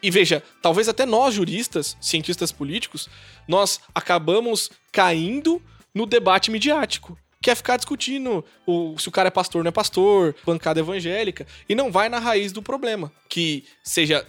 E 0.02 0.12
veja, 0.12 0.44
talvez 0.62 0.88
até 0.88 1.06
nós, 1.06 1.34
juristas, 1.34 1.98
cientistas 2.00 2.52
políticos, 2.52 3.10
nós 3.48 3.80
acabamos 3.94 4.70
caindo 4.92 5.62
no 5.94 6.06
debate 6.06 6.52
midiático. 6.52 7.18
Que 7.42 7.52
é 7.52 7.56
ficar 7.56 7.78
discutindo 7.78 8.44
o- 8.66 8.98
se 8.98 9.08
o 9.08 9.12
cara 9.12 9.28
é 9.28 9.32
pastor 9.32 9.60
ou 9.60 9.64
não 9.64 9.70
é 9.70 9.72
pastor, 9.72 10.36
bancada 10.46 10.80
evangélica, 10.80 11.46
e 11.70 11.76
não 11.76 11.92
vai 11.92 12.10
na 12.10 12.20
raiz 12.20 12.52
do 12.52 12.62
problema. 12.62 13.12
Que 13.30 13.64
seja, 13.84 14.26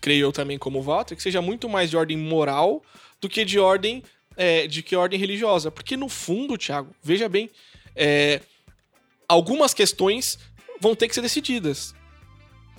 creio 0.00 0.26
eu 0.26 0.32
também 0.32 0.58
como 0.58 0.82
Walter, 0.82 1.16
que 1.16 1.22
seja 1.22 1.40
muito 1.40 1.68
mais 1.68 1.88
de 1.90 1.96
ordem 1.96 2.16
moral 2.16 2.82
do 3.20 3.28
que 3.28 3.44
de 3.44 3.58
ordem 3.58 4.02
é, 4.36 4.66
de 4.66 4.82
que 4.82 4.94
ordem 4.96 5.18
religiosa. 5.18 5.70
Porque 5.70 5.96
no 5.96 6.08
fundo, 6.08 6.56
Thiago, 6.56 6.94
veja 7.02 7.28
bem, 7.28 7.50
é, 7.96 8.40
algumas 9.28 9.74
questões 9.74 10.38
vão 10.80 10.94
ter 10.94 11.08
que 11.08 11.14
ser 11.14 11.20
decididas. 11.22 11.94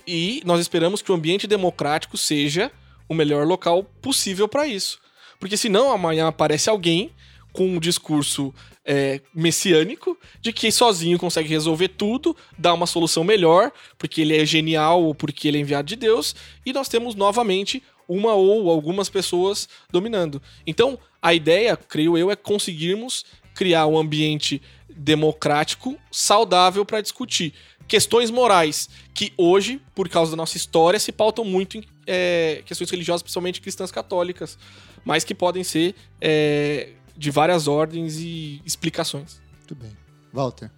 E 0.06 0.42
nós 0.44 0.60
esperamos 0.60 1.02
que 1.02 1.12
o 1.12 1.14
ambiente 1.14 1.46
democrático 1.46 2.16
seja 2.16 2.70
o 3.08 3.14
melhor 3.14 3.46
local 3.46 3.84
possível 4.00 4.48
para 4.48 4.66
isso. 4.66 4.98
Porque 5.38 5.56
senão 5.56 5.92
amanhã 5.92 6.28
aparece 6.28 6.70
alguém 6.70 7.10
com 7.52 7.66
um 7.66 7.78
discurso 7.78 8.54
é, 8.84 9.20
messiânico 9.34 10.16
de 10.40 10.52
que 10.52 10.72
sozinho 10.72 11.18
consegue 11.18 11.48
resolver 11.48 11.88
tudo, 11.88 12.36
dar 12.58 12.74
uma 12.74 12.86
solução 12.86 13.22
melhor, 13.22 13.70
porque 13.98 14.22
ele 14.22 14.36
é 14.36 14.44
genial 14.44 15.02
ou 15.02 15.14
porque 15.14 15.48
ele 15.48 15.58
é 15.58 15.60
enviado 15.60 15.86
de 15.86 15.96
Deus, 15.96 16.34
e 16.64 16.72
nós 16.72 16.88
temos 16.88 17.14
novamente 17.14 17.82
uma 18.08 18.34
ou 18.34 18.70
algumas 18.70 19.08
pessoas 19.08 19.68
dominando. 19.90 20.42
Então, 20.66 20.98
a 21.20 21.32
ideia, 21.32 21.76
creio 21.76 22.18
eu, 22.18 22.30
é 22.30 22.36
conseguirmos 22.36 23.24
criar 23.54 23.86
um 23.86 23.98
ambiente 23.98 24.60
democrático 24.94 25.98
saudável 26.10 26.84
para 26.84 27.00
discutir 27.00 27.52
questões 27.88 28.30
morais 28.30 28.88
que 29.14 29.32
hoje, 29.36 29.80
por 29.94 30.08
causa 30.08 30.30
da 30.30 30.36
nossa 30.36 30.56
história, 30.56 30.98
se 30.98 31.12
pautam 31.12 31.44
muito 31.44 31.76
em 31.78 31.84
é, 32.06 32.62
questões 32.64 32.90
religiosas, 32.90 33.22
principalmente 33.22 33.60
cristãs 33.60 33.90
católicas, 33.90 34.58
mas 35.04 35.24
que 35.24 35.34
podem 35.34 35.62
ser 35.64 35.94
é, 36.20 36.90
de 37.16 37.30
várias 37.30 37.68
ordens 37.68 38.16
e 38.18 38.62
explicações. 38.64 39.40
Muito 39.58 39.74
bem. 39.74 39.96
Walter, 40.32 40.70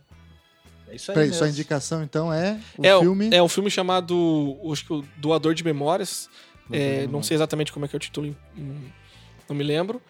É 0.89 0.97
isso 0.97 1.11
aí 1.11 1.15
peraí, 1.15 1.29
mesmo. 1.29 1.39
sua 1.39 1.49
indicação 1.49 2.03
então 2.03 2.33
é 2.33 2.59
o 2.79 2.85
é, 2.87 2.97
um- 2.97 3.01
filme... 3.01 3.31
é 3.33 3.43
um 3.43 3.49
filme 3.49 3.71
chamado, 3.71 4.57
acho 4.73 4.85
que 4.85 4.93
o 4.93 5.05
Doador 5.17 5.55
de 5.55 5.63
Memórias. 5.65 6.29
É, 6.73 7.07
não 7.09 7.23
sei 7.23 7.37
exatamente 7.37 7.71
como 7.71 7.85
é 7.85 7.89
que 7.89 7.95
é 7.95 7.99
o 7.99 8.01
título, 8.01 8.35
não 8.57 9.55
me 9.55 9.63
lembro. 9.63 10.01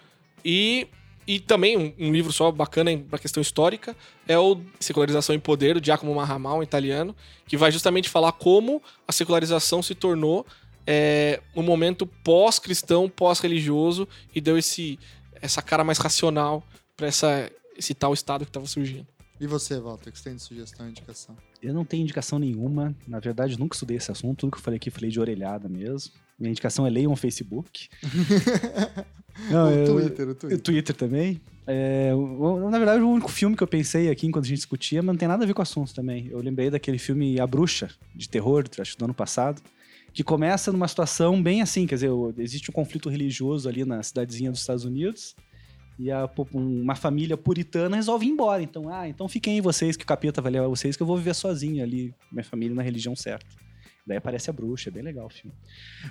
E, 0.45 0.87
e 1.27 1.41
também 1.41 1.77
um, 1.77 1.93
um 1.99 2.13
livro 2.13 2.33
só 2.33 2.51
bacana 2.51 2.91
para 2.99 3.19
questão 3.19 3.41
histórica 3.41 3.97
é 4.29 4.39
o 4.39 4.61
Secularização 4.79 5.35
em 5.35 5.41
Poder, 5.41 5.79
do 5.79 5.85
Giacomo 5.85 6.15
Marramal, 6.15 6.59
um 6.59 6.63
italiano, 6.63 7.17
que 7.47 7.57
vai 7.57 7.73
justamente 7.73 8.09
falar 8.09 8.33
como 8.33 8.83
a 9.09 9.13
secularização 9.13 9.83
se 9.83 9.95
tornou 9.95 10.47
é, 10.87 11.41
um 11.57 11.63
momento 11.63 12.07
pós-cristão, 12.07 13.09
pós-religioso 13.09 14.07
e 14.35 14.41
deu 14.41 14.59
esse, 14.59 14.99
essa 15.41 15.63
cara 15.63 15.83
mais 15.83 15.99
racional 15.99 16.63
para 16.97 17.09
esse 17.09 17.95
tal 17.95 18.13
estado 18.13 18.45
que 18.45 18.51
estava 18.51 18.67
surgindo. 18.67 19.07
E 19.41 19.47
você, 19.47 19.81
Walter, 19.81 20.13
que 20.13 20.19
você 20.19 20.25
tem 20.25 20.37
de 20.37 20.43
sugestão 20.43 20.87
e 20.87 20.91
indicação? 20.91 21.37
Eu 21.61 21.75
não 21.75 21.85
tenho 21.85 22.03
indicação 22.03 22.39
nenhuma. 22.39 22.95
Na 23.07 23.19
verdade, 23.19 23.55
eu 23.55 23.59
nunca 23.59 23.75
estudei 23.75 23.97
esse 23.97 24.11
assunto. 24.11 24.39
Tudo 24.39 24.53
que 24.53 24.59
eu 24.59 24.63
falei 24.63 24.77
aqui, 24.77 24.91
falei 24.91 25.11
de 25.11 25.19
orelhada 25.19 25.69
mesmo. 25.69 26.13
Minha 26.39 26.51
indicação 26.51 26.87
é 26.87 26.91
leiam 26.91 27.13
o 27.13 27.17
Facebook. 27.17 27.89
Não, 29.51 29.69
o 29.69 29.71
eu- 29.73 29.85
Twitter, 29.87 30.29
o 30.29 30.31
O 30.31 30.35
Twitter. 30.35 30.61
Twitter 30.61 30.97
também. 30.97 31.41
É, 31.67 32.13
o- 32.15 32.69
na 32.71 32.77
verdade, 32.79 33.03
o 33.03 33.09
único 33.09 33.31
filme 33.31 33.57
que 33.57 33.63
eu 33.63 33.67
pensei 33.67 34.11
aqui 34.11 34.27
enquanto 34.27 34.45
a 34.45 34.49
gente 34.49 34.59
discutia, 34.59 35.03
mas 35.03 35.13
não 35.15 35.19
tem 35.19 35.27
nada 35.29 35.45
a 35.45 35.47
ver 35.47 35.55
com 35.55 35.61
o 35.61 35.63
assunto 35.63 35.95
também. 35.95 36.29
Eu 36.31 36.39
lembrei 36.41 36.71
daquele 36.71 36.99
filme 36.99 37.41
A 37.41 37.47
Bruxa, 37.47 37.91
de 38.15 38.29
terror, 38.29 38.65
acho 38.79 38.93
que 38.93 38.99
do 38.99 39.05
ano 39.07 39.15
passado, 39.15 39.63
que 40.13 40.23
começa 40.23 40.71
numa 40.71 40.87
situação 40.87 41.43
bem 41.43 41.63
assim, 41.63 41.87
quer 41.87 41.95
dizer, 41.97 42.11
existe 42.39 42.71
um 42.71 42.73
conflito 42.73 43.09
religioso 43.09 43.69
ali 43.69 43.85
na 43.85 44.03
cidadezinha 44.03 44.51
dos 44.51 44.61
Estados 44.61 44.85
Unidos, 44.85 45.35
e 45.99 46.11
a 46.11 46.29
um- 46.53 46.83
uma 46.83 46.95
família 46.95 47.37
puritana 47.37 47.97
resolve 47.97 48.27
ir 48.27 48.31
embora. 48.31 48.63
Então, 48.63 48.89
ah, 48.93 49.09
então 49.09 49.29
fiquem 49.29 49.55
aí 49.55 49.61
vocês, 49.61 49.97
que 49.97 50.05
o 50.05 50.07
capeta 50.07 50.43
vai 50.43 50.53
levar 50.53 50.69
vocês, 50.69 50.97
que 50.97 51.03
eu 51.03 51.07
vou 51.07 51.17
viver 51.17 51.35
sozinho 51.35 51.83
ali, 51.83 52.13
minha 52.31 52.45
família 52.45 52.75
na 52.75 52.83
religião 52.83 53.17
certa. 53.17 53.47
Daí 54.07 54.17
aparece 54.19 54.51
a 54.51 54.53
bruxa, 54.53 54.91
é 54.91 54.93
bem 54.93 55.03
legal 55.03 55.27
o 55.27 55.31
filme. 55.31 55.55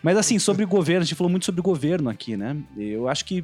Mas 0.02 0.18
assim, 0.18 0.40
sobre 0.40 0.66
governo, 0.66 1.02
a 1.02 1.06
gente 1.06 1.16
falou 1.16 1.30
muito 1.30 1.46
sobre 1.46 1.62
governo 1.62 2.10
aqui, 2.10 2.36
né? 2.36 2.58
Eu 2.78 3.08
acho 3.08 3.24
que. 3.26 3.44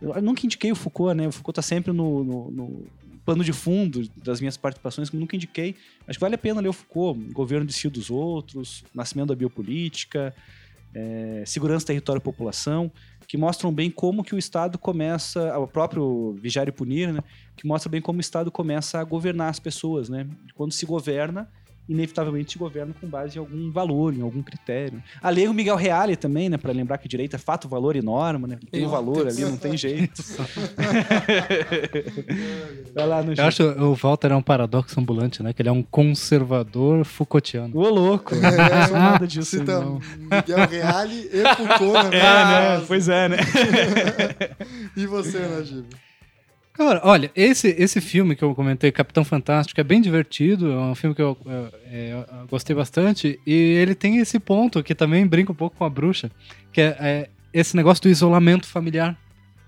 Eu 0.00 0.20
nunca 0.22 0.44
indiquei 0.44 0.70
o 0.72 0.76
Foucault, 0.76 1.14
né? 1.16 1.26
O 1.28 1.32
Foucault 1.32 1.54
tá 1.56 1.62
sempre 1.62 1.92
no, 1.92 2.22
no- 2.24 2.50
no 2.50 2.86
pano 3.24 3.42
de 3.42 3.52
fundo 3.52 4.08
das 4.22 4.40
minhas 4.40 4.56
participações, 4.56 5.10
que 5.10 5.16
nunca 5.16 5.34
indiquei. 5.36 5.74
Acho 6.06 6.18
que 6.18 6.20
vale 6.20 6.34
a 6.36 6.38
pena 6.38 6.60
ler 6.60 6.68
o 6.68 6.72
Foucault, 6.72 7.18
Governo 7.32 7.66
de 7.66 7.72
Si 7.72 7.88
dos 7.88 8.08
Outros, 8.10 8.84
Nascimento 8.94 9.28
da 9.28 9.34
Biopolítica, 9.34 10.34
é, 10.94 11.42
Segurança, 11.46 11.86
Território 11.86 12.20
e 12.20 12.22
População, 12.22 12.90
que 13.26 13.36
mostram 13.36 13.72
bem 13.72 13.90
como 13.90 14.22
que 14.22 14.34
o 14.34 14.38
Estado 14.38 14.78
começa, 14.78 15.58
o 15.58 15.66
próprio 15.66 16.34
Vigiar 16.40 16.68
e 16.68 16.72
Punir, 16.72 17.12
né? 17.12 17.20
Que 17.56 17.66
mostra 17.66 17.90
bem 17.90 18.00
como 18.00 18.18
o 18.18 18.20
Estado 18.20 18.50
começa 18.50 18.98
a 19.00 19.04
governar 19.04 19.48
as 19.50 19.58
pessoas, 19.58 20.08
né? 20.08 20.26
Quando 20.54 20.72
se 20.72 20.86
governa, 20.86 21.50
inevitavelmente 21.88 22.52
se 22.52 22.58
governa 22.58 22.94
com 23.00 23.06
base 23.06 23.36
em 23.36 23.40
algum 23.40 23.70
valor, 23.70 24.14
em 24.14 24.20
algum 24.20 24.42
critério. 24.42 25.02
A 25.22 25.30
lei 25.30 25.46
o 25.48 25.54
Miguel 25.54 25.76
Reale 25.76 26.16
também, 26.16 26.48
né? 26.48 26.56
Para 26.56 26.72
lembrar 26.72 26.98
que 26.98 27.08
direito 27.08 27.36
é 27.36 27.38
fato, 27.38 27.68
valor 27.68 27.96
e 27.96 28.02
norma, 28.02 28.48
né? 28.48 28.58
Tem 28.70 28.84
o 28.84 28.88
valor 28.88 29.26
ali, 29.28 29.42
não 29.42 29.56
tem 29.56 29.76
jeito. 29.78 30.22
Vai 32.94 33.06
lá 33.06 33.22
no 33.22 33.34
Eu 33.34 33.44
acho 33.44 33.74
que 33.74 33.80
o 33.80 33.94
Walter 33.94 34.32
é 34.32 34.36
um 34.36 34.42
paradoxo 34.42 34.98
ambulante, 34.98 35.42
né? 35.42 35.52
Que 35.52 35.62
ele 35.62 35.68
é 35.68 35.72
um 35.72 35.82
conservador 35.82 37.04
Foucaultiano. 37.04 37.76
Ô, 37.76 37.88
louco! 37.88 38.34
Não 38.34 38.86
sou 38.88 38.98
nada 38.98 39.26
disso, 39.26 39.58
Cita 39.58 39.80
não. 39.80 40.00
Miguel 40.18 40.68
Reale 40.68 41.30
e 41.32 41.54
Foucault, 41.54 42.08
né? 42.10 42.16
É, 42.26 42.78
né? 42.78 42.84
Pois 42.86 43.08
é, 43.08 43.28
né? 43.28 43.36
E 44.96 45.06
você, 45.06 45.38
Najib? 45.38 45.86
Cara, 46.76 47.00
olha, 47.04 47.30
esse, 47.34 47.68
esse 47.78 48.00
filme 48.02 48.36
que 48.36 48.44
eu 48.44 48.54
comentei, 48.54 48.92
Capitão 48.92 49.24
Fantástico, 49.24 49.80
é 49.80 49.84
bem 49.84 50.00
divertido, 50.00 50.70
é 50.70 50.78
um 50.78 50.94
filme 50.94 51.14
que 51.16 51.22
eu, 51.22 51.36
eu- 51.46 51.72
é, 51.90 52.12
eu 52.42 52.46
gostei 52.48 52.76
bastante, 52.76 53.40
e 53.46 53.52
ele 53.52 53.94
tem 53.94 54.18
esse 54.18 54.38
ponto 54.38 54.82
que 54.82 54.94
também 54.94 55.26
brinca 55.26 55.52
um 55.52 55.54
pouco 55.54 55.74
com 55.76 55.84
a 55.84 55.90
bruxa, 55.90 56.30
que 56.72 56.80
é, 56.82 56.96
é 57.00 57.30
esse 57.52 57.74
negócio 57.74 58.02
do 58.02 58.08
isolamento 58.10 58.66
familiar. 58.66 59.16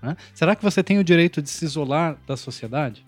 né? 0.03 0.15
Será 0.35 0.55
que 0.55 0.63
você 0.63 0.83
tem 0.83 0.99
o 0.99 1.03
direito 1.03 1.41
de 1.41 1.49
se 1.49 1.65
isolar 1.65 2.15
da 2.27 2.37
sociedade? 2.37 3.03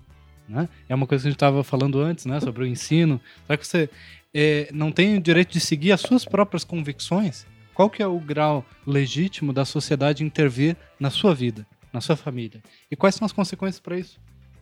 né? 0.50 0.68
É 0.90 0.96
uma 0.96 1.06
coisa 1.08 1.22
que 1.22 1.28
a 1.28 1.32
gente 1.32 1.38
estava 1.38 1.64
falando 1.64 2.00
antes, 2.02 2.26
né, 2.26 2.40
sobre 2.42 2.64
o 2.64 2.68
ensino. 2.68 3.22
Será 3.46 3.56
que 3.56 3.66
você 3.68 3.90
é, 4.34 4.68
não 4.74 4.92
tem 4.92 5.16
o 5.16 5.22
direito 5.22 5.54
de 5.54 5.60
seguir 5.62 5.92
as 5.94 6.02
suas 6.02 6.26
próprias 6.26 6.64
convicções? 6.66 7.46
Qual 7.74 7.90
que 7.90 8.02
é 8.04 8.08
o 8.08 8.20
grau 8.20 8.66
legítimo 8.86 9.54
da 9.54 9.64
sociedade 9.64 10.24
intervir 10.26 10.76
na 11.00 11.10
sua 11.10 11.34
vida, 11.34 11.66
na 11.92 12.02
sua 12.02 12.16
família? 12.16 12.62
E 12.90 12.96
quais 12.96 13.16
são 13.16 13.26
as 13.26 13.32
consequências 13.32 13.80
para 13.80 13.98
isso? 13.98 14.20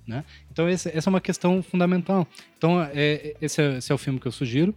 Né? 0.08 0.26
Então, 0.52 0.68
esse, 0.68 0.90
essa 0.90 1.10
é 1.10 1.12
uma 1.12 1.22
questão 1.22 1.62
fundamental. 1.62 2.28
Então, 2.58 2.82
é, 2.82 3.36
esse, 3.40 3.62
é, 3.62 3.78
esse 3.78 3.92
é 3.92 3.96
o 3.96 3.98
filme 3.98 4.20
que 4.20 4.28
eu 4.28 4.32
sugiro. 4.32 4.74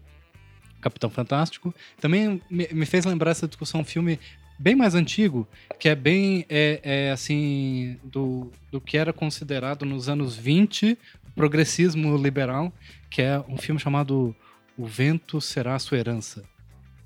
Capitão 0.80 1.08
Fantástico. 1.08 1.74
Também 2.00 2.42
me, 2.50 2.68
me, 2.72 2.84
fez 2.84 3.04
lembrar 3.04 3.30
essa 3.30 3.48
discussão 3.48 3.80
um 3.80 3.84
filme 3.84 4.18
bem 4.58 4.76
mais 4.76 4.94
antigo, 4.94 5.48
que 5.78 5.88
é 5.88 5.94
bem 5.94 6.44
é, 6.48 6.80
é, 6.82 7.10
assim 7.12 7.98
do, 8.04 8.52
do 8.70 8.80
que 8.80 8.98
era 8.98 9.12
considerado 9.12 9.86
nos 9.86 10.08
anos 10.08 10.36
20 10.36 10.98
progressismo 11.34 12.16
liberal, 12.16 12.72
que 13.08 13.22
é 13.22 13.42
um 13.48 13.56
filme 13.56 13.80
chamado 13.80 14.36
O 14.76 14.86
Vento 14.86 15.40
Será 15.40 15.76
a 15.76 15.78
Sua 15.78 15.98
Herança. 15.98 16.44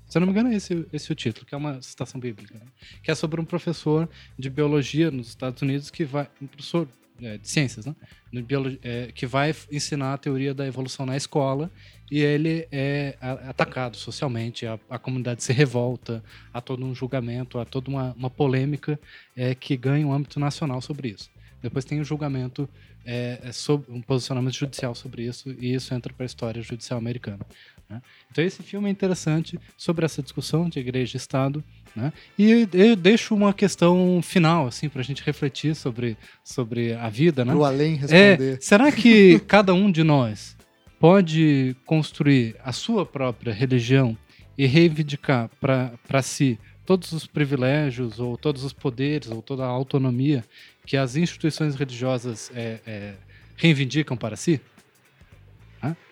Se 0.07 0.17
eu 0.17 0.21
não 0.21 0.27
me 0.27 0.31
engano, 0.31 0.49
é 0.49 0.55
esse, 0.55 0.85
esse 0.93 1.11
o 1.11 1.15
título, 1.15 1.45
que 1.45 1.53
é 1.53 1.57
uma 1.57 1.81
citação 1.81 2.19
bíblica. 2.19 2.55
Né? 2.55 2.65
Que 3.03 3.11
é 3.11 3.15
sobre 3.15 3.41
um 3.41 3.45
professor 3.45 4.09
de 4.37 4.49
biologia 4.49 5.11
nos 5.11 5.27
Estados 5.27 5.61
Unidos 5.61 5.89
que 5.91 6.05
vai. 6.05 6.29
Um 6.41 6.47
professor 6.47 6.87
é, 7.21 7.37
de 7.37 7.49
ciências, 7.49 7.85
né? 7.85 7.95
Biologia, 8.31 8.79
é, 8.83 9.11
que 9.13 9.25
vai 9.25 9.53
ensinar 9.71 10.13
a 10.13 10.17
teoria 10.17 10.53
da 10.53 10.67
evolução 10.67 11.05
na 11.05 11.17
escola 11.17 11.71
e 12.11 12.19
ele 12.19 12.67
é 12.71 13.17
atacado 13.19 13.97
socialmente, 13.97 14.65
a, 14.65 14.79
a 14.89 14.99
comunidade 14.99 15.43
se 15.43 15.51
revolta, 15.51 16.23
há 16.53 16.61
todo 16.61 16.85
um 16.85 16.93
julgamento, 16.93 17.59
há 17.59 17.65
toda 17.65 17.89
uma, 17.89 18.13
uma 18.13 18.29
polêmica 18.29 18.99
é, 19.35 19.55
que 19.55 19.75
ganha 19.75 20.05
um 20.05 20.13
âmbito 20.13 20.39
nacional 20.39 20.79
sobre 20.81 21.09
isso. 21.09 21.29
Depois 21.61 21.83
tem 21.83 21.99
o 21.99 22.03
julgamento, 22.03 22.69
é, 23.03 23.39
é 23.43 23.51
sobre, 23.51 23.91
um 23.91 24.01
posicionamento 24.01 24.53
judicial 24.53 24.93
sobre 24.93 25.23
isso, 25.23 25.55
e 25.59 25.73
isso 25.73 25.93
entra 25.93 26.13
para 26.13 26.23
a 26.23 26.27
história 26.27 26.61
judicial 26.61 26.99
americana. 26.99 27.45
Né? 27.89 28.01
Então 28.31 28.43
esse 28.43 28.61
filme 28.61 28.87
é 28.87 28.91
interessante 28.91 29.59
sobre 29.77 30.05
essa 30.05 30.21
discussão 30.21 30.67
de 30.67 30.79
igreja 30.79 31.15
e 31.15 31.17
Estado, 31.17 31.63
né? 31.95 32.13
E 32.37 32.67
eu 32.73 32.95
deixo 32.95 33.33
uma 33.33 33.53
questão 33.53 34.21
final 34.21 34.67
assim 34.67 34.89
para 34.89 35.01
a 35.01 35.03
gente 35.03 35.23
refletir 35.23 35.75
sobre, 35.75 36.17
sobre 36.43 36.93
a 36.93 37.09
vida, 37.09 37.43
né? 37.43 37.55
O 37.55 37.63
além 37.63 37.95
responder. 37.95 38.55
É, 38.55 38.57
será 38.59 38.91
que 38.91 39.39
cada 39.47 39.73
um 39.73 39.91
de 39.91 40.03
nós 40.03 40.55
pode 40.99 41.75
construir 41.85 42.55
a 42.63 42.71
sua 42.71 43.05
própria 43.05 43.53
religião 43.53 44.17
e 44.57 44.65
reivindicar 44.65 45.49
para 45.59 46.21
si 46.21 46.59
todos 46.85 47.11
os 47.11 47.27
privilégios 47.27 48.19
ou 48.19 48.37
todos 48.37 48.63
os 48.63 48.73
poderes 48.73 49.29
ou 49.29 49.41
toda 49.41 49.63
a 49.63 49.67
autonomia 49.67 50.43
que 50.85 50.97
as 50.97 51.15
instituições 51.15 51.75
religiosas 51.75 52.51
é, 52.55 52.79
é, 52.87 53.13
reivindicam 53.55 54.15
para 54.15 54.35
si? 54.35 54.61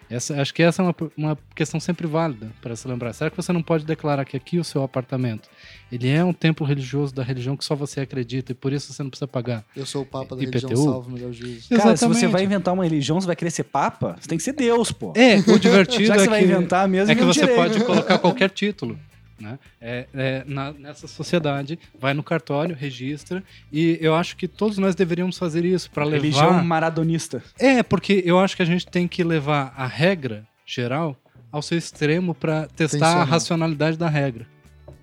Essa, 0.09 0.39
acho 0.41 0.53
que 0.53 0.61
essa 0.61 0.81
é 0.81 0.85
uma, 0.85 0.95
uma 1.17 1.37
questão 1.55 1.79
sempre 1.79 2.05
válida 2.05 2.51
para 2.61 2.75
se 2.75 2.87
lembrar. 2.87 3.13
Será 3.13 3.29
que 3.29 3.37
você 3.37 3.51
não 3.51 3.61
pode 3.61 3.85
declarar 3.85 4.23
que 4.25 4.37
aqui 4.37 4.59
o 4.59 4.63
seu 4.63 4.83
apartamento 4.83 5.49
ele 5.91 6.09
é 6.09 6.23
um 6.23 6.33
templo 6.33 6.65
religioso 6.65 7.13
da 7.13 7.23
religião 7.23 7.55
que 7.57 7.65
só 7.65 7.75
você 7.75 8.01
acredita 8.01 8.51
e 8.51 8.55
por 8.55 8.73
isso 8.73 8.93
você 8.93 9.01
não 9.01 9.09
precisa 9.09 9.27
pagar? 9.27 9.63
Eu 9.75 9.85
sou 9.85 10.03
o 10.03 10.05
papa 10.05 10.35
da 10.35 10.43
IPTU? 10.43 10.67
religião, 10.67 10.83
salvo 10.91 11.11
melhor 11.11 11.31
juízo. 11.31 11.69
Cara, 11.69 11.91
Exatamente. 11.91 11.99
se 11.99 12.07
você 12.07 12.27
vai 12.27 12.43
inventar 12.43 12.73
uma 12.73 12.83
religião, 12.83 13.19
você 13.19 13.27
vai 13.27 13.35
querer 13.35 13.51
ser 13.51 13.63
papa, 13.63 14.15
você 14.19 14.27
tem 14.27 14.37
que 14.37 14.43
ser 14.43 14.53
Deus, 14.53 14.91
pô. 14.91 15.13
É, 15.15 15.37
o 15.37 15.59
divertido 15.59 16.05
Já 16.05 16.15
que 16.15 16.21
é 16.21 16.23
você 16.23 16.29
vai 16.29 16.39
que, 16.39 16.45
inventar 16.45 16.87
mesmo, 16.87 17.11
é 17.11 17.15
que 17.15 17.21
inventa 17.21 17.33
você 17.33 17.47
pode 17.47 17.83
colocar 17.83 18.17
qualquer 18.19 18.49
título. 18.49 18.99
Né? 19.39 19.59
É, 19.81 20.07
é, 20.13 20.43
na- 20.47 20.71
nessa 20.71 21.07
sociedade, 21.07 21.77
vai 21.99 22.13
no 22.13 22.23
cartório, 22.23 22.73
registra, 22.75 23.43
e 23.71 23.97
eu 23.99 24.15
acho 24.15 24.37
que 24.37 24.47
todos 24.47 24.77
nós 24.77 24.95
deveríamos 24.95 25.37
fazer 25.37 25.65
isso 25.65 25.91
para 25.91 26.05
levar. 26.05 26.21
Religião 26.23 26.63
maradonista. 26.63 27.43
É, 27.59 27.83
porque 27.83 28.23
eu 28.25 28.39
acho 28.39 28.55
que 28.55 28.61
a 28.61 28.65
gente 28.65 28.87
tem 28.87 29.07
que 29.09 29.23
levar 29.25 29.73
a 29.75 29.85
regra 29.85 30.47
geral 30.65 31.17
ao 31.51 31.61
seu 31.61 31.77
extremo 31.77 32.33
para 32.33 32.67
testar 32.67 32.97
a 32.97 33.01
Tensionar. 33.09 33.27
racionalidade 33.27 33.97
da 33.97 34.07
regra. 34.09 34.47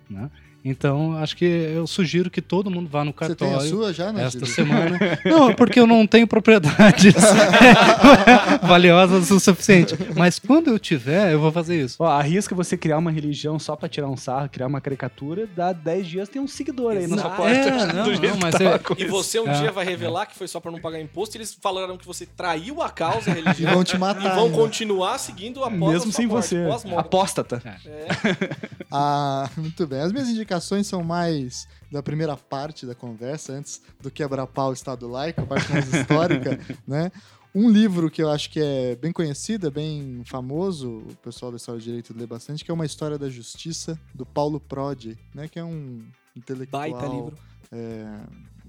Né? 0.09 0.29
Então, 0.65 1.17
acho 1.17 1.35
que 1.35 1.43
eu 1.43 1.85
sugiro 1.85 2.29
que 2.29 2.41
todo 2.41 2.71
mundo 2.71 2.87
vá 2.89 3.03
no 3.03 3.11
Você 3.11 3.35
tem 3.35 3.47
a 3.49 3.51
cartório 3.51 3.69
sua 3.69 3.91
já, 3.91 4.13
né? 4.13 4.23
esta 4.23 4.45
semana. 4.45 4.97
Não, 5.25 5.53
porque 5.53 5.77
eu 5.77 5.85
não 5.85 6.07
tenho 6.07 6.25
propriedades 6.25 7.13
valiosas 8.63 9.29
o 9.31 9.39
suficiente. 9.39 9.95
Mas 10.15 10.39
quando 10.39 10.69
eu 10.69 10.79
tiver, 10.79 11.33
eu 11.33 11.39
vou 11.39 11.51
fazer 11.51 11.81
isso. 11.83 11.97
Ó, 11.99 12.05
arrisca 12.07 12.55
você 12.55 12.77
criar 12.77 12.97
uma 12.97 13.11
religião 13.11 13.59
só 13.59 13.75
pra 13.75 13.89
tirar 13.89 14.07
um 14.09 14.15
sarro, 14.15 14.47
criar 14.49 14.67
uma 14.67 14.79
caricatura, 14.79 15.47
dá 15.53 15.73
10 15.73 16.07
dias 16.07 16.29
tem 16.29 16.41
um 16.41 16.47
seguidor 16.47 16.93
aí 16.95 17.07
na 17.07 17.17
sua 17.17 17.29
porta. 17.31 17.51
É, 17.53 17.69
não, 17.93 18.05
não, 18.05 18.37
mas 18.41 18.55
é- 18.55 18.71
tá 18.71 18.79
coisa. 18.79 19.01
E 19.03 19.05
você 19.07 19.39
um 19.41 19.47
É. 19.49 19.59
dia 19.59 19.71
vai 19.71 19.83
revelar 19.85 20.25
que 20.27 20.35
foi 20.37 20.47
só 20.47 20.59
pra 20.61 20.71
não 20.71 20.79
pagar 20.79 21.01
imposto, 21.01 21.35
e 21.35 21.39
eles 21.39 21.53
falaram 21.61 21.97
que 21.97 22.05
você 22.05 22.25
traiu 22.25 22.81
a 22.81 22.89
causa 22.89 23.31
a 23.31 23.33
religião. 23.33 23.69
E 23.71 23.75
vão 23.75 23.83
te 23.83 23.97
matar 23.97 24.21
E 24.25 24.35
vão 24.35 24.45
ainda. 24.45 24.57
continuar 24.57 25.17
seguindo 25.17 25.61
após 25.63 25.81
a 25.83 25.87
Mesmo 25.93 26.11
sem 26.13 26.25
morte, 26.25 26.55
você. 26.55 26.95
Apóstata. 26.95 27.61
É. 27.85 28.07
Ah, 28.89 29.49
muito 29.57 29.85
bem. 29.85 29.99
As 29.99 30.11
minhas 30.11 30.29
indicações 30.29 30.52
são 30.83 31.03
mais 31.03 31.67
da 31.91 32.01
primeira 32.01 32.35
parte 32.35 32.85
da 32.85 32.95
conversa, 32.95 33.53
antes 33.53 33.81
do 34.01 34.09
quebra-pau 34.09 34.73
Estado 34.73 35.07
Laico, 35.07 35.41
a 35.41 35.45
parte 35.45 35.71
mais 35.71 35.93
histórica, 35.93 36.59
né? 36.87 37.11
Um 37.55 37.69
livro 37.69 38.09
que 38.09 38.21
eu 38.21 38.31
acho 38.31 38.49
que 38.49 38.59
é 38.59 38.95
bem 38.95 39.11
conhecido, 39.11 39.67
é 39.67 39.69
bem 39.69 40.23
famoso, 40.25 41.03
o 41.07 41.15
pessoal 41.21 41.51
da 41.51 41.57
História 41.57 41.79
do 41.79 41.83
Direito 41.83 42.15
lê 42.17 42.25
bastante, 42.25 42.65
que 42.65 42.71
é 42.71 42.73
Uma 42.73 42.85
História 42.85 43.17
da 43.17 43.29
Justiça, 43.29 43.99
do 44.13 44.25
Paulo 44.25 44.59
Prodi, 44.59 45.17
né? 45.35 45.47
Que 45.47 45.59
é 45.59 45.63
um 45.63 46.03
intelectual 46.35 46.89
Baita 46.89 47.05
livro. 47.05 47.37
é, 47.71 48.07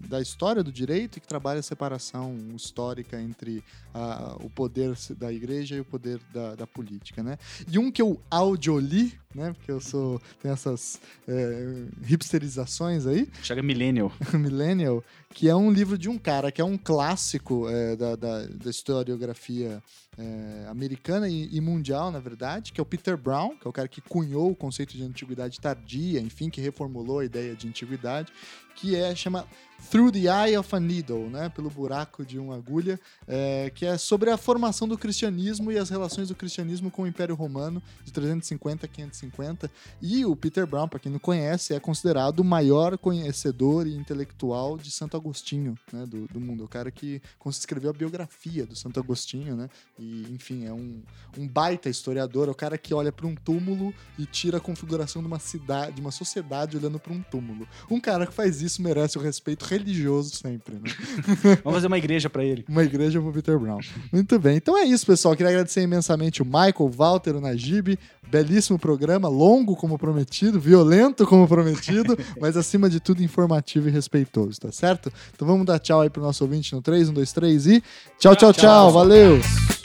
da 0.08 0.20
história 0.20 0.62
do 0.62 0.72
direito 0.72 1.16
e 1.16 1.20
que 1.20 1.26
trabalha 1.26 1.60
a 1.60 1.62
separação 1.62 2.36
histórica 2.54 3.20
entre 3.20 3.62
ah, 3.92 4.36
o 4.40 4.50
poder 4.50 4.94
da 5.16 5.32
igreja 5.32 5.76
e 5.76 5.80
o 5.80 5.84
poder 5.84 6.20
da, 6.32 6.54
da 6.54 6.66
política, 6.66 7.22
né? 7.22 7.38
E 7.70 7.78
um 7.78 7.90
que 7.90 8.02
eu 8.02 8.20
audioli, 8.30 9.18
né? 9.34 9.52
Porque 9.52 9.70
eu 9.70 9.80
sou 9.80 10.20
tenho 10.40 10.52
essas 10.52 11.00
é, 11.26 11.86
hipsterizações 12.08 13.06
aí, 13.06 13.28
Chega 13.42 13.62
Millennial. 13.62 14.12
Millennial, 14.32 15.02
que 15.30 15.48
é 15.48 15.54
um 15.54 15.70
livro 15.70 15.98
de 15.98 16.08
um 16.08 16.18
cara 16.18 16.50
que 16.52 16.60
é 16.60 16.64
um 16.64 16.78
clássico 16.78 17.68
é, 17.68 17.96
da, 17.96 18.16
da, 18.16 18.46
da 18.46 18.70
historiografia 18.70 19.82
é, 20.16 20.66
americana 20.68 21.28
e, 21.28 21.48
e 21.54 21.60
mundial, 21.60 22.10
na 22.10 22.20
verdade, 22.20 22.72
que 22.72 22.80
é 22.80 22.82
o 22.82 22.86
Peter 22.86 23.16
Brown, 23.16 23.56
que 23.56 23.66
é 23.66 23.70
o 23.70 23.72
cara 23.72 23.88
que 23.88 24.00
cunhou 24.00 24.50
o 24.50 24.56
conceito 24.56 24.96
de 24.96 25.02
antiguidade 25.02 25.60
tardia, 25.60 26.20
enfim, 26.20 26.50
que 26.50 26.60
reformulou 26.60 27.18
a 27.18 27.24
ideia 27.24 27.54
de 27.54 27.68
antiguidade, 27.68 28.32
que 28.74 28.96
é 28.96 29.14
chama 29.14 29.46
Through 29.90 30.12
the 30.12 30.26
Eye 30.28 30.56
of 30.58 30.74
a 30.74 30.80
Needle, 30.80 31.28
né, 31.30 31.48
pelo 31.48 31.70
buraco 31.70 32.24
de 32.24 32.38
uma 32.38 32.56
agulha, 32.56 32.98
é, 33.28 33.70
que 33.74 33.86
é 33.86 33.96
sobre 33.96 34.30
a 34.30 34.36
formação 34.36 34.88
do 34.88 34.98
cristianismo 34.98 35.70
e 35.70 35.78
as 35.78 35.90
relações 35.90 36.28
do 36.28 36.34
cristianismo 36.34 36.90
com 36.90 37.02
o 37.02 37.06
Império 37.06 37.34
Romano 37.34 37.82
de 38.04 38.12
350 38.12 38.86
a 38.86 38.88
550. 38.88 39.70
E 40.00 40.24
o 40.24 40.34
Peter 40.34 40.66
Brown, 40.66 40.88
para 40.88 40.98
quem 40.98 41.12
não 41.12 41.18
conhece, 41.18 41.74
é 41.74 41.80
considerado 41.80 42.40
o 42.40 42.44
maior 42.44 42.96
conhecedor 42.98 43.86
e 43.86 43.94
intelectual 43.94 44.76
de 44.76 44.90
Santo 44.90 45.16
Agostinho, 45.16 45.78
né, 45.92 46.06
do, 46.06 46.26
do 46.26 46.40
mundo. 46.40 46.64
O 46.64 46.68
cara 46.68 46.90
que 46.90 47.20
escreveu 47.46 47.90
a 47.90 47.92
biografia 47.92 48.66
do 48.66 48.74
Santo 48.74 48.98
Agostinho, 48.98 49.54
né? 49.54 49.68
E, 49.98 50.26
enfim, 50.30 50.66
é 50.66 50.72
um, 50.72 51.02
um 51.38 51.46
baita 51.46 51.88
historiador, 51.88 52.48
é 52.48 52.50
o 52.50 52.54
cara 52.54 52.76
que 52.76 52.92
olha 52.92 53.12
para 53.12 53.26
um 53.26 53.34
túmulo 53.34 53.94
e 54.18 54.26
tira 54.26 54.58
a 54.58 54.60
configuração 54.60 55.22
de 55.22 55.28
uma 55.28 55.38
cidade, 55.38 55.92
de 55.92 56.00
uma 56.00 56.10
sociedade 56.10 56.76
olhando 56.76 56.98
para 56.98 57.12
um 57.12 57.22
túmulo. 57.22 57.68
Um 57.90 58.00
cara 58.00 58.26
que 58.26 58.32
faz 58.32 58.62
isso 58.62 58.82
merece 58.82 59.18
o 59.18 59.20
respeito 59.20 59.63
religioso 59.64 60.34
sempre, 60.34 60.74
né? 60.74 60.90
Vamos 61.62 61.74
fazer 61.74 61.86
uma 61.86 61.98
igreja 61.98 62.28
pra 62.30 62.44
ele. 62.44 62.64
Uma 62.68 62.84
igreja 62.84 63.20
pro 63.20 63.32
Peter 63.32 63.58
Brown. 63.58 63.80
Muito 64.12 64.38
bem. 64.38 64.56
Então 64.56 64.76
é 64.76 64.84
isso, 64.84 65.06
pessoal. 65.06 65.36
Queria 65.36 65.50
agradecer 65.50 65.82
imensamente 65.82 66.42
o 66.42 66.44
Michael, 66.44 66.74
o 66.78 66.88
Walter, 66.88 67.36
o 67.36 67.40
Najib. 67.40 67.98
Belíssimo 68.26 68.78
programa, 68.78 69.28
longo 69.28 69.76
como 69.76 69.98
prometido, 69.98 70.58
violento 70.58 71.26
como 71.26 71.46
prometido, 71.46 72.18
mas 72.40 72.56
acima 72.56 72.88
de 72.88 72.98
tudo 72.98 73.22
informativo 73.22 73.88
e 73.88 73.92
respeitoso, 73.92 74.60
tá 74.60 74.72
certo? 74.72 75.12
Então 75.34 75.46
vamos 75.46 75.66
dar 75.66 75.78
tchau 75.78 76.00
aí 76.00 76.10
pro 76.10 76.22
nosso 76.22 76.42
ouvinte 76.42 76.74
no 76.74 76.80
3, 76.80 77.10
1, 77.10 77.12
2, 77.12 77.32
3 77.32 77.66
e. 77.66 77.82
Tchau, 78.18 78.34
tchau, 78.34 78.52
tchau. 78.52 78.52
Tchau, 78.52 78.52
tchau. 78.54 78.92
Valeu! 78.92 79.83